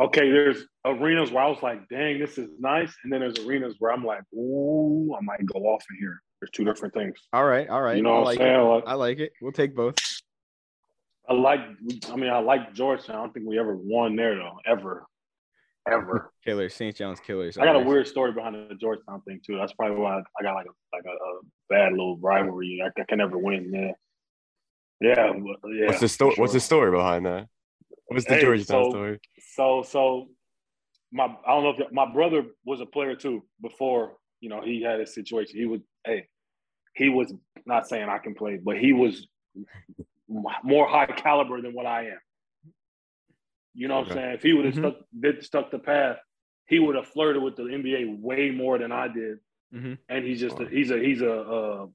Okay, 0.00 0.30
there's 0.32 0.66
arenas 0.84 1.30
where 1.30 1.44
I 1.44 1.48
was 1.48 1.62
like, 1.62 1.88
dang, 1.88 2.18
this 2.18 2.36
is 2.36 2.48
nice. 2.58 2.92
And 3.04 3.12
then 3.12 3.20
there's 3.20 3.38
arenas 3.38 3.76
where 3.78 3.92
I'm 3.92 4.04
like, 4.04 4.22
ooh, 4.34 5.14
I 5.14 5.20
might 5.22 5.46
go 5.46 5.60
off 5.60 5.84
in 5.90 5.98
here. 5.98 6.20
There's 6.42 6.50
two 6.50 6.64
different 6.64 6.92
things. 6.92 7.20
All 7.32 7.44
right, 7.44 7.68
all 7.68 7.80
right. 7.80 7.96
You 7.96 8.02
know 8.02 8.10
I 8.10 8.12
what 8.14 8.18
I'm 8.18 8.24
like 8.24 8.38
saying? 8.38 8.54
it. 8.60 8.64
Like, 8.64 8.84
I 8.88 8.94
like 8.94 9.18
it. 9.20 9.32
We'll 9.40 9.52
take 9.52 9.76
both. 9.76 9.94
I 11.28 11.34
like, 11.34 11.60
I 12.10 12.16
mean, 12.16 12.30
I 12.30 12.40
like 12.40 12.74
Georgetown. 12.74 13.14
I 13.14 13.20
don't 13.20 13.32
think 13.32 13.46
we 13.46 13.60
ever 13.60 13.76
won 13.76 14.16
there 14.16 14.34
though, 14.34 14.58
ever. 14.66 15.06
ever. 15.88 16.32
Killers, 16.44 16.74
St. 16.74 16.96
John's 16.96 17.20
Killers. 17.20 17.56
I 17.58 17.64
got 17.64 17.76
a 17.76 17.78
weird 17.78 18.08
story 18.08 18.32
behind 18.32 18.56
the 18.56 18.74
Georgetown 18.74 19.20
thing 19.22 19.40
too. 19.46 19.56
That's 19.56 19.72
probably 19.74 19.98
why 19.98 20.16
I 20.18 20.42
got 20.42 20.54
like 20.54 20.66
a 20.66 20.96
like 20.96 21.04
a, 21.06 21.10
a 21.10 21.40
bad 21.70 21.92
little 21.92 22.16
rivalry. 22.18 22.82
I, 22.84 22.88
I 23.00 23.04
can 23.08 23.18
never 23.18 23.38
win. 23.38 23.94
Yeah, 25.00 25.14
yeah, 25.14 25.32
yeah. 25.72 25.86
what's 25.86 26.00
the 26.00 26.08
story? 26.08 26.34
for 26.34 26.40
What's 26.40 26.54
the 26.54 26.60
story 26.60 26.90
behind 26.90 27.24
that? 27.26 27.46
What's 28.06 28.24
the 28.24 28.34
Hey, 28.34 28.40
Georgetown 28.40 28.86
so- 28.86 28.90
story? 28.90 29.20
So 29.54 29.84
so 29.88 30.26
my 31.12 31.26
I 31.46 31.52
don't 31.52 31.62
know 31.62 31.84
if 31.86 31.92
my 31.92 32.12
brother 32.12 32.46
was 32.66 32.80
a 32.80 32.86
player 32.86 33.14
too 33.14 33.44
before 33.60 34.14
you 34.40 34.48
know 34.48 34.60
he 34.60 34.82
had 34.82 34.98
his 34.98 35.14
situation. 35.14 35.56
He 35.56 35.66
was 35.66 35.82
hey, 36.04 36.26
he 36.94 37.08
was 37.08 37.32
not 37.66 37.88
saying 37.88 38.08
I 38.08 38.18
can 38.18 38.34
play, 38.34 38.58
but 38.62 38.78
he 38.78 38.92
was 38.92 39.26
more 40.28 40.88
high 40.88 41.06
caliber 41.06 41.60
than 41.60 41.72
what 41.72 41.86
I 41.86 42.06
am. 42.06 42.18
You 43.74 43.88
know 43.88 44.00
what 44.00 44.08
I'm 44.08 44.14
saying? 44.14 44.32
If 44.34 44.42
he 44.42 44.52
would 44.52 44.66
have 44.66 44.74
Mhm. 44.74 44.78
stuck 44.78 45.06
did 45.18 45.44
stuck 45.44 45.70
the 45.70 45.78
path, 45.78 46.18
he 46.66 46.78
would 46.78 46.94
have 46.96 47.08
flirted 47.08 47.42
with 47.42 47.56
the 47.56 47.64
NBA 47.64 48.04
way 48.20 48.50
more 48.50 48.78
than 48.78 48.92
I 48.92 49.08
did. 49.08 49.38
Mhm. 49.72 49.98
And 50.08 50.24
he's 50.24 50.40
just 50.40 50.60
a, 50.60 50.68
he's 50.68 50.90
a 50.90 50.98
he's 50.98 51.22
a 51.22 51.32
uh, 51.32 51.86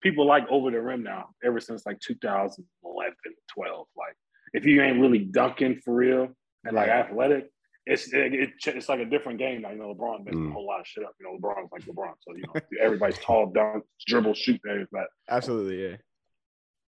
people 0.00 0.26
like 0.26 0.46
over 0.48 0.70
the 0.70 0.80
rim 0.80 1.02
now 1.02 1.30
ever 1.44 1.60
since 1.60 1.86
like 1.86 2.00
2011 2.00 3.14
12 3.48 3.88
like 3.96 4.16
if 4.52 4.66
you 4.66 4.82
ain't 4.82 5.00
really 5.00 5.20
dunking 5.20 5.80
for 5.80 5.94
real 5.94 6.34
and 6.64 6.74
like 6.74 6.88
athletic 6.88 7.50
it's 7.86 8.12
it, 8.12 8.32
it, 8.34 8.50
it's 8.66 8.88
like 8.88 9.00
a 9.00 9.04
different 9.04 9.38
game 9.38 9.62
now 9.62 9.70
you 9.70 9.78
know 9.78 9.94
lebron 9.94 10.24
messed 10.24 10.36
Mm. 10.36 10.50
a 10.50 10.52
whole 10.52 10.66
lot 10.66 10.80
of 10.80 10.86
shit 10.86 11.04
up 11.04 11.12
you 11.20 11.26
know 11.26 11.38
lebron's 11.38 11.70
like 11.72 11.82
lebron 11.82 12.12
so 12.20 12.34
you 12.34 12.42
know 12.42 12.60
everybody's 12.82 13.18
tall 13.18 13.46
dunk 13.52 13.84
dribble 14.06 14.34
shoot 14.34 14.60
and 14.64 14.72
everything 14.72 15.04
Absolutely, 15.28 15.82
yeah. 15.90 15.96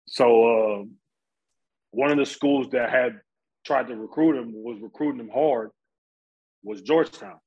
so 0.08 0.26
uh, 0.80 0.84
one 1.92 2.12
of 2.12 2.18
the 2.18 2.26
schools 2.26 2.68
that 2.72 2.90
had 2.90 3.20
tried 3.66 3.88
to 3.88 3.96
recruit 3.96 4.38
him 4.40 4.52
was 4.54 4.78
recruiting 4.82 5.20
him 5.20 5.30
hard 5.34 5.70
was 6.64 6.82
georgetown 6.82 7.40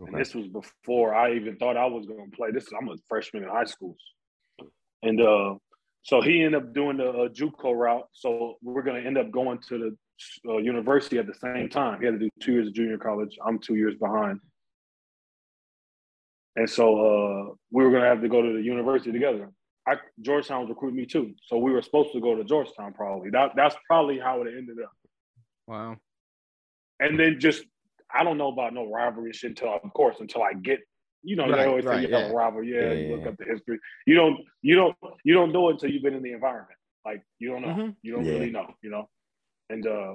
and 0.00 0.16
this 0.20 0.32
was 0.34 0.46
before 0.48 1.14
I 1.14 1.34
even 1.34 1.56
thought 1.56 1.76
I 1.76 1.86
was 1.86 2.06
going 2.06 2.30
to 2.30 2.36
play. 2.36 2.52
This 2.52 2.68
I'm 2.78 2.88
a 2.88 2.94
freshman 3.08 3.42
in 3.42 3.48
high 3.48 3.64
school, 3.64 3.96
and 5.02 5.20
uh, 5.20 5.54
so 6.04 6.20
he 6.20 6.44
ended 6.44 6.62
up 6.62 6.72
doing 6.72 6.98
the 6.98 7.08
uh, 7.10 7.28
JUCO 7.30 7.74
route. 7.76 8.06
So 8.12 8.58
we're 8.62 8.82
going 8.84 9.00
to 9.02 9.04
end 9.04 9.18
up 9.18 9.32
going 9.32 9.58
to 9.68 9.78
the 9.78 9.96
uh, 10.48 10.58
university 10.58 11.18
at 11.18 11.26
the 11.26 11.34
same 11.34 11.68
time. 11.68 12.00
He 12.00 12.06
had 12.06 12.12
to 12.14 12.18
do 12.18 12.30
two 12.40 12.52
years 12.52 12.68
of 12.68 12.74
junior 12.74 12.98
college. 12.98 13.36
I'm 13.44 13.58
two 13.58 13.74
years 13.76 13.94
behind, 13.96 14.40
and 16.56 16.68
so 16.68 16.84
uh, 16.98 17.54
we 17.70 17.84
were 17.84 17.90
going 17.90 18.02
to 18.02 18.08
have 18.08 18.20
to 18.22 18.28
go 18.28 18.42
to 18.42 18.52
the 18.54 18.62
university 18.62 19.12
together. 19.12 19.50
I, 19.86 19.94
Georgetown 20.20 20.60
was 20.62 20.68
recruiting 20.70 20.96
me 20.98 21.06
too, 21.06 21.34
so 21.46 21.56
we 21.58 21.72
were 21.72 21.80
supposed 21.82 22.12
to 22.12 22.20
go 22.20 22.34
to 22.34 22.44
Georgetown. 22.44 22.92
Probably 22.92 23.30
that 23.30 23.52
that's 23.56 23.76
probably 23.86 24.18
how 24.18 24.42
it 24.42 24.48
ended 24.48 24.76
up. 24.84 24.92
Wow. 25.66 25.96
And 27.00 27.18
then 27.18 27.38
just 27.40 27.64
I 28.12 28.24
don't 28.24 28.38
know 28.38 28.48
about 28.48 28.74
no 28.74 28.90
rivalry 28.90 29.32
shit 29.32 29.50
until 29.50 29.78
of 29.82 29.92
course 29.94 30.16
until 30.20 30.42
I 30.42 30.52
get 30.54 30.80
you 31.22 31.36
know 31.36 31.48
Right, 31.48 31.56
they 31.58 31.64
always 31.66 31.84
say 31.84 31.90
right, 31.90 32.08
you 32.08 32.14
have 32.14 32.26
yeah. 32.26 32.32
a 32.32 32.34
rivalry. 32.34 32.72
Yeah, 32.74 32.86
Yeah, 32.86 32.92
you 32.92 33.14
look 33.14 33.22
yeah. 33.22 33.28
up 33.28 33.36
the 33.38 33.44
history. 33.44 33.78
You 34.06 34.14
don't 34.14 34.38
you 34.62 34.74
don't 34.74 34.96
you 35.24 35.32
don't 35.34 35.52
know 35.52 35.70
until 35.70 35.90
you've 35.90 36.02
been 36.02 36.14
in 36.14 36.22
the 36.22 36.32
environment. 36.32 36.78
Like 37.06 37.22
you 37.38 37.48
don't 37.50 37.62
know. 37.62 37.68
Mhm. 37.68 37.96
You 38.02 38.12
don't 38.12 38.26
really 38.26 38.50
know, 38.50 38.74
you 38.82 38.90
know. 38.90 39.08
And 39.70 39.86
uh 39.86 40.14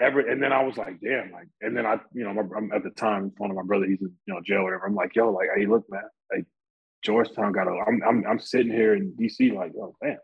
every 0.00 0.30
and 0.30 0.42
then 0.42 0.52
I 0.52 0.62
was 0.62 0.76
like, 0.76 1.00
damn, 1.00 1.32
like 1.32 1.48
and 1.60 1.76
then 1.76 1.86
I, 1.86 2.00
you 2.12 2.24
know, 2.24 2.34
my, 2.34 2.42
I'm, 2.56 2.72
at 2.72 2.82
the 2.82 2.90
time, 2.90 3.32
one 3.38 3.50
of 3.50 3.56
my 3.56 3.62
brother, 3.62 3.86
he's 3.86 4.00
in 4.00 4.12
you 4.26 4.34
know 4.34 4.40
jail 4.44 4.58
or 4.58 4.64
whatever. 4.64 4.86
I'm 4.86 4.94
like, 4.94 5.14
yo, 5.14 5.30
like, 5.30 5.48
hey, 5.56 5.66
look, 5.66 5.84
man, 5.90 6.02
like 6.32 6.46
Georgetown 7.04 7.52
got 7.52 7.68
a. 7.68 7.72
I'm 7.86 8.02
I'm 8.06 8.24
I'm 8.26 8.38
sitting 8.38 8.72
here 8.72 8.94
in 8.94 9.12
DC, 9.12 9.54
like, 9.54 9.72
oh 9.80 9.94
damn, 10.02 10.18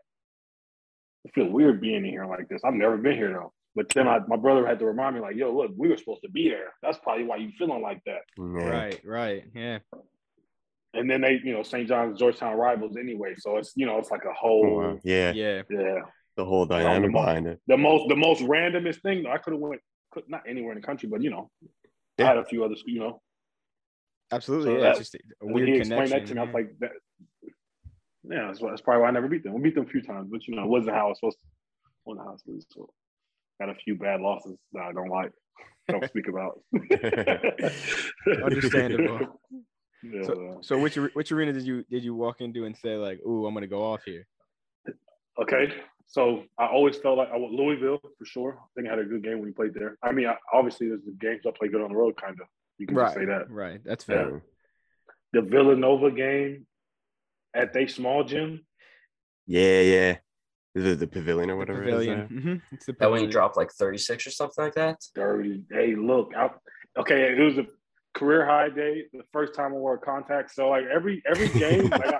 I 1.25 1.29
feel 1.31 1.49
weird 1.49 1.81
being 1.81 1.97
in 1.97 2.05
here 2.05 2.25
like 2.25 2.47
this. 2.49 2.61
I've 2.63 2.73
never 2.73 2.97
been 2.97 3.15
here 3.15 3.31
though. 3.33 3.53
But 3.77 3.89
then 3.89 4.07
I, 4.07 4.17
my 4.27 4.37
brother 4.37 4.65
had 4.65 4.79
to 4.79 4.85
remind 4.87 5.13
me, 5.13 5.21
like, 5.21 5.35
yo, 5.35 5.55
look, 5.55 5.71
we 5.77 5.87
were 5.87 5.97
supposed 5.97 6.23
to 6.23 6.31
be 6.31 6.49
there. 6.49 6.73
That's 6.81 6.97
probably 6.97 7.25
why 7.25 7.35
you 7.35 7.51
feeling 7.59 7.83
like 7.83 8.01
that. 8.07 8.21
Right, 8.35 8.99
right. 9.05 9.43
Yeah. 9.53 9.77
And 10.95 11.07
then 11.07 11.21
they, 11.21 11.39
you 11.43 11.53
know, 11.53 11.61
St. 11.61 11.87
John's, 11.87 12.17
Georgetown 12.17 12.57
rivals 12.57 12.97
anyway. 12.97 13.35
So 13.37 13.57
it's, 13.57 13.73
you 13.75 13.85
know, 13.85 13.99
it's 13.99 14.09
like 14.09 14.25
a 14.25 14.33
whole, 14.33 14.65
Oh, 14.65 14.73
wow. 14.79 14.99
Yeah. 15.03 15.31
Yeah. 15.33 15.61
yeah. 15.69 15.99
The 16.37 16.45
whole 16.45 16.65
dynamic 16.65 17.11
mo- 17.11 17.19
behind 17.21 17.47
it. 17.47 17.59
The 17.67 17.77
most, 17.77 18.07
the 18.09 18.15
most 18.15 18.41
randomest 18.43 19.01
thing. 19.01 19.25
I 19.25 19.37
could 19.39 19.53
have 19.53 19.59
went, 19.59 19.81
could, 20.11 20.23
not 20.29 20.43
anywhere 20.47 20.71
in 20.73 20.79
the 20.79 20.85
country, 20.85 21.09
but 21.09 21.21
you 21.21 21.29
know, 21.31 21.49
I 22.19 22.23
had 22.23 22.37
a 22.37 22.45
few 22.45 22.63
other, 22.63 22.75
you 22.85 22.99
know, 22.99 23.21
Absolutely. 24.31 24.67
So 24.67 24.73
yeah. 24.75 24.81
that- 24.83 24.89
it's 24.99 25.11
just 25.11 25.15
a 25.15 25.19
when 25.45 25.53
weird 25.55 25.67
he 25.69 25.73
connection. 25.79 25.99
explained 26.01 26.21
that 26.21 26.27
to 26.29 26.35
me, 26.35 26.39
I 26.41 26.43
was 26.43 26.49
yeah. 26.53 26.57
like, 26.59 26.79
that, 26.79 26.91
yeah, 28.29 28.47
that's, 28.47 28.59
that's 28.59 28.81
probably 28.81 29.01
why 29.03 29.07
I 29.07 29.11
never 29.11 29.27
beat 29.27 29.43
them. 29.43 29.53
We 29.53 29.61
beat 29.61 29.75
them 29.75 29.85
a 29.85 29.89
few 29.89 30.01
times, 30.01 30.27
but 30.31 30.47
you 30.47 30.55
know, 30.55 30.63
it 30.63 30.67
wasn't 30.69 30.95
how 30.95 31.09
it's 31.11 31.19
supposed 31.19 31.39
to. 31.39 31.45
Wasn't 32.05 32.25
how 32.25 32.33
it's 32.33 32.43
supposed 32.43 32.71
to. 32.73 32.87
Got 33.59 33.69
a 33.69 33.75
few 33.75 33.95
bad 33.95 34.21
losses 34.21 34.57
that 34.73 34.83
I 34.83 34.91
don't 34.93 35.09
like. 35.09 35.31
Don't 35.89 36.05
speak 36.09 36.27
about. 36.27 36.59
Understandable. 38.43 39.39
Yeah. 40.03 40.21
So, 40.27 40.59
so 40.61 40.77
which 40.77 40.95
which 40.95 41.31
arena 41.31 41.51
did 41.51 41.63
you 41.63 41.83
did 41.89 42.03
you 42.03 42.13
walk 42.13 42.39
into 42.39 42.65
and 42.65 42.77
say 42.77 42.95
like, 42.97 43.19
"Ooh, 43.25 43.47
I'm 43.47 43.53
gonna 43.55 43.65
go 43.65 43.83
off 43.83 44.03
here"? 44.05 44.27
okay. 45.41 45.73
So 46.09 46.43
I 46.57 46.67
always 46.67 46.95
felt 46.97 47.17
like 47.17 47.29
I 47.33 47.37
want 47.37 47.53
Louisville 47.53 47.99
for 48.01 48.25
sure. 48.25 48.57
I 48.61 48.65
think 48.75 48.87
I 48.87 48.91
had 48.91 48.99
a 48.99 49.03
good 49.05 49.23
game 49.23 49.33
when 49.39 49.43
we 49.47 49.51
played 49.51 49.73
there. 49.73 49.97
I 50.01 50.13
mean, 50.13 50.27
I, 50.27 50.35
obviously 50.53 50.87
there's 50.87 51.03
the 51.05 51.11
games 51.11 51.41
I 51.45 51.51
play 51.51 51.67
good 51.67 51.81
on 51.81 51.89
the 51.89 51.97
road, 51.97 52.15
kind 52.19 52.39
of. 52.39 52.47
You 52.77 52.87
can 52.87 52.95
just 52.97 53.13
say 53.13 53.25
that. 53.25 53.49
Right. 53.51 53.81
That's 53.83 54.05
Yeah. 54.07 54.15
fair. 54.15 54.43
The 55.33 55.41
Villanova 55.41 56.09
game 56.11 56.65
at 57.53 57.73
they 57.73 57.87
small 57.87 58.23
gym. 58.23 58.65
Yeah, 59.45 59.81
yeah. 59.81 60.17
Is 60.75 60.85
it 60.85 60.99
the 60.99 61.07
pavilion 61.07 61.49
or 61.49 61.53
The 61.55 61.57
whatever 61.59 61.79
pavilion. 61.83 62.19
it 62.19 62.23
is? 62.25 62.43
hmm 62.43 62.55
It's 62.71 62.85
the 62.85 62.93
That 62.93 63.11
when 63.11 63.19
you 63.21 63.27
pavilion. 63.27 63.31
dropped 63.31 63.57
like 63.57 63.71
36 63.71 64.27
or 64.27 64.31
something 64.31 64.63
like 64.63 64.75
that. 64.75 64.97
dirty. 65.13 65.65
Hey, 65.69 65.95
look, 65.95 66.31
I, 66.37 66.51
okay, 66.97 67.35
it 67.37 67.41
was 67.41 67.57
a 67.57 67.65
career 68.13 68.45
high 68.45 68.69
day. 68.69 69.05
The 69.11 69.23
first 69.33 69.55
time 69.55 69.71
I 69.73 69.77
wore 69.77 69.97
contacts. 69.97 70.55
So 70.55 70.69
like 70.69 70.85
every 70.85 71.21
every 71.29 71.49
game, 71.59 71.89
like 71.97 72.11
I, 72.13 72.19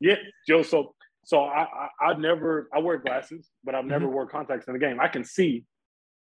yeah, 0.00 0.16
Joe. 0.46 0.62
So 0.62 0.94
so 1.28 1.44
I, 1.44 1.66
I 2.00 2.06
I 2.06 2.14
never 2.14 2.70
I 2.74 2.78
wear 2.78 2.96
glasses, 2.96 3.50
but 3.62 3.74
I've 3.74 3.84
never 3.84 4.08
wore 4.08 4.26
contacts 4.26 4.66
in 4.66 4.72
the 4.72 4.78
game. 4.78 4.98
I 4.98 5.08
can 5.08 5.24
see, 5.24 5.64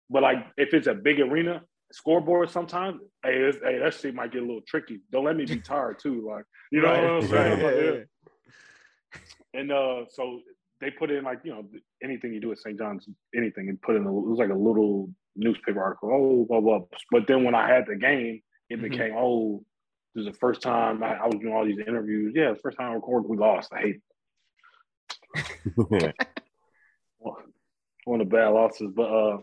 but 0.07 0.21
like 0.21 0.37
if 0.55 0.71
it's 0.75 0.85
a 0.85 0.93
big 0.93 1.19
arena 1.19 1.63
scoreboard, 1.91 2.51
sometimes 2.51 3.01
hey, 3.23 3.51
hey, 3.63 3.79
that 3.79 3.95
shit 3.95 4.13
might 4.13 4.31
get 4.31 4.43
a 4.43 4.45
little 4.45 4.61
tricky. 4.67 4.99
Don't 5.11 5.25
let 5.25 5.35
me 5.35 5.45
be 5.45 5.61
tired 5.61 5.97
too. 5.97 6.29
Like 6.31 6.45
you 6.71 6.81
know 6.81 6.89
Right. 6.89 7.01
what 7.01 7.09
I'm 7.09 7.27
saying? 7.27 7.59
Yeah, 7.59 7.91
yeah. 7.91 9.59
And 9.59 9.71
uh, 9.71 10.05
so 10.09 10.41
they 10.79 10.91
put 10.91 11.09
in 11.09 11.23
like 11.23 11.39
you 11.43 11.53
know 11.53 11.63
anything 12.03 12.31
you 12.31 12.39
do 12.39 12.51
at 12.51 12.59
St. 12.59 12.77
John's, 12.77 13.07
anything, 13.35 13.69
and 13.69 13.81
put 13.81 13.95
in 13.95 14.03
a, 14.05 14.09
it 14.09 14.29
was 14.29 14.37
like 14.37 14.51
a 14.51 14.53
little 14.69 15.09
newspaper 15.35 15.81
article. 15.81 16.11
Oh, 16.13 16.45
blah 16.47 16.61
blah. 16.61 16.85
But 17.09 17.23
then 17.27 17.43
when 17.43 17.55
I 17.55 17.67
had 17.67 17.85
the 17.87 17.95
game, 17.95 18.41
it 18.69 18.77
Mhm. 18.79 18.91
became 18.91 19.13
oh, 19.17 19.63
this 20.13 20.27
is 20.27 20.31
the 20.31 20.37
first 20.37 20.61
time 20.61 21.01
I, 21.01 21.15
I 21.15 21.25
was 21.25 21.39
doing 21.41 21.51
all 21.55 21.65
these 21.65 21.79
interviews. 21.79 22.33
Yeah, 22.35 22.51
the 22.53 22.59
first 22.59 22.77
time 22.77 22.91
I 22.91 22.93
recorded, 22.93 23.27
we 23.27 23.37
lost. 23.37 23.73
I 23.73 23.79
hate. 23.81 24.01
One 25.75 26.13
one 28.05 28.21
of 28.21 28.29
the 28.29 28.35
bad 28.35 28.49
losses, 28.49 28.91
but 28.95 29.03
uh, 29.09 29.37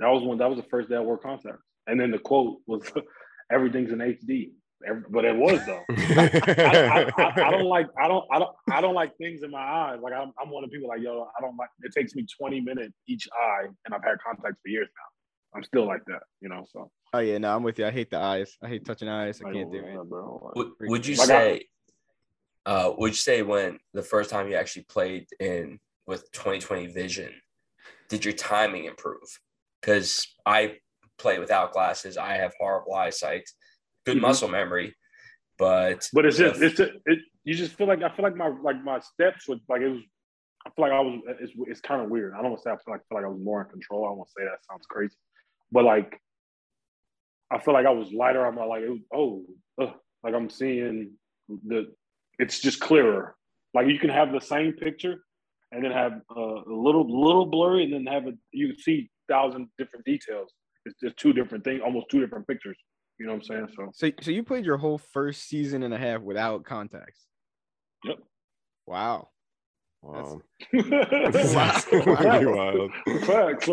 that 0.00 0.08
was 0.08 0.22
one. 0.22 0.38
That 0.38 0.48
was 0.50 0.58
the 0.58 0.68
first 0.70 0.88
day 0.88 0.96
I 0.96 1.00
wore 1.00 1.18
contacts, 1.18 1.62
and 1.86 1.98
then 2.00 2.10
the 2.10 2.18
quote 2.18 2.58
was, 2.66 2.82
"Everything's 3.52 3.90
in 3.92 3.98
HD." 3.98 4.50
Every, 4.84 5.02
but 5.10 5.24
it 5.24 5.36
was 5.36 5.64
though. 5.64 5.82
I, 5.90 7.10
I, 7.16 7.22
I, 7.22 7.48
I 7.48 7.50
don't 7.52 7.66
like 7.66 7.86
I 8.02 8.08
don't 8.08 8.24
I 8.32 8.38
don't 8.40 8.50
I 8.70 8.80
don't 8.80 8.94
like 8.94 9.16
things 9.16 9.42
in 9.44 9.50
my 9.52 9.62
eyes. 9.62 10.00
Like 10.02 10.12
I'm 10.12 10.32
I'm 10.42 10.50
one 10.50 10.64
of 10.64 10.70
the 10.70 10.74
people 10.74 10.88
like 10.88 11.00
yo 11.00 11.28
I 11.38 11.40
don't 11.40 11.56
like 11.56 11.68
it 11.82 11.92
takes 11.96 12.16
me 12.16 12.26
20 12.40 12.60
minutes 12.62 12.92
each 13.06 13.28
eye 13.32 13.66
and 13.84 13.94
I've 13.94 14.02
had 14.02 14.16
contacts 14.26 14.58
for 14.60 14.68
years 14.68 14.88
now. 14.96 15.56
I'm 15.58 15.62
still 15.62 15.86
like 15.86 16.02
that, 16.08 16.22
you 16.40 16.48
know. 16.48 16.64
So 16.72 16.90
Oh 17.12 17.20
yeah, 17.20 17.38
no, 17.38 17.54
I'm 17.54 17.62
with 17.62 17.78
you. 17.78 17.86
I 17.86 17.92
hate 17.92 18.10
the 18.10 18.18
eyes. 18.18 18.56
I 18.60 18.68
hate 18.68 18.84
touching 18.84 19.08
eyes. 19.08 19.40
I 19.40 19.52
can't 19.52 19.70
do 19.70 19.78
it. 19.78 19.98
Would, 20.56 20.68
would 20.80 21.06
you 21.06 21.14
Like 21.14 21.30
I- 21.30 21.32
say? 21.32 21.66
Uh, 22.64 22.92
would 22.96 23.10
you 23.10 23.16
say 23.16 23.42
when 23.42 23.78
the 23.92 24.02
first 24.02 24.30
time 24.30 24.48
you 24.48 24.54
actually 24.54 24.84
played 24.84 25.26
in 25.40 25.78
with 26.06 26.30
2020 26.32 26.88
vision, 26.88 27.32
did 28.08 28.24
your 28.24 28.34
timing 28.34 28.84
improve? 28.84 29.40
Because 29.80 30.26
I 30.46 30.78
play 31.18 31.38
without 31.38 31.72
glasses. 31.72 32.16
I 32.16 32.34
have 32.34 32.52
horrible 32.58 32.94
eyesight, 32.94 33.48
good 34.06 34.18
Mhm. 34.18 34.22
muscle 34.22 34.48
memory, 34.48 34.94
but 35.58 36.08
But 36.12 36.26
it's 36.26 36.36
just 36.36 36.62
it's 36.62 36.76
just, 36.76 36.92
it 37.06 37.18
you 37.44 37.54
just 37.54 37.74
feel 37.74 37.88
like 37.88 38.02
I 38.02 38.14
feel 38.14 38.22
like 38.24 38.36
my 38.36 38.48
like 38.48 38.82
my 38.82 39.00
steps 39.00 39.48
would 39.48 39.60
like 39.68 39.82
it 39.82 39.88
was 39.88 40.02
I 40.64 40.70
feel 40.70 40.84
like 40.84 40.92
I 40.92 41.00
was 41.00 41.20
it's 41.40 41.52
it's 41.66 41.80
kind 41.80 42.02
of 42.02 42.10
weird. 42.10 42.34
I 42.34 42.36
don't 42.42 42.50
want 42.50 42.62
to 42.62 42.68
say 42.68 42.70
I 42.70 42.76
feel 42.76 42.94
like 42.94 43.00
I 43.00 43.06
feel 43.08 43.18
like 43.18 43.24
I 43.24 43.28
was 43.28 43.42
more 43.42 43.62
in 43.62 43.68
control. 43.68 44.04
I 44.04 44.08
don't 44.10 44.18
want 44.18 44.28
to 44.28 44.34
say 44.40 44.44
that 44.44 44.64
sounds 44.64 44.86
crazy, 44.86 45.16
but 45.72 45.84
like 45.84 46.20
I 47.50 47.58
feel 47.58 47.74
like 47.74 47.86
I 47.86 47.90
was 47.90 48.12
lighter. 48.12 48.46
I'm 48.46 48.56
like 48.56 48.82
it 48.82 48.90
was, 48.90 49.00
oh 49.12 49.44
ugh, 49.80 49.94
like 50.22 50.34
I'm 50.34 50.48
seeing 50.48 51.12
the 51.48 51.92
it's 52.42 52.58
just 52.58 52.80
clearer. 52.80 53.36
Like 53.72 53.86
you 53.86 53.98
can 53.98 54.10
have 54.10 54.32
the 54.32 54.40
same 54.40 54.72
picture 54.72 55.22
and 55.70 55.84
then 55.84 55.92
have 55.92 56.12
uh, 56.36 56.40
a 56.40 56.76
little 56.86 57.06
little 57.08 57.46
blurry 57.46 57.84
and 57.84 57.92
then 57.92 58.12
have 58.12 58.26
a 58.26 58.32
you 58.50 58.68
can 58.68 58.78
see 58.78 59.10
thousand 59.28 59.68
different 59.78 60.04
details. 60.04 60.52
It's 60.84 60.98
just 61.00 61.16
two 61.16 61.32
different 61.32 61.62
things, 61.62 61.80
almost 61.84 62.06
two 62.10 62.20
different 62.20 62.46
pictures. 62.48 62.76
You 63.18 63.26
know 63.26 63.34
what 63.34 63.44
I'm 63.50 63.68
saying? 63.68 63.68
So 63.76 63.90
So 63.92 64.10
so 64.20 64.30
you 64.32 64.42
played 64.42 64.66
your 64.66 64.76
whole 64.76 64.98
first 64.98 65.48
season 65.48 65.84
and 65.84 65.94
a 65.94 65.98
half 65.98 66.20
without 66.20 66.64
contacts. 66.64 67.20
Yep. 68.04 68.18
Wow. 68.86 69.28
Wow. 70.02 70.40
Facts. 70.72 71.52
That's 71.52 71.84
pretty 71.84 72.46
wild. 72.46 72.90
Facts. 73.24 73.68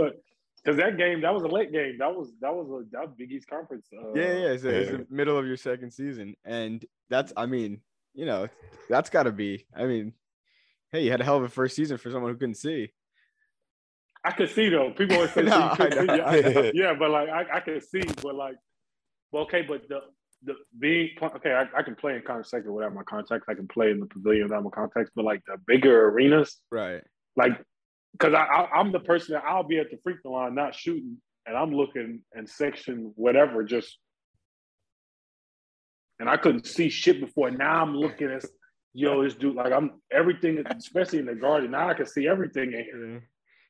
Because 0.64 0.78
that 0.78 0.98
game, 0.98 1.22
that 1.22 1.34
was 1.34 1.44
a 1.44 1.48
late 1.48 1.72
game. 1.72 1.96
That 1.98 2.14
was 2.14 2.32
that 2.42 2.54
was 2.54 2.68
a 2.70 2.86
that 2.92 3.02
was 3.08 3.16
Big 3.18 3.32
East 3.32 3.50
conference. 3.50 3.88
Uh, 3.92 4.14
Yeah, 4.14 4.34
yeah, 4.34 4.48
it's, 4.50 4.64
a, 4.64 4.70
it's 4.70 4.92
the 4.92 5.06
middle 5.10 5.38
of 5.38 5.48
your 5.48 5.58
second 5.58 5.92
season, 5.92 6.36
and 6.46 6.86
that's, 7.10 7.32
I 7.36 7.46
mean, 7.46 7.82
you 8.14 8.26
know, 8.26 8.48
that's 8.90 9.10
got 9.10 9.24
to 9.24 9.32
be. 9.32 9.66
I 9.76 9.86
mean, 9.86 10.14
hey, 10.92 11.04
you 11.04 11.12
had 11.12 11.22
a 11.22 11.24
hell 11.24 11.38
of 11.38 11.44
a 11.44 11.50
first 11.50 11.76
season 11.76 11.98
for 11.98 12.12
someone 12.12 12.32
who 12.32 12.38
couldn't 12.38 12.56
see. 12.56 12.92
I 14.24 14.32
could 14.32 14.50
see 14.50 14.70
though. 14.70 14.92
People 14.92 15.16
always 15.16 15.32
say, 15.32 15.42
No, 15.44 15.52
so 15.52 15.64
you 15.64 15.76
couldn't 15.76 16.10
I 16.10 16.18
know, 16.18 16.42
see. 16.42 16.58
I 16.58 16.72
yeah, 16.74 16.94
but 16.98 17.10
like 17.12 17.30
I, 17.30 17.46
I 17.56 17.60
can 17.62 17.80
see, 17.82 18.02
but 18.22 18.36
like, 18.36 18.56
well, 19.32 19.44
okay, 19.44 19.62
but 19.62 19.88
the 19.88 20.02
the 20.44 20.56
being 20.78 21.10
okay, 21.22 21.54
I, 21.54 21.68
I 21.78 21.84
can 21.84 21.96
play 21.96 22.16
in 22.16 22.22
contact 22.22 22.66
without 22.68 22.94
my 22.94 23.04
contacts. 23.04 23.46
I 23.50 23.54
can 23.54 23.68
play 23.68 23.92
in 23.92 24.00
the 24.00 24.06
pavilion 24.06 24.44
without 24.44 24.64
my 24.64 24.70
contacts, 24.70 25.12
but 25.16 25.26
like 25.26 25.42
the 25.48 25.58
bigger 25.68 26.10
arenas, 26.10 26.58
Right. 26.72 27.02
like, 27.36 27.62
because 28.14 28.34
I, 28.34 28.44
I 28.44 28.80
I'm 28.80 28.92
the 28.92 29.00
person 29.02 29.34
that 29.34 29.44
I'll 29.46 29.64
be 29.64 29.80
at 29.80 29.92
the 29.92 29.98
free 30.04 30.16
throw 30.22 30.32
line 30.34 30.56
not 30.56 30.76
shooting, 30.76 31.18
and 31.46 31.58
I'm 31.58 31.72
looking 31.74 32.22
in 32.36 32.48
section 32.48 33.12
whatever, 33.16 33.64
just, 33.64 33.98
and 36.20 36.30
I 36.30 36.38
couldn't 36.38 36.66
see 36.68 36.90
shit 36.90 37.20
before. 37.20 37.50
Now 37.52 37.82
I'm 37.82 37.96
looking 37.96 38.30
at. 38.30 38.46
Yo, 38.94 39.24
this 39.24 39.36
dude, 39.36 39.56
like 39.56 39.72
I'm 39.72 40.02
everything, 40.12 40.64
especially 40.76 41.20
in 41.20 41.28
the 41.28 41.36
garden. 41.36 41.72
Now 41.72 41.90
I 41.90 41.94
can 41.94 42.08
see 42.08 42.28
everything 42.28 42.74
in 42.74 42.84
here. 42.84 43.14
Yeah. 43.14 43.20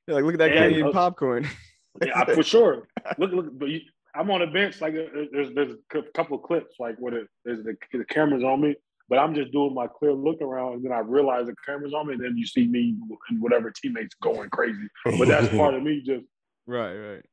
You're 0.08 0.16
like, 0.16 0.24
look 0.24 0.34
at 0.36 0.40
that 0.40 0.54
guy 0.54 0.66
And- 0.66 0.76
eating 0.76 0.92
popcorn. 0.92 1.48
Yeah, 2.06 2.24
for 2.24 2.44
sure. 2.44 2.88
Look, 3.18 3.32
look, 3.32 3.60
but 3.60 3.68
you, 3.68 3.82
I'm 4.16 4.30
on 4.32 4.42
a 4.42 4.48
bench. 4.48 4.80
Like 4.80 4.94
uh, 4.94 5.24
there's 5.34 5.54
there's 5.54 5.74
a 5.74 6.02
couple 6.14 6.38
of 6.38 6.44
clips 6.44 6.76
like 6.80 6.96
where 7.00 7.12
the, 7.12 7.28
there's 7.44 7.64
the, 7.64 7.76
the 7.92 8.06
cameras 8.06 8.44
on 8.44 8.62
me, 8.62 8.76
but 9.10 9.18
I'm 9.18 9.34
just 9.34 9.52
doing 9.52 9.74
my 9.74 9.88
clear 9.88 10.14
look 10.14 10.40
around, 10.42 10.74
and 10.74 10.86
then 10.86 10.92
I 10.92 11.00
realize 11.00 11.48
the 11.48 11.56
cameras 11.66 11.94
on 11.94 12.08
me, 12.08 12.14
and 12.14 12.24
then 12.24 12.38
you 12.38 12.46
see 12.46 12.68
me 12.68 12.96
and 13.30 13.42
whatever 13.42 13.72
teammates 13.72 14.16
going 14.22 14.50
crazy. 14.52 14.88
But 15.04 15.28
that's 15.28 15.50
part 15.56 15.74
of 15.74 15.84
me. 15.84 16.02
Just 16.06 16.26
right, 16.68 16.96
right. 16.96 17.26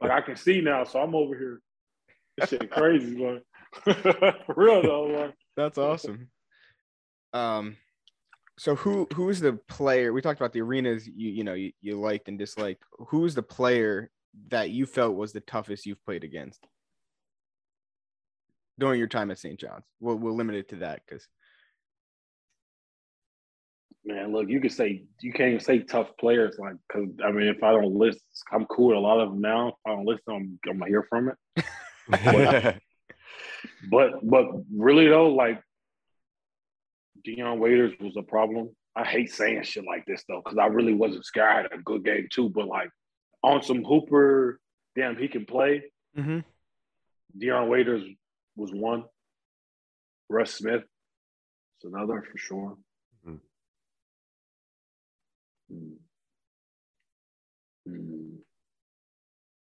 like 0.00 0.10
I 0.10 0.20
can 0.20 0.36
see 0.36 0.60
now, 0.60 0.84
so 0.84 1.00
I'm 1.00 1.14
over 1.14 1.36
here. 1.36 1.60
This 2.36 2.50
shit 2.50 2.70
crazy, 2.70 3.16
man. 3.16 3.40
for 4.46 4.54
real 4.56 4.82
though, 4.82 5.08
man. 5.08 5.32
That's 5.56 5.78
awesome. 5.78 6.28
Um, 7.32 7.76
so 8.58 8.74
who 8.74 9.06
who's 9.14 9.40
the 9.40 9.54
player? 9.68 10.12
We 10.12 10.20
talked 10.22 10.40
about 10.40 10.52
the 10.52 10.62
arenas 10.62 11.06
you 11.06 11.30
you 11.30 11.44
know 11.44 11.54
you, 11.54 11.72
you 11.80 12.00
liked 12.00 12.28
and 12.28 12.38
disliked. 12.38 12.82
Who's 13.08 13.34
the 13.34 13.42
player 13.42 14.10
that 14.48 14.70
you 14.70 14.86
felt 14.86 15.16
was 15.16 15.32
the 15.32 15.40
toughest 15.40 15.86
you've 15.86 16.04
played 16.04 16.24
against 16.24 16.66
during 18.78 18.98
your 18.98 19.08
time 19.08 19.30
at 19.30 19.38
St. 19.38 19.58
John's? 19.58 19.84
We'll 20.00 20.16
we'll 20.16 20.36
limit 20.36 20.56
it 20.56 20.68
to 20.70 20.76
that 20.76 21.02
because 21.06 21.26
Man, 24.08 24.32
look, 24.32 24.48
you 24.48 24.60
can 24.60 24.70
say 24.70 25.02
you 25.20 25.32
can't 25.32 25.48
even 25.48 25.60
say 25.60 25.80
tough 25.80 26.16
players, 26.20 26.56
like 26.60 26.76
because 26.86 27.08
I 27.24 27.32
mean, 27.32 27.48
if 27.48 27.60
I 27.64 27.72
don't 27.72 27.92
list, 27.92 28.20
I'm 28.52 28.64
cool 28.66 28.88
with 28.88 28.98
a 28.98 29.00
lot 29.00 29.18
of 29.18 29.30
them 29.30 29.40
now. 29.40 29.68
If 29.70 29.74
I 29.84 29.90
don't 29.90 30.06
list 30.06 30.22
them, 30.26 30.60
I'm 30.68 30.78
gonna 30.78 30.88
hear 30.88 31.04
from 31.08 31.30
it. 31.30 31.64
But 32.08 32.78
but 33.90 34.12
but 34.22 34.46
really 34.74 35.08
though, 35.08 35.28
like 35.34 35.60
Dion 37.24 37.58
Waiters 37.58 37.92
was 38.00 38.16
a 38.16 38.22
problem. 38.22 38.70
I 38.94 39.04
hate 39.04 39.30
saying 39.32 39.62
shit 39.64 39.84
like 39.84 40.04
this 40.06 40.24
though, 40.28 40.40
because 40.44 40.58
I 40.58 40.66
really 40.66 40.94
wasn't 40.94 41.24
scared. 41.24 41.48
I 41.50 41.62
had 41.62 41.72
a 41.72 41.82
good 41.82 42.04
game 42.04 42.28
too, 42.32 42.48
but 42.48 42.66
like 42.66 42.90
on 43.42 43.62
some 43.62 43.84
Hooper, 43.84 44.58
damn, 44.94 45.16
he 45.16 45.28
can 45.28 45.44
play. 45.44 45.82
mm-hmm. 46.16 46.40
Dion 47.38 47.68
Waiters 47.68 48.02
was 48.56 48.72
one. 48.72 49.04
Russ 50.30 50.54
Smith 50.54 50.82
is 50.82 51.92
another 51.92 52.22
for 52.30 52.38
sure. 52.38 52.76
Mhm. 53.26 53.40
Mm. 55.72 55.92
Mm. 57.88 58.36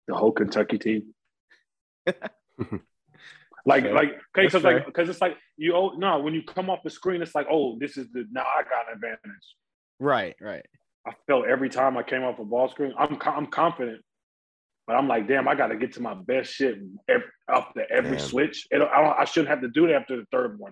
The 0.08 0.16
whole 0.16 0.32
Kentucky 0.32 0.78
team. 0.78 1.14
Like, 3.68 3.84
Fair. 3.84 3.94
like, 3.94 4.08
okay, 4.10 4.18
That's 4.36 4.46
because 4.48 4.62
fair. 4.62 4.74
like, 4.76 4.86
because 4.86 5.10
it's 5.10 5.20
like 5.22 5.36
you. 5.58 5.76
Oh 5.76 5.90
no, 5.98 6.20
when 6.20 6.34
you 6.34 6.42
come 6.42 6.70
off 6.70 6.80
the 6.84 6.90
screen, 6.90 7.22
it's 7.22 7.36
like, 7.36 7.48
oh, 7.52 7.78
this 7.80 7.98
is 7.98 8.08
the 8.14 8.26
now 8.32 8.44
I 8.44 8.64
got 8.64 8.88
an 8.90 8.94
advantage. 8.96 9.48
right, 10.00 10.36
right. 10.42 10.66
I 11.06 11.12
felt 11.28 11.48
every 11.48 11.70
time 11.70 11.98
I 11.98 12.04
came 12.04 12.24
off 12.24 12.40
a 12.40 12.46
ball 12.46 12.70
screen, 12.70 12.94
I'm 12.98 13.18
I'm 13.26 13.48
confident, 13.48 14.02
but 14.88 14.96
I'm 14.96 15.08
like, 15.10 15.28
damn, 15.28 15.48
I 15.50 15.56
got 15.56 15.68
to 15.68 15.76
get 15.76 15.92
to 15.94 16.02
my 16.02 16.14
best 16.14 16.54
shit 16.54 16.78
every, 17.10 17.28
up 17.54 17.74
to 17.76 17.84
every 17.92 18.18
Damn. 18.18 18.26
switch. 18.26 18.68
And 18.72 18.84
I, 18.84 19.02
don't, 19.04 19.20
I 19.20 19.26
shouldn't 19.26 19.50
have 19.50 19.62
to 19.62 19.68
do 19.70 19.88
that 19.88 19.96
after 19.96 20.16
the 20.16 20.26
third 20.32 20.58
one. 20.60 20.72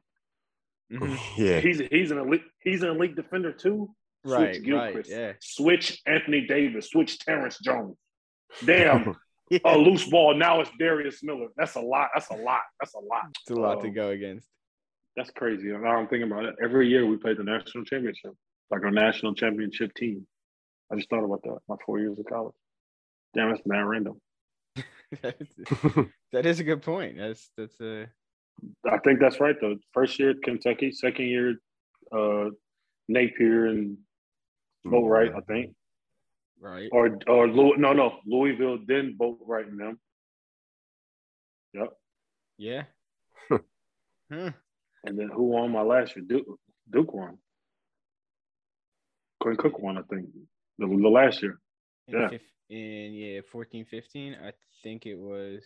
Mhm. 0.93 1.19
yeah. 1.37 1.59
He's 1.59 1.79
he's 1.91 2.11
an 2.11 2.17
elite 2.19 2.43
he's 2.61 2.81
an 2.83 2.89
elite 2.91 3.15
defender 3.17 3.51
too. 3.51 3.89
Switch 4.25 4.61
Right, 4.67 4.95
right, 4.95 5.05
yeah. 5.07 5.33
Switch 5.41 6.01
Anthony 6.05 6.47
Davis. 6.47 6.89
Switch 6.89 7.19
Terrence 7.19 7.59
Jones. 7.59 7.97
Damn, 8.65 9.15
a 9.63 9.77
loose 9.77 10.07
ball. 10.09 10.35
Now 10.35 10.59
it's 10.61 10.71
Darius 10.79 11.23
Miller. 11.23 11.47
That's 11.57 11.75
a 11.75 11.81
lot. 11.81 12.09
That's 12.13 12.29
a 12.29 12.35
lot. 12.35 12.61
That's 12.79 12.93
a 12.95 12.99
lot. 12.99 13.25
It's 13.41 13.51
a 13.51 13.55
lot 13.55 13.81
to 13.81 13.87
Um, 13.87 13.93
go 13.93 14.09
against. 14.09 14.47
That's 15.15 15.31
crazy. 15.31 15.67
Now 15.67 15.97
I'm 15.97 16.07
thinking 16.07 16.29
about 16.31 16.45
it. 16.45 16.55
Every 16.63 16.87
year 16.89 17.05
we 17.05 17.17
played 17.17 17.37
the 17.37 17.43
national 17.43 17.85
championship, 17.85 18.33
like 18.69 18.83
our 18.83 18.91
national 18.91 19.33
championship 19.35 19.93
team. 19.95 20.27
I 20.91 20.95
just 20.95 21.09
thought 21.09 21.23
about 21.23 21.41
that. 21.43 21.59
My 21.67 21.75
four 21.85 21.99
years 21.99 22.19
of 22.19 22.25
college. 22.25 22.55
Damn, 23.33 23.49
that's 23.49 23.65
mad 23.65 23.81
random. 23.85 24.19
that 25.21 26.45
is 26.45 26.59
a 26.59 26.63
good 26.63 26.81
point. 26.81 27.17
That's 27.17 27.49
that's 27.57 27.79
a 27.79 28.07
I 28.89 28.97
think 28.99 29.19
that's 29.19 29.39
right 29.39 29.55
though. 29.59 29.77
First 29.93 30.19
year 30.19 30.33
Kentucky, 30.43 30.91
second 30.91 31.27
year 31.27 31.55
uh, 32.11 32.49
Napier 33.07 33.67
and 33.67 33.97
Boatwright, 34.85 35.35
I 35.35 35.41
think, 35.41 35.73
right. 36.59 36.89
or 36.91 37.17
or 37.27 37.47
Louis, 37.47 37.77
no 37.77 37.93
no 37.93 38.19
Louisville, 38.25 38.79
then 38.87 39.15
Boatwright 39.19 39.67
and 39.67 39.79
them. 39.79 39.99
Yep. 41.73 41.89
Yeah. 42.57 42.83
Hmm. 44.31 44.47
And 45.03 45.19
then 45.19 45.29
who 45.31 45.43
won 45.43 45.71
my 45.71 45.83
last 45.83 46.15
year? 46.15 46.25
Duke, 46.27 46.47
Duke 46.91 47.13
won. 47.13 47.37
Quinn 49.39 49.55
Cook 49.55 49.77
won, 49.79 49.99
I 49.99 50.01
think, 50.09 50.25
the, 50.79 50.87
the 50.87 51.07
last 51.09 51.43
year. 51.43 51.59
In, 52.07 52.19
Yeah. 52.19 52.29
fif- 52.29 52.41
in 52.71 53.13
yeah, 53.13 53.41
14, 53.51 53.85
15, 53.85 54.35
I 54.43 54.51
think 54.81 55.05
it 55.05 55.13
was. 55.15 55.61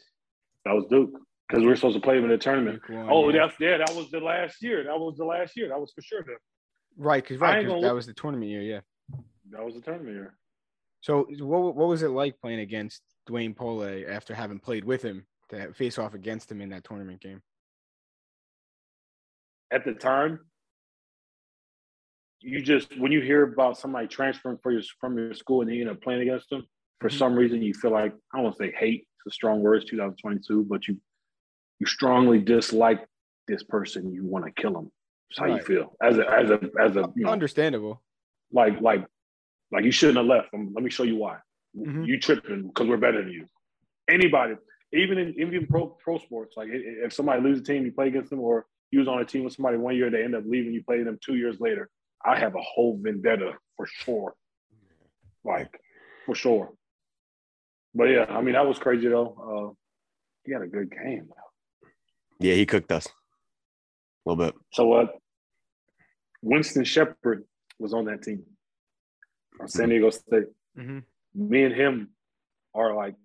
That 0.65 0.73
was 0.73 0.85
Duke 0.89 1.11
because 1.47 1.61
we 1.63 1.67
were 1.69 1.75
supposed 1.77 1.95
to 1.95 2.01
play 2.01 2.17
him 2.17 2.25
in 2.25 2.31
the 2.31 2.37
tournament. 2.37 2.81
Won, 2.89 3.07
Oh, 3.09 3.29
yeah. 3.29 3.47
that's 3.47 3.59
yeah, 3.61 3.77
that 3.77 3.95
was 3.95 4.11
the 4.11 4.19
last 4.19 4.61
year. 4.61 4.83
That 4.83 4.99
was 4.99 5.15
the 5.17 5.23
last 5.25 5.55
year. 5.55 5.69
That 5.69 5.79
was 5.79 5.93
for 5.95 6.01
sure. 6.01 6.21
Them. 6.23 6.35
right. 6.97 7.23
Because 7.23 7.39
right, 7.39 7.59
ain't 7.59 7.67
'cause 7.69 7.81
that 7.81 7.87
look- 7.87 7.95
was 7.95 8.07
the 8.07 8.13
tournament 8.13 8.51
year. 8.51 8.61
Yeah. 8.61 8.81
That 9.51 9.63
was 9.63 9.75
the 9.75 9.81
tournament 9.81 10.15
year. 10.15 10.35
So 11.01 11.23
what 11.39 11.75
what 11.75 11.87
was 11.87 12.03
it 12.03 12.09
like 12.09 12.39
playing 12.41 12.59
against 12.59 13.01
Dwayne 13.29 13.55
Polee 13.55 14.07
after 14.09 14.33
having 14.33 14.59
played 14.59 14.83
with 14.83 15.01
him 15.01 15.25
to 15.49 15.73
face 15.73 15.97
off 15.97 16.13
against 16.13 16.51
him 16.51 16.61
in 16.61 16.69
that 16.69 16.83
tournament 16.83 17.21
game? 17.21 17.41
At 19.71 19.85
the 19.85 19.93
time, 19.93 20.39
you 22.41 22.61
just 22.61 22.97
when 22.97 23.11
you 23.11 23.21
hear 23.21 23.43
about 23.43 23.77
somebody 23.77 24.07
transferring 24.07 24.57
for 24.61 24.71
your 24.71 24.81
from 24.99 25.17
your 25.17 25.33
school 25.33 25.61
and 25.61 25.69
you 25.73 25.81
end 25.81 25.89
up 25.89 26.01
playing 26.01 26.21
against 26.21 26.49
them, 26.49 26.65
for 26.99 27.09
Mhm. 27.09 27.17
some 27.17 27.35
reason 27.35 27.61
you 27.61 27.73
feel 27.73 27.91
like 27.91 28.13
I 28.33 28.37
don't 28.37 28.43
want 28.45 28.57
to 28.57 28.63
say 28.63 28.71
hate. 28.71 29.07
It's 29.25 29.33
a 29.33 29.35
strong 29.35 29.61
word. 29.61 29.81
It's 29.81 29.89
2022, 29.89 30.63
but 30.65 30.87
you 30.87 30.99
you 31.79 31.85
strongly 31.85 32.39
dislike 32.41 33.07
this 33.47 33.63
person. 33.63 34.11
You 34.11 34.25
want 34.25 34.45
to 34.45 34.51
kill 34.51 34.73
them. 34.73 34.91
That's 35.29 35.39
how 35.39 35.45
you 35.55 35.61
feel 35.63 35.95
as 36.01 36.17
a 36.17 36.29
as 36.29 36.49
a 36.49 36.59
as 36.79 36.97
a 36.97 37.11
you 37.15 37.23
know, 37.25 37.31
Understandable. 37.31 38.01
like 38.51 38.81
like 38.81 39.05
like 39.71 39.83
you 39.85 39.91
shouldn't 39.91 40.17
have 40.17 40.25
left. 40.25 40.53
Um, 40.53 40.71
let 40.73 40.83
me 40.83 40.89
show 40.89 41.03
you 41.03 41.15
why. 41.17 41.37
Mhm. 41.75 42.07
You 42.07 42.19
tripping 42.19 42.67
because 42.67 42.87
we're 42.87 42.97
better 42.97 43.21
than 43.23 43.31
you. 43.31 43.45
Anybody, 44.09 44.55
even 44.93 45.17
in 45.17 45.39
even 45.39 45.67
pro 45.67 45.87
pro 45.87 46.17
sports, 46.17 46.57
like 46.57 46.69
i- 46.69 46.73
i- 46.73 47.05
if 47.05 47.13
somebody 47.13 47.41
loses 47.41 47.61
a 47.61 47.65
team, 47.65 47.85
you 47.85 47.91
play 47.91 48.07
against 48.07 48.29
them, 48.31 48.39
or 48.39 48.65
you 48.91 48.99
was 48.99 49.07
on 49.07 49.19
a 49.21 49.25
team 49.25 49.43
with 49.43 49.53
somebody 49.53 49.77
one 49.77 49.95
year, 49.95 50.09
they 50.09 50.23
end 50.23 50.33
up 50.35 50.43
leaving, 50.47 50.73
you 50.73 50.83
play 50.83 51.03
them 51.03 51.19
two 51.23 51.35
years 51.35 51.59
later. 51.59 51.89
I 52.25 52.39
have 52.39 52.55
a 52.55 52.61
whole 52.61 52.97
vendetta 52.97 53.57
for 53.77 53.85
sure, 53.85 54.33
like 55.43 55.79
for 56.25 56.33
sure. 56.35 56.73
But 57.93 58.05
yeah, 58.05 58.25
I 58.29 58.41
mean 58.41 58.53
that 58.53 58.67
was 58.67 58.79
crazy 58.79 59.07
though. 59.07 59.33
Uh, 59.69 59.73
he 60.45 60.51
had 60.53 60.63
a 60.63 60.67
good 60.67 60.89
game. 60.91 61.27
Though. 61.29 61.89
Yeah, 62.39 62.55
he 62.55 62.65
cooked 62.65 62.91
us 62.91 63.05
a 63.05 63.11
little 64.29 64.43
bit. 64.45 64.55
So 64.73 64.87
what? 64.87 65.17
Winston 66.41 66.83
Shepard 66.83 67.45
was 67.77 67.93
on 67.93 68.05
that 68.05 68.23
team, 68.23 68.37
on 68.39 68.45
San 69.67 69.89
Diego 69.89 70.09
State. 70.09 70.45
hmm 70.75 70.99
me 71.35 71.63
and 71.63 71.75
him 71.75 72.09
are 72.73 72.95
like 72.95 73.15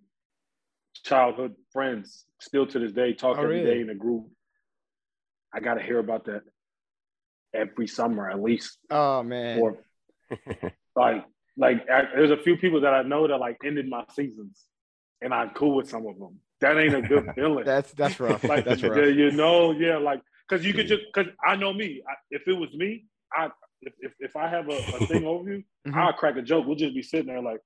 childhood 1.05 1.55
friends 1.73 2.27
still 2.41 2.67
to 2.67 2.79
this 2.79 2.93
day 2.93 3.13
talk 3.15 3.37
Oh, 3.39 3.43
every 3.43 3.63
day 3.63 3.69
really? 3.71 3.81
in 3.83 3.91
a 3.91 3.95
group 3.95 4.27
i 5.55 5.61
gotta 5.61 5.83
hear 5.83 5.99
about 5.99 6.27
that 6.27 6.43
every 7.53 7.87
summer 7.87 8.29
at 8.31 8.41
least 8.43 8.79
Oh 8.91 9.23
man. 9.23 9.59
or 9.59 9.79
like 10.97 11.25
like 11.57 11.89
I, 11.91 12.03
there's 12.15 12.31
a 12.31 12.37
few 12.37 12.57
people 12.57 12.81
that 12.83 12.93
i 12.95 13.03
know 13.03 13.27
that 13.27 13.39
like 13.39 13.59
ended 13.65 13.89
my 13.89 14.05
seasons 14.15 14.63
and 15.23 15.33
i'm 15.33 15.51
cool 15.51 15.77
with 15.77 15.89
some 15.89 16.07
of 16.07 16.19
them 16.19 16.39
that 16.61 16.77
ain't 16.79 16.95
a 16.95 17.03
good 17.03 17.33
feeling 17.35 17.65
That's 17.65 17.93
that's 17.93 18.21
rough. 18.21 18.45
like 18.45 18.65
that's 18.65 18.83
yeah, 18.83 18.89
rough. 18.91 19.15
you 19.15 19.31
know 19.31 19.73
yeah 19.73 19.97
like 19.97 20.21
because 20.49 20.65
you 20.65 20.73
could 20.75 20.87
just 20.89 21.03
because 21.13 21.33
i 21.47 21.57
know 21.57 21.73
me 21.73 22.03
I, 22.09 22.15
if 22.31 22.47
it 22.49 22.55
was 22.55 22.73
me 22.75 23.07
i 23.33 23.49
if, 23.87 23.93
if, 24.01 24.13
if 24.21 24.37
i 24.37 24.49
have 24.49 24.69
a, 24.69 24.81
a 24.93 25.01
thing 25.09 25.25
over 25.25 25.51
you 25.53 25.65
Mhm. 25.87 25.95
i'll 25.97 26.13
crack 26.13 26.37
a 26.37 26.43
joke 26.43 26.67
we'll 26.67 26.77
just 26.77 26.95
be 26.95 27.03
sitting 27.03 27.27
there 27.27 27.43
like 27.43 27.61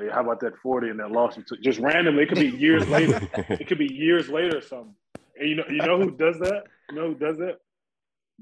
Hey, 0.00 0.08
how 0.10 0.22
about 0.22 0.40
that 0.40 0.56
40 0.56 0.88
and 0.88 1.00
that 1.00 1.10
loss 1.12 1.36
you 1.36 1.42
took? 1.46 1.60
Just 1.60 1.78
randomly, 1.78 2.22
it 2.22 2.30
could 2.30 2.38
be 2.38 2.46
years 2.48 2.88
later. 2.96 3.20
It 3.50 3.66
could 3.68 3.76
be 3.76 3.92
years 3.92 4.30
later 4.30 4.56
or 4.56 4.62
something. 4.62 4.94
And 5.36 5.48
you 5.50 5.54
know, 5.54 5.64
you 5.68 5.82
know 5.82 5.98
who 5.98 6.10
does 6.16 6.38
that? 6.38 6.62
You 6.88 6.96
know 6.96 7.08
who 7.08 7.14
does 7.14 7.36
that? 7.36 7.58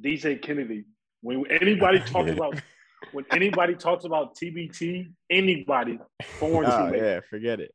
DJ 0.01 0.41
Kennedy. 0.41 0.85
When 1.23 1.45
anybody 1.51 1.99
talks 2.07 2.31
about 2.31 2.57
when 3.13 3.25
anybody 3.33 3.75
talks 3.75 4.05
about 4.05 4.37
TBT, 4.37 5.13
anybody 5.29 5.99
foreign 6.39 6.71
Oh 6.71 6.93
yeah, 6.95 7.19
forget 7.29 7.59
it. 7.59 7.75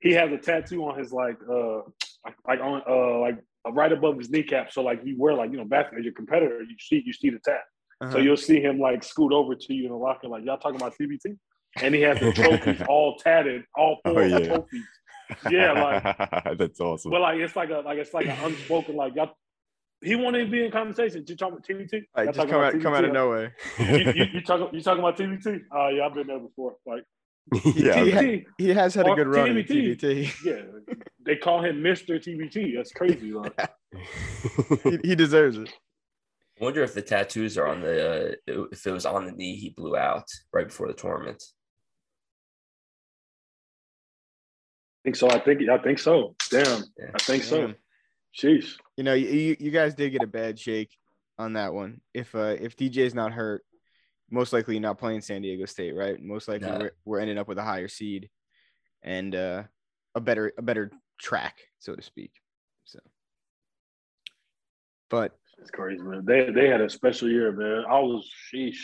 he 0.00 0.12
has 0.12 0.32
a 0.32 0.38
tattoo 0.38 0.82
on 0.88 0.98
his 0.98 1.12
like 1.12 1.36
uh 1.48 1.80
like 2.48 2.60
on 2.60 2.82
uh 2.88 3.18
like 3.18 3.36
right 3.72 3.92
above 3.92 4.18
his 4.18 4.30
kneecap. 4.30 4.72
So 4.72 4.82
like 4.82 5.00
you 5.04 5.16
wear 5.18 5.34
like 5.34 5.50
you 5.50 5.56
know 5.58 5.64
basketball, 5.64 6.02
your 6.04 6.12
competitor, 6.12 6.62
you 6.62 6.76
see 6.78 7.02
you 7.04 7.12
see 7.12 7.30
the 7.30 7.38
tat. 7.44 7.60
So 8.02 8.06
Uh-huh. 8.08 8.18
you'll 8.18 8.36
see 8.36 8.60
him 8.60 8.78
like 8.78 9.02
scoot 9.02 9.32
over 9.32 9.54
to 9.54 9.74
you 9.74 9.84
in 9.86 9.90
the 9.90 9.96
locker, 9.96 10.28
like 10.28 10.44
y'all 10.44 10.58
talking 10.58 10.76
about 10.76 10.94
TBT, 11.00 11.36
and 11.82 11.94
he 11.94 12.00
has 12.02 12.20
the 12.20 12.32
trophies 12.32 12.82
all 12.88 13.16
tatted, 13.16 13.64
all 13.74 13.98
four 14.04 14.22
Oh, 14.22 14.26
yeah. 14.26 14.46
trophies. 14.46 14.84
Yeah, 15.50 15.72
like 15.72 16.02
that's 16.58 16.78
awesome. 16.80 17.10
but 17.10 17.20
like 17.20 17.38
it's 17.40 17.56
like 17.56 17.70
a 17.70 17.78
like 17.78 17.98
it's 17.98 18.14
like 18.14 18.26
an 18.26 18.36
unspoken 18.42 18.96
like 18.96 19.14
y'all. 19.16 19.30
He 20.02 20.14
won't 20.14 20.36
even 20.36 20.50
be 20.50 20.62
in 20.64 20.70
conversation. 20.70 21.24
You 21.26 21.36
talking 21.36 21.54
about 21.54 21.66
TBT? 21.66 22.02
Like, 22.14 22.26
just 22.26 22.36
talking 22.36 22.50
come 22.50 22.60
about 22.60 22.74
out, 22.74 22.80
come 22.82 22.94
out 22.94 23.04
of 23.06 23.12
nowhere. 23.12 23.54
You, 23.78 24.12
you, 24.14 24.24
you 24.34 24.40
talking 24.42 24.68
you 24.72 24.82
talking 24.82 25.00
about 25.00 25.16
TBT? 25.16 25.62
Oh 25.72 25.88
yeah, 25.88 26.04
I've 26.06 26.14
been 26.14 26.26
there 26.26 26.38
before. 26.38 26.76
Like 26.86 27.02
yeah, 27.74 27.94
TBT, 27.96 28.44
He 28.58 28.68
has 28.74 28.94
had 28.94 29.08
a 29.08 29.14
good 29.14 29.26
run 29.26 29.56
in 29.56 29.64
TBT. 29.64 29.98
TBT. 29.98 30.44
yeah, 30.44 30.62
they 31.26 31.36
call 31.36 31.62
him 31.62 31.82
Mister 31.82 32.18
TBT. 32.18 32.76
That's 32.76 32.92
crazy. 32.92 33.32
Like, 33.32 33.68
he, 34.84 34.98
he 35.02 35.14
deserves 35.14 35.58
it. 35.58 35.68
I 36.60 36.64
wonder 36.64 36.82
if 36.82 36.94
the 36.94 37.02
tattoos 37.02 37.58
are 37.58 37.66
on 37.66 37.80
the 37.82 38.38
uh, 38.48 38.64
if 38.72 38.86
it 38.86 38.90
was 38.92 39.04
on 39.04 39.26
the 39.26 39.32
knee 39.32 39.56
he 39.56 39.70
blew 39.70 39.96
out 39.96 40.24
right 40.52 40.66
before 40.66 40.88
the 40.88 40.94
tournament. 40.94 41.42
I 45.04 45.08
think 45.08 45.16
so. 45.16 45.30
I 45.30 45.38
think 45.38 45.68
I 45.68 45.78
think 45.78 45.98
so. 45.98 46.34
Damn, 46.50 46.84
Yeah. 46.98 47.10
I 47.14 47.18
think 47.18 47.42
so. 47.44 47.60
Damn. 47.68 47.76
Sheesh. 48.36 48.72
You 48.96 49.04
know, 49.04 49.14
you, 49.14 49.28
you 49.28 49.56
you 49.60 49.70
guys 49.70 49.94
did 49.94 50.10
get 50.10 50.22
a 50.22 50.26
bad 50.26 50.58
shake 50.58 50.90
on 51.38 51.54
that 51.54 51.72
one. 51.74 52.00
If 52.14 52.34
uh 52.34 52.56
if 52.58 52.76
DJ's 52.76 53.14
not 53.14 53.32
hurt, 53.32 53.62
most 54.30 54.52
likely 54.52 54.74
you're 54.74 54.82
not 54.82 54.98
playing 54.98 55.20
San 55.20 55.42
Diego 55.42 55.64
State, 55.66 55.94
right? 55.94 56.20
Most 56.20 56.48
likely 56.48 56.68
No. 56.68 56.78
we're, 56.78 56.92
we're 57.04 57.20
ending 57.20 57.38
up 57.38 57.48
with 57.48 57.58
a 57.58 57.62
higher 57.64 57.88
seed 57.88 58.28
and 59.02 59.34
uh 59.34 59.62
a 60.14 60.20
better 60.20 60.52
a 60.58 60.62
better 60.62 60.90
track, 61.18 61.56
so 61.78 61.94
to 61.94 62.02
speak. 62.02 62.32
So 62.84 62.98
but 65.10 65.36
It's 65.58 65.70
crazy, 65.70 66.02
man. 66.02 66.24
They 66.24 66.50
they 66.50 66.68
had 66.68 66.80
a 66.80 66.88
special 66.90 67.30
year, 67.30 67.52
man. 67.52 67.84
I 67.88 67.98
was 68.00 68.28
sheesh. 68.52 68.80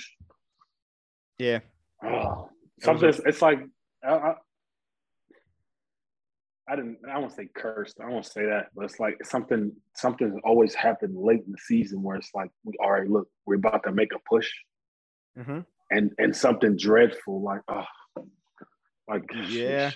yeah, 1.38 1.60
Oh, 2.04 2.48
something. 2.80 3.12
It's 3.26 3.42
like 3.42 3.60
I, 4.04 4.12
I, 4.14 4.34
I 6.68 6.76
didn't. 6.76 6.98
I 7.10 7.18
won't 7.18 7.32
say 7.32 7.48
cursed. 7.54 7.98
I 8.00 8.08
won't 8.08 8.24
say 8.26 8.46
that, 8.46 8.68
but 8.74 8.84
it's 8.84 9.00
like 9.00 9.24
something. 9.24 9.72
Something 9.94 10.40
always 10.44 10.74
happened 10.74 11.16
late 11.16 11.42
in 11.44 11.52
the 11.52 11.58
season 11.58 12.02
where 12.02 12.16
it's 12.16 12.30
like, 12.34 12.50
we 12.64 12.72
all 12.82 12.92
right. 12.92 13.08
Look, 13.08 13.28
we're 13.46 13.56
about 13.56 13.82
to 13.84 13.92
make 13.92 14.12
a 14.14 14.18
push, 14.28 14.50
Mhm. 15.36 15.66
and 15.90 16.12
and 16.18 16.34
something 16.34 16.76
dreadful 16.76 17.42
like, 17.42 17.62
oh, 17.68 17.84
like 19.08 19.24
Yeah. 19.48 19.90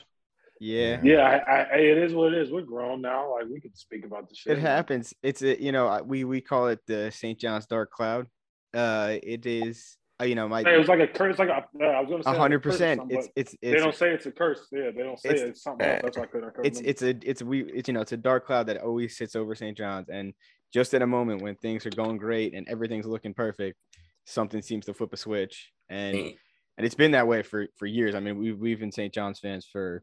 Yeah. 0.61 1.01
yeah. 1.03 1.21
I, 1.23 1.61
I, 1.61 1.65
hey, 1.73 1.91
it 1.91 1.99
is 1.99 2.15
what 2.15 2.33
it 2.33 2.39
is. 2.39 2.51
We're 2.51 2.63
grown 2.63 3.01
now. 3.01 3.33
Like 3.35 3.47
we 3.53 3.61
can 3.61 3.75
speak 3.75 4.05
about 4.05 4.29
the 4.29 4.35
shit. 4.35 4.59
It 4.59 4.61
happens. 4.61 5.15
It's 5.23 5.43
a 5.43 5.61
you 5.61 5.73
know, 5.73 6.03
we 6.05 6.25
we 6.25 6.41
call 6.41 6.69
it 6.69 6.81
the 6.87 7.11
St. 7.11 7.39
John's 7.39 7.67
dark 7.67 7.91
cloud. 7.91 8.27
Uh 8.75 9.17
it 9.23 9.47
is 9.47 9.97
uh, 10.21 10.25
you 10.25 10.35
know, 10.35 10.49
my 10.49 10.63
Hey, 10.63 10.75
it 10.75 10.79
was 10.79 10.89
like 10.89 11.01
a 11.01 11.07
curse. 11.07 11.39
Like 11.39 11.49
a, 11.51 11.65
yeah, 11.79 11.87
I 11.87 12.01
was 12.01 12.09
gonna 12.09 12.23
say 12.23 12.31
a 12.31 12.35
hundred 12.35 12.63
percent. 12.63 13.01
something, 13.01 13.19
It's 13.19 13.29
it's 13.37 13.57
they 13.61 13.69
it's 13.73 13.83
don't 13.83 13.95
say 13.95 14.13
it's 14.13 14.27
a 14.27 14.33
curse. 14.33 14.67
Yeah, 14.73 14.91
they 14.97 15.03
don't 15.03 15.19
say 15.21 15.31
it's- 15.31 15.49
it's, 15.51 15.63
something 15.63 15.87
else. 15.87 16.01
That's 16.03 16.17
why 16.17 16.25
I 16.25 16.27
couldn't. 16.27 16.49
I 16.49 16.63
it's 16.65 16.81
it's 16.81 17.03
a 17.03 17.15
it's 17.23 17.43
we 17.43 17.65
it's 17.65 17.89
you 17.89 17.95
know 17.95 18.01
it's 18.01 18.13
a 18.13 18.17
dark 18.17 18.47
cloud 18.47 18.67
that 18.69 18.79
always 18.79 19.17
sits 19.17 19.37
over 19.37 19.55
St. 19.55 19.77
John's 19.77 20.09
and 20.09 20.33
just 20.73 20.95
at 20.95 21.03
a 21.03 21.07
moment 21.07 21.43
when 21.43 21.55
things 21.57 21.87
are 21.87 21.91
going 21.91 22.17
great 22.17 22.55
and 22.55 22.67
everything's 22.69 23.07
looking 23.07 23.35
perfect, 23.35 23.79
something 24.25 24.63
seems 24.63 24.87
to 24.87 24.95
flip 24.95 25.13
a 25.13 25.17
switch 25.17 25.71
and 25.89 26.17
and 26.17 26.85
it's 26.85 26.95
been 26.95 27.13
that 27.13 27.29
way 27.29 27.43
for 27.43 27.67
for 27.77 27.87
years. 27.87 28.15
I 28.15 28.21
mean, 28.21 28.39
we've 28.39 28.59
we've 28.59 28.81
been 28.81 28.93
St. 28.93 29.13
John's 29.13 29.39
fans 29.39 29.67
for 29.71 30.03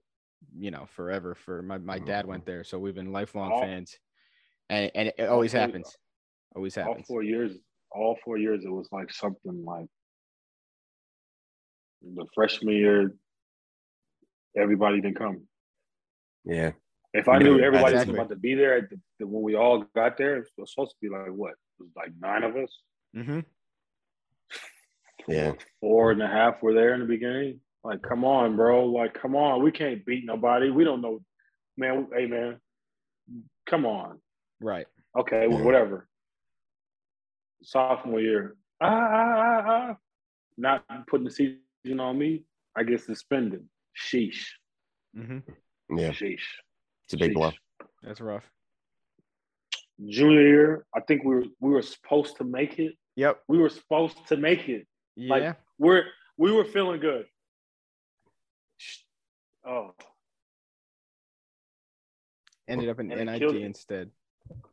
you 0.57 0.71
know 0.71 0.85
forever. 0.95 1.35
For 1.35 1.61
my 1.61 1.77
my 1.77 1.99
dad 1.99 2.25
went 2.25 2.45
there, 2.45 2.63
so 2.63 2.79
we've 2.79 2.95
been 2.95 3.11
lifelong 3.11 3.51
All- 3.51 3.61
fans, 3.61 3.97
and 4.69 4.91
and 4.95 5.11
it 5.17 5.27
always 5.29 5.51
four- 5.51 5.61
happens, 5.61 5.97
always 6.55 6.75
happens 6.75 6.97
all 6.97 7.03
four 7.15 7.23
years, 7.23 7.51
all 7.91 8.17
four 8.23 8.37
years, 8.37 8.63
it 8.65 8.69
was 8.71 8.87
like 8.91 9.11
something 9.11 9.63
like 9.65 9.87
the 12.01 12.25
freshman 12.35 12.75
year, 12.75 13.15
everybody 14.57 14.99
didn't 15.01 15.17
come. 15.17 15.47
yeah. 16.45 16.71
If 17.15 17.29
I 17.29 17.37
knew 17.37 17.59
Yeah, 17.59 17.65
everybody 17.67 17.93
exactly. 17.93 18.13
was 18.13 18.19
about 18.25 18.29
to 18.31 18.35
be 18.39 18.55
there 18.55 18.75
at 18.77 18.89
the, 18.89 18.99
the, 19.19 19.27
when 19.27 19.43
we 19.43 19.55
all 19.55 19.85
got 19.95 20.17
there, 20.17 20.37
it 20.37 20.47
was 20.57 20.73
supposed 20.73 20.91
to 20.91 20.97
be 20.99 21.09
like 21.09 21.27
what? 21.27 21.51
It 21.51 21.83
was 21.83 21.89
like 21.95 22.11
nine 22.19 22.43
of 22.43 22.55
us, 22.55 22.75
Mm-hmm. 23.15 23.39
Yeah. 25.27 25.53
four 25.79 26.11
and 26.11 26.21
a 26.21 26.27
half 26.27 26.61
were 26.63 26.73
there 26.73 26.93
in 26.95 26.99
the 27.01 27.05
beginning. 27.05 27.59
Like, 27.83 28.01
come 28.01 28.23
on, 28.23 28.55
bro. 28.55 28.85
Like, 28.85 29.13
come 29.13 29.35
on. 29.35 29.61
We 29.61 29.71
can't 29.71 30.05
beat 30.05 30.25
nobody. 30.25 30.69
We 30.69 30.83
don't 30.83 31.01
know, 31.01 31.19
man. 31.77 32.07
Hey, 32.15 32.27
man, 32.27 32.59
come 33.65 33.85
on. 33.85 34.19
Right. 34.61 34.85
Okay, 35.17 35.47
well, 35.47 35.63
whatever. 35.63 36.07
Sophomore 37.61 38.19
year, 38.19 38.55
ah, 38.81 38.87
ah, 38.87 39.35
ah, 39.37 39.63
ah. 39.67 39.95
not 40.57 40.83
putting 41.07 41.25
the 41.25 41.31
season 41.31 41.99
on 41.99 42.17
me. 42.17 42.43
I 42.75 42.83
get 42.83 43.01
suspended. 43.01 43.63
Sheesh. 43.95 44.45
Mm-hmm. 45.17 45.97
Yeah. 45.97 46.09
Sheesh. 46.09 46.41
It's 47.05 47.13
a 47.13 47.17
big 47.17 47.33
blow. 47.33 47.51
That's 48.01 48.21
rough. 48.21 48.43
Junior 50.07 50.47
year, 50.47 50.85
I 50.95 51.01
think 51.01 51.23
we 51.23 51.35
were 51.35 51.45
we 51.59 51.69
were 51.69 51.83
supposed 51.83 52.37
to 52.37 52.43
make 52.43 52.79
it. 52.79 52.95
Yep. 53.15 53.41
We 53.47 53.59
were 53.59 53.69
supposed 53.69 54.17
to 54.27 54.37
make 54.37 54.67
it. 54.67 54.87
Yeah. 55.15 55.35
Like 55.35 55.57
we're 55.77 56.05
we 56.37 56.51
were 56.51 56.65
feeling 56.65 56.99
good. 56.99 57.25
Oh, 59.65 59.91
Ended 62.67 62.89
up 62.89 62.99
in 62.99 63.11
and 63.11 63.29
NIT 63.29 63.55
instead. 63.61 64.09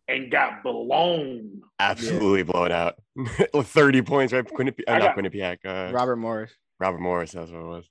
and 0.08 0.30
got 0.30 0.62
blown. 0.62 1.60
Absolutely 1.80 2.42
blown 2.44 2.70
out. 2.72 2.94
30 3.54 4.02
points, 4.02 4.32
right? 4.32 4.44
Quinnipiac, 4.44 4.82
uh, 4.88 4.92
I 4.92 4.98
not 4.98 5.16
got- 5.16 5.24
Quinnipiac. 5.24 5.58
Uh, 5.64 5.92
Robert 5.92 6.16
Morris. 6.16 6.52
Robert 6.78 7.00
Morris, 7.00 7.32
that's 7.32 7.50
what 7.50 7.60
it 7.60 7.64
was. 7.66 7.84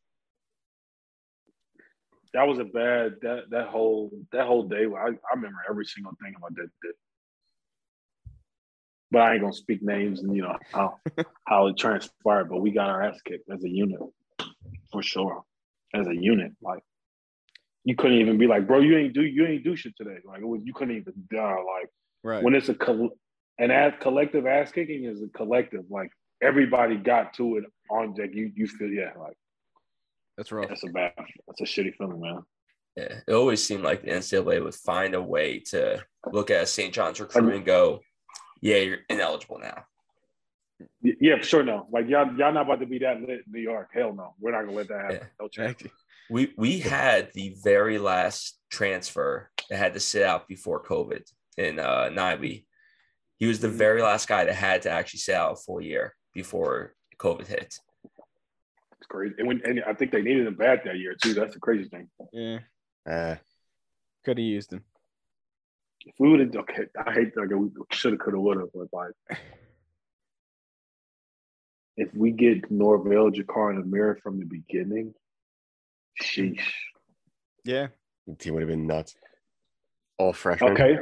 That 2.34 2.47
was 2.47 2.60
a 2.60 2.64
bad 2.64 3.16
that 3.24 3.50
that 3.50 3.68
whole 3.70 4.12
that 4.32 4.45
whole 4.45 4.64
day. 4.68 4.86
I, 4.86 5.08
I 5.08 5.36
remember 5.36 5.58
every 5.68 5.86
single 5.86 6.14
thing 6.24 6.36
about 6.38 6.54
that. 6.56 6.70
that. 6.84 6.93
But 9.12 9.22
I 9.24 9.34
ain't 9.34 9.41
gonna 9.41 9.54
speak 9.54 9.82
names 9.82 10.22
and 10.22 10.36
you 10.36 10.43
know 10.43 10.56
how 10.72 11.00
how 11.47 11.68
it 11.68 11.78
transpired. 11.78 12.50
But 12.50 12.62
we 12.62 12.70
got 12.72 12.89
our 12.89 13.02
ass 13.02 13.20
kicked 13.26 13.50
as 13.50 13.64
a 13.64 13.70
unit 13.70 14.00
for 14.91 15.02
sure. 15.02 15.43
As 15.93 16.06
a 16.06 16.16
unit, 16.16 16.52
like 16.62 16.84
you 17.90 17.96
couldn't 17.96 18.18
even 18.20 18.38
be 18.38 18.46
like, 18.46 18.68
bro, 18.68 18.80
you 18.80 18.96
ain't 18.98 19.14
do 19.14 19.24
you 19.24 19.48
ain't 19.48 19.64
do 19.64 19.76
shit 19.76 19.96
today. 19.98 20.18
Like 20.24 20.42
it 20.42 20.46
was, 20.46 20.62
you 20.64 20.74
couldn't 20.74 20.96
even 20.98 21.14
uh, 21.36 21.42
like 21.42 21.90
Right. 22.24 22.44
when 22.44 22.54
it's 22.54 22.70
a 22.70 22.76
coll- 22.76 23.18
an 23.58 23.72
ass 23.72 23.94
collective 24.00 24.46
ass 24.46 24.72
kicking 24.72 25.06
is 25.06 25.24
a 25.24 25.28
collective. 25.30 25.86
Like 25.90 26.12
everybody 26.42 26.98
got 26.98 27.34
to 27.36 27.58
it 27.58 27.64
on 27.90 28.14
like 28.16 28.36
you 28.36 28.52
you 28.56 28.68
feel 28.68 28.90
yeah 28.90 29.12
like 29.20 29.36
That's 30.38 30.52
rough. 30.52 30.70
that's 30.70 30.84
a 30.84 30.92
bad 30.92 31.14
that's 31.48 31.62
a 31.62 31.64
shitty 31.64 31.96
feeling, 31.96 32.22
man. 32.22 32.44
Yeah, 32.96 33.20
it 33.28 33.34
always 33.34 33.66
seemed 33.66 33.84
like 33.84 34.04
the 34.04 34.12
NCAA 34.12 34.64
would 34.64 34.76
find 34.76 35.16
a 35.16 35.22
way 35.22 35.60
to 35.72 36.04
look 36.32 36.52
at 36.52 36.68
St. 36.68 36.94
John's 36.94 37.20
recruit 37.20 37.56
and 37.56 37.66
go, 37.66 38.02
"Yeah, 38.62 38.78
you're 38.78 39.00
ineligible 39.10 39.60
now." 39.60 39.86
Yeah, 41.02 41.38
for 41.38 41.44
sure. 41.44 41.64
No, 41.64 41.88
like 41.92 42.08
y'all, 42.08 42.28
y'all 42.38 42.54
not 42.54 42.66
about 42.66 42.82
to 42.82 42.86
be 42.86 43.00
that 43.00 43.20
lit 43.22 43.30
in 43.48 43.52
New 43.52 43.62
York. 43.62 43.90
Hell 43.94 44.14
no, 44.14 44.36
we're 44.40 44.52
not 44.52 44.66
gonna 44.66 44.76
let 44.78 44.90
that 44.90 45.02
happen. 45.02 45.18
Yeah. 45.22 45.28
No 45.40 45.48
chance. 45.48 45.82
Exactly. 46.30 46.53
We 46.57 46.69
we 46.71 46.80
had 46.80 47.32
the 47.34 47.55
very 47.63 47.97
last 47.97 48.59
transfer 48.69 49.49
that 49.69 49.77
had 49.77 49.93
to 49.93 49.99
sit 49.99 50.23
out 50.23 50.47
before 50.47 50.84
COVID 50.84 51.23
in 51.57 51.80
uh, 51.80 52.09
Naibi. 52.11 52.65
He 53.38 53.45
was 53.45 53.59
the 53.59 53.69
very 53.69 54.01
last 54.01 54.27
guy 54.27 54.45
that 54.45 54.55
had 54.55 54.84
to 54.84 54.91
actually 54.91 55.19
sit 55.19 55.36
out 55.36 55.53
a 55.53 55.55
full 55.55 55.82
year 55.82 56.15
before 56.34 56.93
COVID 57.17 57.47
hit. 57.47 57.80
It's 58.97 59.07
crazy. 59.07 59.36
And, 59.38 59.47
when, 59.47 59.61
and 59.63 59.84
I 59.88 59.93
think 59.93 60.11
they 60.11 60.21
needed 60.21 60.45
him 60.45 60.55
bad 60.55 60.82
that 60.86 60.97
year 60.97 61.15
too. 61.15 61.34
That's 61.34 61.53
the 61.53 61.59
crazy 61.59 61.88
thing. 61.89 62.09
Yeah. 62.34 62.59
Uh, 63.09 63.36
Could 64.25 64.38
have 64.38 64.45
used 64.45 64.73
him. 64.73 64.84
If 66.05 66.15
we 66.19 66.30
would 66.30 66.39
have, 66.39 66.55
okay, 66.55 66.86
I 66.97 67.13
hate 67.13 67.36
that. 67.36 67.47
We 67.57 67.69
should 67.91 68.13
have, 68.13 68.19
could 68.19 68.34
have, 68.34 68.41
would 68.41 68.57
have, 68.57 68.69
but 68.73 68.88
like, 68.93 69.39
if 71.97 72.13
we 72.13 72.32
get 72.32 72.69
Norvel, 72.69 73.34
JaKarr, 73.34 73.71
and 73.71 73.84
Amir 73.84 74.19
from 74.23 74.39
the 74.39 74.45
beginning, 74.45 75.13
sheesh. 76.22 76.61
Yeah. 77.65 77.88
the 78.28 78.36
team 78.36 78.53
would 78.53 78.61
have 78.61 78.70
been 78.70 78.88
nuts. 78.88 79.15
All 80.17 80.34
freshmen. 80.34 80.74
Okay, 80.74 80.97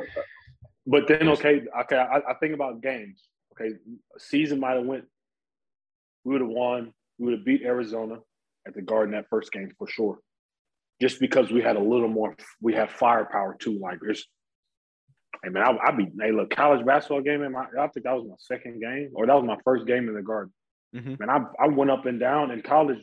but 0.85 1.07
then 1.07 1.27
okay, 1.29 1.61
okay. 1.81 1.97
I, 1.97 2.17
I 2.29 2.33
think 2.39 2.53
about 2.53 2.81
games. 2.81 3.23
Okay, 3.53 3.75
season 4.19 4.59
might 4.59 4.75
have 4.77 4.85
went. 4.85 5.05
We 6.23 6.33
would 6.33 6.41
have 6.41 6.49
won. 6.49 6.93
We 7.17 7.25
would 7.25 7.33
have 7.39 7.45
beat 7.45 7.63
Arizona. 7.63 8.17
at 8.67 8.73
the 8.75 8.81
Garden 8.81 9.13
that 9.15 9.25
first 9.29 9.51
game 9.51 9.71
for 9.77 9.87
sure. 9.87 10.19
Just 11.01 11.19
because 11.19 11.51
we 11.51 11.61
had 11.61 11.75
a 11.77 11.81
little 11.81 12.07
more, 12.09 12.35
we 12.61 12.73
have 12.75 12.91
firepower 12.91 13.55
too. 13.59 13.79
Like 13.79 13.99
there's, 14.01 14.25
hey 15.43 15.49
man, 15.49 15.63
I, 15.63 15.87
I 15.87 15.91
be 15.91 16.07
hey 16.21 16.31
look 16.31 16.49
college 16.51 16.85
basketball 16.85 17.21
game 17.21 17.41
in 17.43 17.51
my. 17.53 17.65
I 17.79 17.87
think 17.87 18.05
that 18.05 18.13
was 18.15 18.25
my 18.27 18.35
second 18.39 18.81
game 18.81 19.11
or 19.15 19.25
that 19.25 19.35
was 19.35 19.45
my 19.45 19.57
first 19.63 19.85
game 19.87 20.07
in 20.09 20.15
the 20.15 20.21
Garden. 20.21 20.53
Mhm. 20.95 21.19
Man, 21.19 21.29
I 21.29 21.39
I 21.63 21.67
went 21.67 21.91
up 21.91 22.05
and 22.05 22.19
down 22.19 22.51
in 22.51 22.61
college. 22.61 22.99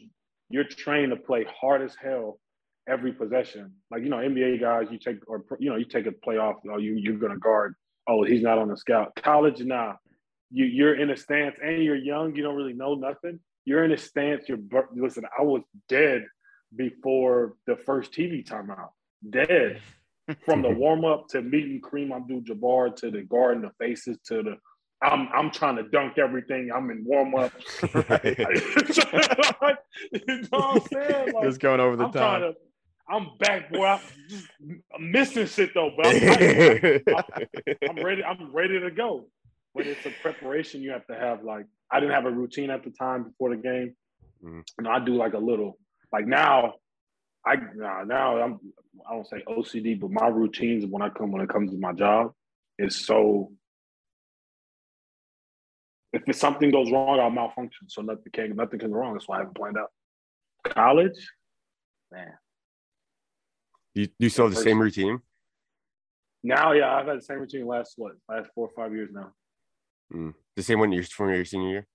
You're 0.55 0.63
trained 0.63 1.11
to 1.11 1.17
play 1.17 1.45
hard 1.61 1.83
as 1.83 1.97
hell 2.01 2.39
every 2.89 3.13
possession. 3.13 3.73
Like 3.91 4.05
you 4.05 4.09
know, 4.09 4.19
NBA 4.19 4.61
guys, 4.61 4.87
you 4.89 5.01
take 5.01 5.17
or 5.27 5.45
you 5.59 5.69
know, 5.69 5.75
you 5.75 5.85
take 5.85 6.07
a 6.07 6.13
play 6.13 6.37
off. 6.37 6.59
Oh, 6.71 6.79
you 6.79 6.95
you're 6.95 7.19
gonna 7.19 7.39
guard. 7.39 7.75
Oh, 8.09 8.23
he's 8.23 8.41
not 8.41 8.59
on 8.59 8.69
the 8.69 8.77
scout. 8.77 9.17
College, 9.17 9.61
nah. 9.63 9.95
You 10.53 10.67
you're 10.67 10.95
in 10.95 11.11
a 11.11 11.17
stance, 11.17 11.57
and 11.61 11.83
you're 11.83 11.97
young. 11.97 12.37
You 12.37 12.45
don't 12.45 12.55
really 12.55 12.73
know 12.73 12.95
nothing. 12.95 13.41
You're 13.65 13.85
in 13.85 13.91
a 13.91 13.97
stance. 13.97 14.49
You're 14.49 14.61
listen. 14.95 15.25
I 15.37 15.43
was 15.43 15.63
dead 15.89 16.25
before 16.77 17.55
the 17.67 17.75
first 17.75 18.13
TV 18.13 18.47
timeout. 18.47 18.91
Dead 19.29 19.81
from 20.45 20.63
the 20.63 20.71
warm 20.71 21.05
up 21.05 21.27
to 21.31 21.43
meeting 21.43 21.81
Kareem 21.81 22.15
Abdul-Jabbar 22.15 22.95
to 22.99 23.11
the 23.11 23.23
guarding 23.23 23.63
the 23.63 23.73
faces 23.81 24.19
to 24.27 24.45
the. 24.45 24.57
I'm 25.05 25.29
I'm 25.35 25.51
trying 25.51 25.77
to 25.77 25.83
dunk 25.85 26.19
everything. 26.19 26.71
I'm 26.75 26.91
in 26.91 27.05
warm 27.05 27.35
up. 27.35 27.53
you 27.83 27.91
know 30.27 30.47
what 30.51 30.53
I'm 30.53 30.81
saying? 30.81 31.33
Like, 31.35 31.45
Just 31.45 31.61
going 31.61 31.81
over 31.81 31.97
the 31.97 32.07
I'm 32.07 32.13
top. 32.13 32.41
to. 32.41 32.55
I'm 33.09 33.29
back, 33.39 33.71
boy. 33.71 33.85
I'm, 33.85 34.01
just, 34.29 34.47
I'm 34.95 35.11
missing 35.13 35.47
shit 35.47 35.75
though, 35.75 35.91
but 35.97 36.07
I'm, 36.07 36.15
I, 36.17 37.47
am 37.83 38.03
ready. 38.03 38.25
I'm 38.25 38.51
ready 38.53 38.81
to 38.81 38.91
go. 38.91 39.27
But 39.75 39.87
it's 39.87 40.07
a 40.07 40.11
preparation 40.23 40.81
you 40.81 40.93
have 40.93 41.07
to 41.09 41.15
have. 41.15 41.45
Like 41.45 41.67
I 41.91 42.01
didn't 42.01 42.15
have 42.15 42.25
a 42.25 42.31
routine 42.31 42.71
at 42.71 42.83
the 42.85 42.91
time 42.91 43.25
before 43.25 43.51
the 43.51 43.61
game. 43.61 43.95
Mm. 44.43 44.63
You 44.79 44.85
know, 44.85 44.91
I 44.91 45.01
do 45.01 45.15
like 45.15 45.35
a 45.35 45.39
little. 45.39 45.79
Like 46.13 46.27
now, 46.27 46.75
I 47.47 47.57
nah, 47.75 48.05
now 48.05 48.41
I'm. 48.41 48.61
I 49.09 49.15
don't 49.15 49.27
say 49.27 49.43
OCD, 49.49 50.01
but 50.01 50.11
my 50.11 50.29
routines 50.29 50.87
when 50.87 51.03
I 51.03 51.11
come 51.11 51.33
when 51.33 51.43
it 51.43 51.49
comes 51.49 51.73
to 51.73 51.79
my 51.79 51.93
job 51.93 52.33
is 52.79 53.05
so. 53.05 53.53
If 56.15 56.37
something 56.37 56.71
goes 56.71 56.93
wrong, 56.93 57.19
I'll 57.19 57.31
malfunction. 57.31 57.89
So 57.89 58.01
nothing 58.03 58.31
can 58.33 58.55
nothing 58.55 58.79
can 58.79 58.91
go 58.91 58.99
wrong. 58.99 59.15
That's 59.15 59.27
why 59.27 59.37
I 59.37 59.39
haven't 59.41 59.57
planned 59.57 59.77
out. 59.77 59.91
College, 60.65 61.19
man. 62.13 62.33
you, 63.95 64.09
you 64.19 64.29
still 64.29 64.47
have 64.47 64.55
the 64.55 64.63
same 64.63 64.81
routine? 64.81 65.21
Now, 66.43 66.73
yeah, 66.73 66.95
I've 66.95 67.07
had 67.07 67.19
the 67.19 67.23
same 67.23 67.39
routine 67.39 67.67
last 67.67 67.95
what 67.97 68.13
last 68.29 68.49
four 68.55 68.69
or 68.69 68.73
five 68.77 68.95
years 68.95 69.11
now. 69.13 69.33
The 70.57 70.63
same 70.63 70.79
one 70.79 70.93
you're 70.93 71.03
from 71.03 71.31
your 71.31 71.45
senior 71.45 71.69
year? 71.69 71.87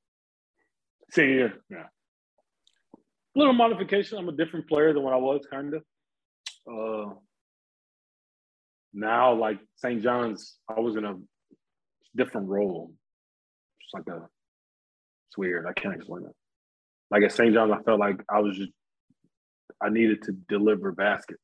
Senior 1.11 1.33
year, 1.33 1.53
yeah. 1.69 1.83
Little 3.35 3.53
modification. 3.53 4.17
I'm 4.17 4.27
a 4.27 4.33
different 4.33 4.67
player 4.67 4.93
than 4.93 5.03
what 5.03 5.13
I 5.13 5.17
was, 5.17 5.45
kind 5.49 5.73
of. 5.73 5.83
Uh, 6.69 7.13
now, 8.93 9.33
like 9.33 9.59
St. 9.77 10.03
John's, 10.03 10.57
I 10.67 10.79
was 10.79 10.95
in 10.97 11.05
a 11.05 11.15
different 12.15 12.49
role. 12.49 12.91
It's 13.93 13.93
like 14.07 14.15
a, 14.15 14.21
it's 15.29 15.37
weird. 15.37 15.65
I 15.65 15.73
can't 15.73 15.95
explain 15.95 16.25
it. 16.25 16.35
Like 17.11 17.23
at 17.23 17.31
St. 17.31 17.53
John's, 17.53 17.71
I 17.71 17.81
felt 17.83 17.99
like 17.99 18.23
I 18.29 18.39
was 18.39 18.55
just, 18.57 18.71
I 19.81 19.89
needed 19.89 20.21
to 20.23 20.33
deliver 20.47 20.91
baskets. 20.91 21.41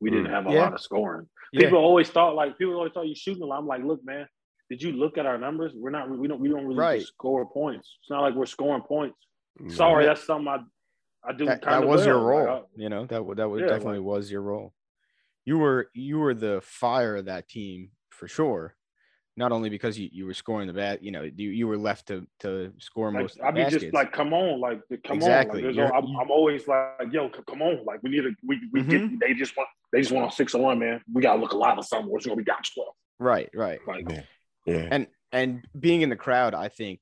We 0.00 0.10
didn't 0.10 0.26
mm, 0.26 0.30
have 0.30 0.46
a 0.46 0.52
Yeah. 0.52 0.62
lot 0.62 0.74
of 0.74 0.80
scoring. 0.80 1.28
Yeah. 1.52 1.66
People 1.66 1.78
always 1.78 2.08
thought 2.08 2.34
like 2.34 2.56
people 2.58 2.74
always 2.74 2.92
thought 2.92 3.06
you 3.06 3.14
shooting 3.14 3.42
a 3.42 3.46
lot. 3.46 3.58
I'm 3.58 3.66
like, 3.66 3.84
look, 3.84 4.00
man, 4.04 4.26
did 4.70 4.82
you 4.82 4.92
look 4.92 5.18
at 5.18 5.26
our 5.26 5.36
numbers? 5.36 5.72
We're 5.74 5.90
not. 5.90 6.08
We 6.08 6.26
don't. 6.26 6.40
We 6.40 6.48
don't 6.48 6.64
really 6.64 6.78
Right. 6.78 7.02
score 7.02 7.44
points. 7.50 7.98
It's 8.00 8.10
not 8.10 8.22
like 8.22 8.34
we're 8.34 8.46
scoring 8.46 8.82
points. 8.82 9.18
No. 9.58 9.68
Sorry, 9.74 10.06
that's 10.06 10.24
something 10.24 10.48
I 10.48 10.58
I 11.28 11.32
do. 11.34 11.44
that, 11.44 11.60
that 11.62 11.86
was 11.86 12.06
your 12.06 12.18
role. 12.18 12.46
Like, 12.46 12.64
you 12.76 12.88
know 12.88 13.04
that 13.04 13.22
that 13.36 13.48
was 13.48 13.60
Yeah, 13.60 13.66
definitely 13.66 13.98
like- 13.98 14.06
was 14.06 14.30
your 14.30 14.42
role. 14.42 14.72
You 15.44 15.58
were 15.58 15.90
you 15.92 16.18
were 16.18 16.34
the 16.34 16.60
fire 16.62 17.16
of 17.16 17.26
that 17.26 17.48
team 17.48 17.90
for 18.10 18.26
sure. 18.26 18.76
Not 19.40 19.52
only 19.52 19.70
because 19.70 19.98
you, 19.98 20.08
you 20.12 20.26
were 20.26 20.34
scoring 20.34 20.66
the 20.66 20.72
bat, 20.74 21.02
you 21.02 21.10
know, 21.10 21.22
you, 21.22 21.48
you 21.50 21.66
were 21.66 21.78
left 21.78 22.06
to 22.08 22.26
to 22.40 22.72
score 22.78 23.08
I, 23.08 23.12
like, 23.12 23.22
most. 23.22 23.38
of 23.38 23.44
I 23.46 23.50
the 23.50 23.54
be 23.54 23.62
baskets. 23.62 23.82
just 23.84 23.94
like, 23.94 24.12
come 24.12 24.32
on, 24.34 24.60
like, 24.60 24.80
come 25.04 25.16
Exactly. 25.16 25.60
on. 25.62 25.66
Like, 25.68 25.76
there's 25.76 25.90
I'm, 25.94 26.16
I'm 26.16 26.30
always 26.30 26.68
like, 26.68 27.10
yo, 27.10 27.28
c- 27.34 27.40
come 27.48 27.62
on, 27.62 27.84
like, 27.86 28.02
we 28.02 28.10
need 28.10 28.22
to. 28.22 28.32
We 28.46 28.60
we 28.72 28.82
Mm-hmm. 28.82 28.90
get. 29.18 29.20
They 29.20 29.34
just 29.34 29.56
want. 29.56 29.68
They 29.92 30.00
just 30.02 30.12
want 30.12 30.26
on 30.26 30.30
six 30.30 30.54
on 30.54 30.60
one, 30.62 30.78
man. 30.78 31.00
We 31.12 31.22
gotta 31.22 31.40
look 31.40 31.52
alive 31.52 31.78
or 31.78 31.82
something. 31.82 32.10
Or 32.10 32.18
it's 32.18 32.26
gonna 32.26 32.36
be 32.36 32.44
down 32.44 32.58
twelve. 32.74 32.94
right, 33.18 33.48
right. 33.54 33.80
Like, 33.86 34.04
Yeah. 34.10 34.22
Yeah. 34.66 34.88
And 34.90 35.06
and 35.32 35.64
being 35.78 36.02
in 36.02 36.10
the 36.10 36.16
crowd, 36.16 36.52
I 36.54 36.68
think 36.68 37.00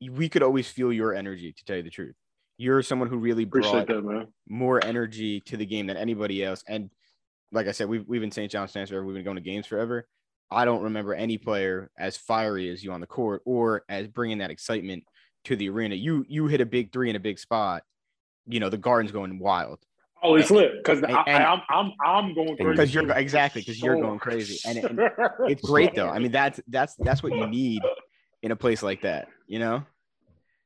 we 0.00 0.28
could 0.28 0.42
always 0.42 0.68
feel 0.68 0.92
your 0.92 1.14
energy. 1.14 1.52
To 1.54 1.64
tell 1.64 1.76
you 1.78 1.82
the 1.82 1.90
truth, 1.90 2.14
you're 2.58 2.82
someone 2.82 3.08
who 3.08 3.16
really 3.16 3.46
brought 3.46 3.86
that, 3.86 4.04
man. 4.04 4.26
more 4.46 4.84
energy 4.84 5.40
to 5.46 5.56
the 5.56 5.64
game 5.66 5.86
than 5.86 5.96
anybody 5.96 6.44
else. 6.44 6.62
And 6.68 6.90
like 7.50 7.66
I 7.66 7.72
said, 7.72 7.88
we've 7.88 8.06
we've 8.06 8.20
been 8.20 8.30
St. 8.30 8.50
John's 8.52 8.72
fans 8.72 8.90
forever. 8.90 9.06
We've 9.06 9.14
been 9.14 9.24
going 9.24 9.36
to 9.36 9.42
games 9.42 9.66
forever. 9.66 10.06
I 10.52 10.64
don't 10.64 10.82
remember 10.82 11.14
any 11.14 11.38
player 11.38 11.90
as 11.98 12.16
fiery 12.16 12.70
as 12.70 12.82
you 12.84 12.92
on 12.92 13.00
the 13.00 13.06
court 13.06 13.42
or 13.44 13.84
as 13.88 14.08
bringing 14.08 14.38
that 14.38 14.50
excitement 14.50 15.04
to 15.44 15.56
the 15.56 15.68
arena. 15.68 15.94
You 15.94 16.24
you 16.28 16.46
hit 16.46 16.60
a 16.60 16.66
big 16.66 16.92
three 16.92 17.10
in 17.10 17.16
a 17.16 17.20
big 17.20 17.38
spot. 17.38 17.82
You 18.46 18.60
know 18.60 18.68
the 18.68 18.78
garden's 18.78 19.12
going 19.12 19.38
wild 19.38 19.78
Oh, 20.24 20.36
it's 20.36 20.52
lit 20.52 20.74
because 20.76 21.02
I'm 21.02 21.60
I'm 21.68 21.92
I'm 22.04 22.34
going 22.34 22.56
crazy 22.56 22.70
because 22.70 22.94
you're 22.94 23.10
exactly 23.10 23.60
because 23.60 23.82
you're 23.82 24.00
going 24.00 24.20
crazy, 24.20 24.60
and, 24.64 24.78
and 24.78 25.00
it's 25.48 25.62
great 25.62 25.96
though. 25.96 26.08
I 26.08 26.20
mean 26.20 26.30
that's 26.30 26.60
that's 26.68 26.94
that's 26.96 27.24
what 27.24 27.34
you 27.34 27.46
need 27.48 27.82
in 28.42 28.52
a 28.52 28.56
place 28.56 28.84
like 28.84 29.02
that. 29.02 29.28
You 29.48 29.58
know. 29.58 29.84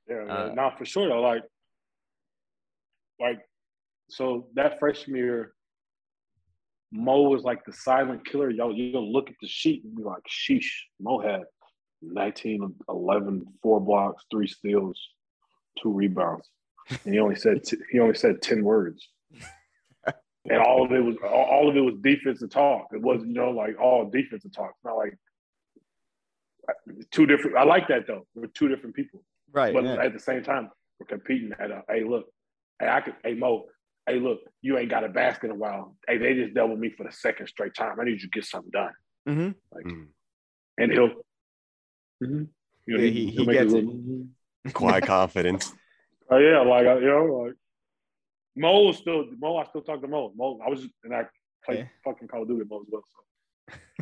Yeah. 0.08 0.24
Uh, 0.28 0.52
Nah, 0.54 0.76
for 0.76 0.84
sure 0.84 1.08
though. 1.08 1.22
Like, 1.22 1.42
like, 3.18 3.40
so 4.10 4.48
that 4.54 4.78
freshman 4.78 5.16
year, 5.16 5.54
Mo 6.92 7.22
was 7.22 7.42
like 7.42 7.64
the 7.64 7.72
silent 7.72 8.26
killer. 8.26 8.50
Yo, 8.50 8.70
you 8.70 8.92
gonna 8.92 9.06
look 9.06 9.28
at 9.28 9.36
the 9.40 9.48
sheet 9.48 9.84
and 9.84 9.96
be 9.96 10.02
like, 10.02 10.22
sheesh, 10.28 10.70
Mo 11.00 11.18
had 11.20 11.42
19, 12.02 12.74
11, 12.88 13.46
four 13.62 13.80
blocks, 13.80 14.24
three 14.30 14.46
steals, 14.46 15.00
two 15.82 15.92
rebounds. 15.92 16.48
And 17.04 17.14
he 17.14 17.20
only 17.20 17.36
said 17.36 17.64
t- 17.64 17.78
he 17.90 17.98
only 17.98 18.14
said 18.14 18.42
10 18.42 18.62
words. 18.62 19.08
And 20.48 20.62
all 20.62 20.84
of 20.84 20.92
it 20.92 21.00
was 21.00 21.16
all, 21.24 21.44
all 21.44 21.68
of 21.68 21.76
it 21.76 21.80
was 21.80 21.96
defensive 22.00 22.50
talk. 22.50 22.88
It 22.92 23.02
wasn't, 23.02 23.30
you 23.30 23.34
know, 23.34 23.50
like 23.50 23.80
all 23.80 24.08
defensive 24.08 24.52
talk. 24.52 24.74
It's 24.76 24.84
not 24.84 24.96
like 24.96 25.18
uh, 26.68 26.92
two 27.10 27.26
different 27.26 27.56
I 27.56 27.64
like 27.64 27.88
that 27.88 28.06
though. 28.06 28.26
We're 28.34 28.46
two 28.46 28.68
different 28.68 28.94
people. 28.94 29.24
Right. 29.52 29.74
But 29.74 29.84
yeah. 29.84 29.96
at 29.96 30.12
the 30.12 30.20
same 30.20 30.44
time, 30.44 30.70
we're 31.00 31.06
competing 31.06 31.52
at 31.58 31.70
a 31.70 31.82
hey, 31.88 32.04
look, 32.04 32.26
hey, 32.78 32.88
I 32.88 33.00
could 33.00 33.14
hey 33.24 33.34
Mo, 33.34 33.66
hey, 34.06 34.18
look, 34.20 34.40
you 34.62 34.78
ain't 34.78 34.90
got 34.90 35.04
a 35.04 35.08
basket 35.08 35.46
in 35.46 35.52
a 35.52 35.54
while. 35.58 35.96
Hey, 36.06 36.18
they 36.18 36.34
just 36.34 36.54
dealt 36.54 36.70
with 36.70 36.78
me 36.78 36.90
for 36.90 37.04
the 37.04 37.12
second 37.12 37.46
straight 37.48 37.74
time. 37.74 37.98
I 38.00 38.04
need 38.04 38.12
you 38.22 38.28
to 38.28 38.28
get 38.28 38.44
something 38.44 38.70
done. 38.70 38.92
Mm-hmm. 39.28 39.50
Like, 39.72 39.84
Mm. 39.84 40.06
and 40.78 40.92
he'll, 40.92 41.08
Mhm. 42.22 42.48
You 42.88 42.96
know, 42.96 43.02
Yeah, 43.02 43.10
he- 43.10 43.26
he 43.30 43.44
make 43.46 43.54
gets 43.58 43.64
his 43.64 43.74
it. 43.74 43.84
little-. 43.86 44.28
Quiet 44.74 45.04
confidence. 45.04 45.72
Oh 46.28 46.38
yeah, 46.38 46.58
like 46.60 46.86
I- 46.88 46.98
you 46.98 47.06
know, 47.06 47.24
like 47.24 47.54
Mo 48.56 48.82
was 48.86 48.96
still 48.98 49.26
Mo. 49.38 49.58
I 49.58 49.64
still 49.66 49.82
talk 49.82 50.00
to 50.00 50.08
Mo. 50.08 50.32
Mo, 50.34 50.58
I 50.64 50.68
was 50.68 50.80
just, 50.82 50.92
and 51.04 51.14
I 51.14 51.24
play 51.64 51.78
Yeah. 51.78 51.88
fucking 52.04 52.26
Call 52.26 52.42
of 52.42 52.48
Duty 52.48 52.60
with 52.64 52.70
Mo 52.70 52.80
as 52.80 52.88
well. 52.90 53.02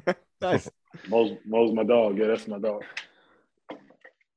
So 0.06 0.14
Nice. 0.40 0.70
Mo's 1.08 1.36
Mo's 1.44 1.72
my 1.74 1.82
dog. 1.84 2.16
Yeah, 2.18 2.28
that's 2.28 2.48
my 2.48 2.58
dog. 2.58 2.82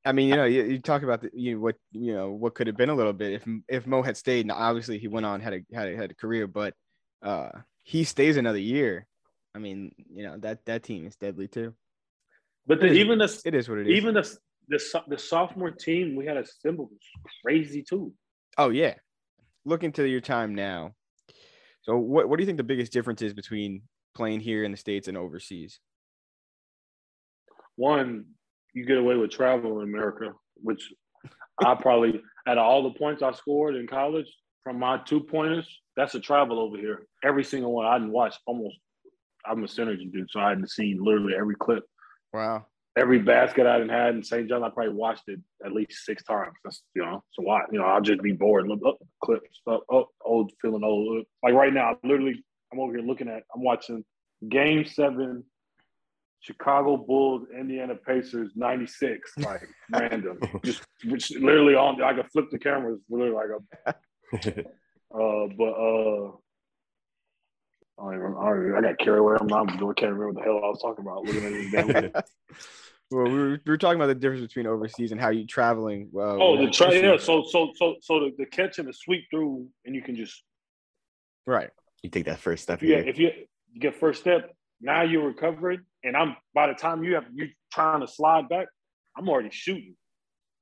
I 0.08 0.14
mean, 0.14 0.30
you 0.30 0.36
know, 0.36 0.46
you, 0.46 0.64
you 0.64 0.80
talk 0.80 1.04
about 1.04 1.22
the, 1.22 1.30
you 1.34 1.56
know, 1.56 1.60
what 1.60 1.76
you 1.92 2.14
know 2.14 2.32
what 2.32 2.56
could 2.56 2.68
have 2.68 2.78
been 2.78 2.90
a 2.90 2.96
little 2.96 3.14
bit 3.14 3.34
if 3.34 3.48
if 3.68 3.86
Mo 3.88 4.02
had 4.02 4.16
stayed. 4.18 4.42
And 4.46 4.52
obviously, 4.52 4.98
he 5.00 5.08
went 5.08 5.26
on 5.26 5.42
had 5.42 5.54
a 5.54 5.62
had 5.76 5.90
a, 5.90 5.96
had 5.98 6.12
a 6.12 6.16
career, 6.16 6.48
but 6.48 6.74
uh, 7.22 7.50
he 7.84 8.04
stays 8.04 8.38
another 8.38 8.60
year. 8.60 9.06
I 9.54 9.60
mean, 9.60 9.94
you 10.14 10.24
know 10.24 10.38
that 10.38 10.66
that 10.66 10.84
team 10.84 11.06
is 11.06 11.16
deadly 11.16 11.48
too. 11.48 11.74
But 12.66 12.80
the, 12.80 12.88
It 12.88 12.92
is- 12.94 12.98
even 13.00 13.20
the 13.20 13.42
It 13.46 13.54
is 13.54 13.70
what 13.70 13.80
it 13.80 13.88
is. 13.88 13.98
even 13.98 14.14
the, 14.14 14.38
the 14.70 15.04
the 15.10 15.18
sophomore 15.18 15.72
team 15.72 16.16
we 16.16 16.26
had 16.26 16.38
a 16.38 16.46
symbol 16.46 16.86
was 16.86 17.00
crazy 17.44 17.84
too. 17.84 18.14
oh 18.58 18.70
yeah, 18.70 18.94
looking 19.66 19.92
to 19.94 20.08
your 20.08 20.22
time 20.22 20.56
now. 20.56 20.94
So, 21.82 21.98
what 21.98 22.30
what 22.30 22.38
do 22.38 22.44
you 22.44 22.46
think 22.48 22.58
the 22.58 22.64
biggest 22.64 22.94
difference 22.94 23.22
is 23.22 23.34
between 23.34 23.82
playing 24.16 24.40
here 24.40 24.64
in 24.64 24.72
the 24.72 24.78
states 24.78 25.08
and 25.08 25.18
overseas? 25.18 25.80
One, 27.76 28.26
you 28.78 28.86
get 28.86 29.00
away 29.00 29.16
with 29.16 29.32
travel 29.32 29.82
in 29.82 29.90
America, 29.90 30.34
which 30.62 30.94
I 31.66 31.74
probably 31.74 32.22
out 32.48 32.60
of 32.60 32.64
all 32.64 32.84
the 32.84 32.98
points 32.98 33.24
I 33.24 33.32
scored 33.32 33.76
in 33.76 33.88
college 33.88 34.32
from 34.64 34.78
my 34.78 35.00
two 35.00 35.22
pointers, 35.22 35.68
that's 35.96 36.14
a 36.14 36.20
travel 36.20 36.60
over 36.60 36.78
here. 36.78 37.08
Every 37.24 37.44
single 37.44 37.74
one 37.74 37.88
I 37.88 37.98
didn't 37.98 38.12
watch 38.12 38.36
almost. 38.46 38.78
I'm 39.46 39.64
a 39.64 39.68
synergy 39.68 40.12
dude, 40.12 40.30
so 40.30 40.40
I 40.40 40.50
hadn't 40.50 40.70
seen 40.70 41.04
literally 41.04 41.34
every 41.36 41.56
clip. 41.56 41.86
Wow. 42.34 42.68
Every 42.96 43.20
basket 43.20 43.66
I 43.66 43.78
didn't 43.78 43.94
had 43.94 44.16
in 44.16 44.24
St. 44.24 44.48
John, 44.48 44.64
I 44.64 44.70
probably 44.70 44.94
watched 44.94 45.24
it 45.28 45.40
at 45.66 45.72
least 45.72 46.06
six 46.06 46.24
times. 46.24 46.54
That's 46.64 46.84
you 46.96 47.04
know, 47.04 47.24
so 47.32 47.44
why? 47.44 47.62
You 47.72 47.80
know, 47.80 47.86
I'll 47.86 48.02
just 48.02 48.22
be 48.22 48.34
bored 48.34 48.68
look 48.68 48.82
up 48.86 48.98
clips, 49.24 49.62
up, 49.68 49.84
up, 49.94 50.10
old 50.24 50.52
feeling 50.62 50.84
old. 50.84 51.26
Like 51.44 51.54
right 51.54 51.74
now, 51.74 51.98
literally, 52.04 52.44
I'm 52.72 52.80
over 52.80 52.94
here 52.94 53.06
looking 53.06 53.30
at. 53.30 53.44
I'm 53.56 53.64
watching 53.64 54.04
Game 54.50 54.86
Seven, 54.86 55.44
Chicago 56.40 56.98
Bulls, 56.98 57.48
Indiana 57.58 57.96
Pacers, 57.96 58.52
'96. 58.56 59.34
Like 59.38 59.68
random, 59.92 60.40
just 60.66 60.84
which 61.06 61.32
literally 61.32 61.76
on. 61.76 62.02
I 62.02 62.14
could 62.14 62.30
flip 62.32 62.46
the 62.52 62.60
camera. 62.60 62.94
It's 62.94 63.04
literally 63.10 63.34
like 63.34 63.50
a 63.86 63.96
Uh, 65.10 65.48
but 65.58 65.72
uh, 65.72 66.32
I, 67.98 68.04
don't 68.04 68.16
even, 68.16 68.36
I, 68.38 68.50
don't 68.50 68.66
even, 68.66 68.76
I 68.76 68.82
got 68.82 69.00
carried 69.00 69.20
away. 69.20 69.38
I'm 69.40 69.48
not. 69.48 69.70
I 69.70 69.76
can't 69.94 70.12
remember 70.12 70.28
what 70.28 70.36
the 70.36 70.42
hell 70.42 70.58
I 70.58 70.68
was 70.68 70.82
talking 70.82 71.06
about. 71.06 71.24
Looking 71.24 71.46
at 71.46 71.52
this 71.52 72.12
damn. 72.12 72.12
well, 73.12 73.24
we 73.24 73.40
were, 73.40 73.50
we 73.52 73.72
were 73.72 73.78
talking 73.78 73.96
about 73.96 74.08
the 74.08 74.16
difference 74.16 74.42
between 74.42 74.68
overseas 74.68 75.14
and 75.14 75.22
how 75.22 75.30
you 75.30 75.48
traveling. 75.48 76.10
Uh, 76.14 76.20
oh, 76.20 76.58
the 76.58 76.66
with- 76.66 76.74
try. 76.74 76.92
Yeah. 76.92 77.16
So 77.16 77.46
so 77.48 77.72
so 77.78 77.96
so 78.02 78.20
the, 78.20 78.34
the 78.38 78.46
catch 78.46 78.80
and 78.80 78.88
the 78.90 78.94
sweep 78.94 79.24
through, 79.32 79.66
and 79.86 79.96
you 79.96 80.02
can 80.02 80.18
just 80.18 80.44
right. 81.46 81.70
you 82.04 82.10
take 82.10 82.26
that 82.26 82.40
first 82.40 82.64
step 82.64 82.82
yeah. 82.82 82.98
If 82.98 83.18
you 83.18 83.32
you 83.72 83.80
get 83.80 83.96
first 83.96 84.20
step, 84.20 84.54
now 84.82 85.02
you're 85.04 85.26
recovering, 85.28 85.82
and 86.04 86.16
I'm 86.16 86.36
by 86.54 86.68
the 86.68 86.74
time 86.74 87.04
you 87.04 87.16
have 87.16 87.26
you 87.34 87.48
trying 87.74 88.02
to 88.02 88.08
slide 88.08 88.50
back, 88.50 88.68
I'm 89.18 89.28
already 89.30 89.50
shooting. 89.52 89.96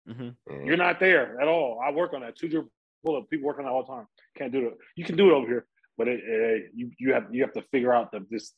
Mm. 0.09 0.35
You're 0.65 0.77
not 0.77 0.99
there 0.99 1.39
at 1.41 1.47
all. 1.47 1.81
I 1.85 1.91
work 1.91 2.13
on 2.13 2.21
that 2.21 2.37
two 2.37 2.47
dribble 2.47 2.69
pull 3.03 3.17
up. 3.17 3.29
People 3.29 3.47
work 3.47 3.57
on 3.59 3.65
that 3.65 3.71
all 3.71 3.83
the 3.83 3.91
time. 3.93 4.05
Can't 4.37 4.51
do 4.51 4.67
it. 4.67 4.73
You 4.95 5.03
can 5.03 5.15
do 5.17 5.29
it 5.29 5.33
over 5.33 5.47
here, 5.47 5.65
but 5.97 6.07
it, 6.07 6.21
it, 6.23 6.71
you 6.75 6.91
you 6.99 7.13
have 7.13 7.25
you 7.31 7.43
have 7.43 7.53
to 7.53 7.61
figure 7.71 7.93
out 7.93 8.11
the 8.11 8.25
this. 8.29 8.53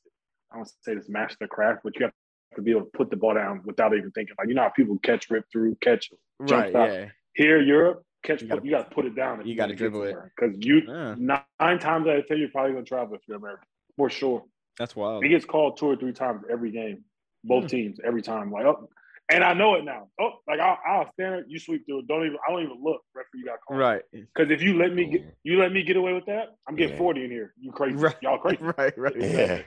I 0.51 0.55
don't 0.55 0.59
want 0.59 0.69
to 0.69 0.73
say 0.83 0.95
this 0.95 1.09
master 1.09 1.47
craft, 1.47 1.81
but 1.83 1.95
you 1.97 2.05
have 2.05 2.13
to 2.55 2.61
be 2.61 2.71
able 2.71 2.81
to 2.81 2.87
put 2.93 3.09
the 3.09 3.17
ball 3.17 3.33
down 3.33 3.61
without 3.65 3.95
even 3.95 4.11
thinking. 4.11 4.35
Like 4.37 4.47
you 4.49 4.55
know 4.55 4.63
how 4.63 4.69
people 4.69 4.97
catch, 5.03 5.29
rip 5.29 5.45
through, 5.51 5.75
catch. 5.81 6.09
Jump 6.45 6.51
Right. 6.51 6.69
stop. 6.69 6.89
Yeah. 6.89 7.09
Here, 7.33 7.61
Europe, 7.61 8.03
catch. 8.23 8.41
You 8.41 8.47
You 8.47 8.49
gotta- 8.55 8.69
got 8.69 8.89
to 8.89 8.95
put 8.95 9.05
it 9.05 9.15
down. 9.15 9.45
you 9.45 9.55
gotta 9.55 9.75
dribble 9.75 10.03
it. 10.03 10.15
because 10.35 10.55
you 10.59 10.81
Ah, 10.89 11.15
nine 11.17 11.79
times 11.79 12.07
out 12.07 12.17
of 12.17 12.27
ten 12.27 12.37
you're 12.39 12.49
probably 12.49 12.73
gonna 12.73 12.85
travel 12.85 13.15
if 13.15 13.21
you're 13.27 13.37
American 13.37 13.65
for 13.95 14.09
sure. 14.09 14.43
That's 14.77 14.95
wild. 14.95 15.25
It 15.25 15.29
gets 15.29 15.45
called 15.45 15.77
two 15.77 15.87
or 15.87 15.95
three 15.95 16.13
times 16.13 16.43
every 16.49 16.71
game, 16.71 17.03
both 17.43 17.63
Hmm. 17.63 17.67
teams 17.69 17.99
every 18.05 18.21
time. 18.21 18.51
Like, 18.51 18.65
oh, 18.65 18.89
and 19.29 19.43
I 19.43 19.53
know 19.53 19.75
it 19.75 19.83
now. 19.83 20.07
Oh, 20.19 20.33
like 20.47 20.59
I'll, 20.59 20.77
I'll 20.87 21.11
stand 21.13 21.33
there, 21.33 21.45
you 21.47 21.59
sweep 21.59 21.85
through. 21.85 21.99
it. 21.99 22.07
Don't 22.07 22.25
even. 22.25 22.37
I 22.47 22.51
don't 22.51 22.63
even 22.63 22.77
look. 22.81 23.01
Referee 23.13 23.43
got 23.45 23.59
called. 23.67 23.79
Right. 23.79 24.01
Because 24.11 24.51
if 24.51 24.61
you 24.61 24.77
let 24.77 24.93
me 24.93 25.05
get, 25.05 25.35
you 25.43 25.59
let 25.59 25.71
me 25.73 25.83
get 25.83 25.97
away 25.97 26.13
with 26.13 26.25
that, 26.27 26.55
I'm 26.67 26.75
getting 26.75 26.93
Yeah. 26.93 26.97
forty 26.99 27.25
in 27.25 27.31
here. 27.31 27.53
You 27.59 27.71
crazy? 27.71 27.95
Right. 27.97 28.15
Y'all 28.21 28.37
crazy? 28.37 28.59
Right. 28.77 28.97
Right. 28.97 29.65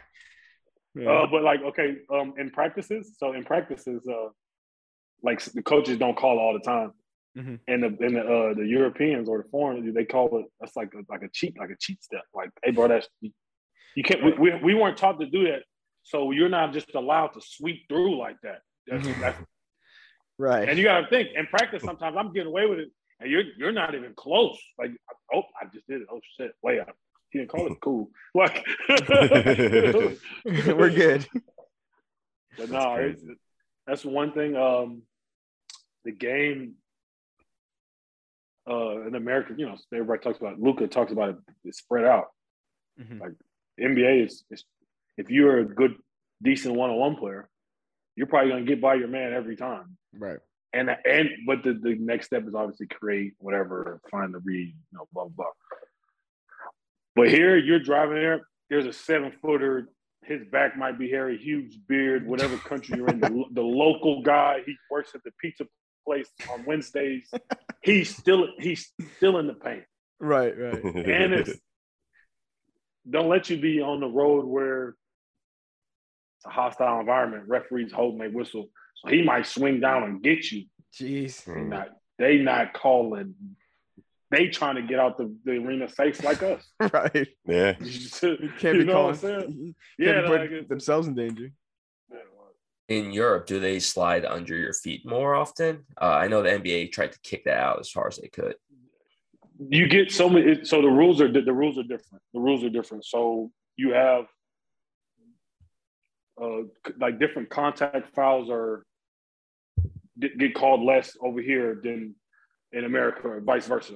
Yeah. 0.95 1.13
Uh, 1.13 1.27
but 1.31 1.43
like, 1.45 1.61
okay, 1.63 1.99
um, 2.13 2.35
in 2.39 2.51
practices, 2.51 3.15
so 3.19 3.33
in 3.33 3.45
practices, 3.45 4.03
uh, 4.09 4.29
like 5.23 5.41
the 5.45 5.63
coaches 5.63 5.99
don't 5.99 6.17
call 6.17 6.39
all 6.39 6.53
the 6.53 6.61
time, 6.61 6.93
Mhm. 7.37 7.61
and 7.69 7.83
the 7.83 7.87
and 8.05 8.17
the 8.17 8.21
uh, 8.23 8.55
the 8.55 8.67
Europeans 8.67 9.29
or 9.29 9.43
the 9.43 9.49
foreigners 9.51 9.95
they 9.95 10.05
call 10.05 10.39
it 10.41 10.47
that's 10.59 10.75
like 10.75 10.93
a, 10.95 11.03
like 11.09 11.23
a 11.23 11.29
cheat 11.33 11.57
like 11.59 11.71
a 11.71 11.77
cheat 11.79 12.03
step. 12.03 12.23
Like, 12.35 12.51
hey, 12.65 12.71
bro, 12.73 12.89
that's 12.89 13.07
you, 13.95 14.01
you 14.01 14.03
can't. 14.03 14.25
We, 14.25 14.33
we 14.53 14.59
we 14.63 14.75
weren't 14.75 14.97
taught 14.97 15.19
to 15.21 15.27
do 15.27 15.45
that, 15.45 15.63
so 16.03 16.31
you're 16.31 16.49
not 16.49 16.73
just 16.73 16.95
allowed 16.95 17.29
to 17.29 17.41
sweep 17.41 17.89
through 17.89 18.19
like 18.19 18.37
that. 18.43 18.61
That's, 18.87 19.07
Mhm. 19.07 19.21
that's 19.21 19.39
Right. 20.39 20.69
and 20.69 20.79
you 20.79 20.85
got 20.85 21.01
to 21.03 21.07
think 21.09 21.29
in 21.35 21.47
practice. 21.47 21.83
Sometimes 21.83 22.17
I'm 22.19 22.33
getting 22.33 22.49
away 22.49 22.67
with 22.67 22.79
it, 22.79 22.89
and 23.21 23.31
you're 23.31 23.45
you're 23.59 23.73
not 23.73 23.95
even 23.95 24.15
close. 24.15 24.59
Like, 24.79 24.93
oh, 25.35 25.43
I 25.61 25.67
just 25.73 25.87
did 25.87 26.01
it. 26.03 26.09
Oh 26.11 26.21
shit, 26.39 26.53
layup. 26.65 26.93
He 27.31 27.39
didn't 27.39 27.51
call 27.51 27.67
it 27.71 27.79
cool. 27.83 28.11
Like, 28.35 28.65
We're 30.45 30.91
good. 30.91 31.27
But 32.59 32.69
no, 32.71 32.97
it's, 32.97 33.23
that's 33.87 34.05
one 34.05 34.33
thing. 34.33 34.57
Um, 34.57 35.03
the 36.05 36.11
game 36.11 36.75
uh, 38.69 39.03
in 39.07 39.15
America, 39.15 39.55
you 39.57 39.67
know, 39.67 39.77
everybody 39.95 40.21
talks 40.21 40.39
about. 40.39 40.59
Luka 40.61 40.89
talks 40.89 41.13
about 41.13 41.29
it. 41.31 41.37
It's 41.65 41.79
spread 41.79 42.05
out. 42.05 42.27
Mhm. 43.01 43.21
Like 43.21 43.31
the 43.39 43.45
NBA 43.81 44.27
is, 44.27 44.45
is, 44.51 44.65
if 45.17 45.31
you're 45.31 45.59
a 45.59 45.65
good, 45.65 45.97
decent 46.43 46.75
one-on-one 46.75 47.17
player, 47.17 47.49
you're 48.17 48.27
probably 48.27 48.51
gonna 48.51 48.65
get 48.65 48.81
by 48.81 48.95
your 48.95 49.09
man 49.09 49.33
every 49.33 49.57
time. 49.57 49.97
Right. 50.17 50.39
And 50.73 50.91
and 51.05 51.29
but 51.47 51.63
the, 51.65 51.73
the 51.73 51.97
next 51.99 52.27
step 52.27 52.47
is 52.47 52.55
obviously 52.55 52.87
create 52.87 53.33
whatever, 53.39 54.01
find 54.11 54.33
the 54.33 54.39
read, 54.39 54.69
you 54.69 54.99
know, 54.99 55.09
blah 55.13 55.25
blah. 55.25 55.33
blah. 55.37 55.47
But 57.17 57.29
here 57.29 57.57
you're 57.57 57.81
driving 57.81 58.15
there. 58.15 58.47
There's 58.69 58.87
a 58.87 58.93
seven 58.93 59.33
footer. 59.43 59.89
His 60.25 60.45
back 60.53 60.77
might 60.77 60.99
be 60.99 61.11
hairy, 61.11 61.39
huge 61.39 61.79
beard, 61.89 62.27
whatever 62.27 62.57
country 62.59 62.99
you're 62.99 63.09
in. 63.09 63.21
The, 63.21 63.45
the 63.53 63.63
local 63.63 64.23
guy, 64.23 64.59
he 64.65 64.77
works 64.91 65.11
at 65.15 65.25
the 65.25 65.33
pizza 65.41 65.67
place 66.07 66.29
on 66.53 66.65
Wednesdays. 66.67 67.29
He's 67.83 68.15
still 68.15 68.47
he's 68.59 68.93
still 69.17 69.39
in 69.39 69.47
the 69.47 69.55
paint, 69.55 69.85
Right. 70.21 70.57
Right. 70.57 70.85
and 70.85 71.33
it's 71.33 71.59
don't 73.09 73.29
let 73.29 73.49
you 73.51 73.59
be 73.61 73.81
on 73.81 74.01
the 74.01 74.07
road 74.09 74.45
where 74.45 74.89
it's 76.37 76.47
a 76.47 76.51
hostile 76.51 77.01
environment. 77.01 77.45
Referees 77.49 77.93
hold 77.93 78.15
and 78.15 78.23
they 78.23 78.29
whistle, 78.35 78.69
so 78.97 79.11
he 79.11 79.23
might 79.23 79.47
swing 79.47 79.81
down 79.81 80.05
and 80.05 80.23
get 80.23 80.51
you. 80.51 80.65
Jeez. 80.99 81.45
They 81.45 81.61
not 81.63 81.89
they 82.19 82.39
not 82.39 82.73
calling. 82.75 83.35
They 84.31 84.47
trying 84.49 84.77
to 84.77 84.83
get 84.83 85.01
out 85.01 85.19
the, 85.19 85.35
the 85.45 85.53
arena 85.53 85.89
safe 85.89 86.23
like 86.23 86.43
us. 86.43 86.63
Right. 86.93 87.29
yeah. 87.47 87.75
You 87.81 88.51
can't 88.59 88.77
You 88.77 88.81
be 88.81 88.85
know 88.85 89.07
what 89.07 89.15
I'm 89.17 89.21
calling. 89.21 89.75
Yeah. 89.99 90.07
Yeah, 90.07 90.13
Can't 90.21 90.31
like 90.31 90.41
put 90.43 90.53
it- 90.53 90.69
themselves 90.69 91.09
in 91.09 91.15
danger. 91.15 91.53
In 92.89 93.13
Europe, 93.13 93.47
do 93.47 93.61
they 93.61 93.79
slide 93.79 94.25
under 94.25 94.57
your 94.57 94.73
feet 94.73 95.07
more 95.07 95.37
often? 95.37 95.85
Uh, 96.01 96.07
I 96.07 96.27
know 96.27 96.43
the 96.43 96.51
NBA 96.51 96.91
tried 96.91 97.13
to 97.13 97.21
kick 97.21 97.45
that 97.45 97.57
out 97.59 97.79
as 97.79 97.89
far 97.89 98.09
as 98.09 98.17
they 98.17 98.27
could. 98.27 98.57
You 99.69 99.89
get 99.89 100.11
so 100.11 100.29
many. 100.29 100.65
So 100.65 100.81
the 100.81 100.89
rules 100.89 101.21
are 101.21 101.31
the 101.31 101.53
rules 101.53 101.79
are 101.79 101.83
different. 101.83 102.23
The 102.33 102.41
rules 102.41 102.65
are 102.65 102.71
different. 102.71 103.05
So 103.05 103.51
you 103.77 103.93
have 103.93 104.27
uh, 106.43 106.63
like 106.99 107.19
different 107.19 107.51
contact 107.51 108.15
fouls 108.15 108.49
are 108.51 108.85
get 110.19 110.55
called 110.55 110.83
less 110.83 111.17
over 111.21 111.41
here 111.41 111.81
than 111.83 112.15
in 112.73 112.85
America, 112.85 113.29
or 113.29 113.41
vice 113.41 113.67
versa. 113.67 113.95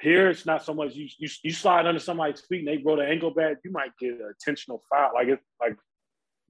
Here, 0.00 0.30
it's 0.30 0.46
not 0.46 0.64
so 0.64 0.72
much 0.72 0.94
you 0.94 1.08
you, 1.18 1.28
you 1.42 1.52
slide 1.52 1.86
under 1.86 2.00
somebody's 2.00 2.40
feet 2.42 2.60
and 2.60 2.68
they 2.68 2.80
grow 2.80 2.96
the 2.96 3.04
ankle 3.04 3.32
back. 3.32 3.56
You 3.64 3.72
might 3.72 3.90
get 3.98 4.12
an 4.12 4.32
intentional 4.38 4.82
foul. 4.88 5.10
Like 5.14 5.28
it's 5.28 5.44
like 5.60 5.76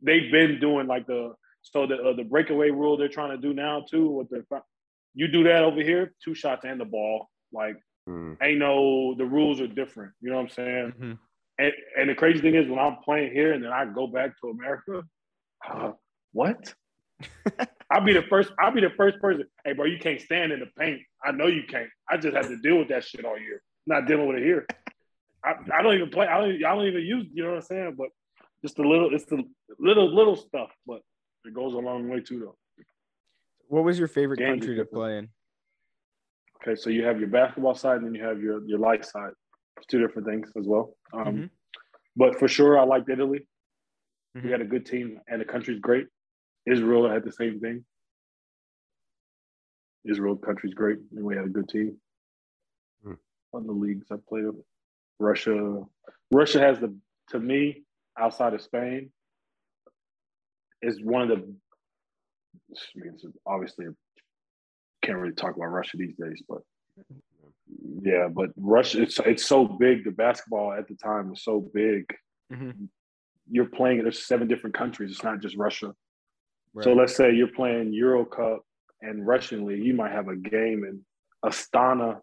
they've 0.03 0.31
been 0.31 0.61
doing 0.61 0.87
like 0.87 1.07
the 1.07 1.35
so 1.63 1.87
the 1.87 1.97
uh, 1.97 2.13
the 2.15 2.25
breakaway 2.25 2.71
rule 2.71 2.99
they're 2.99 3.09
trying 3.09 3.31
to 3.31 3.39
do 3.39 3.55
now 3.55 3.85
too. 3.91 4.11
With 4.11 4.29
the 4.29 4.45
you 5.15 5.27
do 5.27 5.43
that 5.45 5.65
over 5.65 5.83
here, 5.83 6.13
two 6.23 6.35
shots 6.35 6.65
and 6.67 6.79
the 6.79 6.85
ball. 6.85 7.31
Like 7.53 7.77
Mm. 8.11 8.37
ain't 8.43 8.59
no 8.59 9.15
the 9.17 9.25
rules 9.25 9.61
are 9.61 9.69
different. 9.69 10.13
You 10.21 10.31
know 10.31 10.37
what 10.37 10.43
I'm 10.43 10.49
saying? 10.49 10.93
Mhm. 10.99 11.19
And 11.59 11.73
and 11.99 12.11
the 12.11 12.15
crazy 12.15 12.41
thing 12.41 12.55
is 12.55 12.69
when 12.69 12.79
I'm 12.79 12.97
playing 13.05 13.33
here 13.33 13.53
and 13.53 13.63
then 13.63 13.73
I 13.73 13.85
go 13.85 14.07
back 14.07 14.33
to 14.41 14.49
America, 14.49 15.05
uh, 15.69 15.93
what? 16.33 16.75
I'll 17.91 18.05
be 18.05 18.13
the 18.13 18.23
first. 18.23 18.53
I'll 18.59 18.73
be 18.73 18.81
the 18.81 18.91
first 18.97 19.21
person. 19.21 19.45
Hey, 19.65 19.73
bro, 19.73 19.85
you 19.85 19.99
can't 19.99 20.21
stand 20.21 20.53
in 20.53 20.61
the 20.61 20.69
paint. 20.79 21.01
I 21.25 21.33
know 21.33 21.47
you 21.47 21.63
can't. 21.69 21.91
I 22.09 22.17
just 22.17 22.37
have 22.37 22.49
to 22.49 22.57
deal 22.57 22.79
with 22.79 22.89
that 22.89 23.05
shit 23.05 23.25
all 23.25 23.39
year. 23.39 23.63
not 23.87 24.07
dealing 24.07 24.29
with 24.29 24.39
it 24.39 24.45
here. 24.45 24.67
I, 25.45 25.55
I 25.75 25.83
don't 25.83 25.95
even 25.95 26.11
play. 26.11 26.27
I 26.27 26.39
don't. 26.39 26.65
I 26.65 26.75
don't 26.75 26.87
even 26.87 27.03
use. 27.03 27.27
You 27.33 27.45
know 27.45 27.51
what 27.51 27.57
I'm 27.57 27.63
saying? 27.63 27.95
But 27.97 28.09
just 28.63 28.79
a 28.79 28.83
little. 28.83 29.15
It's 29.15 29.25
the 29.25 29.43
little 29.79 30.13
little 30.15 30.37
stuff, 30.37 30.71
but 30.87 31.01
it 31.45 31.55
goes 31.55 31.75
a 31.75 31.79
long 31.79 32.09
way 32.09 32.21
too, 32.21 32.41
though. 32.41 32.57
What 33.69 33.85
was 33.85 33.99
your 33.99 34.09
favorite 34.09 34.39
Games 34.39 34.65
are 34.65 34.67
country 34.67 34.77
to 34.77 34.85
play 34.85 35.19
in? 35.19 35.29
Okay, 36.63 36.77
so 36.77 36.91
you 36.91 37.05
have 37.05 37.19
your 37.19 37.29
basketball 37.29 37.75
side 37.75 37.99
and 37.99 38.07
then 38.07 38.15
you 38.15 38.25
have 38.25 38.41
your 38.41 38.63
your 38.67 38.79
life 38.79 39.05
side. 39.05 39.33
It's 39.77 39.87
two 39.87 40.01
different 40.01 40.29
things 40.29 40.51
as 40.59 40.67
well. 40.67 40.97
Um, 41.13 41.25
Mhm. 41.25 41.51
But 42.17 42.39
for 42.39 42.49
sure, 42.49 42.79
I 42.79 42.83
liked 42.83 43.09
Italy. 43.09 43.47
Mhm. 44.37 44.45
We 44.45 44.51
had 44.51 44.61
a 44.61 44.67
good 44.67 44.85
team, 44.85 45.21
and 45.29 45.41
the 45.41 45.45
country's 45.45 45.81
great. 45.81 46.09
Israel 46.67 47.09
had 47.09 47.25
the 47.25 47.33
same 47.33 47.61
thing. 47.61 47.85
Israel 50.05 50.37
country's 50.37 50.75
great, 50.75 50.99
and 51.13 51.25
we 51.25 51.37
had 51.37 51.45
a 51.45 51.49
good 51.49 51.69
team. 51.69 52.01
Hmm. 53.03 53.15
On 53.53 53.67
the 53.67 53.73
leagues 53.73 54.11
I 54.11 54.17
played 54.17 54.47
with, 54.47 54.65
Russia. 55.19 55.87
Russia 56.31 56.61
has 56.61 56.81
the 56.81 56.95
to 57.29 57.39
me 57.39 57.85
outside 58.17 58.55
of 58.55 58.61
Spain 58.61 59.13
is 60.83 61.01
one 61.03 61.23
of 61.23 61.29
the. 61.29 61.37
I 61.37 62.99
mean, 62.99 63.15
it's 63.15 63.25
obviously 63.47 63.87
can't 65.11 65.23
really 65.23 65.35
talk 65.35 65.57
about 65.57 65.67
Russia 65.67 65.97
these 65.97 66.15
days, 66.17 66.43
but 66.49 66.63
yeah, 68.03 68.29
but 68.29 68.51
Russia 68.57 69.03
it's 69.03 69.19
it's 69.21 69.45
so 69.45 69.65
big. 69.67 70.05
The 70.05 70.11
basketball 70.11 70.73
at 70.73 70.87
the 70.89 70.95
time 70.95 71.31
was 71.31 71.43
so 71.43 71.61
big. 71.61 72.05
Mhm. 72.53 72.89
You're 73.51 73.67
playing. 73.67 74.03
There's 74.03 74.25
seven 74.25 74.47
different 74.47 74.77
countries. 74.77 75.11
It's 75.11 75.25
not 75.25 75.41
just 75.41 75.57
Russia. 75.57 75.95
So 76.83 76.93
let's 76.93 77.17
say 77.17 77.33
you're 77.35 77.49
playing 77.49 77.93
Euro 77.95 78.25
Cup 78.25 78.61
and 79.03 79.27
Russian 79.27 79.67
League. 79.67 79.85
You 79.85 79.95
might 79.95 80.13
have 80.13 80.29
a 80.29 80.37
game 80.37 80.85
in 80.85 81.05
Astana, 81.45 82.21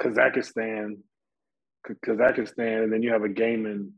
Kazakhstan, 0.00 0.96
Kazakhstan, 1.86 2.84
and 2.84 2.92
then 2.92 3.02
you 3.02 3.12
have 3.12 3.24
a 3.24 3.28
game 3.28 3.66
in 3.66 3.92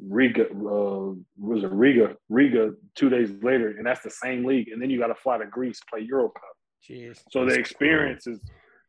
Riga. 0.00 0.44
Uh, 0.50 1.14
was 1.38 1.64
it 1.64 1.70
Riga? 1.72 2.16
Riga 2.28 2.74
two 2.94 3.08
days 3.08 3.30
later, 3.42 3.68
and 3.70 3.86
that's 3.86 4.02
the 4.02 4.10
same 4.10 4.44
league. 4.44 4.68
And 4.68 4.80
then 4.80 4.90
you 4.90 4.98
got 4.98 5.08
to 5.08 5.14
fly 5.14 5.38
to 5.38 5.46
Greece 5.46 5.80
play 5.90 6.00
Euro 6.02 6.28
Cup. 6.28 6.42
Jeez. 6.88 7.22
So 7.30 7.40
the 7.40 7.46
That's 7.46 7.58
experience 7.58 8.26
is 8.26 8.40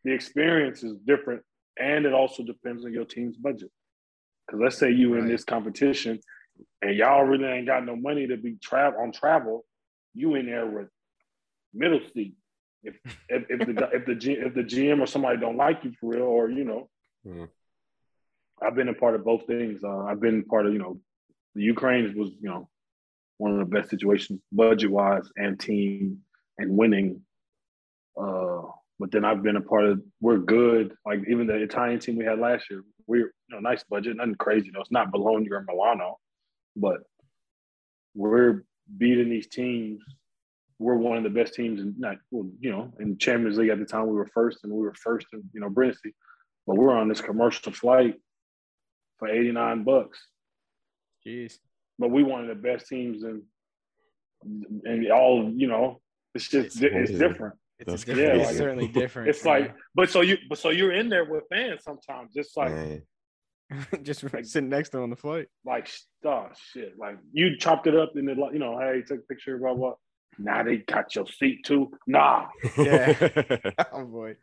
the 0.04 0.14
experience 0.14 0.84
is 0.84 0.98
different, 1.06 1.42
and 1.80 2.06
it 2.06 2.14
also 2.14 2.44
depends 2.44 2.86
on 2.86 2.94
your 2.94 3.06
team's 3.06 3.38
budget. 3.38 3.72
Because 4.46 4.62
let's 4.62 4.78
say 4.78 4.92
you 4.92 5.16
in 5.16 5.28
this 5.28 5.44
competition, 5.44 6.20
and 6.82 6.96
y'all 6.96 7.24
really 7.24 7.46
ain't 7.46 7.68
got 7.68 7.86
no 7.86 7.96
money 7.96 8.28
to 8.28 8.38
be 8.38 8.56
travel 8.62 9.02
on 9.02 9.12
travel, 9.12 9.66
you 10.14 10.36
in 10.36 10.46
there 10.46 10.66
with 10.66 10.88
middle 11.74 12.00
seat, 12.14 12.34
if 12.84 12.96
if, 13.30 13.44
if 13.50 13.66
the 13.68 13.74
guy- 13.74 13.90
if 13.94 14.06
the 14.06 14.16
G, 14.16 14.34
if 14.34 14.54
the 14.54 14.64
GM 14.64 15.02
or 15.02 15.08
somebody 15.08 15.38
don't 15.40 15.58
like 15.58 15.84
you 15.84 15.92
for 16.00 16.12
real, 16.12 16.24
or 16.24 16.50
you 16.50 16.64
know, 16.64 16.90
Mhm. 17.26 17.50
I've 18.62 18.76
been 18.76 18.90
a 18.90 18.94
part 18.94 19.16
of 19.16 19.24
both 19.24 19.46
things. 19.46 19.84
Uh, 19.84 20.06
I've 20.06 20.20
been 20.20 20.44
part 20.44 20.66
of 20.66 20.74
you 20.74 20.80
know, 20.80 21.00
the 21.56 21.64
Ukraine 21.64 22.14
was 22.18 22.30
you 22.42 22.50
know 22.50 22.70
one 23.38 23.52
of 23.52 23.60
the 23.60 23.66
best 23.66 23.90
situations 23.90 24.40
budget 24.52 24.90
wise 24.90 25.30
and 25.36 25.60
team 25.60 26.20
and 26.58 26.76
winning. 26.78 27.22
Uh, 28.20 28.64
but 29.00 29.12
then 29.12 29.24
I've 29.24 29.44
been 29.44 29.58
a 29.58 29.62
part 29.62 29.86
of 29.86 30.02
we're 30.22 30.38
good. 30.38 30.96
Like 31.06 31.20
even 31.28 31.48
the 31.48 31.56
Italian 31.56 32.00
team 32.00 32.18
we 32.18 32.26
had 32.26 32.40
last 32.40 32.70
year, 32.70 32.84
we're 33.06 33.28
you 33.28 33.32
know 33.52 33.60
nice 33.60 33.84
budget, 33.84 34.18
nothing 34.18 34.36
crazy. 34.36 34.68
You 34.68 34.72
know, 34.74 34.82
it's 34.82 34.92
not 34.92 35.12
Bologna 35.12 35.50
or 35.52 35.64
Milano, 35.68 36.18
but 36.76 36.98
we're 38.16 38.64
beating 38.98 39.30
these 39.30 39.48
teams. 39.48 40.02
We're 40.80 40.96
one 40.96 41.18
of 41.18 41.24
the 41.24 41.30
best 41.30 41.54
teams 41.54 41.80
in 41.82 41.96
not 41.98 42.18
well, 42.32 42.50
you 42.60 42.72
know, 42.72 42.92
in 43.00 43.18
Champions 43.18 43.58
League 43.58 43.70
at 43.70 43.80
the 43.80 43.86
time 43.86 44.08
we 44.08 44.16
were 44.16 44.28
first 44.28 44.60
and 44.64 44.74
we 44.74 44.82
were 44.82 44.94
first 44.94 45.28
in, 45.34 45.44
you 45.54 45.60
know, 45.60 45.70
Brindisi. 45.70 46.14
But 46.66 46.76
we're 46.76 46.96
on 46.96 47.08
this 47.08 47.22
commercial 47.22 47.72
flight 47.72 48.16
for 49.20 49.28
89 49.28 49.84
bucks. 49.84 50.20
Jeez. 51.26 51.58
But 52.00 52.12
we 52.12 52.24
one 52.24 52.42
of 52.42 52.48
the 52.48 52.56
best 52.56 52.88
teams 52.88 53.24
in 53.24 53.44
and 54.44 55.12
all, 55.12 55.52
you 55.56 55.68
know, 55.68 56.00
it's 56.36 56.48
just 56.48 56.68
It's 56.68 56.82
it's, 56.82 56.94
crazy. 56.94 57.18
different. 57.18 57.56
It's, 57.80 57.90
That's 57.90 58.04
a 58.04 58.06
different, 58.06 58.30
crazy. 58.32 58.50
it's 58.50 58.58
certainly 58.58 58.88
different. 58.88 59.30
It's 59.30 59.46
like, 59.46 59.76
but 59.96 60.10
so 60.10 60.22
you 60.22 60.38
but 60.50 60.58
so 60.58 60.70
you're 60.70 60.94
in 60.94 61.10
there 61.10 61.26
with 61.26 61.44
fans 61.50 61.84
sometimes, 61.84 62.34
just 62.34 62.56
like 62.58 62.72
Man. 62.72 63.02
like 63.92 64.04
just 64.04 64.24
sitting 64.44 64.70
next 64.70 64.90
to 64.90 64.98
him 64.98 65.04
on 65.04 65.10
the 65.10 65.16
flight. 65.16 65.48
like 65.66 65.90
oh 66.26 66.48
shit. 66.72 66.94
Like 66.98 67.18
you 67.34 67.58
chopped 67.58 67.88
it 67.88 67.96
up 67.96 68.16
and 68.16 68.28
then 68.28 68.38
like, 68.38 68.54
you 68.54 68.60
know, 68.60 68.80
hey, 68.80 69.02
took 69.02 69.20
a 69.20 69.24
picture, 69.24 69.58
blah 69.58 69.74
blah. 69.74 69.94
Now 70.40 70.64
they 70.64 70.78
got 70.78 71.16
your 71.16 71.28
seat 71.28 71.66
too. 71.66 71.92
Nah. 72.06 72.48
Yeah. 72.78 73.16
oh 73.92 74.06
boy. 74.06 74.36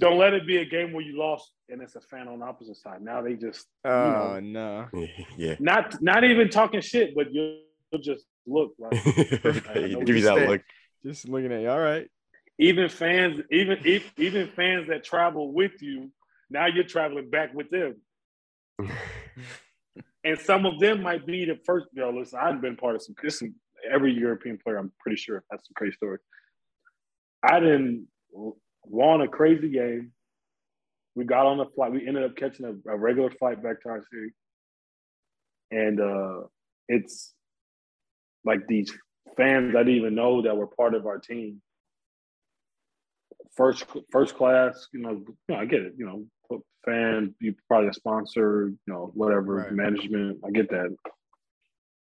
Don't 0.00 0.18
let 0.18 0.32
it 0.34 0.46
be 0.46 0.56
a 0.56 0.64
game 0.64 0.92
where 0.92 1.04
you 1.04 1.18
lost 1.18 1.50
and 1.72 1.82
it's 1.82 1.96
a 1.96 2.00
fan 2.00 2.28
on 2.28 2.38
the 2.40 2.44
opposite 2.46 2.76
side. 2.76 3.02
Now 3.02 3.22
they 3.22 3.34
just 3.34 3.66
you 3.84 3.90
Oh 3.90 4.38
know, 4.40 4.88
no. 4.94 5.06
yeah. 5.36 5.56
not 5.58 6.00
not 6.02 6.22
even 6.24 6.48
talking 6.50 6.80
shit, 6.80 7.14
but 7.14 7.32
you'll 7.32 7.58
just 8.00 8.24
look 8.46 8.72
like 8.78 8.92
Give 9.04 10.08
you 10.08 10.22
that 10.22 10.36
Stay. 10.36 10.46
look. 10.48 10.62
Just 11.04 11.28
looking 11.28 11.52
at 11.52 11.62
you. 11.62 11.70
All 11.70 11.80
right. 11.80 12.08
even 12.58 12.88
fans, 12.88 13.40
even 13.50 13.78
if, 13.84 14.12
even 14.18 14.48
fans 14.48 14.88
that 14.88 15.02
travel 15.02 15.52
with 15.52 15.80
you, 15.82 16.10
now 16.50 16.66
you're 16.66 16.84
traveling 16.84 17.28
back 17.30 17.52
with 17.54 17.70
them. 17.70 17.96
And 20.24 20.38
some 20.38 20.66
of 20.66 20.78
them 20.78 21.02
might 21.02 21.26
be 21.26 21.44
the 21.46 21.56
first. 21.66 21.86
Yo, 21.94 22.10
listen, 22.10 22.38
I've 22.40 22.60
been 22.60 22.76
part 22.76 22.94
of 22.94 23.02
some. 23.02 23.16
This 23.20 23.42
every 23.92 24.12
European 24.14 24.56
player. 24.56 24.76
I'm 24.76 24.92
pretty 25.00 25.16
sure 25.16 25.42
that's 25.50 25.66
some 25.66 25.72
crazy 25.74 25.96
story. 25.96 26.18
I 27.42 27.58
didn't 27.58 28.06
want 28.84 29.22
a 29.24 29.26
crazy 29.28 29.68
game. 29.70 30.12
We 31.14 31.24
got 31.24 31.46
on 31.46 31.58
the 31.58 31.66
flight. 31.66 31.92
We 31.92 32.06
ended 32.06 32.24
up 32.24 32.36
catching 32.36 32.66
a, 32.66 32.90
a 32.90 32.96
regular 32.96 33.30
flight 33.30 33.62
back 33.62 33.82
to 33.82 33.88
our 33.90 34.02
city, 34.12 34.32
and 35.70 36.00
uh, 36.00 36.46
it's 36.88 37.34
like 38.44 38.66
these 38.66 38.92
fans 39.36 39.74
I 39.74 39.80
didn't 39.80 39.96
even 39.96 40.14
know 40.14 40.42
that 40.42 40.56
were 40.56 40.66
part 40.66 40.94
of 40.94 41.06
our 41.06 41.18
team. 41.18 41.60
First, 43.56 43.84
first 44.10 44.34
class. 44.36 44.88
You 44.92 45.00
know, 45.00 45.10
you 45.10 45.36
know, 45.48 45.56
I 45.56 45.66
get 45.66 45.82
it. 45.82 45.94
You 45.98 46.06
know, 46.06 46.60
fan. 46.84 47.34
You 47.40 47.54
probably 47.68 47.88
a 47.88 47.94
sponsor. 47.94 48.72
You 48.86 48.92
know, 48.92 49.10
whatever 49.14 49.56
Right. 49.56 49.72
management. 49.72 50.40
I 50.46 50.50
get 50.50 50.70
that. 50.70 50.96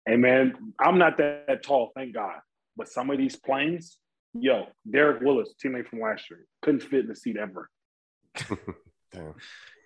And 0.05 0.21
man, 0.21 0.73
I'm 0.79 0.97
not 0.97 1.17
that, 1.17 1.45
that 1.47 1.63
tall, 1.63 1.91
thank 1.95 2.13
God. 2.13 2.39
But 2.75 2.89
some 2.89 3.11
of 3.11 3.17
these 3.17 3.35
planes, 3.35 3.97
yo, 4.33 4.65
Derek 4.89 5.21
Willis, 5.21 5.53
teammate 5.63 5.87
from 5.87 5.99
last 5.99 6.29
year, 6.29 6.45
couldn't 6.61 6.81
fit 6.81 7.01
in 7.01 7.07
the 7.07 7.15
seat 7.15 7.37
ever. 7.37 7.69
Damn. 9.11 9.33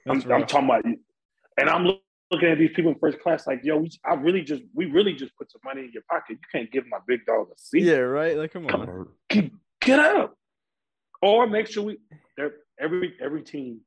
I'm, 0.08 0.32
I'm 0.32 0.46
talking 0.46 0.66
about, 0.70 0.86
and 0.86 1.70
I'm 1.70 1.86
looking 2.32 2.50
at 2.50 2.58
these 2.58 2.72
people 2.76 2.92
in 2.92 3.00
first 3.00 3.20
class 3.20 3.48
like, 3.48 3.62
yo, 3.64 3.78
we, 3.78 3.90
I 4.06 4.14
really 4.16 4.42
just, 4.42 4.64
we 4.74 4.86
really 4.86 5.14
just 5.14 5.36
put 5.38 5.52
some 5.52 5.62
money 5.64 5.82
in 5.82 5.92
your 5.94 6.04
pocket. 6.10 6.38
You 6.42 6.48
can't 6.52 6.72
give 6.72 6.86
my 6.88 7.00
big 7.08 7.26
dog 7.26 7.48
a 7.52 7.60
seat. 7.60 7.84
Yeah, 7.84 7.98
right. 7.98 8.38
Like, 8.38 8.54
come 8.54 8.68
on. 8.68 9.08
Get, 9.30 9.52
get 9.82 10.00
up, 10.00 10.36
or 11.22 11.48
make 11.48 11.68
sure 11.68 11.84
we. 11.84 11.98
they're- 12.38 12.56
Every 12.78 13.14
every 13.22 13.42
team 13.42 13.80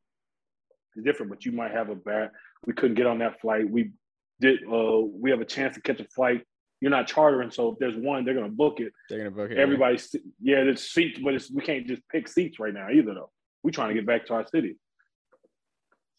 is 0.96 1.04
different, 1.04 1.28
but 1.30 1.44
you 1.44 1.52
might 1.52 1.72
have 1.72 1.90
a 1.90 1.94
bad. 1.94 2.30
We 2.66 2.72
couldn't 2.72 2.94
get 2.94 3.06
on 3.06 3.18
that 3.18 3.38
flight. 3.38 3.68
We 3.70 3.92
did. 4.40 4.60
Uh, 4.64 5.00
we 5.00 5.28
have 5.30 5.42
a 5.42 5.44
chance 5.44 5.74
to 5.74 5.82
catch 5.82 6.00
a 6.00 6.04
flight. 6.04 6.42
You're 6.80 6.90
not 6.90 7.06
chartering, 7.06 7.50
so 7.50 7.72
if 7.72 7.78
there's 7.78 7.96
one, 7.96 8.24
they're 8.24 8.32
gonna 8.32 8.48
book 8.48 8.80
it. 8.80 8.94
They're 9.10 9.18
gonna 9.18 9.30
book 9.30 9.50
it. 9.50 9.58
Everybody's 9.58 10.16
yeah, 10.40 10.64
there's 10.64 10.90
seats, 10.90 11.18
but 11.22 11.34
it's, 11.34 11.50
we 11.50 11.60
can't 11.60 11.86
just 11.86 12.00
pick 12.08 12.28
seats 12.28 12.58
right 12.58 12.72
now 12.72 12.88
either 12.90 13.12
though. 13.12 13.30
We're 13.62 13.72
trying 13.72 13.88
to 13.88 13.94
get 13.94 14.06
back 14.06 14.24
to 14.28 14.32
our 14.36 14.46
city. 14.46 14.78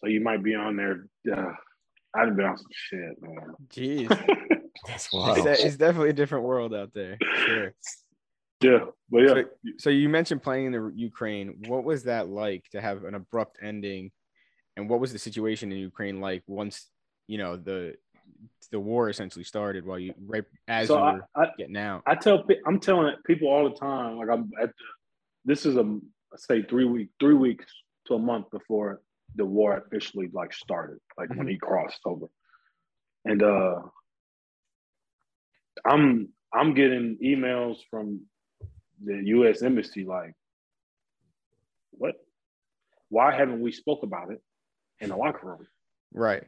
So 0.01 0.07
you 0.09 0.21
might 0.21 0.43
be 0.43 0.55
on 0.55 0.75
there. 0.75 1.07
Uh, 1.31 1.51
I've 2.15 2.35
been 2.35 2.45
on 2.45 2.57
some 2.57 2.65
shit, 2.71 3.21
man. 3.21 3.53
Jeez. 3.69 4.07
That's 4.87 5.05
It's, 5.05 5.13
wild. 5.13 5.43
de- 5.43 5.65
it's 5.65 5.75
definitely 5.75 6.09
a 6.09 6.13
different 6.13 6.45
world 6.45 6.73
out 6.73 6.93
there. 6.93 7.17
Sure. 7.45 7.73
Yeah, 8.61 8.79
but 9.09 9.19
yeah, 9.19 9.27
So, 9.33 9.43
so 9.77 9.89
you 9.89 10.09
mentioned 10.09 10.41
playing 10.43 10.67
in 10.67 10.71
the 10.73 10.91
Ukraine. 10.95 11.55
What 11.67 11.83
was 11.83 12.03
that 12.03 12.27
like 12.27 12.65
to 12.71 12.81
have 12.81 13.03
an 13.05 13.15
abrupt 13.15 13.57
ending? 13.61 14.11
And 14.75 14.89
what 14.89 14.99
was 14.99 15.13
the 15.13 15.19
situation 15.19 15.71
in 15.71 15.77
Ukraine 15.77 16.19
like 16.19 16.43
once 16.47 16.87
you 17.27 17.37
know 17.37 17.55
the 17.57 17.95
the 18.71 18.79
war 18.79 19.09
essentially 19.09 19.45
started? 19.45 19.85
While 19.85 19.99
you 19.99 20.13
right 20.25 20.43
as 20.67 20.87
so 20.87 20.97
you 20.97 21.03
I, 21.03 21.13
were 21.13 21.27
I, 21.35 21.45
getting 21.57 21.77
out. 21.77 22.03
I 22.05 22.15
tell 22.15 22.43
I'm 22.67 22.79
telling 22.79 23.13
people 23.25 23.47
all 23.49 23.69
the 23.69 23.75
time. 23.75 24.17
Like 24.17 24.29
I'm 24.29 24.49
at 24.61 24.69
the, 24.69 24.73
this 25.45 25.65
is 25.65 25.77
a 25.77 25.97
say 26.35 26.61
three 26.63 26.85
week 26.85 27.09
three 27.19 27.33
weeks 27.35 27.65
to 28.07 28.15
a 28.15 28.19
month 28.19 28.49
before 28.51 29.01
the 29.35 29.45
war 29.45 29.77
officially 29.77 30.29
like 30.33 30.53
started. 30.53 30.99
Like 31.17 31.29
when 31.35 31.47
he 31.47 31.57
crossed 31.57 32.01
over, 32.05 32.27
and 33.25 33.43
uh, 33.43 33.79
I'm 35.85 36.29
I'm 36.53 36.73
getting 36.73 37.17
emails 37.23 37.77
from 37.89 38.21
the 39.03 39.21
U.S. 39.25 39.61
embassy 39.61 40.03
like, 40.03 40.33
what? 41.91 42.15
Why 43.09 43.35
haven't 43.35 43.61
we 43.61 43.71
spoke 43.71 44.03
about 44.03 44.31
it 44.31 44.41
in 44.99 45.09
the 45.09 45.15
locker 45.15 45.47
room? 45.47 45.67
Right. 46.13 46.43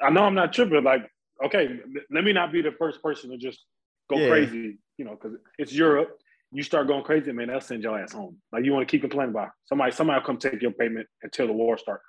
I 0.00 0.10
know 0.10 0.24
I'm 0.24 0.34
not 0.34 0.52
tripping. 0.52 0.84
Like, 0.84 1.10
okay, 1.44 1.80
let 2.10 2.24
me 2.24 2.32
not 2.32 2.52
be 2.52 2.62
the 2.62 2.72
first 2.72 3.02
person 3.02 3.30
to 3.30 3.38
just 3.38 3.64
go 4.10 4.18
Yeah. 4.18 4.28
crazy, 4.28 4.78
you 4.96 5.04
know, 5.04 5.12
because 5.12 5.38
it's 5.58 5.72
Europe. 5.72 6.18
You 6.50 6.62
start 6.62 6.86
going 6.86 7.04
crazy, 7.04 7.30
man, 7.32 7.48
they'll 7.48 7.60
send 7.60 7.82
your 7.82 7.98
ass 7.98 8.12
home. 8.12 8.38
Like, 8.52 8.64
you 8.64 8.72
want 8.72 8.88
to 8.88 8.90
keep 8.90 9.02
complaining 9.02 9.30
about 9.30 9.48
it. 9.48 9.52
somebody. 9.66 9.92
Somebody 9.92 10.18
will 10.20 10.26
come 10.26 10.38
take 10.38 10.62
your 10.62 10.70
payment 10.72 11.06
until 11.22 11.46
the 11.46 11.52
war 11.52 11.76
starts. 11.76 12.04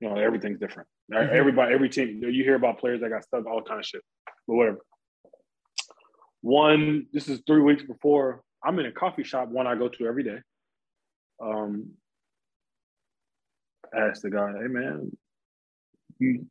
You 0.00 0.08
know, 0.10 0.16
everything's 0.16 0.60
different. 0.60 0.88
Mhm. 1.10 1.28
Everybody, 1.30 1.74
every 1.74 1.88
team. 1.88 2.22
You 2.22 2.44
hear 2.44 2.54
about 2.54 2.78
players 2.78 3.00
that 3.00 3.08
got 3.08 3.24
stuck, 3.24 3.46
all 3.46 3.62
kind 3.62 3.80
of 3.80 3.86
shit, 3.86 4.02
but 4.46 4.54
whatever. 4.54 4.78
One, 6.42 7.06
this 7.12 7.28
is 7.28 7.40
three 7.46 7.62
weeks 7.62 7.82
before. 7.82 8.42
I'm 8.62 8.78
in 8.78 8.86
a 8.86 8.92
coffee 8.92 9.24
shop, 9.24 9.48
one 9.48 9.66
I 9.66 9.74
go 9.74 9.88
to 9.88 10.06
every 10.06 10.22
day. 10.22 10.38
Um, 11.40 11.94
asked 13.94 14.22
the 14.22 14.30
guy, 14.30 14.52
"Hey, 14.52 14.68
man, 14.68 15.16
you 16.18 16.46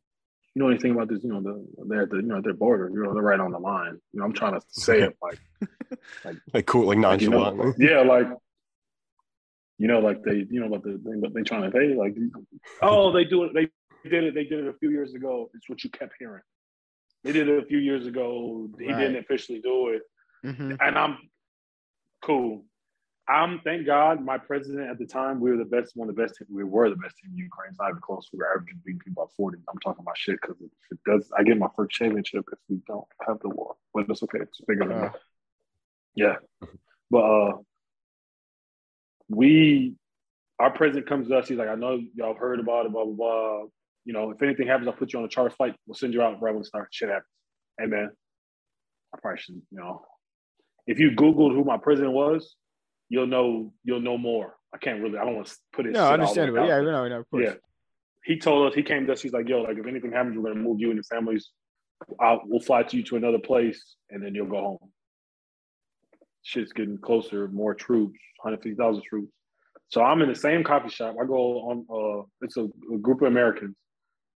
you 0.54 0.62
know 0.62 0.68
anything 0.68 0.92
about 0.92 1.08
this? 1.08 1.22
You 1.22 1.30
know, 1.32 1.40
the 1.40 1.66
they're 1.86 2.02
at 2.02 2.10
the 2.10 2.16
you 2.16 2.22
know 2.22 2.38
at 2.38 2.44
their 2.44 2.54
border. 2.54 2.88
You 2.90 3.02
know, 3.02 3.14
they're 3.14 3.22
right 3.22 3.40
on 3.40 3.52
the 3.52 3.58
line. 3.58 3.98
You 4.12 4.20
know, 4.20 4.24
I'm 4.26 4.32
trying 4.32 4.54
to 4.58 4.66
say 4.70 5.02
it 5.02 5.16
like, 5.22 5.38
Like 6.54 6.66
cool, 6.66 6.86
like 6.86 6.98
like, 6.98 7.20
you 7.20 7.30
know, 7.30 7.38
nonchalantly. 7.38 7.86
yeah, 7.86 8.00
like 8.00 8.28
you 9.78 9.86
know, 9.86 10.00
like 10.00 10.22
they 10.24 10.46
you 10.50 10.60
know 10.60 10.66
about 10.66 10.82
the 10.82 10.98
thing 11.04 11.20
that 11.20 11.32
they 11.34 11.42
trying 11.42 11.62
to 11.62 11.70
pay. 11.70 11.94
Like, 11.94 12.16
oh, 12.82 13.12
they 13.12 13.24
do 13.24 13.44
it. 13.44 13.54
They 13.54 13.68
did 14.08 14.24
it. 14.24 14.34
They 14.34 14.44
did 14.44 14.64
it 14.64 14.68
a 14.68 14.72
few 14.78 14.90
years 14.90 15.14
ago. 15.14 15.50
It's 15.54 15.68
what 15.68 15.82
you 15.84 15.90
kept 15.90 16.14
hearing. 16.18 16.42
They 17.24 17.32
did 17.32 17.48
it 17.48 17.62
a 17.62 17.66
few 17.66 17.78
years 17.78 18.06
ago. 18.06 18.68
He 18.78 18.86
Right. 18.86 18.98
didn't 18.98 19.16
officially 19.16 19.60
do 19.60 19.88
it, 19.88 20.02
hmm 20.42 20.72
and 20.80 20.98
I'm 20.98 21.18
cool. 22.22 22.64
I'm 23.28 23.60
thank 23.60 23.84
God 23.84 24.24
my 24.24 24.38
president 24.38 24.88
at 24.88 24.98
the 24.98 25.04
time, 25.04 25.38
we 25.38 25.50
were 25.50 25.58
the 25.58 25.64
best, 25.64 25.94
one 25.94 26.08
of 26.08 26.16
the 26.16 26.22
best 26.22 26.36
team. 26.36 26.46
We 26.50 26.64
were 26.64 26.88
the 26.88 26.96
best 26.96 27.18
team 27.18 27.32
in 27.32 27.38
Ukraine. 27.38 27.70
It's 27.70 27.78
not 27.78 27.90
even 27.90 28.00
close. 28.00 28.26
We 28.32 28.38
were 28.38 28.50
averaging 28.50 28.80
people 28.84 29.24
by 29.26 29.30
40. 29.36 29.58
I'm 29.68 29.78
talking 29.80 30.02
about 30.02 30.16
shit 30.16 30.40
because 30.40 30.56
if 30.62 30.70
it 30.90 30.98
does, 31.04 31.30
I 31.36 31.42
get 31.42 31.58
my 31.58 31.68
first 31.76 31.90
championship 31.90 32.46
if 32.50 32.58
we 32.70 32.80
don't 32.86 33.04
have 33.26 33.38
the 33.40 33.50
war. 33.50 33.76
But 33.92 34.08
it's 34.08 34.22
okay. 34.22 34.38
It's 34.40 34.62
bigger 34.66 34.86
than 34.86 35.00
that. 35.00 35.16
Yeah. 36.14 36.36
But 37.10 37.18
uh 37.18 37.52
we 39.28 39.94
our 40.58 40.70
president 40.70 41.06
comes 41.06 41.28
to 41.28 41.36
us, 41.36 41.48
he's 41.48 41.58
like, 41.58 41.68
I 41.68 41.74
know 41.74 42.00
y'all 42.14 42.28
have 42.28 42.38
heard 42.38 42.60
about 42.60 42.86
it, 42.86 42.92
blah 42.92 43.04
blah 43.04 43.14
blah. 43.14 43.62
You 44.06 44.14
know, 44.14 44.30
if 44.30 44.40
anything 44.42 44.68
happens, 44.68 44.88
I'll 44.88 44.94
put 44.94 45.12
you 45.12 45.18
on 45.18 45.26
a 45.26 45.28
charter 45.28 45.54
flight. 45.54 45.74
We'll 45.86 45.96
send 45.96 46.14
you 46.14 46.22
out 46.22 46.40
right 46.40 46.54
when 46.54 46.64
start 46.64 46.88
shit 46.92 47.10
happens. 47.10 47.26
Hey 47.78 47.86
man, 47.86 48.10
I 49.14 49.18
probably 49.20 49.38
should, 49.38 49.60
you 49.70 49.78
know. 49.78 50.00
If 50.86 50.98
you 50.98 51.10
Googled 51.10 51.52
who 51.52 51.64
my 51.64 51.76
president 51.76 52.14
was, 52.14 52.56
you'll 53.08 53.26
know 53.26 53.72
you'll 53.84 54.00
know 54.00 54.18
more. 54.18 54.54
I 54.74 54.78
can't 54.78 55.00
really 55.02 55.18
I 55.18 55.24
don't 55.24 55.36
want 55.36 55.46
to 55.48 55.56
put 55.72 55.86
it. 55.86 55.92
No, 55.92 56.08
understandable. 56.08 56.66
Yeah, 56.66 56.80
no, 56.80 57.08
no, 57.08 57.20
of 57.20 57.30
course. 57.30 57.44
Yeah. 57.44 57.54
He 58.24 58.38
told 58.38 58.68
us, 58.68 58.74
he 58.74 58.82
came 58.82 59.06
to 59.06 59.12
us, 59.12 59.22
he's 59.22 59.32
like, 59.32 59.48
yo, 59.48 59.62
like 59.62 59.78
if 59.78 59.86
anything 59.86 60.12
happens, 60.12 60.36
we're 60.36 60.50
gonna 60.50 60.60
move 60.60 60.80
you 60.80 60.88
and 60.88 60.96
your 60.96 61.04
families. 61.04 61.50
I'll, 62.20 62.42
we'll 62.44 62.60
fly 62.60 62.82
to 62.82 62.96
you 62.96 63.02
to 63.04 63.16
another 63.16 63.38
place 63.38 63.96
and 64.10 64.22
then 64.22 64.34
you'll 64.34 64.46
go 64.46 64.60
home. 64.60 64.78
shit's 66.42 66.72
getting 66.72 66.98
closer, 66.98 67.48
more 67.48 67.74
troops, 67.74 68.18
150,000 68.42 69.02
troops. 69.02 69.32
So 69.88 70.02
I'm 70.02 70.20
in 70.22 70.28
the 70.28 70.34
same 70.34 70.62
coffee 70.62 70.90
shop. 70.90 71.16
I 71.20 71.24
go 71.24 71.60
on, 71.60 71.86
uh, 71.90 72.26
it's 72.42 72.56
a, 72.56 72.64
a 72.94 72.98
group 72.98 73.22
of 73.22 73.28
Americans, 73.28 73.74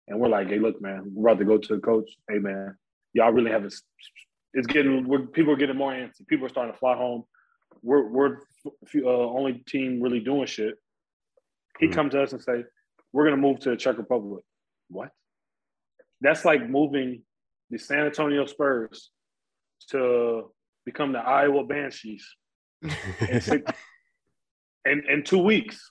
and 0.09 0.19
we're 0.19 0.29
like, 0.29 0.49
hey, 0.49 0.59
look, 0.59 0.81
man, 0.81 1.03
we're 1.13 1.31
about 1.31 1.39
to 1.41 1.45
go 1.45 1.59
to 1.59 1.75
the 1.75 1.81
coach. 1.81 2.11
Hey, 2.29 2.39
man, 2.39 2.75
y'all 3.13 3.33
really 3.33 3.51
have 3.51 3.65
a, 3.65 3.71
it's 4.55 4.67
getting, 4.67 5.07
we're, 5.07 5.27
people 5.27 5.53
are 5.53 5.57
getting 5.57 5.77
more 5.77 5.93
antsy. 5.93 6.27
People 6.27 6.47
are 6.47 6.51
starting 6.51 6.73
to 6.73 6.79
fly 6.79 6.97
home. 6.97 7.25
We're, 7.83 8.09
we're 8.09 8.39
uh, 8.67 9.09
only 9.09 9.55
team 9.67 10.01
really 10.03 10.21
doing 10.21 10.47
shit. 10.47 10.75
He 11.79 11.87
Mhm. 11.89 11.93
come 11.95 12.11
to 12.11 12.23
us 12.23 12.33
and 12.33 12.43
say, 12.43 12.65
we're 13.13 13.25
going 13.25 13.37
to 13.37 13.41
move 13.43 13.59
to 13.61 13.71
the 13.71 13.77
Czech 13.77 13.99
Republic. 13.99 14.45
What? 14.89 15.11
That's 16.21 16.45
like 16.45 16.69
moving 16.69 17.25
the 17.71 17.79
San 17.79 18.07
Antonio 18.07 18.47
Spurs 18.47 19.11
to 19.89 20.53
become 20.85 21.13
the 21.13 21.19
Iowa 21.19 21.65
Banshees 21.65 22.25
in, 23.29 23.41
six, 23.41 23.73
in, 24.85 25.03
in 25.09 25.25
two 25.25 25.39
weeks. 25.39 25.91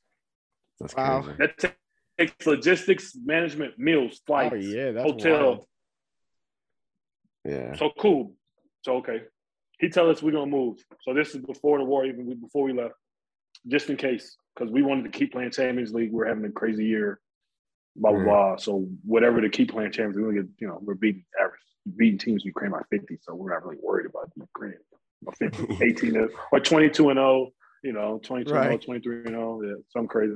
That's 0.80 0.96
Wow. 0.96 1.22
crazy. 1.22 1.38
That 1.40 1.58
ta- 1.58 1.74
takes 2.18 2.46
logistics, 2.48 3.16
management, 3.16 3.78
meals, 3.78 4.22
flights, 4.26 4.54
Oh 4.54 4.58
yeah, 4.58 4.92
that's 4.92 5.12
hotel. 5.12 5.42
wild. 5.46 5.66
Yeah. 7.44 7.76
So 7.76 7.92
cool. 8.00 8.34
So 8.84 8.98
okay. 8.98 9.24
He 9.82 9.90
tell 9.90 10.10
us 10.10 10.22
we're 10.22 10.32
gonna 10.32 10.46
move. 10.46 10.78
So 11.02 11.14
this 11.14 11.30
is 11.36 11.42
before 11.44 11.80
the 11.80 11.84
war, 11.86 12.06
even 12.06 12.40
before 12.40 12.64
we 12.64 12.74
left, 12.74 12.94
just 13.68 13.90
in 13.90 13.98
case, 13.98 14.38
because 14.56 14.72
we 14.72 14.84
wanted 14.84 15.04
to 15.12 15.18
keep 15.18 15.32
playing 15.34 15.52
Champions 15.52 15.92
League. 15.94 16.12
We're 16.12 16.28
having 16.28 16.46
a 16.46 16.52
crazy 16.52 16.86
year. 16.86 17.20
Blah 17.96 18.12
blah 18.12 18.20
Mm. 18.22 18.24
blah. 18.26 18.56
So 18.58 18.88
whatever 19.04 19.42
to 19.42 19.50
keep 19.50 19.72
playing 19.72 19.92
Champions 19.92 20.16
League, 20.18 20.28
we 20.28 20.34
get 20.36 20.50
you 20.60 20.68
know 20.68 20.78
we're 20.82 20.94
beating 20.94 21.26
average 21.40 21.60
beating 21.98 22.20
teams 22.20 22.44
in 22.44 22.48
Ukraine 22.48 22.72
by 22.72 22.82
fifty, 22.92 23.18
so 23.22 23.34
we're 23.36 23.52
not 23.54 23.66
really 23.66 23.82
worried 23.82 24.06
about 24.06 24.32
Ukraine. 24.38 24.76
By 25.24 25.34
50, 25.34 25.78
18 25.84 26.30
or 26.52 26.60
twenty 26.60 26.90
two 26.90 27.10
and 27.10 27.18
zero. 27.18 27.50
You 27.84 27.94
know, 27.94 28.20
22 28.24 28.54
and 28.54 28.64
0, 28.66 28.78
23 28.78 29.16
and 29.18 29.28
zero. 29.30 29.62
Yeah, 29.64 29.74
something 29.90 30.08
crazy. 30.08 30.36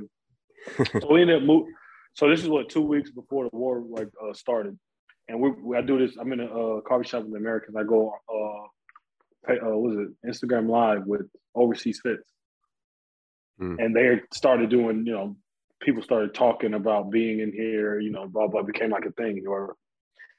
so 1.00 1.12
we 1.12 1.20
ended 1.22 1.36
up 1.36 1.42
move. 1.44 1.68
So 2.14 2.28
this 2.28 2.40
is 2.42 2.48
what 2.48 2.68
two 2.68 2.80
weeks 2.82 3.10
before 3.12 3.44
the 3.48 3.56
war 3.56 3.84
like 3.88 4.08
uh, 4.20 4.32
started, 4.34 4.76
and 5.28 5.40
we, 5.40 5.50
we 5.62 5.76
I 5.76 5.80
do 5.82 5.96
this. 5.98 6.16
I'm 6.20 6.32
in 6.32 6.40
a 6.40 6.46
uh, 6.46 6.80
coffee 6.80 7.06
shop 7.06 7.22
with 7.22 7.30
the 7.32 7.38
Americans. 7.38 7.76
I 7.76 7.84
go 7.84 8.12
uh, 8.28 8.66
uh, 9.54 9.76
what 9.76 9.92
is 9.92 10.08
it 10.08 10.28
Instagram 10.28 10.68
live 10.68 11.06
with 11.06 11.26
overseas 11.54 12.00
fits, 12.02 12.28
Hmm. 13.58 13.76
and 13.78 13.96
they 13.96 14.20
started 14.34 14.68
doing 14.68 15.06
you 15.06 15.12
know 15.12 15.36
people 15.80 16.02
started 16.02 16.34
talking 16.34 16.74
about 16.74 17.10
being 17.10 17.40
in 17.40 17.52
here. 17.52 18.00
You 18.00 18.10
know, 18.10 18.26
blah 18.26 18.48
blah 18.48 18.62
became 18.62 18.90
like 18.90 19.06
a 19.06 19.12
thing. 19.12 19.44
Or, 19.46 19.76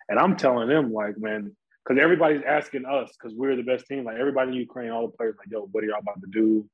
and 0.09 0.19
I'm 0.19 0.35
telling 0.35 0.67
them 0.67 0.91
like, 0.91 1.17
man, 1.17 1.55
because 1.83 2.01
everybody's 2.01 2.43
asking 2.47 2.85
us 2.85 3.11
because 3.17 3.35
we're 3.35 3.55
the 3.55 3.63
best 3.63 3.85
team. 3.87 4.03
Like 4.03 4.17
everybody 4.17 4.51
in 4.51 4.57
Ukraine, 4.57 4.91
all 4.91 5.07
the 5.07 5.17
players 5.17 5.35
like, 5.37 5.49
yo, 5.49 5.67
what 5.71 5.83
are 5.83 5.87
y'all 5.87 5.99
about 5.99 6.21
to 6.21 6.27
do? 6.31 6.67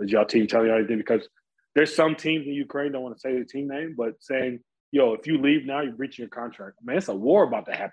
Is 0.00 0.10
y'all 0.10 0.24
team 0.24 0.46
telling 0.46 0.68
you 0.68 0.74
anything? 0.74 0.98
Because 0.98 1.28
there's 1.74 1.94
some 1.94 2.14
teams 2.14 2.46
in 2.46 2.52
Ukraine 2.54 2.92
don't 2.92 3.02
want 3.02 3.16
to 3.16 3.20
say 3.20 3.38
the 3.38 3.44
team 3.44 3.68
name, 3.68 3.94
but 3.96 4.14
saying, 4.20 4.60
yo, 4.90 5.14
if 5.14 5.26
you 5.26 5.38
leave 5.38 5.66
now, 5.66 5.80
you're 5.82 5.92
breaching 5.92 6.22
your 6.24 6.30
contract. 6.30 6.76
Man, 6.82 6.96
it's 6.96 7.08
a 7.08 7.14
war 7.14 7.44
about 7.44 7.66
to 7.66 7.72
happen. 7.72 7.92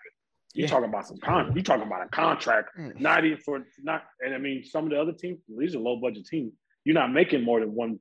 You 0.53 0.63
Yeah. 0.63 0.69
talking 0.69 0.89
about 0.89 1.07
some 1.07 1.17
con? 1.17 1.53
You 1.55 1.63
talking 1.63 1.85
about 1.87 2.05
a 2.05 2.09
contract? 2.09 2.77
Mm. 2.77 2.99
Not 2.99 3.25
even 3.25 3.37
for 3.37 3.65
not. 3.83 4.03
And 4.19 4.33
I 4.33 4.37
mean, 4.37 4.63
some 4.63 4.85
of 4.85 4.89
the 4.91 4.99
other 5.01 5.13
teams, 5.13 5.39
these 5.47 5.75
are 5.75 5.79
low 5.79 5.97
budget 5.97 6.25
teams. 6.25 6.53
You're 6.83 6.95
not 6.95 7.11
making 7.11 7.43
more 7.43 7.59
than 7.59 7.73
one 7.73 7.99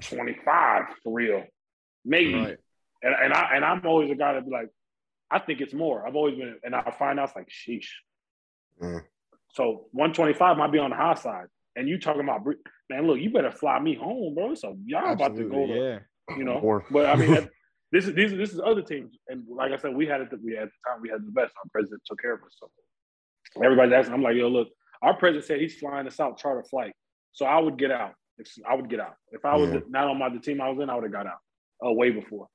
twenty 0.00 0.36
five 0.44 0.84
for 1.02 1.12
real, 1.12 1.44
maybe. 2.04 2.34
Right. 2.34 2.56
And 3.02 3.14
and 3.14 3.32
I 3.32 3.50
and 3.56 3.64
I'm 3.64 3.84
always 3.86 4.10
a 4.10 4.14
guy 4.14 4.34
that 4.34 4.44
be 4.44 4.50
like, 4.50 4.68
I 5.30 5.38
think 5.38 5.60
it's 5.60 5.74
more. 5.74 6.06
I've 6.06 6.16
always 6.16 6.36
been, 6.36 6.58
and 6.62 6.74
I 6.74 6.90
find 6.98 7.18
out 7.18 7.28
it's 7.28 7.36
like, 7.36 7.48
sheesh. 7.48 7.88
Mm. 8.82 9.02
So 9.52 9.86
125 9.92 10.56
might 10.56 10.72
be 10.72 10.78
on 10.78 10.90
the 10.90 10.96
high 10.96 11.14
side. 11.14 11.46
And 11.76 11.88
you 11.88 11.98
talking 11.98 12.22
about, 12.22 12.44
man, 12.88 13.06
look, 13.06 13.18
you 13.18 13.30
better 13.30 13.52
fly 13.52 13.78
me 13.80 13.94
home, 13.94 14.34
bro. 14.34 14.54
So 14.54 14.76
y'all 14.84 15.12
about 15.12 15.36
to 15.36 15.44
go 15.44 15.62
Absolutely, 15.62 15.74
to, 15.74 16.02
yeah. 16.28 16.36
you 16.36 16.44
know. 16.44 16.82
But 16.90 17.06
I 17.06 17.16
mean, 17.16 17.48
this 17.92 18.06
is 18.06 18.14
these 18.14 18.30
this 18.32 18.52
is 18.52 18.60
other 18.64 18.82
teams, 18.82 19.16
and 19.28 19.44
like 19.48 19.72
I 19.72 19.76
said, 19.76 19.94
we 19.94 20.06
had 20.06 20.20
it. 20.20 20.28
We 20.42 20.56
at 20.56 20.68
the 20.68 20.90
time 20.90 21.00
we 21.02 21.08
had 21.08 21.26
the 21.26 21.32
best. 21.32 21.54
Our 21.56 21.68
president 21.72 22.02
took 22.06 22.20
care 22.20 22.34
of 22.34 22.42
us. 22.42 22.56
So 22.60 22.70
everybody's 23.64 23.92
asking. 23.94 24.14
I'm 24.14 24.22
like, 24.22 24.36
yo, 24.36 24.48
look, 24.48 24.68
our 25.02 25.16
president 25.16 25.44
said 25.46 25.60
he's 25.60 25.76
flying 25.78 26.06
us 26.06 26.20
out 26.20 26.38
charter 26.38 26.62
flight. 26.62 26.92
So 27.32 27.46
I 27.46 27.58
would 27.58 27.78
get 27.78 27.90
out. 27.90 28.14
If, 28.38 28.48
I 28.68 28.74
would 28.74 28.88
get 28.88 29.00
out. 29.00 29.16
If 29.32 29.44
I 29.44 29.56
was 29.56 29.70
Yeah. 29.70 29.80
not 29.88 30.08
on 30.08 30.18
my 30.18 30.28
the 30.28 30.38
team 30.40 30.60
I 30.60 30.70
was 30.70 30.80
in, 30.82 30.88
I 30.88 30.94
would 30.94 31.04
have 31.04 31.12
got 31.12 31.26
out 31.26 31.38
uh, 31.84 31.92
way 31.92 32.10
before. 32.10 32.48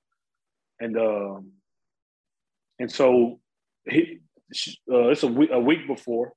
And 0.79 0.97
um, 0.97 1.51
and 2.79 2.91
so 2.91 3.39
he, 3.89 4.19
uh, 4.91 5.09
it's 5.09 5.23
a 5.23 5.27
week, 5.27 5.49
a 5.51 5.59
week 5.59 5.87
before. 5.87 6.33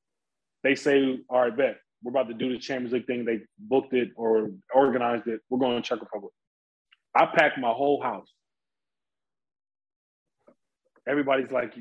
They 0.64 0.74
say, 0.74 1.20
all 1.28 1.40
right, 1.40 1.56
bet 1.56 1.76
we're 2.02 2.10
about 2.10 2.28
to 2.28 2.34
do 2.34 2.52
the 2.52 2.58
Champions 2.58 2.92
League 2.92 3.06
thing. 3.06 3.24
They 3.24 3.40
booked 3.58 3.92
it 3.92 4.10
or 4.16 4.50
organized 4.74 5.26
it. 5.26 5.40
We're 5.50 5.58
going 5.58 5.80
to 5.82 5.88
Czech 5.88 6.00
Republic. 6.00 6.32
I 7.14 7.26
packed 7.26 7.58
my 7.58 7.70
whole 7.70 8.02
house. 8.02 8.28
Everybody's 11.08 11.50
like, 11.50 11.74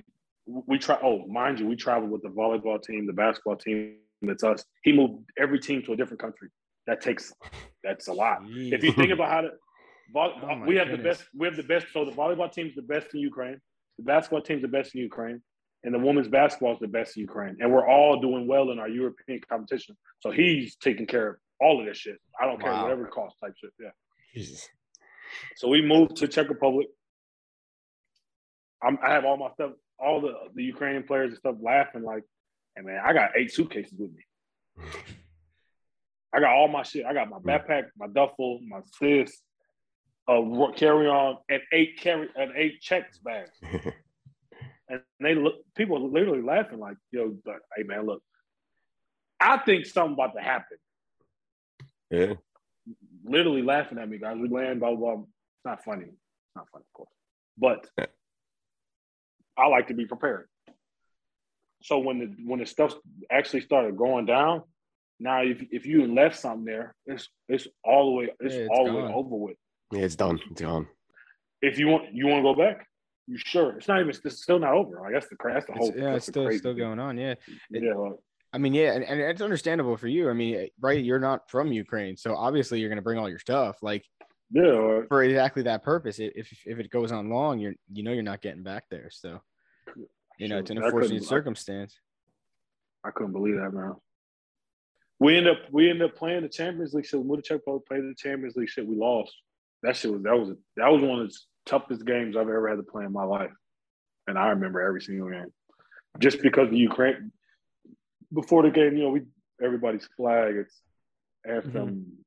we 0.46 0.78
try. 0.80 0.98
Oh, 1.04 1.26
mind 1.28 1.60
you, 1.60 1.68
we 1.68 1.76
traveled 1.76 2.12
with 2.12 2.24
the 2.24 2.30
volleyball 2.30 2.82
team, 2.82 3.06
the 3.06 3.14
basketball 3.14 3.58
team. 3.58 3.98
That's 4.22 4.44
us. 4.44 4.64
He 4.84 4.94
moved 4.94 5.30
every 5.38 5.60
team 5.60 5.84
to 5.84 5.94
a 5.94 5.96
different 5.96 6.22
country. 6.22 6.50
That 6.88 7.02
takes. 7.02 7.34
That's 7.84 8.08
a 8.08 8.14
lot. 8.14 8.40
If 8.48 8.84
you 8.84 8.94
think 8.94 9.12
about 9.12 9.30
how 9.30 9.42
to, 9.42 9.50
Oh 10.16 10.64
we 10.66 10.78
have 10.78 10.88
goodness. 10.88 10.98
the 10.98 11.04
best. 11.04 11.24
We 11.38 11.48
have 11.48 11.58
the 11.58 11.64
best. 11.64 11.88
So 11.94 12.06
the 12.06 12.12
volleyball 12.12 12.52
team's 12.52 12.76
the 12.76 12.82
best 12.82 13.08
in 13.14 13.20
Ukraine. 13.20 13.60
The 13.98 14.04
basketball 14.06 14.42
team's 14.42 14.62
the 14.62 14.68
best 14.68 14.96
in 14.96 15.02
Ukraine, 15.02 15.42
and 15.84 15.94
the 15.94 16.00
women's 16.00 16.30
basketball 16.30 16.74
is 16.74 16.80
the 16.80 16.88
best 16.88 17.18
in 17.18 17.22
Ukraine. 17.22 17.58
And 17.60 17.74
we're 17.74 17.88
all 17.88 18.22
doing 18.22 18.48
well 18.48 18.72
in 18.72 18.80
our 18.80 18.88
European 18.88 19.42
competition. 19.50 19.98
So 20.20 20.32
he's 20.32 20.76
taking 20.78 21.08
care 21.08 21.28
of 21.30 21.36
all 21.60 21.80
of 21.80 21.86
this 21.86 21.98
shit. 21.98 22.18
I 22.40 22.46
don't 22.46 22.62
care 22.62 22.72
whatever 22.72 23.06
it 23.08 23.12
costs, 23.12 23.40
type 23.40 23.54
shit. 23.60 23.72
Yeah. 23.80 23.90
Jesus. 24.34 24.70
So 25.58 25.68
we 25.68 25.82
moved 25.82 26.16
to 26.18 26.28
Czech 26.28 26.50
Republic. 26.50 26.88
I'm, 28.82 28.98
I 29.04 29.12
have 29.12 29.26
all 29.26 29.38
my 29.38 29.50
stuff, 29.54 29.72
all 30.00 30.22
the 30.22 30.34
the 30.54 30.64
Ukrainian 30.64 31.04
players 31.04 31.30
and 31.30 31.38
stuff 31.38 31.56
laughing 31.62 32.04
like, 32.04 32.24
"Hey 32.76 32.84
man, 32.84 33.02
I 33.04 33.14
got 33.14 33.32
eight 33.36 33.52
suitcases 33.52 33.98
with 33.98 34.12
me. 34.12 34.24
I 36.34 36.40
got 36.40 36.54
all 36.54 36.68
my 36.68 36.84
shit. 36.84 37.06
I 37.06 37.14
got 37.14 37.30
my 37.30 37.40
backpack, 37.40 37.86
my 37.98 38.08
duffel, 38.08 38.60
my 38.68 38.82
sis, 39.00 39.42
a 40.28 40.42
carry 40.76 41.08
on, 41.08 41.38
and 41.50 41.62
eight 41.72 42.00
carry 42.00 42.30
and 42.36 42.52
eight 42.56 42.82
checks 42.82 43.18
bags. 43.20 43.60
And 44.90 45.02
they 45.20 45.36
look, 45.36 45.56
people 45.76 45.98
are 45.98 46.10
literally 46.10 46.42
laughing 46.42 46.80
like, 46.80 46.96
"Yo, 47.12 47.36
like, 47.46 47.60
hey 47.76 47.84
man, 47.84 48.06
look, 48.06 48.24
I 49.38 49.58
think 49.58 49.86
something 49.86 50.14
about 50.14 50.34
to 50.34 50.42
happen." 50.42 50.78
yeah. 52.10 52.34
literally 53.26 53.62
laughing 53.62 53.98
at 53.98 54.10
me, 54.10 54.18
guys. 54.18 54.38
We 54.38 54.48
land, 54.48 54.80
blah, 54.80 54.96
blah, 54.96 55.16
blah. 55.16 55.24
It's 55.24 55.66
not 55.66 55.84
funny. 55.84 56.06
It's 56.06 56.56
not 56.56 56.68
funny, 56.72 56.86
of 56.88 56.94
course. 56.94 57.10
But. 57.58 57.90
I 59.58 59.68
like 59.68 59.88
to 59.88 59.94
be 59.94 60.06
prepared. 60.06 60.48
So 61.82 62.00
when 62.00 62.20
the 62.20 62.26
when 62.46 62.60
the 62.60 62.66
stuff 62.66 62.94
actually 63.32 63.62
started 63.62 63.98
going 63.98 64.26
down, 64.26 64.64
now 65.20 65.42
if 65.44 65.64
if 65.72 65.86
you 65.86 66.14
left 66.14 66.38
something 66.40 66.66
there, 66.66 66.96
it's 67.06 67.28
it's 67.48 67.68
all 67.84 68.06
the 68.08 68.12
way 68.12 68.30
it's, 68.40 68.56
Yeah, 68.56 68.62
it's 68.62 68.70
all 68.72 68.86
the 68.86 68.94
way 68.94 69.04
over 69.04 69.36
with. 69.36 69.58
Yeah, 69.92 70.02
it's 70.02 70.16
done. 70.16 70.40
It's 70.52 70.62
gone. 70.62 70.88
If 71.62 71.80
you 71.80 71.88
want 71.88 72.14
you 72.14 72.28
want 72.28 72.40
to 72.40 72.44
go 72.44 72.56
back, 72.56 72.88
you 73.28 73.38
sure? 73.38 73.78
It's 73.78 73.88
not 73.88 74.00
even 74.00 74.10
it's 74.10 74.42
still 74.42 74.60
not 74.60 74.74
over. 74.74 75.00
Like 75.02 75.14
that's 75.14 75.30
the 75.30 75.36
cra- 75.36 75.54
that's 75.54 75.66
the 75.66 75.74
whole 75.74 75.90
It's, 75.90 75.98
yeah, 75.98 76.16
it's 76.16 76.28
still 76.28 76.52
still 76.52 76.74
thing. 76.74 76.78
going 76.80 77.00
on. 77.00 77.18
Yeah. 77.18 77.36
It- 77.72 77.84
Yeah, 77.84 77.94
like, 77.94 78.14
I 78.54 78.60
mean, 78.60 78.74
yeah, 78.74 78.94
and, 78.94 79.04
and 79.04 79.20
it's 79.20 79.42
understandable 79.42 79.98
for 79.98 80.08
you. 80.08 80.30
I 80.30 80.34
mean, 80.34 80.70
right? 80.80 81.04
You're 81.04 81.20
not 81.20 81.50
from 81.52 81.72
Ukraine, 81.72 82.16
so 82.16 82.36
obviously 82.36 82.80
you're 82.80 82.90
going 82.90 82.98
to 82.98 83.04
bring 83.04 83.20
all 83.20 83.30
your 83.30 83.40
stuff, 83.40 83.78
like 83.84 84.06
yeah, 84.52 85.02
for 85.08 85.24
exactly 85.24 85.64
that 85.64 85.84
purpose. 85.84 86.20
If 86.20 86.52
if 86.66 86.80
it 86.80 86.90
goes 86.90 87.12
on 87.12 87.30
long, 87.30 87.60
you're 87.60 87.74
you 87.92 88.04
know 88.04 88.12
you're 88.12 88.24
not 88.24 88.42
getting 88.42 88.64
back 88.64 88.86
there. 88.90 89.10
So, 89.12 89.42
you 90.38 90.48
know, 90.48 90.60
it's 90.60 90.70
an 90.70 90.82
I 90.82 90.86
unfortunate 90.86 91.24
I- 91.24 91.26
circumstance. 91.26 91.96
I 93.04 93.12
couldn't 93.12 93.34
believe 93.34 93.56
that, 93.56 93.74
man. 93.74 93.94
We 95.20 95.38
end 95.38 95.48
up 95.48 95.58
we 95.72 95.90
end 95.90 96.02
up 96.02 96.16
playing 96.16 96.44
the 96.44 96.50
Champions 96.50 96.94
League 96.94 97.06
shit. 97.06 97.20
We 97.20 97.26
moved 97.26 97.44
to 97.44 97.48
Czech 97.48 97.58
Republic, 97.58 97.88
played 97.88 98.04
the 98.04 98.16
Champions 98.18 98.56
League 98.56 98.70
shit. 98.70 98.88
We 98.88 98.96
lost. 98.96 99.34
That 99.84 99.96
shit 99.96 100.12
was 100.12 100.24
that 100.24 100.38
was 100.38 100.50
that 100.76 100.92
was 100.92 101.02
one 101.02 101.20
of 101.22 101.30
the 101.30 101.36
toughest 101.66 102.06
games 102.06 102.36
I've 102.36 102.44
ever 102.44 102.70
had 102.70 102.78
to 102.78 102.84
play 102.84 103.06
in 103.06 103.12
my 103.12 103.24
life, 103.24 103.52
and 104.28 104.38
I 104.38 104.50
remember 104.50 104.82
every 104.82 105.02
single 105.02 105.30
game. 105.30 105.52
Just 106.20 106.42
because 106.42 106.70
the 106.70 106.78
Ukraine 106.78 107.32
before 108.34 108.64
the 108.64 108.72
game, 108.72 108.96
you 108.96 109.04
know, 109.04 109.10
we 109.10 109.22
everybody's 109.62 110.08
flag. 110.18 110.56
It's 110.56 110.82
anthem. 111.46 112.18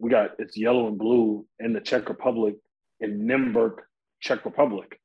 We 0.00 0.10
got 0.10 0.32
it's 0.38 0.56
yellow 0.56 0.88
and 0.88 0.98
blue 0.98 1.46
in 1.58 1.72
the 1.72 1.80
Czech 1.80 2.08
Republic 2.08 2.56
in 3.00 3.26
Nymburk, 3.26 3.76
Czech 4.20 4.44
Republic. 4.44 4.98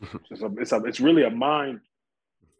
it's, 0.30 0.42
a, 0.42 0.50
it's, 0.58 0.72
a, 0.72 0.82
it's 0.84 1.00
really 1.00 1.24
a 1.24 1.30
mind 1.30 1.80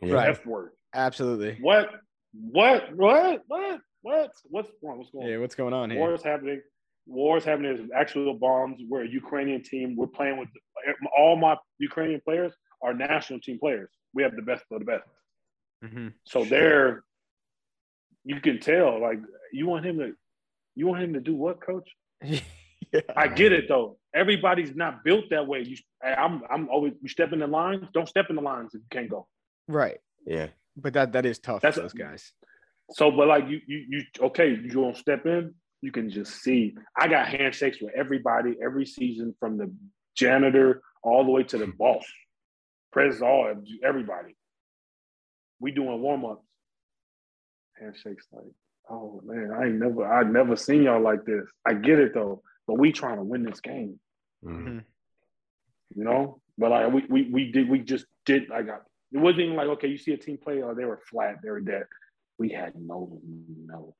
Right. 0.02 0.30
F 0.30 0.46
word. 0.46 0.70
Absolutely. 0.94 1.58
What? 1.60 1.90
What? 2.32 2.94
What? 2.94 3.42
What? 3.48 3.80
What? 4.02 4.30
What's 4.44 4.70
wrong? 4.82 4.98
What's 4.98 5.10
going 5.10 5.24
on? 5.24 5.30
Yeah. 5.30 5.38
What's 5.38 5.54
going 5.54 5.74
on 5.74 5.90
here? 5.90 5.98
War 5.98 6.08
here? 6.08 6.14
is 6.14 6.22
happening. 6.22 6.62
War 7.06 7.38
is 7.38 7.44
happening. 7.44 7.76
There's 7.76 7.90
actual 7.94 8.34
bombs. 8.34 8.80
We're 8.88 9.04
a 9.04 9.08
Ukrainian 9.08 9.62
team. 9.62 9.96
We're 9.96 10.06
playing 10.06 10.38
with 10.38 10.48
all 11.16 11.36
my 11.36 11.56
Ukrainian 11.78 12.20
players 12.20 12.52
are 12.82 12.94
national 12.94 13.40
team 13.40 13.58
players. 13.58 13.90
We 14.14 14.22
have 14.22 14.36
the 14.36 14.42
best 14.42 14.64
of 14.70 14.78
the 14.78 14.84
best. 14.84 15.08
Mhm. 15.84 16.12
So 16.24 16.44
they're 16.44 17.02
you 18.24 18.40
can 18.40 18.60
tell 18.60 19.00
like 19.00 19.18
you 19.52 19.66
want 19.66 19.86
him 19.86 19.98
to 19.98 20.12
you 20.78 20.86
want 20.86 21.02
him 21.02 21.12
to 21.14 21.20
do 21.20 21.34
what, 21.34 21.60
coach? 21.60 21.88
yeah. 22.22 22.40
I 23.16 23.26
get 23.26 23.52
it 23.52 23.66
though. 23.68 23.98
Everybody's 24.14 24.74
not 24.74 25.04
built 25.04 25.24
that 25.30 25.46
way. 25.46 25.62
You, 25.62 25.76
I'm, 26.02 26.42
I'm 26.50 26.68
always 26.68 26.94
you 27.02 27.08
step 27.08 27.32
in 27.32 27.40
the 27.40 27.46
lines. 27.46 27.84
Don't 27.92 28.08
step 28.08 28.26
in 28.30 28.36
the 28.36 28.42
lines 28.42 28.74
if 28.74 28.80
you 28.80 28.86
can't 28.90 29.10
go. 29.10 29.26
Right. 29.66 29.98
Yeah. 30.24 30.46
But 30.76 30.92
that 30.94 31.12
that 31.12 31.26
is 31.26 31.38
tough 31.40 31.62
That's- 31.62 31.74
for 31.74 31.80
those 31.82 31.92
guys. 31.92 32.32
So, 32.92 33.10
but 33.10 33.28
like 33.28 33.48
you, 33.48 33.60
you, 33.66 33.84
you 33.90 34.02
okay? 34.28 34.48
You 34.48 34.70
don't 34.70 34.96
step 34.96 35.26
in. 35.26 35.54
You 35.82 35.92
can 35.92 36.08
just 36.08 36.42
see. 36.42 36.74
I 36.96 37.06
got 37.08 37.28
handshakes 37.28 37.82
with 37.82 37.92
everybody 37.94 38.56
every 38.64 38.86
season, 38.86 39.34
from 39.38 39.58
the 39.58 39.70
janitor 40.16 40.80
all 41.02 41.24
the 41.24 41.30
way 41.30 41.42
to 41.42 41.58
the 41.58 41.66
boss, 41.78 42.04
president, 42.90 43.30
all 43.30 43.54
everybody. 43.84 44.36
We 45.60 45.72
doing 45.72 46.00
warm 46.00 46.24
ups. 46.24 46.46
Handshakes 47.78 48.26
like, 48.32 48.44
oh 48.90 49.20
man, 49.24 49.50
I 49.52 49.66
ain't 49.66 49.74
never, 49.78 50.04
I 50.06 50.22
never 50.24 50.56
seen 50.56 50.82
y'all 50.82 51.02
like 51.02 51.24
this. 51.24 51.44
I 51.66 51.74
get 51.74 51.98
it 51.98 52.14
though, 52.14 52.42
but 52.66 52.78
we 52.78 52.92
trying 52.92 53.16
to 53.16 53.22
win 53.24 53.42
this 53.44 53.60
game. 53.60 53.98
Mhm. 54.44 54.84
you 55.96 56.04
know. 56.04 56.40
But 56.56 56.70
like 56.70 56.92
we 56.92 57.04
we 57.08 57.30
we 57.30 57.52
did 57.52 57.68
we 57.68 57.78
just 57.80 58.06
did 58.26 58.48
like 58.48 58.68
I- 58.68 58.78
it 59.12 59.18
wasn't 59.18 59.40
even 59.42 59.56
like 59.56 59.68
okay, 59.68 59.88
you 59.88 59.96
see 59.98 60.12
a 60.12 60.16
team 60.18 60.38
play 60.38 60.60
or 60.62 60.74
they 60.74 60.84
were 60.84 61.00
flat, 61.10 61.36
they 61.42 61.50
were 61.50 61.60
dead. 61.60 61.84
We 62.38 62.50
had 62.50 62.74
no 62.76 63.20
no 63.66 63.94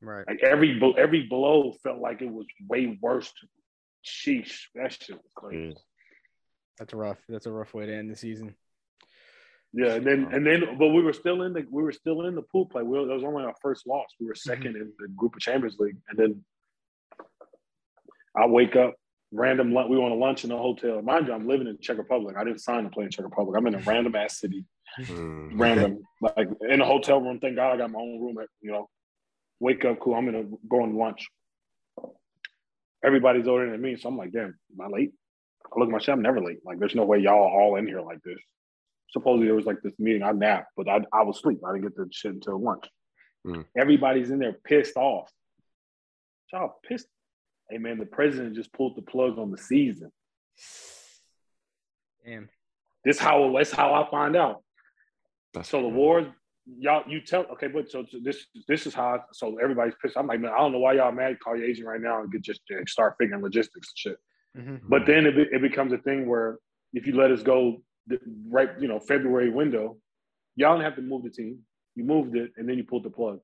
Right. 0.00 0.26
like 0.26 0.42
every 0.42 0.78
bl- 0.78 0.98
every 0.98 1.22
blow 1.28 1.72
felt 1.82 2.00
like 2.00 2.22
it 2.22 2.30
was 2.30 2.46
way 2.68 2.98
worse. 3.00 3.32
Sheesh, 4.04 4.64
that 4.74 4.92
shit 4.92 5.14
was 5.16 5.32
crazy. 5.34 5.74
Mm. 5.74 5.76
That's 6.78 6.92
rough. 6.94 7.18
That's 7.28 7.46
a 7.46 7.52
rough 7.52 7.72
way 7.72 7.86
to 7.86 7.94
end 7.94 8.10
the 8.10 8.16
season. 8.16 8.54
Yeah, 9.74 9.94
and 9.94 10.06
then 10.06 10.28
and 10.32 10.46
then 10.46 10.76
but 10.78 10.88
we 10.88 11.02
were 11.02 11.14
still 11.14 11.42
in 11.42 11.54
the 11.54 11.64
we 11.70 11.82
were 11.82 11.92
still 11.92 12.26
in 12.26 12.34
the 12.34 12.42
pool 12.42 12.66
play. 12.66 12.82
We 12.82 12.98
were, 12.98 13.06
that 13.06 13.14
was 13.14 13.24
only 13.24 13.44
our 13.44 13.54
first 13.62 13.86
loss. 13.86 14.08
We 14.20 14.26
were 14.26 14.34
2nd 14.34 14.66
in 14.66 14.92
the 14.98 15.08
group 15.16 15.34
of 15.34 15.40
Champions 15.40 15.76
League, 15.78 15.96
and 16.10 16.18
then 16.18 16.44
I 18.36 18.46
wake 18.46 18.76
up 18.76 18.94
random. 19.32 19.68
We 19.68 19.96
want 19.96 20.12
a 20.12 20.16
lunch 20.16 20.44
in 20.44 20.52
a 20.52 20.58
hotel. 20.58 21.00
Mind 21.00 21.26
you, 21.26 21.32
I'm 21.32 21.48
living 21.48 21.66
in 21.66 21.78
Czech 21.80 21.96
Republic. 21.96 22.36
I 22.36 22.44
didn't 22.44 22.60
sign 22.60 22.84
to 22.84 22.90
play 22.90 23.04
in 23.04 23.10
Czech 23.10 23.24
Republic. 23.24 23.56
I'm 23.58 23.66
in 23.66 23.74
a 23.74 23.78
random 23.86 24.14
ass 24.14 24.38
city. 24.38 24.64
Mm. 25.00 25.58
random, 25.58 26.02
like 26.20 26.48
in 26.68 26.82
a 26.82 26.84
hotel 26.84 27.18
room. 27.18 27.40
Thank 27.40 27.56
God 27.56 27.72
I 27.72 27.76
got 27.78 27.90
my 27.90 27.98
own 27.98 28.20
room. 28.20 28.36
At, 28.38 28.48
you 28.60 28.72
know, 28.72 28.90
wake 29.58 29.84
up, 29.86 30.00
cool. 30.00 30.14
I'm 30.14 30.26
gonna 30.26 30.44
go 30.68 30.82
on 30.82 30.96
lunch. 30.96 31.28
Everybody's 33.04 33.48
ordering 33.48 33.72
than 33.72 33.80
me, 33.80 33.96
so 33.96 34.08
I'm 34.08 34.18
like, 34.18 34.32
damn, 34.32 34.54
am 34.78 34.80
I 34.80 34.86
late? 34.88 35.12
I 35.64 35.78
look 35.78 35.88
at 35.88 35.92
my 35.92 35.98
shit. 35.98 36.10
I'm 36.10 36.22
never 36.22 36.40
late. 36.42 36.58
Like, 36.64 36.78
there's 36.78 36.94
no 36.94 37.04
way 37.04 37.18
y'all 37.18 37.38
all 37.38 37.76
in 37.76 37.86
here 37.86 38.02
like 38.02 38.22
this. 38.22 38.38
Supposedly 39.12 39.46
there 39.46 39.54
was 39.54 39.66
like 39.66 39.80
this 39.82 39.92
meeting. 39.98 40.22
I 40.22 40.32
napped, 40.32 40.72
but 40.76 40.88
I 40.88 41.00
I 41.12 41.22
was 41.22 41.36
asleep. 41.38 41.60
I 41.66 41.72
didn't 41.72 41.82
get 41.88 41.96
the 41.96 42.08
shit 42.10 42.32
until 42.34 42.60
lunch. 42.60 42.84
Hmm. 43.44 43.62
Everybody's 43.76 44.30
in 44.30 44.38
there 44.38 44.54
pissed 44.64 44.96
off. 44.96 45.30
Y'all 46.52 46.78
pissed. 46.86 47.06
Hey 47.70 47.78
man, 47.78 47.98
the 47.98 48.06
president 48.06 48.54
just 48.54 48.72
pulled 48.72 48.96
the 48.96 49.02
plug 49.02 49.38
on 49.38 49.50
the 49.50 49.58
season. 49.58 50.10
Damn. 52.24 52.48
This 53.04 53.18
how 53.18 53.52
that's 53.56 53.72
how 53.72 53.94
I 53.94 54.08
find 54.10 54.36
out. 54.36 54.62
That's 55.54 55.68
So 55.68 55.78
the 55.78 55.84
crazy. 55.88 55.96
wars, 55.96 56.26
y'all, 56.78 57.02
you 57.08 57.20
tell 57.20 57.44
okay, 57.52 57.66
but 57.68 57.90
so 57.90 58.04
so 58.10 58.18
this 58.22 58.46
this 58.68 58.86
is 58.86 58.94
how. 58.94 59.16
I, 59.16 59.18
so 59.32 59.58
everybody's 59.58 59.94
pissed. 60.00 60.16
I'm 60.16 60.26
like, 60.26 60.40
man, 60.40 60.52
I 60.54 60.58
don't 60.58 60.72
know 60.72 60.78
why 60.78 60.94
y'all 60.94 61.12
mad. 61.12 61.38
Call 61.40 61.56
your 61.56 61.66
agent 61.66 61.86
right 61.86 62.00
now 62.00 62.22
and 62.22 62.30
get 62.32 62.42
just 62.42 62.60
start 62.86 63.16
figuring 63.18 63.42
logistics 63.42 63.88
and 63.92 63.98
shit. 63.98 64.16
Mhm. 64.56 64.80
But 64.88 65.06
then 65.06 65.26
it, 65.26 65.36
it 65.36 65.62
becomes 65.62 65.92
a 65.92 65.98
thing 65.98 66.28
where 66.28 66.58
if 66.92 67.06
you 67.06 67.16
let 67.16 67.30
us 67.30 67.42
go 67.42 67.82
the, 68.06 68.18
right, 68.48 68.70
you 68.80 68.88
know, 68.88 68.98
February 69.00 69.50
window, 69.50 69.96
y'all 70.56 70.74
don't 70.74 70.84
have 70.84 70.96
to 70.96 71.02
move 71.02 71.22
the 71.22 71.30
team. 71.30 71.60
You 71.94 72.04
moved 72.04 72.36
it 72.36 72.52
and 72.56 72.68
then 72.68 72.76
you 72.76 72.84
pulled 72.84 73.04
the 73.04 73.10
plug. 73.10 73.40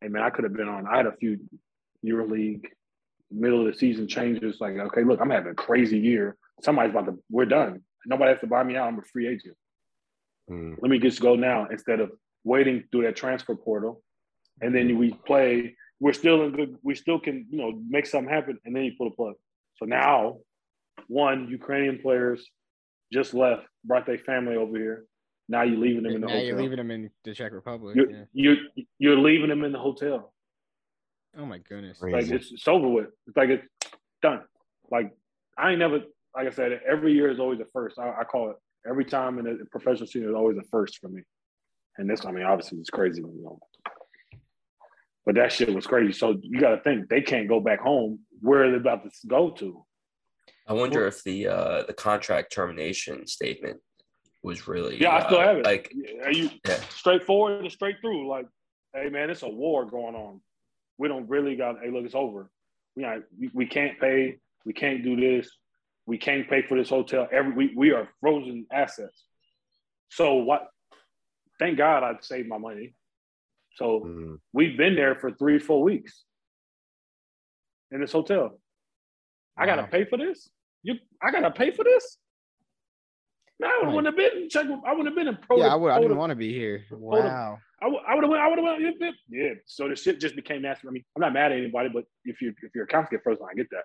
Hey 0.00 0.08
man, 0.08 0.22
I 0.22 0.30
could 0.30 0.44
have 0.44 0.52
been 0.52 0.68
on. 0.68 0.86
I 0.86 0.96
had 0.96 1.06
a 1.06 1.12
few 1.12 1.38
EuroLeague 2.04 2.66
middle 3.30 3.66
of 3.66 3.72
the 3.72 3.78
season 3.78 4.06
changes. 4.06 4.58
Like, 4.60 4.76
okay, 4.76 5.04
look, 5.04 5.20
I'm 5.20 5.30
having 5.30 5.52
a 5.52 5.54
crazy 5.54 5.98
year. 5.98 6.36
Somebody's 6.62 6.90
about 6.90 7.06
to. 7.06 7.18
We're 7.30 7.46
done. 7.46 7.82
Nobody 8.04 8.32
has 8.32 8.40
to 8.40 8.46
buy 8.46 8.62
me 8.62 8.76
out. 8.76 8.88
I'm 8.88 8.98
a 8.98 9.02
free 9.02 9.28
agent 9.28 9.56
Mm. 10.50 10.76
let 10.80 10.90
me 10.90 10.98
just 10.98 11.20
go 11.20 11.34
now 11.34 11.66
instead 11.70 12.00
of 12.00 12.12
waiting 12.44 12.84
through 12.90 13.02
that 13.02 13.16
transfer 13.16 13.56
portal. 13.56 14.02
And 14.60 14.74
then 14.74 14.96
we 14.96 15.12
play, 15.26 15.74
we're 16.00 16.12
still 16.12 16.44
in 16.44 16.52
good, 16.52 16.76
we 16.82 16.94
still 16.94 17.18
can, 17.18 17.46
you 17.50 17.58
know, 17.58 17.82
make 17.88 18.06
something 18.06 18.32
happen, 18.32 18.58
and 18.64 18.74
then 18.74 18.84
you 18.84 18.92
pull 18.96 19.10
the 19.10 19.16
plug. 19.16 19.34
So 19.76 19.86
now, 19.86 20.38
one, 21.08 21.48
Ukrainian 21.48 21.98
players 21.98 22.48
just 23.12 23.34
left, 23.34 23.62
brought 23.84 24.06
their 24.06 24.18
family 24.18 24.56
over 24.56 24.76
here. 24.76 25.04
Now 25.48 25.62
you're 25.62 25.78
leaving 25.78 26.02
them 26.02 26.14
in 26.16 26.20
the 26.20 26.26
now 26.26 26.32
hotel. 26.32 26.46
you're 26.46 26.60
leaving 26.60 26.76
them 26.76 26.90
in 26.90 27.10
the 27.24 27.34
Czech 27.34 27.52
Republic. 27.52 27.94
You're, 27.94 28.10
yeah. 28.10 28.24
you're, 28.32 28.56
you're 28.98 29.18
leaving 29.18 29.48
them 29.48 29.64
in 29.64 29.72
the 29.72 29.78
hotel. 29.78 30.32
Oh 31.38 31.46
my 31.46 31.58
goodness. 31.58 31.98
Crazy. 31.98 32.16
Like 32.16 32.40
it's, 32.40 32.52
it's 32.52 32.66
over 32.66 32.88
with. 32.88 33.06
It's 33.26 33.36
like 33.36 33.50
it's 33.50 33.66
done. 34.22 34.42
Like 34.90 35.12
I 35.56 35.70
ain't 35.70 35.78
never, 35.78 36.00
like 36.34 36.46
I 36.46 36.50
said, 36.50 36.80
every 36.88 37.12
year 37.12 37.30
is 37.30 37.38
always 37.38 37.60
a 37.60 37.66
first. 37.66 37.98
I, 37.98 38.12
I 38.20 38.24
call 38.24 38.50
it 38.50 38.56
every 38.88 39.04
time 39.04 39.38
in 39.38 39.46
a 39.46 39.64
professional 39.66 40.06
season 40.06 40.30
is 40.30 40.34
always 40.34 40.56
a 40.56 40.62
first 40.70 40.98
for 40.98 41.08
me. 41.08 41.22
And 41.98 42.08
this, 42.08 42.24
I 42.24 42.30
mean, 42.30 42.44
obviously 42.44 42.78
it's 42.78 42.90
crazy, 42.90 43.20
you 43.20 43.42
know. 43.42 43.58
But 45.24 45.34
that 45.36 45.52
shit 45.52 45.74
was 45.74 45.86
crazy. 45.86 46.12
So 46.12 46.36
you 46.40 46.60
got 46.60 46.70
to 46.70 46.80
think 46.82 47.08
they 47.08 47.20
can't 47.20 47.48
go 47.48 47.60
back 47.60 47.80
home. 47.80 48.20
Where 48.40 48.64
are 48.64 48.70
they 48.70 48.76
about 48.76 49.02
to 49.02 49.10
go 49.26 49.50
to? 49.50 49.84
I 50.66 50.72
wonder 50.72 51.06
if 51.06 51.22
the 51.22 51.48
uh, 51.48 51.82
the 51.86 51.92
contract 51.92 52.52
termination 52.52 53.26
statement 53.26 53.80
was 54.42 54.66
really 54.66 55.00
Yeah, 55.00 55.16
I 55.16 55.26
still 55.26 55.38
uh, 55.38 55.46
have 55.46 55.58
it. 55.58 55.64
Like, 55.64 55.92
Are 56.24 56.32
you 56.32 56.50
yeah, 56.64 56.80
straightforward 56.90 57.62
and 57.62 57.72
straight 57.72 57.96
through? 58.00 58.28
Like, 58.28 58.46
hey 58.94 59.08
man, 59.08 59.30
it's 59.30 59.42
a 59.42 59.48
war 59.48 59.84
going 59.84 60.14
on. 60.14 60.40
We 60.98 61.08
don't 61.08 61.28
really 61.28 61.56
got. 61.56 61.76
Hey, 61.82 61.90
look, 61.90 62.04
it's 62.04 62.14
over. 62.14 62.50
We 62.96 63.02
not, 63.02 63.18
we, 63.38 63.50
we 63.52 63.66
can't 63.66 63.98
pay. 64.00 64.38
We 64.64 64.72
can't 64.72 65.04
do 65.04 65.14
this. 65.16 65.48
We 66.06 66.18
can't 66.18 66.48
pay 66.48 66.62
for 66.62 66.76
this 66.76 66.88
hotel. 66.88 67.28
Every 67.30 67.52
we, 67.52 67.72
we 67.76 67.90
are 67.92 68.08
frozen 68.20 68.66
assets. 68.72 69.24
So 70.10 70.34
what? 70.36 70.68
Thank 71.58 71.78
God 71.78 72.02
I 72.02 72.14
saved 72.20 72.48
my 72.48 72.58
money. 72.58 72.94
So 73.76 74.00
Mm. 74.00 74.38
we've 74.52 74.76
been 74.76 74.94
there 74.96 75.14
for 75.16 75.30
three, 75.30 75.58
four 75.58 75.82
weeks 75.82 76.24
in 77.90 78.00
this 78.00 78.12
hotel. 78.12 78.58
I 79.56 79.66
gotta 79.66 79.86
pay 79.86 80.04
for 80.04 80.18
this. 80.18 80.48
You, 80.86 80.94
I 81.20 81.32
gotta 81.32 81.50
pay 81.50 81.72
for 81.72 81.82
this. 81.82 82.16
No, 83.58 83.68
I 83.68 83.88
wouldn't 83.88 84.06
have 84.06 84.16
been. 84.16 84.48
Check. 84.48 84.66
I 84.66 84.90
wouldn't 84.90 85.08
have 85.08 85.16
been 85.16 85.26
in 85.26 85.36
pro. 85.36 85.58
Yeah, 85.58 85.72
I 85.72 85.74
would. 85.74 85.90
I 85.90 86.00
didn't 86.00 86.16
want 86.16 86.30
to 86.30 86.36
be 86.36 86.52
here. 86.52 86.84
Wow. 86.92 87.58
I 87.82 87.88
would. 87.88 88.00
I 88.06 88.14
would 88.14 88.22
have 88.22 88.30
went. 88.30 88.42
I 88.42 88.48
would 88.48 88.58
have 88.58 88.94
went. 89.00 89.16
Yeah. 89.28 89.54
So 89.64 89.88
the 89.88 89.96
shit 89.96 90.20
just 90.20 90.36
became 90.36 90.62
nasty. 90.62 90.86
I 90.86 90.92
mean, 90.92 91.04
I'm 91.16 91.22
not 91.22 91.32
mad 91.32 91.50
at 91.50 91.58
anybody, 91.58 91.88
but 91.92 92.04
if 92.24 92.40
you 92.40 92.54
if 92.62 92.74
your 92.74 92.84
accounts 92.84 93.10
get 93.10 93.22
frozen, 93.24 93.46
I 93.50 93.54
get 93.54 93.68
that. 93.70 93.82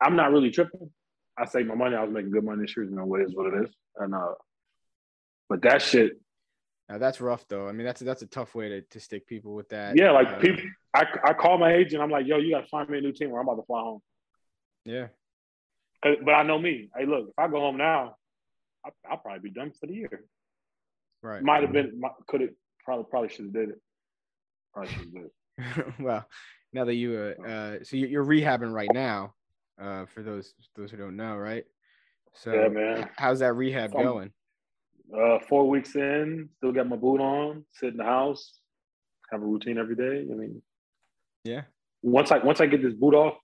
I'm 0.00 0.16
not 0.16 0.32
really 0.32 0.50
tripping. 0.50 0.90
I 1.38 1.44
saved 1.44 1.68
my 1.68 1.76
money. 1.76 1.94
I 1.94 2.02
was 2.02 2.12
making 2.12 2.32
good 2.32 2.44
money 2.44 2.62
this 2.62 2.76
year. 2.76 2.84
You 2.84 2.96
know 2.96 3.04
what 3.04 3.20
is 3.20 3.34
what 3.34 3.52
it 3.52 3.62
is. 3.62 3.70
And 3.98 4.14
uh, 4.14 4.34
but 5.48 5.62
that 5.62 5.82
shit. 5.82 6.18
Now, 6.88 6.98
that's 6.98 7.20
rough 7.20 7.46
though. 7.48 7.68
I 7.68 7.72
mean, 7.72 7.86
that's 7.86 8.00
that's 8.00 8.22
a 8.22 8.26
tough 8.26 8.54
way 8.54 8.68
to, 8.68 8.80
to 8.80 8.98
stick 8.98 9.26
people 9.26 9.54
with 9.54 9.68
that. 9.68 9.96
Yeah, 9.96 10.10
like 10.10 10.28
Uh, 10.28 10.38
people. 10.38 10.64
I 10.94 11.06
I 11.22 11.32
call 11.34 11.58
my 11.58 11.72
agent. 11.72 12.02
I'm 12.02 12.10
like, 12.10 12.26
yo, 12.26 12.38
you 12.38 12.50
got 12.50 12.62
to 12.62 12.68
find 12.68 12.88
me 12.88 12.98
a 12.98 13.00
new 13.00 13.12
team, 13.12 13.30
or 13.30 13.40
I'm 13.40 13.46
about 13.46 13.60
to 13.60 13.66
fly 13.66 13.80
home. 13.80 14.00
Yeah. 14.84 15.08
But 16.02 16.32
I 16.32 16.42
know 16.42 16.58
me. 16.58 16.88
Hey, 16.96 17.06
look, 17.06 17.28
if 17.28 17.38
I 17.38 17.48
go 17.48 17.60
home 17.60 17.76
now, 17.76 18.16
I, 18.84 18.90
I'll 19.08 19.18
probably 19.18 19.50
be 19.50 19.54
done 19.54 19.72
for 19.78 19.86
the 19.86 19.94
year. 19.94 20.24
Right. 21.22 21.42
Might 21.42 21.62
have 21.62 21.72
been. 21.72 22.00
Could 22.26 22.40
have 22.40 22.50
probably 22.84 23.04
probably 23.08 23.28
should 23.28 23.44
have 23.46 23.54
did 23.54 23.68
it. 23.70 23.80
Probably 24.74 24.90
should 24.92 25.00
have 25.04 25.12
did 25.12 25.24
it. 25.24 25.94
well, 26.00 26.26
now 26.72 26.84
that 26.84 26.94
you 26.94 27.34
uh, 27.38 27.46
uh 27.48 27.76
so 27.84 27.96
you- 27.96 28.08
you're 28.08 28.24
rehabbing 28.24 28.72
right 28.72 28.90
now, 28.92 29.34
uh, 29.80 30.06
for 30.06 30.22
those 30.22 30.54
those 30.74 30.90
who 30.90 30.96
don't 30.96 31.16
know, 31.16 31.36
right? 31.36 31.64
So 32.34 32.52
Yeah, 32.52 32.68
man. 32.68 33.08
how's 33.16 33.38
that 33.40 33.52
rehab 33.54 33.92
Some- 33.92 34.02
going? 34.02 34.32
Uh, 35.16 35.38
four 35.46 35.68
weeks 35.68 35.94
in, 35.94 36.48
still 36.56 36.72
got 36.72 36.88
my 36.88 36.96
boot 36.96 37.20
on, 37.20 37.66
sit 37.72 37.90
in 37.90 37.98
the 37.98 38.04
house, 38.04 38.54
have 39.30 39.42
a 39.42 39.44
routine 39.44 39.76
every 39.76 39.94
day. 39.94 40.20
I 40.32 40.34
mean, 40.34 40.62
Yeah. 41.44 41.62
once 42.02 42.32
I 42.32 42.38
once 42.38 42.60
I 42.62 42.66
get 42.66 42.82
this 42.82 42.94
boot 42.94 43.14
off, 43.14 43.36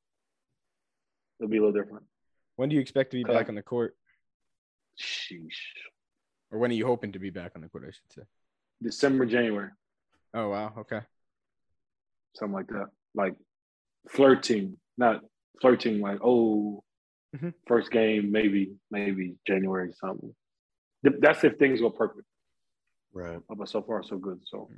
it'll 1.38 1.50
be 1.50 1.58
a 1.58 1.62
little 1.62 1.78
different. 1.78 2.06
When 2.58 2.68
do 2.68 2.74
you 2.74 2.80
expect 2.80 3.12
to 3.12 3.16
be 3.16 3.24
Uh, 3.24 3.32
back 3.34 3.48
on 3.48 3.54
the 3.54 3.62
court, 3.62 3.96
Sheesh. 5.00 5.62
or 6.50 6.58
when 6.58 6.72
are 6.72 6.74
you 6.74 6.86
hoping 6.86 7.12
to 7.12 7.20
be 7.20 7.30
back 7.30 7.52
on 7.54 7.62
the 7.62 7.68
court? 7.68 7.84
I 7.86 7.92
should 7.92 8.12
say. 8.12 8.22
December, 8.82 9.26
January, 9.26 9.70
Oh 10.34 10.48
wow. 10.50 10.74
Okay. 10.78 11.00
something 12.34 12.52
like 12.54 12.66
that. 12.66 12.88
Like 13.14 13.36
flirting, 14.08 14.76
not 14.96 15.22
flirting. 15.60 16.00
Like 16.00 16.18
oh, 16.20 16.82
Mhm. 17.36 17.54
first 17.68 17.92
game, 17.92 18.32
maybe 18.32 18.74
maybe 18.90 19.36
January 19.46 19.92
something. 19.92 20.34
That's 21.04 21.44
if 21.44 21.58
things 21.58 21.80
go 21.80 21.90
perfect. 21.90 22.26
Right. 23.12 23.36
Uh, 23.48 23.54
But 23.54 23.68
so 23.68 23.82
far, 23.82 24.02
so 24.02 24.18
good. 24.18 24.40
So, 24.46 24.68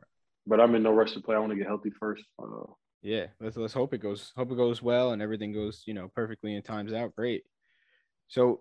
but 0.47 0.61
I'm 0.61 0.75
in 0.75 0.83
no 0.83 0.93
rush 0.93 1.13
to 1.15 1.21
play. 1.23 1.35
I 1.35 1.39
want 1.39 1.53
to 1.53 1.57
get 1.57 1.67
healthy 1.67 1.93
first. 1.99 2.25
Uh, 2.39 2.75
Yeah. 3.01 3.29
Let's 3.41 3.57
let's 3.57 3.73
hope 3.73 3.95
it 3.95 4.03
goes 4.03 4.33
hope 4.37 4.51
it 4.53 4.57
goes 4.57 4.83
well 4.83 5.13
and 5.13 5.23
everything 5.23 5.53
goes 5.53 5.83
you 5.87 5.95
know 5.95 6.09
perfectly 6.09 6.55
and 6.57 6.63
times 6.65 6.93
out 6.93 7.17
great. 7.17 7.45
So, 8.31 8.61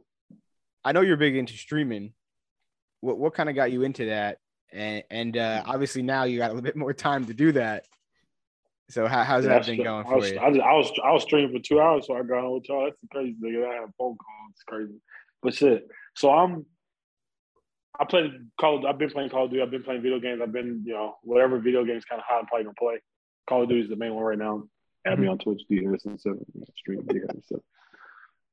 I 0.83 0.91
know 0.91 1.01
you're 1.01 1.17
big 1.17 1.35
into 1.35 1.53
streaming. 1.53 2.13
What 3.01 3.17
what 3.17 3.33
kind 3.33 3.49
of 3.49 3.55
got 3.55 3.71
you 3.71 3.83
into 3.83 4.07
that? 4.07 4.39
And 4.73 5.03
and 5.09 5.37
uh, 5.37 5.63
obviously 5.65 6.01
now 6.01 6.25
you 6.25 6.37
got 6.37 6.51
a 6.51 6.53
little 6.53 6.61
bit 6.61 6.75
more 6.75 6.93
time 6.93 7.25
to 7.25 7.33
do 7.33 7.53
that. 7.53 7.85
So 8.89 9.07
how, 9.07 9.23
how's 9.23 9.45
Yeah, 9.45 9.59
that 9.59 9.65
been 9.65 9.83
going 9.83 10.05
I 10.05 10.15
was, 10.15 10.27
for 10.27 10.33
you? 10.33 10.39
I, 10.39 10.49
just, 10.49 10.61
I 10.61 10.73
was 10.73 10.91
I 11.05 11.11
was 11.11 11.23
streaming 11.23 11.55
for 11.55 11.61
two 11.61 11.79
hours, 11.79 12.07
so 12.07 12.15
I 12.15 12.23
got 12.23 12.43
on 12.43 12.53
with 12.53 12.67
y'all. 12.67 12.85
That's 12.85 12.97
crazy, 13.11 13.35
nigga. 13.41 13.67
I 13.67 13.81
had 13.81 13.93
phone 13.97 14.17
calls. 14.17 14.51
It's 14.51 14.63
crazy, 14.63 14.95
but 15.41 15.53
shit. 15.53 15.87
So 16.15 16.31
I'm. 16.31 16.65
I 17.99 18.05
played 18.05 18.31
Call. 18.59 18.87
I've 18.87 18.97
been 18.97 19.09
playing 19.09 19.29
Call 19.29 19.45
of 19.45 19.51
Duty. 19.51 19.61
I've 19.61 19.71
been 19.71 19.83
playing 19.83 20.01
video 20.01 20.19
games. 20.19 20.39
I've 20.41 20.53
been, 20.53 20.83
you 20.85 20.93
know, 20.93 21.15
whatever 21.21 21.59
video 21.59 21.83
games 21.83 22.05
kind 22.05 22.19
of 22.19 22.25
hot. 22.27 22.39
I'm 22.39 22.45
probably 22.47 22.63
gonna 22.63 22.75
play. 22.79 23.01
Call 23.47 23.63
of 23.63 23.69
Duty 23.69 23.81
is 23.81 23.89
the 23.89 23.97
main 23.97 24.15
one 24.15 24.23
right 24.23 24.37
now. 24.37 24.63
Add 25.05 25.19
me 25.19 25.27
on 25.27 25.37
Twitch. 25.37 25.61
D 25.69 25.83
Harrison 25.83 26.17
Seven. 26.17 26.45
Stream 26.77 27.01
D 27.05 27.15
Harrison 27.15 27.43
Seven. 27.43 27.63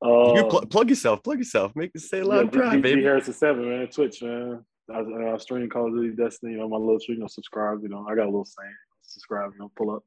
Uh, 0.05 0.35
you 0.35 0.45
pl- 0.49 0.67
plug 0.67 0.89
yourself, 0.91 1.23
plug 1.23 1.39
yourself, 1.39 1.75
make 1.75 1.91
it 1.95 2.01
say 2.01 2.19
yeah, 2.19 2.25
loud 2.25 2.41
and 2.41 2.51
D- 2.53 2.59
proud, 2.59 2.83
baby. 2.83 3.03
Harrison 3.03 3.33
Seven, 3.33 3.69
man. 3.69 3.87
Twitch, 3.89 4.23
man. 4.23 4.65
I, 4.93 4.99
I, 5.01 5.37
stream 5.39 5.69
Call 5.69 5.89
of 5.89 5.95
Duty 5.95 6.15
Destiny. 6.15 6.53
You 6.53 6.59
know, 6.59 6.69
my 6.69 6.77
little 6.77 7.01
stream. 7.01 7.17
You 7.17 7.23
know, 7.23 7.29
subscribe. 7.29 7.79
You 7.83 7.89
know, 7.89 8.07
I 8.09 8.15
got 8.15 8.25
a 8.25 8.31
little 8.31 8.45
saying. 8.45 8.75
Subscribe. 9.03 9.53
You 9.55 9.61
know, 9.61 9.73
pull 9.77 9.97
up. 9.97 10.03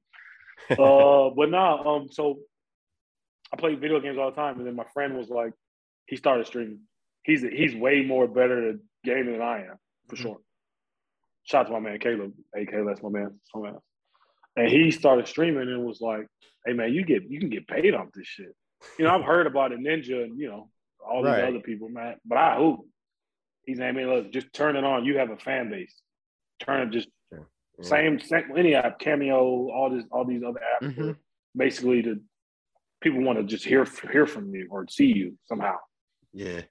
uh, 0.80 1.34
but 1.36 1.50
nah, 1.50 1.96
um, 1.96 2.08
so 2.12 2.40
I 3.52 3.58
play 3.58 3.76
video 3.76 4.00
games 4.00 4.18
all 4.18 4.30
the 4.30 4.36
time, 4.36 4.58
and 4.60 4.68
then 4.68 4.76
my 4.76 4.86
friend 4.94 5.18
was 5.18 5.30
like, 5.30 5.54
he 6.06 6.16
started 6.16 6.46
streaming. 6.48 6.82
He's 7.24 7.42
he's 7.42 7.76
way 7.76 8.04
more 8.06 8.28
better 8.28 8.70
at 8.70 8.76
gaming 9.04 9.34
than 9.34 9.42
I 9.42 9.60
am, 9.62 9.78
for 10.08 10.16
Mm-hmm. 10.16 10.24
sure. 10.24 10.38
Shout 11.44 11.62
out 11.66 11.68
to 11.68 11.74
my 11.74 11.80
man 11.80 12.00
Caleb. 12.00 12.34
Hey 12.56 12.66
Caleb, 12.68 12.88
that's 12.90 13.02
my 13.02 13.10
man. 13.10 13.24
That's 13.32 13.56
my 13.56 13.62
man. 13.72 13.80
And 14.56 14.70
he 14.70 14.92
started 14.92 15.28
streaming 15.28 15.68
and 15.70 15.84
was 15.84 16.00
like, 16.00 16.28
"Hey 16.66 16.74
man, 16.74 16.94
you 16.94 17.04
get 17.04 17.24
you 17.30 17.40
can 17.40 17.50
get 17.50 17.68
paid 17.68 17.94
off 17.96 18.08
this 18.14 18.28
shit." 18.28 18.56
You 18.98 19.06
know, 19.06 19.16
I've 19.16 19.26
heard 19.26 19.48
about 19.48 19.72
a 19.74 19.76
Ninja, 19.76 20.24
and 20.24 20.40
you 20.40 20.48
know 20.50 20.70
all 21.06 21.24
these 21.24 21.32
Right. 21.32 21.44
other 21.44 21.60
people, 21.60 21.90
man. 21.90 22.16
But 22.26 22.38
I 22.38 22.56
hoop. 22.58 22.82
He's 23.66 23.78
saying, 23.78 23.96
"Man, 23.96 24.08
look, 24.10 24.32
just 24.32 24.52
turn 24.54 24.76
it 24.76 24.84
on. 24.84 25.06
You 25.06 25.18
have 25.18 25.30
a 25.30 25.38
fan 25.38 25.70
base. 25.70 25.96
Turn 26.62 26.88
it 26.88 26.92
just. 26.92 27.10
Yeah. 27.32 27.40
same, 27.82 28.20
same 28.20 28.52
any 28.58 28.76
app, 28.76 29.00
Cameo, 29.00 29.70
all 29.70 29.90
this, 29.90 30.04
all 30.12 30.26
these 30.26 30.44
other 30.44 30.60
apps. 30.60 30.94
Mhm. 30.96 31.18
Basically, 31.56 32.02
to 32.04 32.22
people 33.02 33.22
want 33.22 33.38
to 33.40 33.44
just 33.46 33.64
hear 33.66 33.86
hear 34.12 34.26
from 34.26 34.54
you 34.54 34.68
or 34.70 34.86
see 34.90 35.06
you 35.06 35.38
somehow. 35.46 35.78
Yeah. 36.34 36.62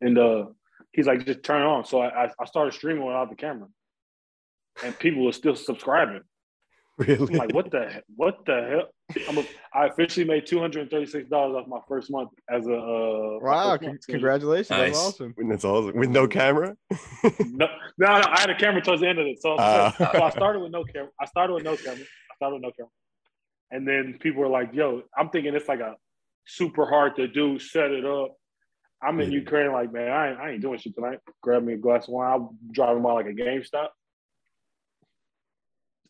And 0.00 0.16
uh, 0.18 0.46
he's 0.92 1.06
like, 1.06 1.26
just 1.26 1.42
turn 1.42 1.62
it 1.62 1.66
on. 1.66 1.84
So 1.84 2.00
I, 2.00 2.26
I- 2.26 2.32
I 2.40 2.44
started 2.44 2.72
streaming 2.74 3.04
without 3.04 3.28
the 3.30 3.36
camera, 3.36 3.68
and 4.84 4.96
people 4.98 5.24
were 5.24 5.32
still 5.32 5.56
subscribing. 5.56 6.22
Really? 7.06 7.32
I'm 7.32 7.38
like, 7.38 7.54
what 7.54 7.70
the 7.70 8.02
what 8.16 8.44
the 8.44 8.66
hell? 8.70 9.24
I'm 9.28 9.38
a, 9.38 9.44
I 9.74 9.86
officially 9.86 10.26
made 10.26 10.46
two 10.46 10.58
hundred 10.60 10.82
and 10.82 10.90
thirty 10.90 11.06
six 11.06 11.28
dollars 11.30 11.56
off 11.56 11.66
my 11.66 11.78
first 11.88 12.10
month 12.10 12.28
as 12.50 12.66
a 12.66 12.74
uh, 12.74 13.38
Wow! 13.40 13.70
first 13.70 13.80
con- 13.80 13.88
month. 13.90 14.02
So 14.04 14.12
congratulations. 14.12 14.68
That's 14.68 14.80
Nice. 14.92 14.96
awesome. 14.96 15.34
That's 15.48 15.64
awesome. 15.64 15.96
With 15.96 16.10
no 16.10 16.28
camera? 16.28 16.76
No, 17.40 17.66
no, 17.98 18.06
no, 18.06 18.24
I 18.28 18.40
had 18.40 18.50
a 18.50 18.54
camera 18.54 18.82
towards 18.82 19.00
the 19.02 19.08
end 19.08 19.18
of 19.18 19.26
it. 19.26 19.40
So, 19.40 19.56
Ah. 19.58 19.94
so 20.12 20.22
I 20.22 20.30
started 20.30 20.60
with 20.60 20.72
no 20.72 20.84
camera. 20.84 21.10
I 21.20 21.24
started 21.26 21.54
with 21.54 21.64
no 21.64 21.76
camera. 21.76 22.04
I 22.30 22.34
started 22.36 22.54
with 22.56 22.62
no 22.62 22.70
camera. 22.72 22.90
And 23.70 23.86
then 23.88 24.18
people 24.20 24.40
were 24.42 24.48
like, 24.48 24.70
yo, 24.74 25.02
I'm 25.16 25.28
thinking 25.30 25.54
it's 25.54 25.68
like 25.68 25.80
a 25.80 25.94
super 26.46 26.86
hard 26.86 27.16
to 27.16 27.28
do, 27.28 27.58
set 27.58 27.90
it 27.90 28.04
up. 28.04 28.34
I'm 29.02 29.20
in 29.20 29.30
Yeah. 29.32 29.38
Ukraine, 29.38 29.72
like, 29.72 29.92
man, 29.92 30.10
I 30.10 30.30
ain't, 30.30 30.38
I 30.40 30.50
ain't 30.52 30.60
doing 30.62 30.78
shit 30.78 30.94
tonight. 30.94 31.18
Grab 31.42 31.62
me 31.62 31.74
a 31.74 31.78
glass 31.78 32.04
of 32.08 32.14
wine. 32.14 32.32
I'm 32.34 32.48
driving 32.72 33.02
by 33.02 33.12
like 33.12 33.26
a 33.26 33.32
GameStop. 33.32 33.88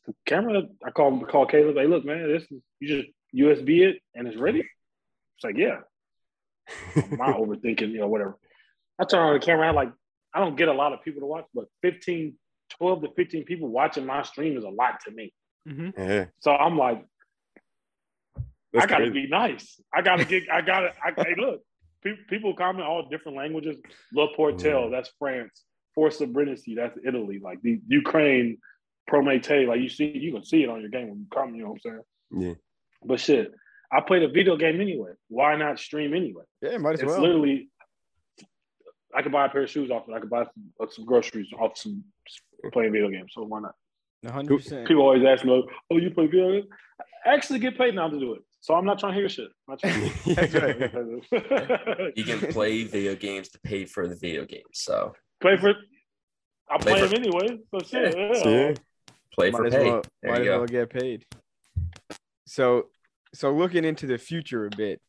The 0.07 0.15
camera, 0.27 0.63
I 0.85 0.91
call 0.91 1.21
call 1.27 1.47
Caleb, 1.47 1.77
hey, 1.77 1.87
look, 1.87 2.05
man, 2.05 2.27
this 2.29 2.43
is 2.51 2.63
you 2.81 2.89
just 3.03 3.09
USB 3.35 3.81
it 3.89 3.99
and 4.15 4.27
it's 4.27 4.37
ready. 4.37 4.61
It's 4.61 5.45
like, 5.45 5.57
yeah. 5.57 5.79
I'm 6.97 7.17
not 7.19 7.37
overthinking, 7.39 7.91
you 7.91 7.99
know, 8.01 8.09
whatever. 8.09 8.37
I 8.99 9.05
turn 9.05 9.21
on 9.21 9.35
the 9.35 9.45
camera, 9.45 9.69
I 9.69 9.73
like 9.73 9.93
I 10.35 10.41
don't 10.41 10.57
get 10.57 10.69
a 10.69 10.73
lot 10.73 10.93
of 10.93 11.03
people 11.03 11.21
to 11.21 11.27
watch, 11.27 11.47
but 11.55 11.65
15, 11.83 12.35
12 12.79 13.03
to 13.03 13.09
15 13.17 13.45
people 13.45 13.69
watching 13.69 14.07
my 14.07 14.23
stream 14.23 14.57
is 14.57 14.65
a 14.65 14.69
lot 14.69 15.01
to 15.05 15.11
me. 15.11 15.33
Mm-hmm. 15.69 16.01
yeah. 16.01 16.25
So 16.41 16.53
I'm 16.53 16.79
like, 16.79 17.05
That's 18.73 18.85
I 18.85 18.89
gotta 18.89 19.11
crazy. 19.11 19.27
be 19.27 19.29
nice. 19.29 19.81
I 19.93 20.03
gotta 20.03 20.25
get, 20.25 20.45
I 20.53 20.61
gotta, 20.63 20.93
I, 21.05 21.13
hey, 21.17 21.35
look, 21.37 21.63
pe- 22.05 22.25
people 22.29 22.55
comment 22.55 22.87
all 22.87 23.09
different 23.09 23.37
languages. 23.37 23.77
Le 24.15 24.29
Portel, 24.37 24.85
Yeah. 24.85 24.89
that's 24.91 25.11
France. 25.19 25.65
Force 25.95 26.21
of 26.21 26.29
Brindisi, 26.33 26.77
that's 26.77 26.97
Italy. 27.05 27.41
Like 27.43 27.61
the 27.63 27.81
Ukraine, 27.89 28.59
Prometey, 29.11 29.67
like 29.67 29.81
you 29.81 29.89
see, 29.89 30.07
you 30.17 30.33
can 30.33 30.45
see 30.45 30.63
it 30.63 30.69
on 30.69 30.81
your 30.81 30.91
game 30.91 31.09
when 31.09 31.19
you 31.21 31.27
come, 31.35 31.55
you 31.55 31.63
know 31.65 31.71
what 31.71 31.81
I'm 31.85 32.03
saying? 32.39 32.49
Yeah. 32.49 32.55
But 33.05 33.19
shit, 33.21 33.51
I 33.93 34.01
played 34.01 34.23
a 34.23 34.29
video 34.29 34.57
game 34.57 34.81
anyway. 34.81 35.11
Why 35.29 35.57
not 35.57 35.79
stream 35.79 36.15
anyway? 36.15 36.45
Yeah, 36.63 36.77
might 36.79 36.95
as 36.95 37.01
It's 37.01 37.09
well. 37.11 37.21
literally, 37.21 37.71
I 39.15 39.23
could 39.23 39.33
buy 39.33 39.47
a 39.47 39.49
pair 39.49 39.63
of 39.65 39.71
shoes 39.71 39.91
off 39.91 40.09
it. 40.09 40.15
I 40.15 40.21
could 40.21 40.31
buy 40.31 40.45
some, 40.45 40.73
uh, 40.81 40.87
some 40.91 41.05
groceries 41.05 41.49
off 41.59 41.77
some 41.77 42.05
playing 42.73 42.93
video 42.93 43.09
games. 43.11 43.33
So 43.35 43.43
why 43.45 43.61
not? 43.61 43.75
One 44.23 44.33
hundred 44.35 44.59
percent. 44.59 44.87
People 44.87 45.03
always 45.03 45.25
ask 45.25 45.45
me, 45.45 45.67
"Oh, 45.91 45.97
you 45.97 46.11
play 46.11 46.27
video 46.27 46.53
games?" 46.53 46.67
I 47.27 47.35
actually 47.35 47.59
get 47.59 47.77
paid 47.77 47.95
now 47.95 48.09
to 48.09 48.19
do 48.21 48.35
it, 48.35 48.43
so 48.61 48.75
I'm 48.75 48.85
not 48.85 48.99
trying 49.01 49.15
to 49.15 49.19
hear 49.19 49.29
shit. 49.29 49.49
I'm 49.69 49.73
not 49.73 49.81
trying 49.81 50.11
to 50.11 50.35
That's 50.35 50.53
hear 51.31 52.13
You 52.17 52.25
can 52.25 52.53
play 52.53 52.85
video 52.85 53.15
games 53.17 53.49
to 53.51 53.61
pay 53.61 53.87
for 53.87 54.07
the 54.07 54.15
video 54.15 54.45
games. 54.45 54.65
So 54.75 55.15
play 55.41 55.57
for. 55.57 55.71
I 56.71 56.79
Play 56.79 56.93
play 56.93 57.01
for- 57.01 57.09
them 57.09 57.25
anyway, 57.25 57.59
so 57.73 57.81
shit. 57.81 58.15
Yeah. 58.17 58.51
Yeah. 58.51 58.75
Play 59.33 59.51
might 59.51 59.59
for 59.59 59.67
as 59.67 59.75
pay. 59.75 59.85
well, 59.91 60.03
there 60.23 60.33
might 60.33 60.43
you 60.45 60.51
as 60.51 60.55
go. 60.55 60.59
well 60.59 60.67
get 60.67 60.91
paid. 60.91 61.25
So, 62.47 62.87
so 63.35 63.53
looking 63.55 63.85
into 63.85 64.07
the 64.07 64.19
future 64.19 64.67
a 64.67 64.71
bit, 64.71 65.01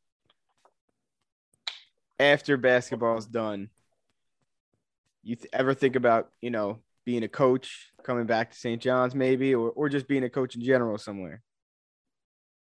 after 2.19 2.55
basketball's 2.57 3.25
done, 3.25 3.69
you 5.23 5.35
th- 5.35 5.49
ever 5.53 5.73
think 5.73 5.95
about 5.95 6.29
you 6.41 6.51
know 6.51 6.79
being 7.05 7.23
a 7.23 7.27
coach, 7.27 7.91
coming 8.03 8.25
back 8.25 8.51
to 8.51 8.57
St. 8.57 8.81
John's 8.81 9.15
maybe, 9.15 9.55
or 9.55 9.71
or 9.71 9.89
just 9.89 10.07
being 10.07 10.23
a 10.23 10.29
coach 10.29 10.55
in 10.55 10.61
general 10.63 10.97
somewhere? 10.97 11.41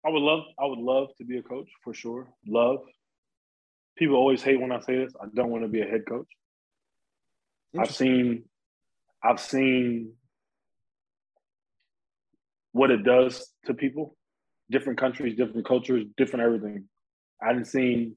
I 0.06 0.10
would 0.10 0.23
love. 0.23 0.44
I 0.59 0.66
would 0.66 0.78
love 0.78 1.09
to 1.19 1.24
be 1.24 1.39
a 1.39 1.43
coach 1.43 1.69
for 1.85 1.94
sure. 1.94 2.28
Love. 2.47 2.81
People 3.97 4.16
always 4.16 4.43
hate 4.43 4.60
when 4.60 4.73
I 4.73 4.81
say 4.81 4.97
this. 4.97 5.12
I 5.20 5.27
don't 5.35 5.51
want 5.51 5.64
to 5.64 5.69
be 5.69 5.81
a 5.82 5.86
head 5.86 6.02
coach. 6.09 6.27
I've 7.78 7.94
seen, 7.94 8.44
I've 9.23 9.39
seen 9.40 10.12
what 12.73 12.90
it 12.90 13.05
does 13.05 13.51
to 13.66 13.74
people, 13.74 14.16
different 14.70 14.99
countries, 14.99 15.36
different 15.36 15.66
cultures, 15.66 16.05
different 16.16 16.44
everything. 16.44 16.89
I 17.43 17.49
haven't 17.49 17.66
seen 17.66 18.16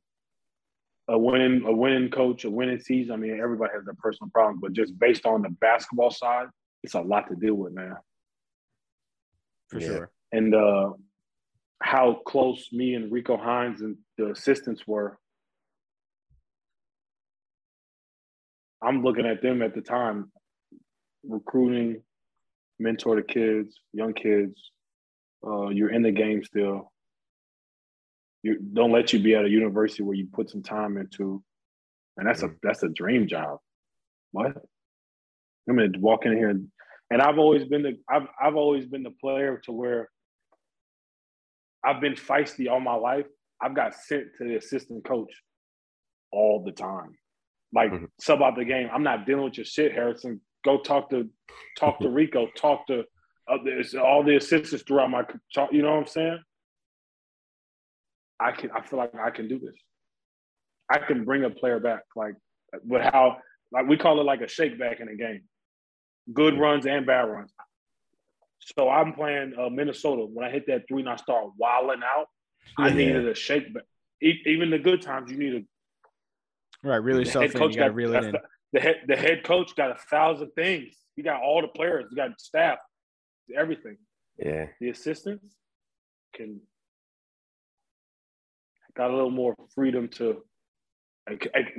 a 1.07 1.17
winning 1.17 1.63
a 1.65 1.71
winning 1.71 2.09
coach, 2.09 2.45
a 2.45 2.49
winning 2.49 2.79
season. 2.79 3.13
I 3.13 3.17
mean, 3.17 3.39
everybody 3.39 3.73
has 3.75 3.85
their 3.85 3.93
personal 3.95 4.29
problems, 4.31 4.59
but 4.61 4.73
just 4.73 4.97
based 4.97 5.25
on 5.25 5.41
the 5.41 5.49
basketball 5.49 6.11
side, 6.11 6.47
it's 6.83 6.93
a 6.95 7.01
lot 7.01 7.27
to 7.29 7.35
deal 7.35 7.55
with, 7.55 7.73
man. 7.73 7.95
for 9.69 9.79
Yeah. 9.79 9.87
sure. 9.87 10.11
And 10.31 10.53
uh, 10.55 10.93
how 11.81 12.21
close 12.25 12.69
me 12.71 12.95
and 12.95 13.11
Rico 13.11 13.37
Hines 13.37 13.81
and 13.81 13.97
the 14.17 14.31
assistants 14.31 14.87
were. 14.87 15.17
I'm 18.81 19.03
looking 19.03 19.25
at 19.25 19.41
them 19.41 19.61
at 19.61 19.73
the 19.73 19.81
time, 19.81 20.31
recruiting, 21.23 22.03
mentor 22.79 23.15
the 23.15 23.23
kids, 23.23 23.79
young 23.93 24.13
kids. 24.13 24.71
Uh, 25.45 25.69
you're 25.69 25.91
in 25.91 26.01
the 26.01 26.11
game 26.11 26.43
still. 26.43 26.91
You 28.43 28.59
don't 28.59 28.91
let 28.91 29.13
you 29.13 29.19
be 29.19 29.35
at 29.35 29.45
a 29.45 29.49
university 29.49 30.03
where 30.03 30.15
you 30.15 30.27
put 30.31 30.49
some 30.49 30.61
time 30.63 30.97
into, 30.97 31.43
and 32.17 32.27
that's 32.27 32.43
a 32.43 32.49
that's 32.61 32.83
a 32.83 32.89
dream 32.89 33.27
job. 33.27 33.59
What? 34.31 34.47
I'm 35.67 35.75
gonna 35.75 35.89
walk 35.99 36.25
in 36.25 36.33
here, 36.33 36.49
and, 36.49 36.67
and 37.09 37.21
I've 37.21 37.39
always 37.39 37.65
been 37.65 37.83
the 37.83 37.97
I've 38.09 38.27
I've 38.41 38.55
always 38.55 38.85
been 38.85 39.03
the 39.03 39.13
player 39.21 39.61
to 39.65 39.71
where 39.71 40.09
I've 41.83 42.01
been 42.01 42.13
feisty 42.13 42.69
all 42.69 42.79
my 42.79 42.95
life. 42.95 43.25
I've 43.61 43.75
got 43.75 43.95
sent 43.95 44.25
to 44.37 44.43
the 44.43 44.55
assistant 44.57 45.05
coach 45.05 45.31
all 46.31 46.63
the 46.63 46.71
time. 46.71 47.17
Like 47.73 47.91
Mhm. 47.91 48.09
sub 48.19 48.41
out 48.41 48.55
the 48.55 48.65
game. 48.65 48.89
I'm 48.91 49.03
not 49.03 49.25
dealing 49.25 49.45
with 49.45 49.57
your 49.57 49.65
shit, 49.65 49.91
Harrison. 49.91 50.41
Go 50.65 50.79
talk 50.79 51.09
to 51.11 51.29
talk 51.79 51.99
to 51.99 52.09
Rico. 52.19 52.47
Talk 52.57 52.87
to 52.87 53.03
uh, 53.47 53.57
all 54.03 54.23
the 54.23 54.35
assistants 54.35 54.83
throughout 54.85 55.11
my 55.11 55.23
talk. 55.53 55.71
You 55.71 55.83
know 55.83 55.91
what 55.91 55.99
I'm 56.01 56.07
saying? 56.07 56.39
I 58.39 58.51
can. 58.51 58.71
I 58.71 58.81
feel 58.81 58.97
like 58.99 59.13
I 59.15 59.29
can 59.29 59.47
do 59.47 59.59
this. 59.59 59.75
I 60.91 60.97
can 60.97 61.23
bring 61.23 61.43
a 61.43 61.49
player 61.49 61.79
back, 61.79 62.01
like, 62.15 62.33
but 62.83 63.01
how? 63.01 63.37
Like 63.71 63.87
we 63.87 63.97
call 63.97 64.19
it 64.19 64.23
like 64.23 64.41
a 64.41 64.47
shake 64.47 64.77
back 64.79 64.99
in 64.99 65.07
the 65.07 65.15
game. 65.15 65.43
Good 66.33 66.59
runs 66.59 66.85
and 66.85 67.05
bad 67.05 67.21
runs. 67.21 67.51
So 68.77 68.89
I'm 68.89 69.13
playing 69.13 69.53
uh, 69.59 69.69
Minnesota. 69.69 70.25
When 70.25 70.45
I 70.45 70.49
hit 70.51 70.65
that 70.67 70.83
three 70.87 71.01
and 71.01 71.09
I 71.09 71.15
start 71.17 71.45
wilding 71.57 72.01
out, 72.03 72.25
I 72.79 72.89
Yeah. 72.89 72.95
needed 72.95 73.27
a 73.27 73.35
shake 73.35 73.71
back. 73.73 73.83
E- 74.23 74.41
Even 74.47 74.71
the 74.71 74.79
good 74.79 75.01
times, 75.01 75.29
you 75.31 75.37
need 75.37 75.53
a 75.55 76.87
Right, 76.87 76.97
really 76.97 77.25
self 77.25 77.51
coach 77.53 77.73
You 77.73 77.77
got 77.79 77.85
to 77.87 77.91
reel 77.93 78.13
it 78.13 78.23
in. 78.23 78.31
the, 78.33 78.39
the 78.75 78.81
head 78.81 78.97
the 79.07 79.15
head 79.15 79.43
coach 79.45 79.73
got 79.75 79.91
a 79.91 79.95
thousand 79.95 80.51
things. 80.51 80.93
He 81.15 81.23
got 81.23 81.41
all 81.41 81.61
the 81.61 81.69
players. 81.69 82.05
He 82.09 82.15
got 82.17 82.39
staff, 82.41 82.77
everything. 83.57 83.97
Yeah. 84.37 84.67
The 84.81 84.89
assistants 84.89 85.55
can 86.35 86.59
got 88.97 89.11
a 89.11 89.15
little 89.15 89.31
more 89.31 89.55
freedom 89.73 90.09
to. 90.09 90.43
Like, 91.27 91.47
like, 91.55 91.73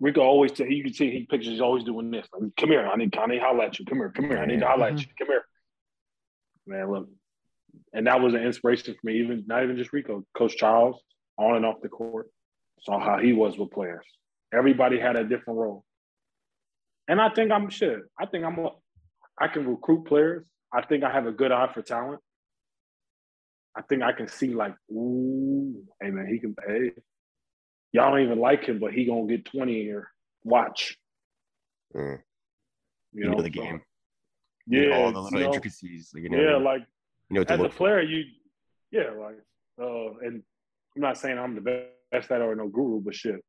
Rico 0.00 0.22
always 0.22 0.52
tell 0.52 0.66
you 0.66 0.82
can 0.82 0.94
see 0.94 1.10
he 1.10 1.26
pictures 1.26 1.52
he's 1.52 1.60
always 1.60 1.84
doing 1.84 2.10
this. 2.10 2.26
Like, 2.32 2.50
come 2.56 2.70
here, 2.70 2.86
I 2.86 2.96
need 2.96 3.14
I 3.16 3.26
need 3.26 3.40
to 3.40 3.44
holler 3.44 3.64
at 3.64 3.78
you. 3.78 3.84
Come 3.84 3.98
here, 3.98 4.10
come 4.10 4.28
here, 4.28 4.38
I 4.38 4.46
need 4.46 4.60
to 4.60 4.66
holler 4.66 4.86
at 4.86 4.94
mm-hmm. 4.94 5.00
you. 5.00 5.06
Come 5.18 5.28
here. 5.28 5.44
Man, 6.66 6.90
look, 6.90 7.08
and 7.92 8.06
that 8.06 8.22
was 8.22 8.32
an 8.32 8.42
inspiration 8.42 8.94
for 8.94 9.06
me. 9.06 9.18
Even 9.18 9.44
not 9.46 9.64
even 9.64 9.76
just 9.76 9.92
Rico, 9.92 10.24
Coach 10.36 10.56
Charles, 10.56 10.98
on 11.36 11.56
and 11.56 11.66
off 11.66 11.82
the 11.82 11.90
court, 11.90 12.30
saw 12.80 12.98
how 12.98 13.18
he 13.18 13.34
was 13.34 13.58
with 13.58 13.70
players. 13.70 14.06
Everybody 14.52 14.98
had 14.98 15.16
a 15.16 15.24
different 15.24 15.58
role, 15.58 15.84
and 17.08 17.20
I 17.20 17.30
think 17.30 17.50
I'm 17.50 17.68
shit. 17.70 18.00
I 18.18 18.26
think 18.26 18.44
I'm. 18.44 18.58
A, 18.58 18.70
I 19.40 19.48
can 19.48 19.66
recruit 19.66 20.04
players. 20.06 20.46
I 20.72 20.82
think 20.84 21.04
I 21.04 21.10
have 21.12 21.26
a 21.26 21.32
good 21.32 21.52
eye 21.52 21.70
for 21.72 21.82
talent. 21.82 22.20
I 23.76 23.82
think 23.82 24.02
I 24.02 24.12
can 24.12 24.28
see 24.28 24.48
like, 24.54 24.74
ooh, 24.90 25.82
hey 26.00 26.10
man, 26.10 26.26
he 26.26 26.38
can. 26.38 26.54
Hey, 26.66 26.90
y'all 27.92 28.10
don't 28.10 28.20
even 28.24 28.38
like 28.38 28.64
him, 28.64 28.78
but 28.78 28.92
he 28.92 29.04
gonna 29.06 29.26
get 29.26 29.44
twenty 29.44 29.82
here. 29.82 30.10
Watch. 30.44 30.96
Mm. 31.94 32.18
You, 33.12 33.24
You 33.24 33.30
know 33.30 33.36
the 33.42 33.44
so- 33.44 33.48
game. 33.62 33.80
You 34.66 34.82
Yeah, 34.82 34.88
know 34.88 35.02
all 35.04 35.12
the 35.12 35.20
little 35.22 35.38
you 35.38 35.44
know, 35.46 35.50
intricacies. 35.52 36.10
Like, 36.12 36.24
you 36.24 36.28
know, 36.28 36.38
yeah, 36.42 36.56
like 36.56 36.82
you 37.30 37.34
know 37.34 37.40
what 37.40 37.48
to 37.48 37.54
as 37.54 37.60
a 37.60 37.62
look 37.62 37.72
for. 37.72 37.78
player, 37.78 38.02
you, 38.02 38.24
yeah, 38.90 39.10
like, 39.18 39.38
uh, 39.80 40.10
and 40.26 40.42
I'm 40.94 41.02
not 41.02 41.16
saying 41.16 41.38
I'm 41.38 41.54
the 41.54 41.62
best, 41.62 41.86
best 42.12 42.30
at 42.30 42.42
it 42.42 42.44
or 42.44 42.54
no 42.54 42.68
guru, 42.68 43.00
but 43.00 43.14
shit, 43.14 43.42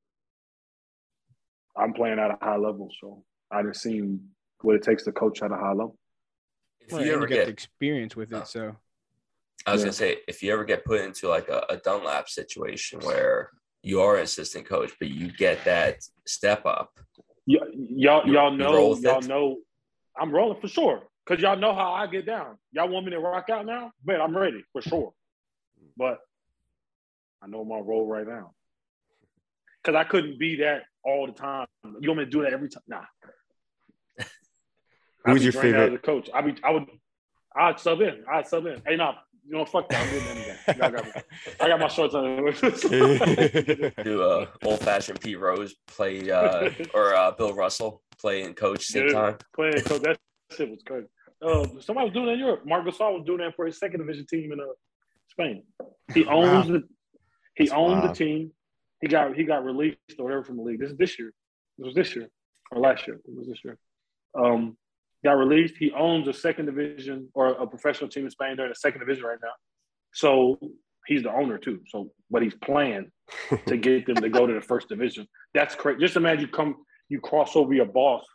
I'm 1.78 1.92
playing 1.94 2.20
at 2.20 2.32
a 2.32 2.38
high 2.42 2.56
level, 2.56 2.90
so 3.02 3.24
I 3.52 3.62
done 3.62 3.74
seen 3.74 4.30
what 4.62 4.76
it 4.76 4.84
takes 4.84 5.04
to 5.04 5.12
coach 5.12 5.42
at 5.42 5.52
a 5.52 5.56
high 5.56 5.70
level. 5.70 5.98
If 6.82 6.92
Well, 6.92 7.06
you 7.06 7.14
ever 7.14 7.22
you 7.24 7.28
get 7.28 7.40
the 7.40 7.46
get, 7.46 7.50
experience 7.50 8.16
with 8.16 8.34
Oh. 8.34 8.40
it, 8.40 8.48
so 8.48 8.76
I 9.66 9.72
was 9.74 9.82
Yeah. 9.82 9.86
gonna 9.86 9.94
say, 9.94 10.18
if 10.28 10.42
you 10.44 10.52
ever 10.54 10.64
get 10.66 10.86
put 10.86 11.02
into 11.02 11.28
like 11.28 11.50
a, 11.50 11.66
a 11.70 11.78
Dunlap 11.78 12.30
situation 12.30 13.00
where 13.02 13.52
you 13.84 14.02
are 14.02 14.18
an 14.18 14.24
assistant 14.24 14.66
coach, 14.68 14.94
but 15.00 15.10
you 15.10 15.32
get 15.32 15.64
that 15.66 16.04
step 16.26 16.66
up, 16.66 17.00
Y- 17.48 17.56
y'all, 17.74 18.26
You- 18.28 18.34
y'all 18.34 18.52
know, 18.52 18.96
y'all 18.96 19.20
it? 19.20 19.28
know, 19.28 19.62
I'm 20.16 20.32
rolling 20.32 20.60
for 20.62 20.68
sure. 20.68 21.04
Cause 21.26 21.40
y'all 21.40 21.58
know 21.58 21.74
how 21.76 21.94
I 21.94 22.08
get 22.08 22.26
down. 22.26 22.58
Y'all 22.72 22.90
want 22.90 23.06
me 23.06 23.12
to 23.12 23.20
rock 23.20 23.50
out 23.52 23.66
now? 23.66 23.92
Man, 24.04 24.20
I'm 24.20 24.36
ready 24.36 24.64
for 24.72 24.82
sure. 24.82 25.14
But 25.96 26.20
I 27.42 27.48
know 27.48 27.64
my 27.64 27.78
role 27.80 28.08
right 28.08 28.26
now. 28.28 28.56
Cause 29.84 29.94
I 29.96 30.04
couldn't 30.06 30.40
be 30.40 30.58
that 30.58 30.84
all 31.04 31.28
the 31.28 31.34
time. 31.34 31.68
You 32.00 32.10
want 32.10 32.20
me 32.20 32.26
to 32.26 32.32
do 32.32 32.42
that 32.42 32.52
every 32.54 32.68
time? 32.70 32.84
Nah. 32.88 33.06
Who's 35.26 35.36
I'd 35.36 35.38
be 35.40 35.44
your 35.44 35.52
drained 35.52 35.76
out 35.76 35.80
favorite- 35.82 35.94
As 35.94 35.94
a 35.94 36.02
coach, 36.02 36.30
I 36.34 36.42
be, 36.42 36.56
I 36.64 36.72
would, 36.72 36.86
I'd 37.56 37.80
sub 37.80 38.02
in. 38.02 38.24
I'd 38.32 38.48
sub 38.48 38.66
in. 38.66 38.82
Hey, 38.86 38.96
nah, 38.96 39.16
you 39.46 39.58
know, 39.58 39.66
fuck 39.66 39.90
that. 39.90 40.02
I'm 40.06 40.14
getting 40.14 40.28
anything. 40.30 40.78
Y'all 40.78 40.92
got 40.92 41.06
me. 41.06 41.12
I 41.60 41.68
got 41.68 41.80
my 41.80 41.88
shorts 41.88 42.14
on. 42.16 42.36
do 44.04 44.22
a 44.24 44.48
old 44.64 44.80
fashioned 44.82 45.20
Pete 45.22 45.40
Rose 45.40 45.76
play 45.88 46.30
uh, 46.32 46.70
or 46.94 47.14
uh, 47.16 47.32
Bill 47.32 47.54
Russell 47.54 48.02
play 48.20 48.44
and 48.44 48.56
coach 48.56 48.86
same 48.86 49.08
Yeah. 49.08 49.14
time. 49.14 49.38
playing 49.56 49.82
coach. 49.82 50.02
That 50.04 50.18
shit 50.56 50.70
was 50.70 50.82
crazy. 50.86 51.08
Uh, 51.42 51.66
somebody 51.80 52.06
was 52.06 52.14
doing 52.14 52.26
that 52.28 52.34
in 52.34 52.40
Europe. 52.40 52.66
Marc 52.66 52.86
Gasol 52.86 53.14
was 53.18 53.24
doing 53.26 53.40
that 53.40 53.56
for 53.56 53.66
his 53.66 53.80
second 53.80 54.00
division 54.02 54.26
team 54.28 54.52
in 54.52 54.60
uh, 54.60 54.64
Spain. 55.30 55.64
He 56.14 56.26
owns 56.26 56.68
the 56.68 56.84
he 57.56 57.66
That's 57.66 57.72
owned 57.76 58.04
the 58.04 58.14
team. 58.14 58.52
He 59.02 59.08
got 59.08 59.34
he 59.36 59.44
got 59.46 59.64
released 59.64 59.98
or 60.18 60.26
whatever 60.26 60.44
from 60.44 60.58
the 60.58 60.64
league. 60.64 60.80
This 60.80 60.92
is 60.92 60.98
this 60.98 61.18
year. 61.18 61.32
This 61.78 61.86
was 61.86 61.96
this 61.96 62.16
year 62.16 62.30
or 62.72 62.82
last 62.82 63.08
year. 63.08 63.16
It 63.26 63.34
was 63.34 63.48
this 63.48 63.60
year. 63.64 63.78
Um, 64.38 64.78
got 65.24 65.34
released. 65.34 65.76
He 65.78 65.92
owns 65.92 66.28
a 66.28 66.34
second 66.34 66.66
division 66.66 67.30
or 67.34 67.48
a 67.48 67.68
professional 67.68 68.10
team 68.10 68.26
in 68.26 68.32
Spain. 68.32 68.56
They're 68.56 68.66
in 68.66 68.72
the 68.72 68.76
second 68.76 69.00
division 69.00 69.26
right 69.26 69.38
now. 69.42 69.52
So 70.14 70.60
he's 71.06 71.24
the 71.24 71.32
owner 71.32 71.58
too. 71.58 71.82
So 71.88 72.12
but 72.30 72.42
he's 72.42 72.56
playing 72.56 73.12
to 73.68 73.78
get 73.78 74.06
them 74.06 74.16
to 74.16 74.30
go 74.30 74.48
to 74.48 74.54
the 74.54 74.62
first 74.62 74.90
division. 74.90 75.28
That's 75.54 75.76
crazy. 75.76 76.00
Just 76.00 76.16
imagine 76.16 76.42
you 76.42 76.48
come, 76.48 76.76
you 77.10 77.20
cross 77.20 77.56
over 77.56 77.74
your 77.74 77.86
boss, 77.86 78.26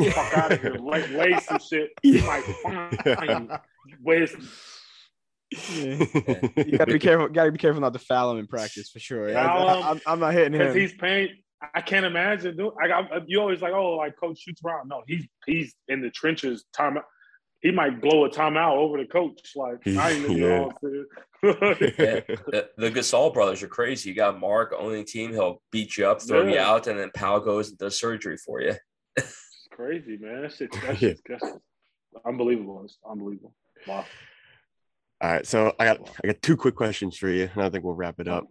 fuck 0.00 0.38
out 0.38 0.52
of 0.52 0.60
here, 0.60 0.74
lay, 0.74 1.06
lay 1.08 1.38
some 1.40 1.58
shit. 1.58 1.90
He 2.02 2.20
might 2.22 2.44
find 2.62 3.50
you. 3.86 3.96
Where's 4.02 4.34
you 5.50 6.76
gotta 6.76 6.92
be 6.92 6.98
careful. 6.98 7.28
Gotta 7.28 7.52
be 7.52 7.58
careful 7.58 7.80
not 7.80 7.92
to 7.92 7.98
foul 7.98 8.32
him 8.32 8.38
in 8.38 8.46
practice 8.46 8.90
for 8.90 8.98
sure. 8.98 9.30
Yeah, 9.30 9.46
I, 9.46 9.90
am 9.90 10.00
I'm 10.06 10.20
not 10.20 10.32
hitting 10.32 10.52
because 10.52 10.74
him. 10.74 10.80
he's 10.80 10.94
paying. 10.94 11.28
I 11.74 11.80
can't 11.80 12.04
imagine. 12.04 12.56
Dude, 12.56 12.72
I 12.82 12.88
got 12.88 13.12
uh, 13.12 13.20
you 13.26 13.40
always 13.40 13.62
like, 13.62 13.72
oh, 13.72 13.96
like 13.96 14.16
coach 14.18 14.40
shoots 14.40 14.60
around. 14.64 14.88
No, 14.88 15.02
he's 15.06 15.26
he's 15.46 15.74
in 15.88 16.02
the 16.02 16.10
trenches. 16.10 16.64
Time 16.72 16.98
he 17.62 17.70
might 17.70 18.00
blow 18.00 18.24
a 18.26 18.30
timeout 18.30 18.76
over 18.76 18.98
the 18.98 19.06
coach. 19.06 19.40
Like 19.56 19.78
I 19.86 20.12
ain't 20.12 20.30
Yeah. 20.38 20.60
all. 20.60 20.72
Yeah. 20.82 21.02
The, 21.42 22.68
the 22.76 22.90
Gasol 22.90 23.32
brothers 23.32 23.62
are 23.62 23.68
crazy. 23.68 24.08
You 24.10 24.16
got 24.16 24.40
Marc 24.40 24.72
owning 24.76 24.98
the 24.98 25.04
team; 25.04 25.32
he'll 25.32 25.62
beat 25.70 25.96
you 25.96 26.06
up, 26.06 26.20
throw 26.20 26.46
you 26.46 26.58
out, 26.58 26.86
and 26.86 26.98
then 26.98 27.10
Pau 27.14 27.38
goes 27.38 27.68
and 27.68 27.78
does 27.78 28.00
surgery 28.00 28.36
for 28.36 28.60
you. 28.60 28.74
It's 29.16 29.68
crazy, 29.70 30.16
man. 30.16 30.42
That 30.42 30.52
shit, 30.54 30.72
that 30.72 30.98
shit's 30.98 31.22
that's 31.28 31.44
unbelievable. 32.26 32.82
It's 32.84 32.98
unbelievable. 33.08 33.54
Wow. 33.86 34.04
All 35.20 35.30
right, 35.30 35.46
so 35.46 35.74
I 35.78 35.84
got 35.84 36.10
I 36.22 36.28
got 36.28 36.42
two 36.42 36.56
quick 36.56 36.74
questions 36.74 37.16
for 37.16 37.28
you, 37.28 37.48
and 37.54 37.62
I 37.62 37.70
think 37.70 37.84
we'll 37.84 37.94
wrap 37.94 38.18
it 38.18 38.28
up. 38.28 38.46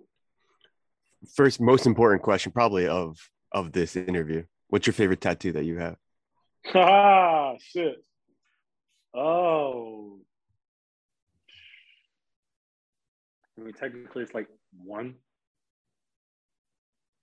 First, 1.33 1.59
most 1.61 1.85
important 1.85 2.21
question, 2.21 2.51
probably 2.51 2.87
of 2.87 3.17
of 3.51 3.71
this 3.71 3.95
interview. 3.95 4.43
What's 4.67 4.87
your 4.87 4.93
favorite 4.93 5.21
tattoo 5.21 5.53
that 5.53 5.65
you 5.65 5.77
have? 5.77 5.95
Ah, 6.73 7.53
shit. 7.59 8.03
Oh. 9.13 10.19
I 13.57 13.61
mean, 13.61 13.73
technically, 13.73 14.23
it's 14.23 14.33
like 14.33 14.47
one. 14.83 15.15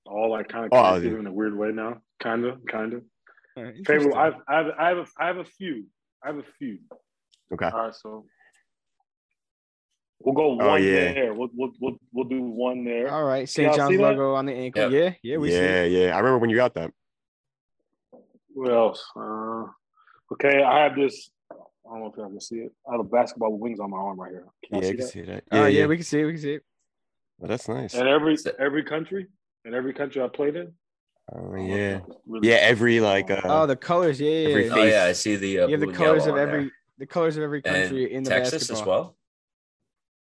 All 0.06 0.30
like 0.30 0.48
kind 0.48 0.64
of 0.64 0.70
Oh, 0.72 0.82
connected 0.94 1.12
yeah. 1.12 1.18
in 1.18 1.26
a 1.26 1.32
weird 1.32 1.56
way 1.56 1.70
now. 1.72 2.00
Kind 2.20 2.44
of, 2.44 2.64
kind 2.66 2.94
of. 2.94 3.02
All 3.56 3.64
right, 3.64 3.74
Favorite. 3.86 4.14
I've, 4.16 4.34
I 4.48 4.56
have, 4.56 4.66
I 4.78 4.88
have, 4.88 4.98
a, 4.98 5.06
I 5.18 5.26
have 5.26 5.36
a 5.38 5.44
few. 5.44 5.84
I 6.24 6.28
have 6.28 6.38
a 6.38 6.44
few. 6.58 6.78
Okay. 7.52 7.66
All 7.66 7.84
right, 7.86 7.94
so 7.94 8.24
we'll 10.24 10.34
go 10.34 10.54
one 10.54 10.66
Oh, 10.66 10.74
yeah. 10.76 11.12
there. 11.12 11.34
We'll, 11.34 11.48
we'll, 11.54 11.72
we'll, 11.80 11.96
we'll 12.12 12.28
do 12.28 12.42
one 12.42 12.84
there. 12.84 13.10
All 13.12 13.24
right, 13.24 13.48
St. 13.48 13.74
John's 13.74 13.90
see 13.90 13.96
that? 13.96 14.02
logo 14.02 14.34
on 14.34 14.46
the 14.46 14.52
ankle. 14.54 14.90
Yep. 14.90 14.92
Yeah, 15.22 15.32
yeah, 15.32 15.36
we 15.38 15.50
see. 15.50 15.56
yeah, 15.56 15.82
it. 15.82 15.88
yeah. 15.92 16.14
I 16.14 16.18
remember 16.18 16.38
when 16.38 16.50
you 16.50 16.56
got 16.56 16.74
that. 16.74 16.92
What 18.54 18.72
else? 18.72 19.04
Uh, 19.16 19.64
okay, 20.32 20.62
I 20.62 20.84
have 20.84 20.94
this. 20.96 21.30
I 21.50 21.54
don't 21.94 22.00
know 22.00 22.06
if 22.10 22.16
y'all 22.16 22.28
can 22.28 22.40
see 22.40 22.56
it. 22.56 22.72
I 22.88 22.92
have 22.92 23.00
a 23.00 23.04
basketball 23.04 23.52
with 23.52 23.60
wings 23.60 23.80
on 23.80 23.90
my 23.90 23.96
arm 23.98 24.18
right 24.20 24.30
here. 24.30 24.46
Can 24.64 24.78
Yeah, 24.78 24.78
I 24.78 24.82
see 24.82 24.88
can 24.96 25.00
that? 25.00 25.12
see 25.12 25.20
that. 25.22 25.44
Oh 25.52 25.66
yeah, 25.66 25.86
we 25.86 25.96
can 25.96 26.04
see 26.04 26.20
it. 26.20 26.24
We 26.24 26.32
can 26.32 26.40
see 26.42 26.52
it. 26.54 26.62
Well, 27.38 27.48
that's 27.48 27.68
nice. 27.68 27.94
And 27.94 28.08
every 28.08 28.36
every 28.58 28.84
country, 28.84 29.26
in 29.64 29.74
every 29.74 29.92
country 29.92 30.22
I 30.22 30.28
played 30.28 30.56
in. 30.56 30.72
Oh 31.32 31.36
I 31.36 31.40
don't 31.40 31.52
know 31.52 31.62
if 31.62 31.68
yeah, 31.78 32.00
really- 32.26 32.48
yeah. 32.48 32.54
Every 32.56 33.00
like 33.00 33.30
uh, 33.30 33.40
oh, 33.44 33.66
the 33.66 33.76
colors. 33.76 34.20
Yeah, 34.20 34.30
yeah. 34.30 34.48
every. 34.48 34.70
Oh 34.70 34.82
yeah, 34.84 35.04
I 35.04 35.12
see 35.12 35.36
the 35.36 35.60
uh, 35.60 35.66
You 35.66 35.78
have 35.78 35.80
the 35.88 35.92
colors 35.92 36.26
of 36.26 36.36
every 36.36 36.64
there. 36.64 36.72
the 36.98 37.06
colors 37.06 37.36
of 37.36 37.42
every 37.42 37.62
country 37.62 38.04
and 38.04 38.12
in 38.18 38.22
the 38.24 38.30
Texas 38.30 38.68
basketball. 38.68 38.82
as 38.82 38.86
well. 38.86 39.16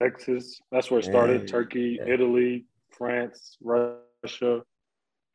Texas. 0.02 0.60
That's 0.72 0.90
where 0.90 1.00
it 1.00 1.04
started. 1.04 1.42
Yeah. 1.42 1.46
Turkey, 1.46 1.98
Yeah. 2.00 2.12
Italy, 2.14 2.66
France, 2.90 3.56
Russia. 3.62 4.62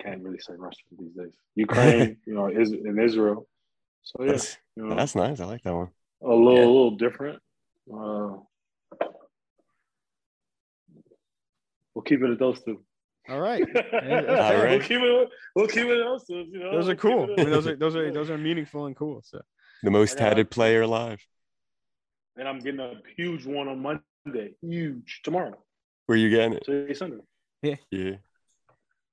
Can't 0.01 0.21
really 0.23 0.39
say 0.39 0.53
Russia 0.57 0.81
these 0.99 1.13
days. 1.13 1.33
Ukraine, 1.55 2.17
you 2.27 2.33
know, 2.33 2.47
is 2.47 2.71
in 2.71 2.99
Israel. 2.99 3.47
So 4.03 4.23
yeah, 4.23 4.31
that's, 4.33 4.57
you 4.75 4.83
know, 4.85 4.95
that's 4.95 5.15
nice. 5.15 5.39
I 5.39 5.45
like 5.45 5.63
that 5.63 5.73
one. 5.73 5.89
a 6.23 6.27
little, 6.27 6.53
Yeah. 6.55 6.65
a 6.65 6.67
little 6.67 6.91
different. 6.91 7.39
Uh, 7.91 8.37
we'll 11.93 12.03
keep 12.03 12.21
it 12.21 12.29
at 12.31 12.39
those 12.39 12.61
two. 12.63 12.81
All 13.29 13.39
right. 13.39 13.61
All 13.93 14.01
We'll 14.01 14.79
keep 14.81 15.01
it. 15.01 15.29
We'll 15.55 15.67
keep 15.67 15.85
it 15.85 15.97
at 15.99 16.05
those 16.05 16.25
two. 16.25 16.45
You 16.51 16.59
know, 16.59 16.71
Those 16.73 16.89
are 16.89 16.95
cool. 16.95 17.23
I 17.37 17.43
mean, 17.43 17.49
those 17.49 17.67
are 17.67 17.75
those 17.75 17.93
those 17.93 17.95
are 17.95 18.11
those 18.11 18.29
are 18.29 18.37
meaningful 18.37 18.85
and 18.85 18.95
cool. 18.95 19.21
So 19.23 19.41
The 19.83 19.91
most 19.91 20.17
I 20.17 20.19
got- 20.19 20.29
tatted 20.29 20.51
player 20.51 20.81
alive. 20.81 21.19
And 22.37 22.47
I'm 22.47 22.59
getting 22.59 22.81
a 22.81 22.95
huge 23.15 23.45
one 23.45 23.67
on 23.69 23.81
Monday. 23.81 24.03
Huge 24.61 25.21
tomorrow. 25.23 25.53
Where 26.07 26.17
you 26.17 26.29
getting 26.29 26.53
it? 26.53 26.63
Today's 26.65 26.99
Sunday. 26.99 27.17
Yeah. 27.61 27.75
Yeah. 27.91 28.15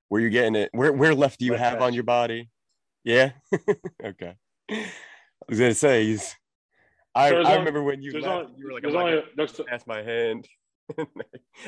Where 0.08 0.20
you 0.20 0.30
getting 0.30 0.54
it? 0.56 0.70
Where 0.72 0.92
where 0.92 1.14
left 1.14 1.38
do 1.38 1.44
you 1.44 1.52
Left 1.52 1.64
have 1.64 1.82
on 1.82 1.94
your 1.94 2.04
body? 2.04 2.50
Yeah. 3.04 3.32
okay. 4.04 4.36
I 4.70 4.86
was 5.48 5.58
gonna 5.58 5.74
say 5.74 6.04
he's. 6.06 6.34
I, 7.14 7.30
There's 7.30 7.46
I 7.46 7.50
only- 7.50 7.58
remember 7.58 7.82
when 7.82 8.00
you 8.02 8.12
left. 8.12 8.26
only, 8.26 8.52
you 8.56 8.66
were 8.66 8.72
like, 8.72 8.84
I'm 8.84 8.92
not 8.92 9.00
only, 9.02 9.12
gonna 9.16 9.26
there's, 9.36 9.60
pass 9.68 9.86
my 9.86 10.02
hand, 10.02 10.48
and 10.96 11.06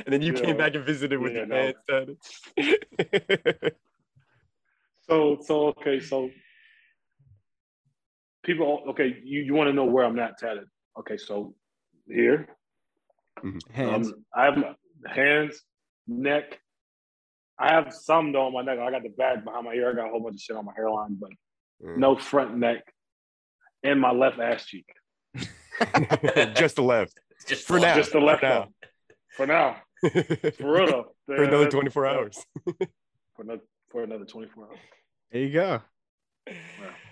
then 0.07 0.23
you 0.23 0.33
Yeah. 0.35 0.41
came 0.41 0.57
back 0.57 0.75
and 0.75 0.85
visited 0.85 1.19
with 1.21 1.33
Yeah, 1.33 1.39
your 1.41 1.47
no. 1.47 1.57
hand 1.57 2.19
tatted. 2.57 3.75
So 5.07 5.37
so 5.43 5.67
okay, 5.69 6.01
so 6.01 6.31
people 8.43 8.85
okay, 8.89 9.19
you, 9.23 9.43
you 9.43 9.53
want 9.53 9.69
to 9.69 9.75
know 9.75 9.85
where 9.85 10.03
I'm 10.03 10.17
not 10.17 10.39
tatted. 10.39 10.65
Okay, 10.99 11.19
so 11.19 11.55
here. 12.09 12.49
Hands. 13.73 14.09
Um, 14.09 14.25
I 14.35 14.45
have 14.45 14.65
hands, 15.07 15.63
neck. 16.07 16.59
I 17.59 17.73
have 17.73 17.93
some 17.93 18.33
though 18.33 18.47
on 18.47 18.53
my 18.53 18.63
neck. 18.63 18.79
I 18.79 18.91
got 18.91 19.03
the 19.03 19.11
bag 19.11 19.45
behind 19.45 19.65
my 19.65 19.75
ear. 19.75 19.91
I 19.91 19.95
got 19.95 20.07
a 20.07 20.11
whole 20.11 20.21
bunch 20.21 20.37
of 20.37 20.41
shit 20.41 20.57
on 20.57 20.65
my 20.65 20.73
hairline, 20.77 21.17
but 21.21 21.31
Mm. 21.83 21.99
no 21.99 22.17
front 22.17 22.57
neck 22.57 22.83
and 23.83 24.01
my 24.01 24.13
left 24.13 24.39
ass 24.39 24.65
cheek. 24.65 24.87
Just 26.55 26.77
the 26.77 26.83
left 26.83 27.19
Just 27.47 27.67
for 27.67 27.79
now. 27.81 27.95
Just 27.97 28.13
the 28.13 28.21
left 28.21 28.43
now. 28.43 28.69
For 29.37 29.47
now. 29.47 29.77
For 30.03 30.71
real 30.73 30.87
though. 30.87 31.05
for 31.27 31.43
another 31.43 31.69
24 31.71 32.05
yeah. 32.05 32.13
hours. 32.13 32.47
For 33.35 33.43
another 33.43 33.63
for 33.91 34.03
another 34.03 34.25
24 34.25 34.65
hours. 34.67 34.79
There 35.33 35.43
you 35.43 35.53
go. 35.53 35.81
Yeah, 36.47 36.55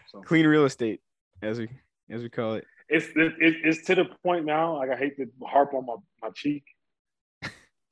so. 0.09 0.21
Clean 0.21 0.47
real 0.47 0.65
estate, 0.67 1.01
as 1.41 1.59
we 1.59 1.69
as 2.11 2.23
we 2.23 2.29
call 2.29 2.55
it. 2.55 2.65
It's 2.93 3.07
it, 3.17 3.33
it, 3.41 3.57
it's 3.65 3.87
to 3.87 3.95
the 3.95 4.05
point 4.25 4.45
now. 4.45 4.77
Like 4.77 4.91
I 4.91 4.97
hate 4.97 5.17
to 5.17 5.27
harp 5.47 5.75
on 5.75 5.87
my, 5.87 5.97
my 6.23 6.31
cheek, 6.35 6.65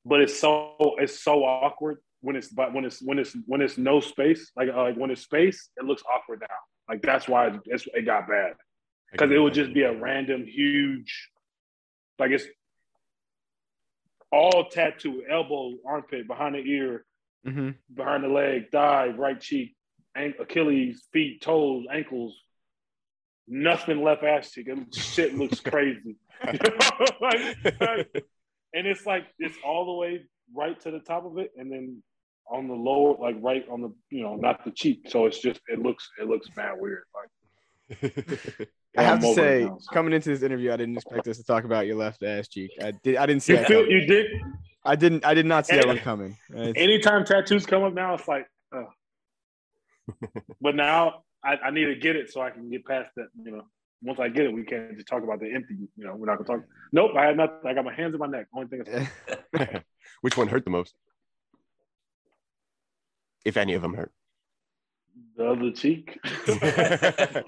but 0.05 0.21
it's 0.21 0.39
so 0.39 0.75
it's 0.99 1.19
so 1.21 1.45
awkward 1.45 1.99
when 2.21 2.37
it's 2.37 2.49
but 2.49 2.73
when 2.75 2.85
it's 2.85 3.01
when 3.03 3.19
it's 3.19 3.37
when 3.47 3.61
it's 3.61 3.79
no 3.79 4.01
space. 4.01 4.53
Like 4.57 4.69
uh, 4.69 4.83
like 4.83 4.97
when 4.97 5.11
it's 5.11 5.23
space, 5.23 5.71
it 5.77 5.85
looks 5.85 6.03
awkward 6.13 6.41
now. 6.41 6.57
Like 6.89 7.03
that's 7.03 7.29
why 7.29 7.49
it, 7.49 7.61
it's, 7.67 7.87
it 7.95 8.05
got 8.05 8.29
bad 8.29 8.55
because 9.13 9.31
it 9.31 9.39
would 9.39 9.55
just 9.55 9.73
be 9.73 9.83
a 9.83 9.93
random 9.99 10.45
huge, 10.47 11.31
like 12.19 12.31
it's 12.31 12.45
all 14.33 14.69
tattoo, 14.71 15.23
elbow, 15.29 15.75
armpit, 15.87 16.29
behind 16.29 16.55
the 16.55 16.61
ear, 16.61 17.05
Mm-hmm. 17.47 17.71
behind 17.95 18.25
the 18.25 18.29
leg, 18.29 18.71
thigh, 18.71 19.09
right 19.17 19.41
cheek, 19.41 19.75
Achilles, 20.15 21.07
feet, 21.13 21.41
toes, 21.41 21.87
ankles. 21.91 22.37
Nothing 23.53 24.03
left 24.03 24.23
ass 24.23 24.53
cheek. 24.53 24.69
And 24.69 24.95
shit 24.95 25.37
looks 25.37 25.61
crazy. 25.73 26.17
Like- 27.21 27.81
like- 27.81 28.25
and 28.73 28.87
it's 28.87 29.05
like 29.05 29.25
it's 29.41 29.57
all 29.65 29.85
the 29.87 29.93
way 29.95 30.25
right 30.55 30.79
to 30.83 30.93
the 30.93 31.01
top 31.01 31.25
of 31.27 31.39
it, 31.39 31.51
and 31.57 31.71
then 31.73 32.03
on 32.49 32.69
the 32.69 32.75
lower, 32.75 33.17
like 33.21 33.35
right 33.41 33.65
on 33.69 33.81
the, 33.81 33.93
you 34.11 34.23
know, 34.23 34.37
not 34.37 34.65
the 34.65 34.71
cheek. 34.71 35.07
So 35.09 35.27
it's 35.27 35.41
just 35.41 35.61
it 35.69 35.81
looks 35.81 36.09
it 36.21 36.29
looks 36.29 36.49
mad 36.57 36.75
weird. 36.79 37.03
Like 37.13 38.13
I 38.97 39.03
have 39.03 39.17
I'm 39.17 39.21
to 39.23 39.35
say, 39.35 39.65
now, 39.65 39.79
so. 39.81 39.93
coming 39.93 40.13
into 40.13 40.29
this 40.29 40.43
interview, 40.43 40.73
I 40.73 40.77
didn't 40.77 40.97
expect 40.97 41.27
us 41.27 41.37
to 41.39 41.45
talk 41.45 41.65
about 41.65 41.87
your 41.89 41.97
left 41.97 42.23
ass 42.23 42.47
cheek. 42.47 42.71
I 42.81 42.93
did. 43.03 43.17
I 43.17 43.27
didn't 43.27 43.43
see 43.43 43.55
you 43.55 43.59
that. 43.59 43.67
feel 43.69 43.85
you 43.87 44.07
did 44.07 44.27
I 44.85 44.95
didn't. 44.95 45.25
I 45.25 45.35
did 45.35 45.47
not 45.47 45.67
see 45.67 45.75
that 45.77 45.87
one 45.89 45.99
coming. 45.99 46.37
It's- 46.51 46.75
anytime 46.77 47.25
tattoos 47.25 47.67
come 47.67 47.83
up 47.83 47.93
now, 47.93 48.15
it's 48.15 48.29
like, 48.29 48.47
uh. 48.73 48.85
but 50.61 50.77
now 50.77 51.25
I, 51.45 51.57
I 51.67 51.71
need 51.71 51.87
to 51.87 51.95
get 51.97 52.17
it 52.17 52.31
so 52.33 52.41
I 52.43 52.51
can 52.51 52.71
get 52.71 52.85
past 52.85 53.11
that. 53.17 53.29
You 53.45 53.53
know, 53.53 53.63
once 54.03 54.19
I 54.21 54.29
get 54.29 54.45
it, 54.47 54.53
we 54.53 54.65
can't 54.65 54.95
just 54.95 55.07
talk 55.09 55.23
about 55.23 55.41
the 55.41 55.53
empty. 55.53 55.75
You 55.97 56.05
know, 56.07 56.15
we're 56.17 56.27
not 56.27 56.39
gonna 56.45 56.61
talk. 56.61 56.69
Nope, 56.93 57.13
I 57.17 57.27
had 57.27 57.37
nothing. 57.37 57.57
I 57.67 57.75
got 57.75 57.85
my 57.85 57.95
hands 57.95 58.15
in 58.15 58.21
my 58.21 58.27
neck. 58.27 58.47
Only 58.55 58.69
thing 58.69 59.09
Which 60.23 60.37
one 60.37 60.49
hurt 60.49 60.65
the 60.65 60.71
most? 60.71 60.95
If 63.45 63.57
any 63.57 63.75
of 63.75 63.83
them 63.83 63.95
hurt. 63.95 64.13
the 65.37 65.47
other 65.51 65.71
cheek. 65.71 66.19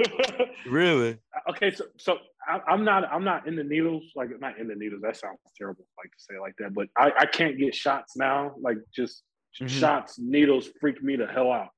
Really? 0.67 1.19
okay, 1.51 1.73
so 1.73 1.85
so 1.99 2.19
I, 2.47 2.61
I'm 2.69 2.85
not 2.85 3.05
I'm 3.13 3.25
not 3.25 3.49
in 3.49 3.57
the 3.57 3.65
needles. 3.65 4.05
Like 4.15 4.29
not 4.41 4.59
in 4.59 4.69
the 4.69 4.77
needles. 4.77 5.03
That 5.03 5.17
sounds 5.17 5.39
terrible. 5.59 5.85
Like 5.99 6.13
to 6.13 6.19
say 6.19 6.39
like 6.41 6.55
that, 6.59 6.73
but 6.73 6.87
I 6.97 7.11
I 7.19 7.27
can't 7.27 7.59
get 7.59 7.75
shots 7.75 8.17
now. 8.17 8.55
Like 8.61 8.79
just 8.95 9.25
Mhm. 9.61 9.69
shots, 9.69 10.19
needles 10.19 10.71
freak 10.81 11.03
me 11.03 11.17
the 11.17 11.27
hell 11.27 11.51
out. 11.53 11.69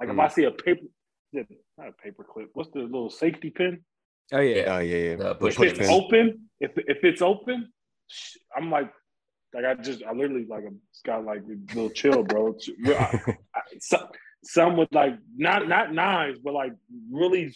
Like 0.00 0.10
if 0.10 0.18
I 0.18 0.28
see 0.28 0.44
a 0.44 0.50
paper, 0.50 0.84
not 1.78 1.88
a 1.88 1.92
paper 1.92 2.24
clip. 2.24 2.50
What's 2.54 2.70
the 2.70 2.80
little 2.80 3.10
safety 3.10 3.50
pin? 3.50 3.84
oh 4.32 4.40
yeah. 4.40 4.76
Oh 4.76 4.78
yeah, 4.78 4.96
yeah. 4.96 5.16
The 5.16 5.24
The 5.24 5.34
push 5.34 5.52
if 5.54 5.56
push 5.58 5.68
it's 5.70 5.78
pin. 5.80 5.90
open, 5.90 6.40
if 6.60 6.70
if 6.76 7.04
it's 7.04 7.22
open, 7.22 7.72
I'm 8.56 8.70
like, 8.70 8.90
like 9.54 9.64
I 9.64 9.74
just 9.74 10.02
I 10.04 10.12
literally 10.12 10.46
like 10.48 10.64
I'm 10.66 10.80
got 11.04 11.24
like 11.24 11.40
a 11.40 11.74
little 11.74 11.90
chill, 11.90 12.22
bro. 12.22 12.56
I- 12.86 13.36
I- 13.54 13.60
some, 13.80 14.08
some 14.44 14.76
with 14.76 14.88
like 14.92 15.14
not 15.36 15.68
not 15.68 15.92
knives, 15.92 16.38
but 16.38 16.54
like 16.54 16.72
really 17.10 17.54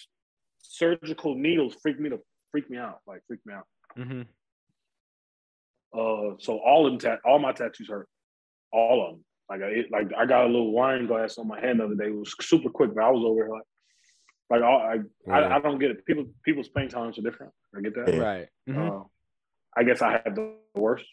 surgical 0.62 1.34
needles 1.34 1.74
freak 1.82 1.98
me 2.00 2.10
to 2.10 2.18
freak 2.50 2.68
me 2.70 2.76
out, 2.78 2.98
like 3.06 3.20
freak 3.26 3.40
me 3.46 3.54
out. 3.54 3.66
Mm-hmm. 3.96 4.22
Uh, 5.92 6.36
so 6.38 6.58
all 6.58 6.86
of 6.86 6.92
them, 6.92 6.98
tat- 6.98 7.20
all 7.24 7.38
my 7.38 7.52
tattoos 7.52 7.88
hurt, 7.88 8.08
all 8.72 9.06
of 9.06 9.14
them. 9.14 9.24
Like 9.50 9.62
I 9.62 9.84
like 9.90 10.08
I 10.16 10.26
got 10.26 10.44
a 10.44 10.46
little 10.46 10.72
wine 10.72 11.06
glass 11.06 11.38
on 11.38 11.48
my 11.48 11.60
hand 11.60 11.80
the 11.80 11.84
other 11.84 11.94
day. 11.94 12.06
It 12.06 12.14
was 12.16 12.34
super 12.40 12.68
quick, 12.70 12.94
but 12.94 13.04
I 13.04 13.10
was 13.10 13.24
over 13.24 13.44
here 13.44 13.48
like. 13.52 13.62
Like 14.50 14.62
all, 14.62 14.78
I, 14.78 14.96
I, 15.30 15.56
I 15.56 15.58
don't 15.60 15.78
get 15.78 15.90
it. 15.90 16.06
People, 16.06 16.24
people's 16.42 16.70
pain 16.70 16.88
tolerance 16.88 17.18
are 17.18 17.20
different. 17.20 17.52
I 17.76 17.82
get 17.82 17.94
that. 17.96 18.14
Yeah. 18.14 18.20
Right. 18.20 18.48
Mhm. 18.66 19.02
Uh, 19.02 19.04
I 19.76 19.82
guess 19.84 20.00
I 20.00 20.12
had 20.24 20.34
the 20.34 20.54
worst. 20.74 21.04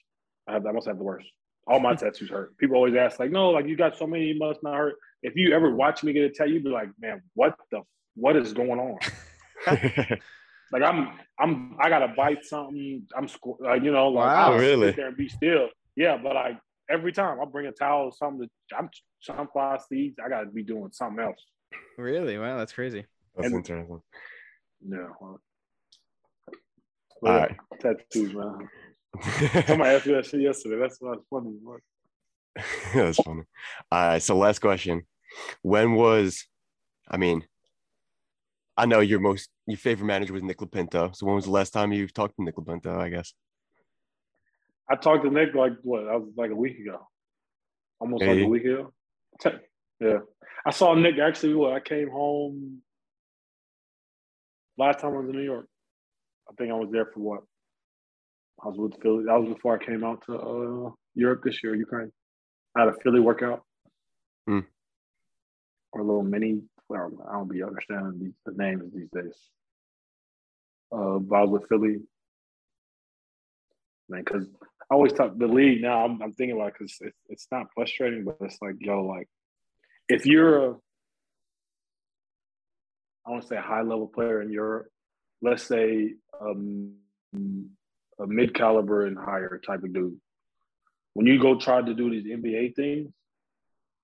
I 0.47 0.53
have 0.53 0.65
I 0.65 0.71
must 0.71 0.87
have 0.87 0.97
the 0.97 1.03
worst. 1.03 1.27
All 1.67 1.81
my 1.81 1.95
tattoos 1.99 2.29
hurt. 2.29 2.57
People 2.57 2.77
always 2.77 2.95
ask, 2.95 3.19
like, 3.19 3.31
no, 3.31 3.49
like 3.49 3.67
you 3.67 3.75
got 3.75 3.97
so 3.97 4.07
many, 4.07 4.27
you 4.27 4.39
must 4.39 4.63
not 4.63 4.75
hurt. 4.75 4.95
If 5.21 5.35
you 5.35 5.53
ever 5.53 5.75
watch 5.75 6.01
me 6.01 6.13
get 6.13 6.23
a 6.23 6.29
tattoo, 6.29 6.53
you'd 6.53 6.63
be 6.63 6.69
like, 6.69 6.87
man, 6.97 7.23
what 7.33 7.57
the 7.71 7.81
what 8.15 8.37
is 8.37 8.53
going 8.53 8.79
on? 8.79 8.97
Like 10.71 10.81
I'm 10.83 11.19
I'm 11.37 11.75
I 11.81 11.89
gotta 11.89 12.13
bite 12.15 12.45
something. 12.45 13.03
I'm 13.17 13.27
squ- 13.27 13.59
like, 13.59 13.83
you 13.83 13.91
know, 13.91 14.07
like 14.09 14.27
Wow, 14.27 14.53
I'll 14.53 14.57
really? 14.59 14.87
sit 14.87 14.95
there 14.95 15.07
and 15.09 15.17
be 15.17 15.27
still. 15.27 15.67
Yeah, 15.97 16.17
but 16.23 16.35
like 16.35 16.57
every 16.89 17.11
time 17.11 17.39
I'll 17.39 17.45
bring 17.45 17.67
a 17.67 17.71
towel 17.71 18.05
or 18.05 18.11
something 18.11 18.47
to 18.69 18.75
I'm 18.77 18.89
sunflower 19.21 19.79
seeds, 19.89 20.17
I 20.23 20.29
gotta 20.29 20.47
be 20.47 20.63
doing 20.63 20.89
something 20.91 21.23
else. 21.23 21.43
Really? 21.97 22.37
Wow, 22.37 22.57
that's 22.57 22.73
crazy. 22.73 23.05
That's 23.35 23.47
And- 23.47 23.55
interesting. 23.55 24.01
Yeah. 24.87 25.07
Well, 25.19 25.39
All 27.23 27.31
right. 27.39 27.55
Tattoos, 27.79 28.33
man. 28.33 28.69
Somebody 29.65 29.89
asked 29.95 30.05
me 30.05 30.13
that 30.13 30.25
shit 30.25 30.41
yesterday. 30.41 30.77
That's 30.79 30.97
what's 30.99 31.25
funny. 31.29 31.55
What? 31.63 31.79
That's 32.93 33.17
funny. 33.17 33.43
All 33.91 34.07
right. 34.07 34.21
So 34.21 34.37
last 34.37 34.59
question. 34.59 35.03
When 35.61 35.93
was 35.95 36.45
I 37.09 37.17
mean, 37.17 37.45
I 38.77 38.85
know 38.85 38.99
your 38.99 39.19
most 39.19 39.49
your 39.67 39.77
favorite 39.77 40.07
manager 40.07 40.33
was 40.33 40.43
Nick 40.43 40.57
Lapinto. 40.57 41.15
So 41.15 41.25
when 41.25 41.35
was 41.35 41.45
the 41.45 41.51
last 41.51 41.71
time 41.71 41.91
you 41.93 42.07
talked 42.07 42.35
to 42.37 42.43
Nick 42.43 42.55
Lapinto, 42.55 42.97
I 42.97 43.09
guess? 43.09 43.33
I 44.89 44.95
talked 44.95 45.23
to 45.23 45.31
Nick 45.31 45.55
like 45.55 45.73
what? 45.81 46.05
That 46.05 46.19
was 46.21 46.31
like 46.37 46.51
a 46.51 46.55
week 46.55 46.77
ago, 46.79 47.07
almost 47.99 48.23
like 48.23 48.37
a 48.45 48.47
week 48.47 48.65
ago. 48.65 48.93
Yeah, 49.99 50.19
I 50.65 50.71
saw 50.71 50.93
Nick 50.93 51.17
actually. 51.19 51.53
What 51.55 51.73
I 51.73 51.79
came 51.79 52.09
home 52.09 52.81
last 54.77 54.99
time 54.99 55.13
I 55.13 55.17
was 55.17 55.29
in 55.29 55.35
New 55.35 55.41
York. 55.43 55.67
I 56.49 56.53
think 56.57 56.71
I 56.71 56.75
was 56.75 56.89
there 56.91 57.05
for 57.13 57.19
what? 57.21 57.41
I 58.63 58.67
was 58.67 58.77
with 58.77 59.01
Philly. 59.01 59.23
That 59.25 59.39
was 59.39 59.53
before 59.53 59.79
I 59.79 59.83
came 59.83 60.03
out 60.03 60.23
to 60.27 60.35
uh, 60.37 60.91
Europe 61.15 61.41
this 61.43 61.63
year, 61.63 61.75
Ukraine. 61.75 62.11
I 62.75 62.81
had 62.81 62.89
a 62.89 62.93
Philly 63.03 63.19
workout 63.19 63.63
Hmm. 64.47 64.59
or 65.91 66.01
a 66.01 66.03
little 66.03 66.23
mini. 66.23 66.61
Well, 66.87 67.11
I 67.27 67.33
don't 67.33 67.49
be 67.51 67.63
understanding 67.63 68.19
these, 68.19 68.33
the 68.45 68.51
names 68.51 68.93
these 68.93 69.09
days. 69.11 69.35
Uh, 70.91 71.17
but 71.17 71.35
I 71.35 71.41
was 71.41 71.49
with 71.49 71.69
Philly 71.69 71.97
man. 74.09 74.23
Because 74.23 74.45
I 74.89 74.95
always 74.95 75.13
talk 75.13 75.37
the 75.37 75.47
league 75.47 75.81
now. 75.81 76.05
I'm, 76.05 76.21
I'm 76.21 76.33
thinking 76.33 76.55
about 76.55 76.73
because 76.73 76.95
it's 77.01 77.17
it's 77.27 77.47
not 77.51 77.67
frustrating, 77.73 78.23
but 78.23 78.37
it's 78.41 78.57
like 78.61 78.75
yo, 78.79 79.03
like 79.03 79.27
if 80.07 80.25
you're 80.25 80.69
a 80.69 80.75
I 83.25 83.31
want 83.31 83.41
to 83.41 83.47
say 83.47 83.57
a 83.57 83.61
high 83.61 83.81
level 83.81 84.07
player 84.07 84.41
in 84.41 84.51
Europe, 84.51 84.87
let's 85.41 85.63
say 85.63 86.13
um, 86.39 86.93
a 87.33 88.27
mid 88.27 88.53
caliber 88.53 89.07
and 89.07 89.17
higher 89.17 89.59
type 89.65 89.83
of 89.83 89.93
dude. 89.93 90.19
When 91.13 91.25
you 91.25 91.39
go 91.39 91.57
try 91.57 91.81
to 91.81 91.93
do 91.93 92.11
these 92.11 92.25
NBA 92.25 92.75
things, 92.75 93.11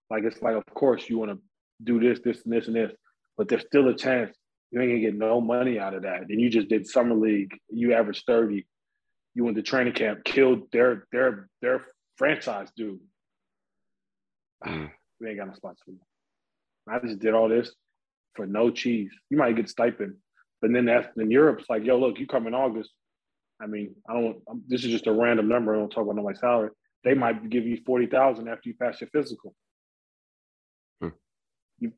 like 0.10 0.24
it's 0.24 0.42
like, 0.42 0.56
of 0.56 0.66
course, 0.74 1.08
you 1.08 1.20
want 1.20 1.32
to 1.32 1.40
do 1.84 2.00
this, 2.00 2.20
this, 2.24 2.44
and 2.46 2.54
this, 2.54 2.68
and 2.68 2.76
this, 2.76 2.92
but 3.38 3.48
there's 3.48 3.66
still 3.66 3.88
a 3.90 3.96
chance 3.96 4.36
you 4.72 4.82
ain't 4.82 4.92
gonna 4.92 5.02
get 5.02 5.16
no 5.16 5.42
money 5.42 5.78
out 5.78 5.94
of 5.94 6.04
that. 6.04 6.22
And 6.22 6.40
you 6.40 6.50
just 6.50 6.70
did 6.70 6.88
summer 6.88 7.16
league, 7.16 7.52
you 7.70 7.94
averaged 7.94 8.24
30, 8.26 8.66
you 9.34 9.44
went 9.44 9.56
to 9.58 9.64
training 9.64 9.94
camp, 9.94 10.24
killed 10.24 10.64
their 10.72 11.06
their 11.12 11.48
their 11.62 11.86
franchise 12.18 12.70
dude. 12.76 13.00
Mm. 14.66 14.92
we 15.20 15.30
ain't 15.30 15.40
got 15.40 15.48
no 15.48 15.54
spots 15.54 15.82
for 15.84 15.92
you. 15.92 16.00
I 16.88 17.00
just 17.00 17.20
did 17.20 17.34
all 17.34 17.50
this 17.50 17.74
for 18.36 18.46
no 18.46 18.70
cheese. 18.70 19.12
You 19.30 19.38
might 19.38 19.56
get 19.56 19.70
stipend, 19.70 20.16
but 20.62 20.72
then 20.72 20.86
that's 20.86 21.08
in 21.18 21.32
Europe. 21.32 21.60
It's 21.60 21.70
like, 21.70 21.84
yo, 21.84 21.98
look, 21.98 22.20
you 22.20 22.28
come 22.28 22.48
in 22.48 22.54
August. 22.54 22.92
I 23.62 23.68
mean, 23.68 23.96
I 24.10 24.14
don't. 24.14 24.38
I'm, 24.50 24.64
this 24.68 24.84
is 24.84 24.92
just 24.92 25.08
a 25.08 25.12
random 25.12 25.48
number. 25.48 25.76
I 25.76 25.80
don't 25.80 25.90
talk 25.90 26.04
about 26.04 26.16
no 26.16 26.24
my 26.24 26.34
salary. 26.34 26.72
They 27.04 27.14
might 27.14 27.50
give 27.50 27.66
you 27.66 27.80
forty 27.86 28.08
thousand 28.08 28.48
after 28.48 28.70
you 28.70 28.76
pass 28.76 29.00
your 29.02 29.10
physical. 29.10 29.54
Hmm. 31.00 31.10
You, 31.80 31.92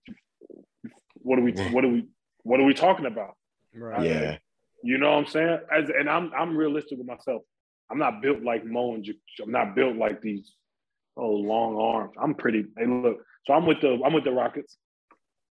what 1.15 1.39
are 1.39 1.41
we? 1.41 1.53
What 1.71 1.85
are 1.85 1.89
we? 1.89 2.07
What 2.43 2.59
are 2.59 2.65
we 2.65 2.73
talking 2.73 3.05
about? 3.05 3.35
Right. 3.73 4.05
Yeah. 4.05 4.37
You 4.83 4.97
know 4.97 5.11
what 5.11 5.19
I'm 5.19 5.25
saying? 5.27 5.59
As, 5.73 5.89
and 5.89 6.09
I'm 6.09 6.31
I'm 6.37 6.57
realistic 6.57 6.97
with 6.97 7.07
myself. 7.07 7.41
I'm 7.89 7.97
not 7.97 8.21
built 8.21 8.43
like 8.43 8.65
Mo 8.65 8.95
and 8.95 9.07
I'm 9.41 9.51
not 9.51 9.75
built 9.75 9.95
like 9.95 10.21
these 10.21 10.53
oh 11.15 11.29
long 11.29 11.77
arms. 11.77 12.11
I'm 12.21 12.35
pretty. 12.35 12.65
Hey, 12.77 12.85
look. 12.85 13.23
So 13.47 13.53
I'm 13.53 13.65
with 13.65 13.81
the 13.81 13.99
I'm 14.05 14.13
with 14.13 14.25
the 14.25 14.31
Rockets. 14.31 14.77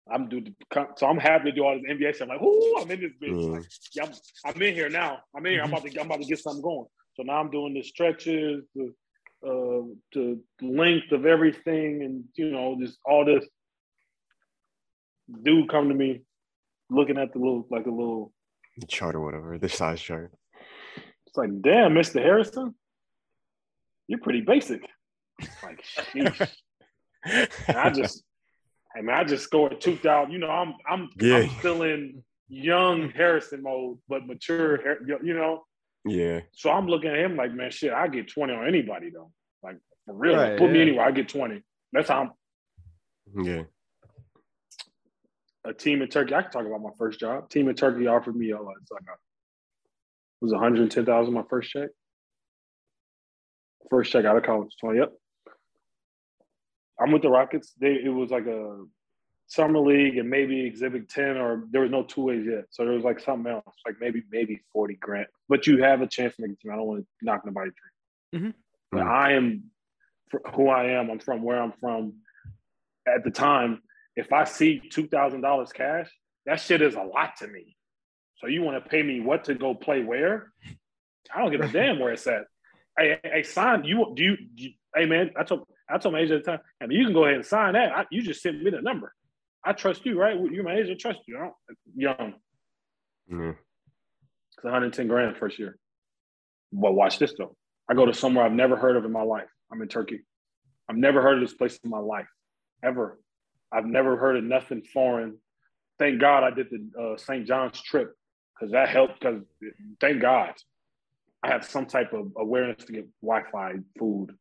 I'm 0.09 0.29
do 0.29 0.41
the 0.41 0.53
so 0.95 1.07
I'm 1.07 1.17
happy 1.17 1.51
to 1.51 1.55
do 1.55 1.65
all 1.65 1.75
this 1.75 1.83
NBA 1.91 2.15
stuff. 2.15 2.29
I'm 2.29 2.37
like, 2.37 2.41
ooh, 2.41 2.77
I'm 2.79 2.89
in 2.89 3.01
this 3.01 3.11
bitch. 3.21 3.33
Mm. 3.33 3.55
Like, 3.55 3.65
yeah, 3.93 4.05
I'm, 4.05 4.13
I'm 4.45 4.61
in 4.61 4.73
here 4.73 4.89
now. 4.89 5.19
I'm 5.35 5.45
in 5.45 5.51
here. 5.53 5.61
I'm 5.61 5.73
about 5.73 5.83
to 5.85 5.99
I'm 5.99 6.05
about 6.05 6.21
to 6.21 6.27
get 6.27 6.39
something 6.39 6.61
going. 6.61 6.87
So 7.15 7.23
now 7.23 7.39
I'm 7.41 7.51
doing 7.51 7.73
the 7.73 7.83
stretches, 7.83 8.63
the 8.75 8.93
uh, 9.45 9.83
the 10.13 10.39
length 10.61 11.11
of 11.11 11.25
everything, 11.25 12.03
and 12.03 12.23
you 12.35 12.49
know, 12.49 12.77
just 12.79 12.97
all 13.05 13.25
this. 13.25 13.45
Dude, 15.43 15.69
come 15.69 15.89
to 15.89 15.95
me, 15.95 16.21
looking 16.89 17.17
at 17.17 17.33
the 17.33 17.39
little 17.39 17.67
like 17.69 17.87
a 17.87 17.91
little 17.91 18.31
chart 18.85 19.15
or 19.15 19.21
whatever, 19.21 19.57
the 19.57 19.69
size 19.69 20.01
chart. 20.01 20.31
It's 21.25 21.35
like, 21.37 21.49
damn, 21.61 21.93
Mr. 21.93 22.21
Harrison, 22.21 22.75
you're 24.07 24.19
pretty 24.19 24.41
basic. 24.41 24.81
Like, 25.63 25.83
sheesh. 26.13 26.49
I 27.67 27.89
just, 27.89 28.23
I 28.95 29.01
mean, 29.01 29.09
I 29.09 29.23
just 29.23 29.43
scored 29.43 29.79
two 29.81 29.95
thousand. 29.97 30.31
You 30.33 30.39
know, 30.39 30.49
I'm, 30.49 30.73
I'm, 30.89 31.09
Yeah. 31.19 31.37
I'm 31.37 31.49
still 31.59 31.83
in 31.83 32.23
young 32.49 33.09
Harrison 33.09 33.61
mode, 33.63 33.97
but 34.07 34.25
mature. 34.25 34.79
You 35.05 35.33
know, 35.33 35.63
Yeah. 36.05 36.41
so 36.53 36.69
I'm 36.71 36.87
looking 36.87 37.09
at 37.11 37.17
him 37.17 37.35
like, 37.35 37.53
man, 37.53 37.71
shit, 37.71 37.91
I 37.93 38.07
get 38.07 38.29
20 38.31 38.53
on 38.53 38.67
anybody 38.67 39.09
though. 39.09 39.31
Like 39.61 39.77
for 40.05 40.13
real, 40.15 40.35
Right, 40.37 40.57
put 40.57 40.71
me 40.71 40.81
anywhere, 40.81 41.05
I 41.05 41.11
get 41.11 41.27
20. 41.29 41.61
That's 41.91 42.09
how 42.09 42.21
I'm 43.35 43.43
Yeah. 43.45 43.63
A 45.67 45.73
team 45.73 46.01
in 46.01 46.07
Turkey. 46.07 46.33
I 46.33 46.41
can 46.41 46.51
talk 46.51 46.65
about 46.65 46.81
my 46.81 46.91
first 46.97 47.19
job. 47.19 47.49
Team 47.49 47.67
in 47.69 47.75
Turkey 47.75 48.07
offered 48.07 48.35
me 48.35 48.53
uh, 48.53 48.57
it's 48.81 48.91
like 48.91 49.03
a, 49.07 49.13
it 49.13 50.41
was 50.41 50.51
110,000 50.51 51.33
my 51.33 51.43
first 51.49 51.71
check. 51.71 51.89
First 53.89 54.11
check 54.11 54.25
out 54.25 54.37
of 54.37 54.43
college, 54.43 54.71
20. 54.79 54.99
Yep. 54.99 55.13
I'm 56.99 57.11
with 57.11 57.21
the 57.21 57.29
Rockets. 57.29 57.73
They 57.79 57.93
it 58.03 58.09
was 58.09 58.31
like 58.31 58.47
a 58.47 58.83
summer 59.47 59.79
league 59.79 60.17
and 60.17 60.29
maybe 60.29 60.65
exhibit 60.65 61.09
10 61.09 61.37
or 61.37 61.63
there 61.71 61.81
was 61.81 61.91
no 61.91 62.03
two 62.03 62.21
ways 62.21 62.45
yet. 62.45 62.65
So 62.69 62.83
there 62.83 62.93
was 62.93 63.03
like 63.03 63.19
something 63.19 63.51
else, 63.51 63.75
like 63.85 63.95
maybe 64.01 64.23
maybe 64.31 64.61
40 64.73 64.95
grand. 64.95 65.27
But 65.47 65.67
you 65.67 65.83
have 65.83 66.01
a 66.01 66.07
chance 66.07 66.35
to 66.35 66.41
make 66.41 66.51
a 66.51 66.55
team. 66.55 66.71
I 66.71 66.75
don't 66.75 66.85
want 66.85 67.01
to 67.01 67.07
knock 67.21 67.45
nobody's 67.45 67.73
dream. 68.31 68.43
Mhm. 68.43 68.53
But. 68.91 69.01
I 69.03 69.33
am 69.33 69.63
who 70.53 70.69
I 70.69 70.85
am. 70.91 71.09
I'm 71.09 71.19
from 71.19 71.43
where 71.43 71.61
I'm 71.61 71.73
from. 71.79 72.13
At 73.07 73.23
the 73.23 73.31
time, 73.31 73.81
if 74.17 74.33
I 74.33 74.43
see 74.43 74.81
two 74.91 75.07
thousand 75.07 75.41
dollars 75.41 75.71
cash, 75.71 76.09
that 76.45 76.59
shit 76.59 76.81
is 76.81 76.95
a 76.95 77.01
lot 77.01 77.37
to 77.37 77.47
me. 77.47 77.77
So 78.39 78.47
you 78.47 78.61
want 78.63 78.83
to 78.83 78.89
pay 78.89 79.01
me 79.01 79.21
what 79.21 79.45
to 79.45 79.55
go 79.55 79.73
play 79.73 80.03
where? 80.03 80.51
I 81.33 81.41
don't 81.41 81.51
give 81.51 81.61
a 81.61 81.67
damn 81.69 81.99
where 81.99 82.11
it's 82.13 82.27
at. 82.27 82.43
Hey, 82.97 83.19
hey, 83.23 83.43
sign 83.43 83.83
you 83.85 84.11
do 84.15 84.23
you, 84.23 84.37
do 84.55 84.63
you- 84.65 84.73
hey 84.95 85.05
man, 85.05 85.31
I 85.37 85.43
told 85.43 85.67
I 85.89 85.97
told 85.99 86.13
my 86.13 86.19
agent 86.19 86.39
at 86.39 86.45
the 86.45 86.51
time, 86.51 86.59
I 86.81 86.87
mean, 86.87 86.97
you 86.99 87.05
can 87.05 87.13
go 87.13 87.23
ahead 87.23 87.35
and 87.35 87.45
sign 87.45 87.73
that. 87.73 87.91
I, 87.95 88.05
you 88.11 88.21
just 88.21 88.41
send 88.41 88.61
me 88.61 88.71
the 88.71 88.81
number. 88.81 89.13
I 89.63 89.73
trust 89.73 90.05
you, 90.05 90.19
right? 90.19 90.35
You're 90.51 90.63
my 90.63 90.73
agent, 90.75 90.91
I 90.91 90.95
trust 90.95 91.19
you. 91.27 91.37
I 91.37 91.41
don't, 91.41 91.53
young. 91.95 92.33
Yeah. 93.29 93.51
It's 94.55 94.63
110 94.63 95.07
grand 95.07 95.37
first 95.37 95.59
year. 95.59 95.77
But 96.73 96.93
watch 96.93 97.19
this 97.19 97.33
though. 97.37 97.55
I 97.89 97.93
go 97.93 98.05
to 98.05 98.13
somewhere 98.13 98.45
I've 98.45 98.51
never 98.51 98.75
heard 98.75 98.95
of 98.97 99.05
in 99.05 99.11
my 99.11 99.21
life. 99.21 99.47
I'm 99.71 99.81
in 99.81 99.87
Turkey. 99.87 100.21
I've 100.89 100.97
never 100.97 101.21
heard 101.21 101.35
of 101.35 101.41
this 101.47 101.53
place 101.53 101.77
in 101.83 101.89
my 101.89 101.99
life, 101.99 102.27
ever. 102.83 103.19
I've 103.71 103.85
never 103.85 104.17
heard 104.17 104.37
of 104.37 104.43
nothing 104.43 104.81
foreign. 104.81 105.37
Thank 105.99 106.21
God 106.21 106.43
I 106.43 106.51
did 106.51 106.67
the 106.69 107.01
uh, 107.01 107.17
St. 107.17 107.45
John's 107.47 107.81
trip 107.81 108.13
because 108.55 108.71
that 108.71 108.89
helped. 108.89 109.19
Because 109.19 109.43
thank 109.99 110.21
God 110.21 110.53
I 111.43 111.49
have 111.49 111.65
some 111.65 111.85
type 111.85 112.13
of 112.13 112.31
awareness 112.37 112.85
to 112.85 112.93
get 112.93 113.07
Wi-Fi, 113.21 113.73
food, 113.97 114.35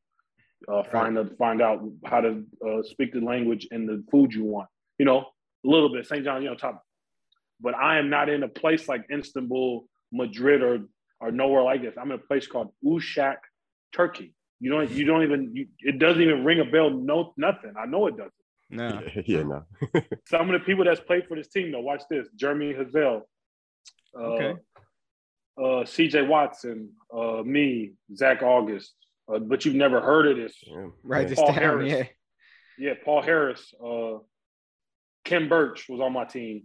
uh, 0.69 0.83
find 0.85 1.19
out 1.19 1.37
find 1.39 1.63
out 1.63 1.83
how 2.05 2.21
to 2.21 2.45
uh, 2.67 2.83
speak 2.83 3.13
the 3.13 3.21
language 3.21 3.69
and 3.71 3.89
the 3.89 4.05
food 4.11 4.33
you 4.33 4.45
want. 4.45 4.69
You 4.99 5.07
know, 5.07 5.19
a 5.19 5.69
little 5.69 5.93
bit. 5.93 6.07
St. 6.07 6.25
John, 6.25 6.43
you 6.43 6.49
know, 6.49 6.57
top. 6.57 6.83
But 7.61 7.75
I 7.75 7.99
am 7.99 8.11
not 8.11 8.29
in 8.29 8.43
a 8.43 8.49
place 8.49 8.89
like 8.89 9.05
Istanbul, 9.11 9.87
Madrid, 10.13 10.63
or 10.63 10.81
or 11.21 11.31
nowhere 11.31 11.63
like 11.63 11.83
this. 11.83 11.95
I'm 11.99 12.11
in 12.11 12.19
a 12.19 12.27
place 12.27 12.47
called 12.47 12.73
Uşak, 12.85 13.37
Turkey. 13.93 14.35
You 14.61 14.71
don't 14.71 14.91
you 14.91 15.05
don't 15.05 15.23
even 15.23 15.51
you, 15.55 15.67
it 15.81 15.99
doesn't 15.99 16.21
even 16.23 16.45
ring 16.45 16.61
a 16.61 16.65
bell. 16.65 16.91
No, 16.91 17.33
nothing. 17.37 17.75
I 17.79 17.87
know 17.87 18.07
it 18.07 18.17
doesn't. 18.17 18.33
No. 18.71 19.01
Yeah. 19.27 19.43
No. 19.43 19.65
Some 20.27 20.51
of 20.53 20.59
the 20.61 20.65
people 20.65 20.85
that's 20.85 21.01
played 21.01 21.27
for 21.29 21.37
this 21.37 21.49
team, 21.49 21.73
though, 21.73 21.81
watch 21.81 22.03
this: 22.11 22.27
Jeremy 22.37 22.75
Hazell, 22.75 23.23
uh, 24.15 24.19
Okay. 24.19 24.61
uh, 25.63 25.85
C.J. 25.85 26.23
Watson, 26.23 26.91
uh, 27.13 27.43
me, 27.45 27.93
Zach 28.15 28.43
Auguste. 28.43 28.95
Uh, 29.33 29.39
but 29.41 29.65
you've 29.65 29.75
never 29.75 30.01
heard 30.01 30.27
of 30.29 30.37
this. 30.37 30.55
Yeah. 30.63 30.87
Write 31.03 31.23
Yeah. 31.23 31.29
this 31.29 31.39
Paul 31.39 31.47
down. 31.49 31.55
Harris. 31.55 31.93
Yeah. 31.93 32.05
Yeah, 32.79 32.93
Paul 33.05 33.23
Harris, 33.23 33.75
uh, 33.83 34.19
Khem 35.25 35.49
Birch 35.49 35.89
was 35.89 36.01
on 36.01 36.13
my 36.13 36.25
team. 36.25 36.65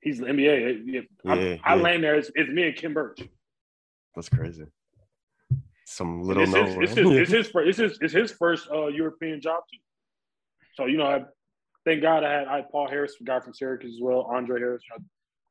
He's 0.00 0.18
the 0.18 0.24
NBA. 0.26 0.82
Yeah, 0.86 1.00
I, 1.26 1.34
Yeah, 1.34 1.56
I 1.62 1.74
yeah. 1.76 1.82
land 1.82 2.02
there. 2.02 2.14
It's, 2.16 2.30
it's 2.34 2.50
me 2.50 2.68
and 2.68 2.74
Khem 2.76 2.94
Birch. 2.94 3.20
That's 4.16 4.28
crazy. 4.30 4.64
Some 5.84 6.22
little 6.22 6.42
It's 6.44 6.52
known. 6.52 6.66
his, 6.80 6.90
it's, 6.90 6.98
his, 6.98 7.10
it's 7.18 7.30
his 7.30 7.48
first. 7.48 7.68
It's 7.68 7.78
his, 7.78 7.98
it's 8.00 8.12
his 8.14 8.32
first 8.32 8.68
uh, 8.72 8.86
European 8.86 9.40
job 9.42 9.62
too. 9.70 9.78
So 10.74 10.86
you 10.86 10.96
know, 10.96 11.06
I, 11.06 11.22
thank 11.84 12.02
God 12.02 12.24
I 12.24 12.32
had 12.32 12.48
I 12.48 12.56
had 12.56 12.70
Paul 12.70 12.88
Harris, 12.88 13.14
a 13.20 13.24
guy 13.24 13.40
from 13.40 13.54
Syracuse 13.54 13.94
as 13.94 14.00
well, 14.00 14.22
Andre 14.22 14.58
Harris, 14.60 14.82
you 14.88 14.98
know. 14.98 15.04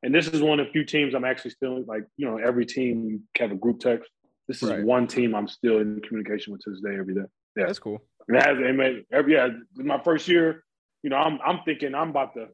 and 0.04 0.14
this 0.16 0.28
is 0.28 0.42
one 0.42 0.60
of 0.60 0.68
the 0.68 0.72
few 0.72 0.84
teams 0.86 1.14
I'm 1.14 1.26
actually 1.26 1.52
still 1.52 1.84
like. 1.86 2.04
You 2.18 2.28
know, 2.30 2.38
every 2.38 2.66
team 2.66 3.24
have 3.38 3.52
a 3.52 3.56
group 3.56 3.80
text. 3.80 4.10
This 4.48 4.64
is 4.64 4.70
Right. 4.70 4.84
one 4.84 5.08
team 5.08 5.34
I'm 5.36 5.48
still 5.48 5.80
in 5.80 6.02
communication 6.02 6.52
with 6.52 6.62
to 6.64 6.72
this 6.72 6.82
day, 6.82 6.96
every 7.00 7.14
day. 7.14 7.22
Yeah. 7.56 7.66
That's 7.68 7.80
cool. 7.80 8.00
And 8.28 8.38
it 8.38 8.44
has, 8.44 8.58
and 8.58 8.78
man, 8.78 9.06
every 9.12 9.34
yeah, 9.34 9.50
my 9.76 10.02
first 10.04 10.28
year, 10.28 10.64
you 11.04 11.10
know, 11.10 11.18
I'm 11.18 11.40
I'm 11.46 11.60
thinking 11.66 11.94
I'm 11.96 12.10
about 12.10 12.34
to. 12.36 12.48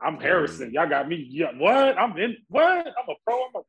I'm 0.00 0.18
Harrison. 0.20 0.72
Y'all 0.72 0.88
got 0.88 1.08
me. 1.08 1.26
Yeah, 1.28 1.50
what? 1.56 1.98
I'm 1.98 2.16
in. 2.18 2.36
What? 2.48 2.86
I'm 2.86 3.08
a 3.08 3.14
pro. 3.26 3.44
I'm 3.44 3.50
about 3.50 3.66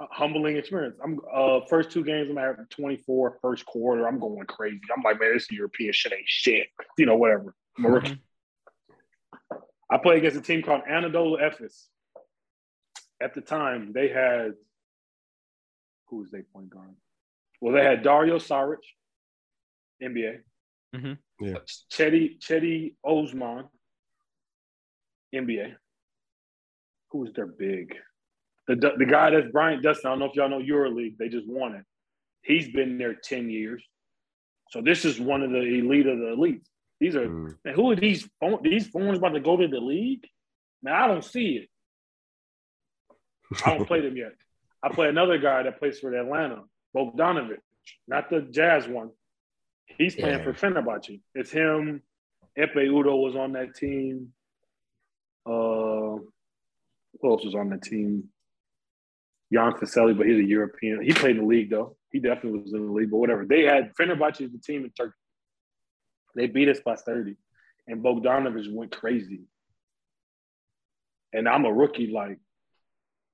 H- 0.00 0.08
humbling 0.10 0.56
experience. 0.56 0.98
I'm 1.02 1.20
uh 1.32 1.60
first 1.68 1.90
two 1.90 2.04
games 2.04 2.28
I'm 2.30 2.38
at 2.38 2.70
24, 2.70 3.38
first 3.40 3.64
quarter. 3.66 4.06
I'm 4.06 4.18
going 4.18 4.46
crazy. 4.46 4.80
I'm 4.94 5.02
like, 5.02 5.20
man, 5.20 5.32
this 5.32 5.50
European 5.50 5.92
shit 5.92 6.12
ain't 6.12 6.26
shit. 6.26 6.68
You 6.98 7.06
know, 7.06 7.16
whatever. 7.16 7.54
I'm 7.78 7.86
a 7.86 7.90
rookie. 7.90 8.18
I 9.90 9.98
played 9.98 10.18
against 10.18 10.36
a 10.36 10.40
team 10.40 10.62
called 10.62 10.82
Anadolu 10.90 11.40
Efes. 11.40 11.88
At 13.20 13.34
the 13.34 13.40
time, 13.40 13.92
they 13.92 14.08
had 14.08 14.54
who 16.06 16.18
was 16.18 16.30
they 16.30 16.42
point 16.42 16.70
guard? 16.70 16.94
Well, 17.60 17.72
they 17.74 17.84
had 17.84 18.02
Dario 18.02 18.38
Saric, 18.38 18.82
NBA. 20.02 20.40
Mhm. 20.94 21.18
Yeah. 21.40 21.58
Cedi 21.92 22.38
Cedi 22.40 22.94
Osman, 23.02 23.68
NBA. 25.34 25.76
Who 27.10 27.18
was 27.18 27.32
their 27.32 27.46
big? 27.46 27.94
The 28.66 28.76
the 28.96 29.06
guy 29.06 29.30
that's 29.30 29.50
Bryant 29.52 29.82
Dunston. 29.82 30.08
I 30.08 30.12
don't 30.12 30.18
know 30.20 30.26
if 30.26 30.34
y'all 30.36 30.48
know 30.48 30.60
EuroLeague. 30.60 31.18
They 31.18 31.28
just 31.28 31.46
won 31.46 31.74
it. 31.74 31.84
He's 32.42 32.68
been 32.68 32.96
there 32.98 33.14
ten 33.14 33.50
years. 33.50 33.82
So 34.70 34.80
this 34.80 35.04
is 35.04 35.20
one 35.20 35.42
of 35.42 35.50
the 35.50 35.60
elite 35.60 36.06
of 36.06 36.18
the 36.18 36.34
elites. 36.36 36.64
These 37.00 37.16
are 37.16 37.26
Mm. 37.28 37.56
man, 37.64 37.74
who 37.74 37.90
are 37.90 37.96
these 37.96 38.28
phone, 38.40 38.60
these 38.62 38.86
phones 38.88 39.18
about 39.18 39.30
to 39.34 39.40
go 39.40 39.56
to 39.56 39.68
the 39.68 39.80
league? 39.80 40.26
Man, 40.82 40.94
I 40.94 41.06
don't 41.06 41.24
see 41.24 41.56
it. 41.56 41.68
I 43.64 43.76
don't 43.76 43.86
play 43.86 44.00
them 44.00 44.16
yet. 44.16 44.32
I 44.82 44.88
play 44.88 45.08
another 45.08 45.38
guy 45.38 45.62
that 45.62 45.78
plays 45.78 45.98
for 46.00 46.14
Atlanta, 46.14 46.62
Bogdanovich, 46.96 47.60
not 48.08 48.30
the 48.30 48.40
Jazz 48.42 48.86
one. 48.88 49.10
He's 49.86 50.14
playing 50.14 50.38
Yeah. 50.38 50.44
for 50.44 50.52
Fenerbahce. 50.54 51.20
It's 51.34 51.50
him. 51.50 52.02
Ekpe 52.58 52.76
Udoh 52.88 53.22
was 53.22 53.36
on 53.36 53.52
that 53.52 53.74
team. 53.74 54.32
Uh, 55.46 56.18
who 57.20 57.30
else 57.30 57.44
was 57.44 57.54
on 57.54 57.68
that 57.70 57.82
team? 57.82 58.30
Jan 59.54 59.72
Vesely, 59.72 60.16
but 60.16 60.26
he's 60.26 60.40
a 60.40 60.44
European. 60.44 61.02
He 61.02 61.12
played 61.12 61.36
in 61.36 61.42
the 61.42 61.48
league 61.48 61.70
though. 61.70 61.96
He 62.10 62.18
definitely 62.18 62.60
was 62.60 62.72
in 62.72 62.86
the 62.86 62.92
league, 62.92 63.10
but 63.10 63.18
whatever. 63.18 63.44
They 63.44 63.62
had 63.62 63.92
Fenerbahce 63.94 64.40
is 64.40 64.52
the 64.52 64.58
team 64.58 64.84
in 64.84 64.90
Turkey. 64.90 65.14
They 66.34 66.46
beat 66.46 66.68
us 66.68 66.80
by 66.84 66.96
30. 66.96 67.36
And 67.86 68.02
Bogdanovich 68.02 68.72
went 68.72 68.96
crazy. 68.96 69.42
And 71.32 71.48
I'm 71.48 71.64
a 71.64 71.72
rookie, 71.72 72.08
like, 72.08 72.38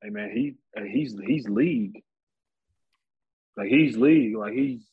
hey 0.02 0.10
man, 0.10 0.30
he 0.30 0.56
he's 0.90 1.16
he's 1.26 1.48
league. 1.48 2.02
Like 3.56 3.68
he's 3.68 3.96
league. 3.96 4.36
Like 4.36 4.52
he's 4.52 4.86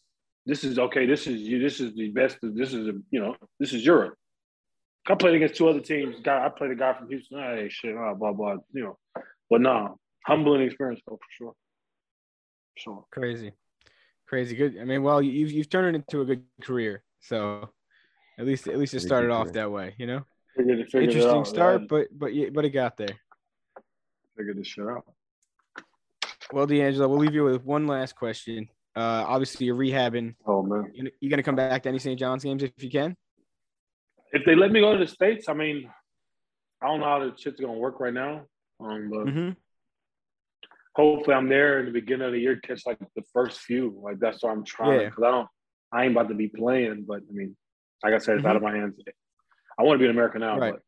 this 0.45 0.63
is 0.63 0.79
okay, 0.79 1.05
this 1.05 1.27
is 1.27 1.41
you 1.41 1.59
this 1.59 1.79
is 1.79 1.93
the 1.95 2.09
best 2.09 2.37
this 2.41 2.73
is 2.73 2.87
a, 2.87 2.93
you 3.11 3.19
know, 3.19 3.35
this 3.59 3.73
is 3.73 3.85
Europe. 3.85 4.15
I 5.09 5.15
played 5.15 5.35
against 5.35 5.55
two 5.55 5.69
other 5.69 5.79
teams. 5.79 6.17
Guy 6.21 6.45
I 6.45 6.49
played 6.49 6.71
a 6.71 6.75
guy 6.75 6.93
from 6.93 7.09
Houston. 7.09 7.39
Hey 7.39 7.69
shit, 7.69 7.95
ah, 7.97 8.13
blah 8.13 8.33
blah, 8.33 8.55
you 8.73 8.83
know. 8.83 8.97
But 9.49 9.61
no, 9.61 9.97
humbling 10.25 10.61
experience 10.61 11.01
though 11.07 11.15
for 11.17 11.31
sure. 11.31 11.53
Sure. 12.75 13.05
Crazy. 13.11 13.53
Crazy 14.27 14.55
good. 14.55 14.77
I 14.79 14.83
mean, 14.83 15.03
well, 15.03 15.21
you've 15.21 15.51
you've 15.51 15.69
turned 15.69 15.95
it 15.95 15.99
into 15.99 16.21
a 16.21 16.25
good 16.25 16.43
career. 16.61 17.03
So 17.21 17.69
at 18.37 18.45
least 18.45 18.67
at 18.67 18.77
least 18.77 18.93
it 18.93 18.99
started 18.99 19.31
off 19.31 19.51
that 19.53 19.71
way, 19.71 19.95
you 19.97 20.05
know? 20.05 20.23
Figured 20.55 20.79
it, 20.79 20.85
figured 20.91 21.03
it 21.03 21.15
Interesting 21.15 21.39
out. 21.39 21.47
start, 21.47 21.81
I 21.81 21.85
but 21.87 22.07
but 22.11 22.33
yeah, 22.33 22.49
but 22.53 22.65
it 22.65 22.69
got 22.71 22.97
there. 22.97 23.15
figured 24.37 24.57
this 24.57 24.67
shit 24.67 24.85
out. 24.85 25.05
Well, 26.53 26.65
D'Angelo, 26.65 27.07
we'll 27.07 27.19
leave 27.19 27.33
you 27.33 27.43
with 27.43 27.63
one 27.65 27.87
last 27.87 28.15
question. 28.15 28.67
Uh, 28.95 29.23
obviously, 29.27 29.65
you're 29.65 29.75
rehabbing. 29.75 30.35
Oh 30.45 30.61
man. 30.63 30.91
You 30.93 31.09
you 31.19 31.29
gonna 31.29 31.43
come 31.43 31.55
back 31.55 31.83
to 31.83 31.89
any 31.89 31.99
St. 31.99 32.19
John's 32.19 32.43
games 32.43 32.63
if 32.63 32.71
you 32.83 32.89
can? 32.89 33.15
If 34.33 34.43
they 34.45 34.55
let 34.55 34.71
me 34.71 34.81
go 34.81 34.93
to 34.93 34.99
the 34.99 35.07
States, 35.07 35.47
I 35.49 35.53
mean, 35.53 35.89
I 36.81 36.87
don't 36.87 36.99
know 36.99 37.05
how 37.05 37.19
the 37.19 37.33
shit's 37.37 37.59
gonna 37.59 37.73
work 37.77 37.99
right 37.99 38.13
now. 38.13 38.45
Um, 38.79 39.09
but 39.09 39.25
Mm-hmm. 39.27 39.49
Hopefully 40.97 41.35
I'm 41.35 41.47
there 41.47 41.79
in 41.79 41.85
the 41.85 41.91
beginning 41.91 42.25
of 42.25 42.33
the 42.33 42.39
year, 42.39 42.57
catch 42.57 42.81
like 42.85 42.97
the 43.15 43.21
first 43.31 43.59
few. 43.59 43.99
Like 44.03 44.19
that's 44.19 44.43
what 44.43 44.51
I'm 44.51 44.65
trying. 44.65 45.01
Yeah. 45.01 45.09
Because 45.09 45.23
I 45.23 45.31
don't, 45.31 45.47
I 45.93 46.03
ain't 46.03 46.11
about 46.13 46.27
to 46.29 46.35
be 46.35 46.47
playing. 46.49 47.05
But 47.07 47.19
I 47.29 47.31
mean, 47.31 47.55
like 48.03 48.13
I 48.13 48.17
said, 48.17 48.37
it's 48.37 48.45
out 48.45 48.53
Mhm. 48.53 48.57
of 48.57 48.63
my 48.63 48.75
hands. 48.75 48.95
I 49.79 49.83
want 49.83 49.95
to 49.95 49.99
be 49.99 50.05
in 50.05 50.11
America 50.11 50.39
now. 50.39 50.57
Right. 50.57 50.73
But 50.73 50.81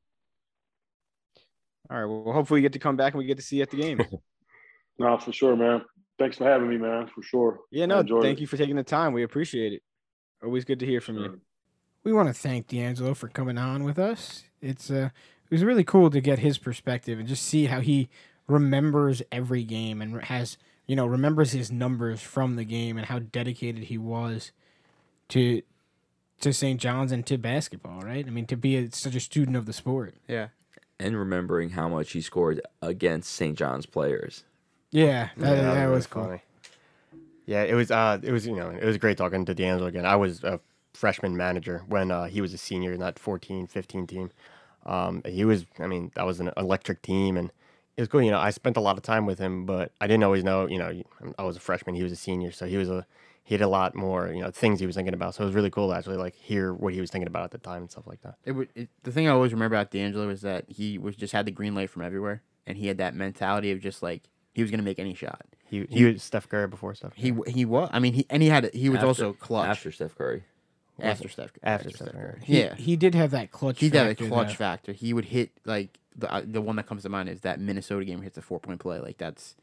All 1.92 2.02
right. 2.02 2.06
Well, 2.26 2.34
hopefully 2.34 2.60
you 2.60 2.64
get 2.64 2.74
to 2.74 2.80
come 2.80 2.98
back 2.98 3.14
and 3.14 3.20
we 3.20 3.26
get 3.26 3.38
to 3.38 3.44
see 3.44 3.58
you 3.58 3.62
at 3.62 3.70
the 3.70 3.78
game. 3.78 4.00
no, 5.00 5.18
for 5.20 5.32
sure, 5.32 5.56
man. 5.56 5.84
Thanks 6.18 6.38
for 6.38 6.44
having 6.44 6.68
me, 6.70 6.78
man. 6.78 7.08
For 7.08 7.22
sure. 7.22 7.60
Yeah, 7.72 7.86
no, 7.86 8.04
thank 8.22 8.40
it. 8.40 8.42
you 8.42 8.48
for 8.48 8.58
taking 8.58 8.76
the 8.76 8.84
time. 8.84 9.14
We 9.14 9.24
appreciate 9.24 9.74
it. 9.74 9.84
Always 10.44 10.66
good 10.66 10.80
to 10.80 10.86
hear 10.86 11.02
from 11.02 11.18
you. 11.18 11.40
We 12.04 12.14
want 12.14 12.28
to 12.28 12.34
thank 12.34 12.68
D'Angelo 12.68 13.14
for 13.14 13.28
coming 13.28 13.58
on 13.58 13.84
with 13.84 14.00
us. 14.00 14.44
It's 14.62 14.90
uh, 14.90 15.10
it 15.50 15.52
was 15.52 15.64
really 15.64 15.84
cool 15.84 16.10
to 16.10 16.20
get 16.22 16.40
his 16.40 16.58
perspective 16.58 17.20
and 17.20 17.28
just 17.28 17.44
see 17.44 17.66
how 17.66 17.80
he 17.80 18.10
remembers 18.50 19.22
every 19.32 19.64
game 19.64 20.02
and 20.02 20.22
has 20.24 20.58
you 20.88 20.96
know 20.96 21.06
remembers 21.06 21.52
his 21.52 21.72
numbers 21.72 22.22
from 22.22 22.56
the 22.56 22.66
game 22.66 22.98
and 22.98 23.06
how 23.06 23.20
dedicated 23.20 23.84
he 23.86 23.98
was 23.98 24.52
to 25.30 25.62
to 26.42 26.54
St. 26.54 26.80
John's 26.80 27.12
and 27.12 27.26
to 27.28 27.38
basketball. 27.38 28.02
Right? 28.02 28.26
I 28.26 28.30
mean, 28.30 28.46
to 28.48 28.58
be 28.58 28.76
a, 28.78 28.92
such 28.92 29.16
a 29.16 29.20
student 29.20 29.56
of 29.56 29.66
the 29.66 29.74
sport. 29.74 30.16
Yeah. 30.28 30.50
And 31.00 31.18
remembering 31.18 31.70
how 31.70 31.88
much 31.88 32.12
he 32.12 32.20
scored 32.20 32.60
against 32.82 33.32
St. 33.32 33.58
John's 33.58 33.86
players. 33.86 34.44
Yeah, 34.92 35.30
that, 35.38 35.56
Yeah, 35.56 35.62
that 35.62 35.82
really 35.84 35.96
was 35.96 36.08
cool. 36.08 36.26
funny. 36.26 36.42
Yeah, 37.46 37.64
it 37.64 37.74
was. 37.74 37.90
Uh, 37.90 38.20
it 38.22 38.32
was. 38.32 38.46
You 38.46 38.56
know, 38.56 38.70
it 38.70 38.84
was 38.84 38.98
great 38.98 39.18
talking 39.18 39.46
to 39.46 39.54
D'Angelo 39.54 39.88
again. 39.88 40.06
I 40.06 40.16
was 40.16 40.44
a 40.44 40.60
freshman 40.94 41.38
manager 41.38 41.84
when 41.88 42.12
uh, 42.12 42.26
he 42.26 42.42
was 42.42 42.54
a 42.54 42.58
senior 42.58 42.92
in 42.94 43.00
that 43.00 43.18
14, 43.18 43.66
15 43.66 44.08
team. 44.08 44.32
Um, 44.86 45.24
he 45.26 45.46
was. 45.46 45.66
I 45.80 45.88
mean, 45.88 46.12
that 46.16 46.26
was 46.26 46.40
an 46.40 46.52
electric 46.58 47.02
team, 47.02 47.38
and 47.38 47.52
it 48.00 48.04
was 48.04 48.08
cool. 48.08 48.22
You 48.22 48.32
know, 48.32 48.40
I 48.40 48.52
spent 48.52 48.78
a 48.78 48.80
lot 48.80 48.96
of 48.98 49.04
time 49.04 49.26
with 49.26 49.40
him, 49.40 49.66
but 49.66 49.92
I 50.00 50.08
didn't 50.08 50.24
always 50.24 50.44
know. 50.44 50.68
You 50.68 50.78
know, 50.80 51.04
I 51.38 51.44
was 51.44 51.58
a 51.58 51.60
freshman. 51.60 51.96
He 51.96 52.04
was 52.04 52.14
a 52.14 52.16
senior, 52.16 52.52
so 52.54 52.66
he 52.66 52.78
was 52.78 52.90
a. 52.90 53.06
He 53.44 53.56
had 53.56 53.62
a 53.62 53.68
lot 53.68 53.96
more, 53.96 54.28
you 54.32 54.42
know, 54.42 54.52
things 54.52 54.80
he 54.80 54.86
was 54.86 54.96
thinking 54.96 55.14
about. 55.16 55.34
So 55.36 55.42
it 55.44 55.48
was 55.48 55.56
really 55.56 55.72
cool 55.72 55.90
to 55.90 55.96
actually 55.98 56.18
like 56.18 56.36
hear 56.36 56.72
what 56.72 56.94
he 56.94 57.02
was 57.02 57.10
thinking 57.10 57.28
about 57.28 57.44
at 57.46 57.52
the 57.52 57.58
time 57.58 57.82
and 57.82 57.92
stuff 57.92 58.06
like 58.08 58.22
that. 58.22 58.36
It, 58.46 58.52
would, 58.54 58.70
it 58.76 58.90
the 59.04 59.12
thing 59.12 59.28
I 59.28 59.32
always 59.32 59.52
remember 59.52 59.76
about 59.76 59.90
D'Angelo 59.92 60.28
was 60.28 60.42
that 60.42 60.66
he 60.70 60.98
was 61.00 61.16
just 61.16 61.34
had 61.34 61.46
the 61.48 61.52
green 61.52 61.74
light 61.76 61.90
from 61.90 62.04
everywhere, 62.04 62.42
and 62.68 62.78
he 62.78 62.88
had 62.88 62.98
that 63.00 63.16
mentality 63.16 63.72
of 63.72 63.80
just 63.82 64.02
like 64.04 64.24
he 64.54 64.62
was 64.62 64.72
gonna 64.72 64.84
make 64.84 65.00
any 65.00 65.14
shot. 65.16 65.42
He 65.66 65.86
he 65.90 66.06
was 66.06 66.24
Steph 66.24 66.48
Curry 66.48 66.68
before 66.68 66.94
Steph. 66.96 67.14
He 67.16 67.32
Curry. 67.32 67.52
he 67.52 67.66
was. 67.66 67.90
I 67.92 68.00
mean, 68.00 68.14
he 68.14 68.26
and 68.30 68.42
he 68.44 68.50
had 68.50 68.72
he 68.74 68.88
was 68.90 68.98
After- 68.98 69.08
also 69.08 69.34
clutch 69.34 69.68
After 69.68 69.92
Steph 69.92 70.16
Curry. 70.16 70.44
after 71.02 71.28
Steph. 71.30 71.52
after 71.64 71.90
Steph 71.90 72.12
Curry. 72.12 72.40
He, 72.44 72.60
Yeah. 72.62 72.76
he 72.76 72.96
did 72.96 73.16
have 73.16 73.32
that 73.32 73.52
clutch. 73.52 73.78
Factor. 73.80 73.98
He 73.98 73.98
had 73.98 74.08
a 74.12 74.16
clutch 74.16 74.48
that- 74.50 74.58
factor. 74.58 74.94
He 74.94 75.14
would 75.14 75.26
hit 75.26 75.52
like 75.66 75.99
the 76.20 76.34
uh, 76.34 76.42
the 76.46 76.62
one 76.62 76.76
that 76.78 76.88
comes 76.88 77.04
to 77.04 77.10
mind 77.10 77.30
is 77.30 77.42
that 77.42 77.60
Minnesota 77.60 78.06
game 78.06 78.22
hits 78.22 78.38
a 78.38 78.42
four 78.42 78.60
point 78.60 78.80
play. 78.80 79.00
Like 79.00 79.18
that's, 79.18 79.56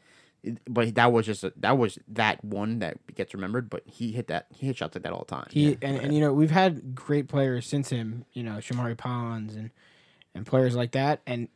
but 0.69 0.95
that 0.95 1.13
was 1.13 1.27
just 1.27 1.45
a, 1.45 1.53
that 1.57 1.79
was 1.79 1.99
that 2.09 2.45
one 2.45 2.79
that 2.81 2.99
gets 3.15 3.35
remembered. 3.35 3.71
But 3.71 3.83
he 3.87 4.13
hit 4.13 4.29
that 4.29 4.47
he 4.55 4.67
hit 4.67 4.77
shots 4.77 4.95
like 4.95 5.03
that 5.05 5.13
all 5.13 5.25
the 5.29 5.35
time. 5.35 5.49
He 5.51 5.79
and, 5.83 5.99
and 5.99 6.15
you 6.15 6.21
know 6.21 6.33
we've 6.33 6.51
had 6.51 6.95
great 6.95 7.29
players 7.29 7.67
since 7.67 7.91
him. 7.91 8.25
You 8.33 8.43
know 8.43 8.55
Shamorie 8.55 8.97
Ponds 8.97 9.55
and 9.55 9.71
and 10.35 10.47
players 10.47 10.77
like 10.77 10.93
that, 10.93 11.23
and 11.27 11.49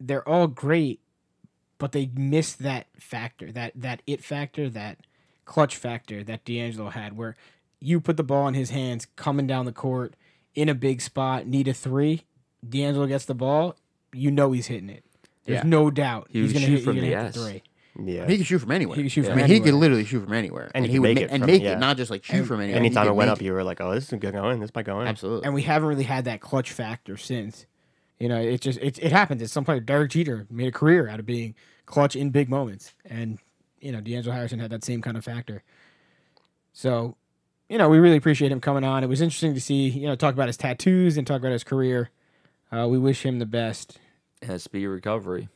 they're 0.00 0.26
all 0.28 0.46
great, 0.46 1.00
but 1.78 1.92
they 1.92 2.10
miss 2.14 2.54
that 2.54 2.86
factor, 2.98 3.52
that 3.52 3.72
that 3.74 4.02
it 4.06 4.24
factor, 4.24 4.68
that 4.70 4.98
clutch 5.44 5.76
factor 5.76 6.24
that 6.24 6.44
D'Angelo 6.44 6.90
had, 6.90 7.16
where 7.16 7.36
you 7.80 8.00
put 8.00 8.16
the 8.16 8.24
ball 8.24 8.48
in 8.48 8.54
his 8.54 8.70
hands, 8.70 9.06
coming 9.16 9.46
down 9.46 9.66
the 9.66 9.72
court 9.72 10.14
in 10.54 10.68
a 10.68 10.74
big 10.74 11.00
spot, 11.00 11.46
need 11.46 11.68
a 11.68 11.74
three. 11.74 12.22
D'Angelo 12.66 13.06
gets 13.06 13.26
the 13.26 13.34
ball, 13.34 13.76
you 14.16 14.30
know 14.30 14.52
he's 14.52 14.66
hitting 14.66 14.90
it. 14.90 15.04
There's 15.44 15.62
Yeah. 15.62 15.68
no 15.68 15.90
doubt 15.90 16.28
He 16.30 16.40
he's 16.40 16.48
would 16.48 16.54
gonna 16.54 16.66
shoot 16.66 16.70
hit, 16.70 16.76
he's 16.78 16.84
from 16.84 16.94
gonna 16.96 17.06
the 17.06 17.16
hit 17.16 17.24
S. 17.26 17.34
the 17.34 17.40
three. 17.44 17.62
Yeah. 18.04 18.26
He 18.26 18.36
could 18.36 18.46
shoot 18.46 18.58
from 18.58 18.72
anywhere. 18.72 18.96
He 18.96 19.02
could 19.04 19.12
shoot 19.12 19.24
I 19.24 19.28
from 19.28 19.36
mean, 19.38 19.46
he 19.46 19.54
could 19.54 19.62
anywhere. 19.68 19.80
literally 19.80 20.04
shoot 20.04 20.20
from 20.24 20.32
anywhere, 20.34 20.70
And 20.74 20.84
he 20.84 20.90
he 20.90 20.96
could 20.96 21.00
would 21.02 21.08
make 21.08 21.16
ma- 21.16 21.22
it 21.22 21.30
and 21.30 21.42
from- 21.42 21.50
make 21.50 21.62
yeah. 21.62 21.72
it, 21.72 21.78
not 21.78 21.96
just 21.96 22.10
like 22.10 22.24
shoot 22.24 22.36
And- 22.38 22.46
from 22.46 22.60
anywhere. 22.60 22.78
Anytime 22.78 23.04
he 23.04 23.08
it 23.10 23.14
went 23.14 23.28
make 23.28 23.32
up, 23.38 23.42
you 23.42 23.52
were 23.54 23.64
like, 23.64 23.80
"Oh, 23.80 23.94
this 23.94 24.12
is 24.12 24.18
going. 24.18 24.60
This 24.60 24.74
might 24.74 24.84
go 24.84 25.00
in." 25.00 25.06
absolutely. 25.08 25.46
and 25.46 25.54
we 25.54 25.62
haven't 25.62 25.88
really 25.88 26.04
had 26.04 26.24
that 26.26 26.40
clutch 26.40 26.72
factor 26.72 27.16
since. 27.16 27.66
You 28.18 28.28
know, 28.28 28.40
it 28.40 28.60
just 28.60 28.78
it, 28.80 28.98
it 28.98 29.12
happens. 29.12 29.40
It's 29.42 29.52
some 29.52 29.64
player. 29.64 29.80
Derek 29.80 30.10
Jeter 30.10 30.46
made 30.50 30.68
a 30.68 30.72
career 30.72 31.08
out 31.08 31.20
of 31.20 31.26
being 31.26 31.54
clutch 31.86 32.16
in 32.16 32.30
big 32.30 32.48
moments, 32.50 32.92
and 33.04 33.38
you 33.80 33.92
know, 33.92 34.00
D'Angelo 34.00 34.34
Harrison 34.34 34.58
had 34.58 34.70
that 34.70 34.84
same 34.84 35.00
kind 35.02 35.16
of 35.16 35.24
factor. 35.24 35.62
So, 36.72 37.16
you 37.68 37.78
know, 37.78 37.88
we 37.88 37.98
really 37.98 38.16
appreciate 38.16 38.52
him 38.52 38.60
coming 38.60 38.84
on. 38.84 39.04
It 39.04 39.08
was 39.08 39.20
interesting 39.20 39.54
to 39.54 39.60
see 39.60 39.88
you 39.88 40.06
know 40.06 40.16
talk 40.16 40.34
about 40.34 40.48
his 40.48 40.56
tattoos 40.56 41.16
and 41.16 41.26
talk 41.26 41.38
about 41.40 41.52
his 41.52 41.64
career. 41.64 42.10
Uh, 42.72 42.86
we 42.90 42.98
wish 42.98 43.24
him 43.24 43.38
the 43.38 43.46
best. 43.46 43.98
And 44.42 44.52
a 44.52 44.58
speedy 44.58 44.86
recovery. 44.86 45.48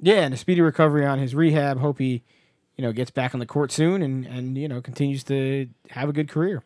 Yeah, 0.00 0.22
and 0.22 0.34
a 0.34 0.36
speedy 0.36 0.60
recovery 0.60 1.04
on 1.04 1.18
his 1.18 1.34
rehab. 1.34 1.78
Hope 1.78 1.98
he, 1.98 2.22
you 2.76 2.82
know, 2.82 2.92
gets 2.92 3.10
back 3.10 3.34
on 3.34 3.40
the 3.40 3.46
court 3.46 3.70
soon 3.72 4.02
and 4.02 4.26
and 4.26 4.56
you 4.56 4.68
know 4.68 4.80
continues 4.80 5.24
to 5.24 5.68
have 5.90 6.08
a 6.08 6.12
good 6.12 6.28
career. 6.28 6.62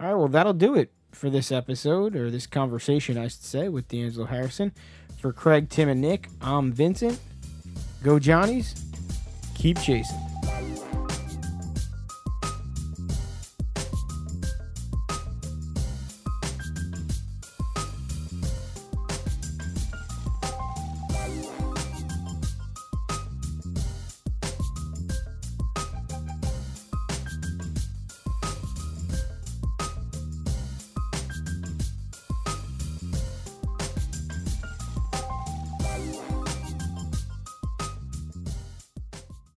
All 0.00 0.06
right, 0.08 0.14
well 0.14 0.28
that'll 0.28 0.52
do 0.52 0.74
it 0.74 0.92
for 1.12 1.30
this 1.30 1.52
episode 1.52 2.16
or 2.16 2.30
this 2.30 2.46
conversation, 2.46 3.18
I 3.18 3.28
should 3.28 3.44
say, 3.44 3.68
with 3.68 3.88
D'Angelo 3.88 4.26
Harrison. 4.26 4.72
For 5.18 5.32
Craig, 5.32 5.68
Tim, 5.68 5.88
and 5.88 6.00
Nick, 6.00 6.28
I'm 6.40 6.72
Vincent. 6.72 7.20
Go 8.02 8.18
Johnnies. 8.18 8.74
Keep 9.54 9.80
chasing. 9.80 10.31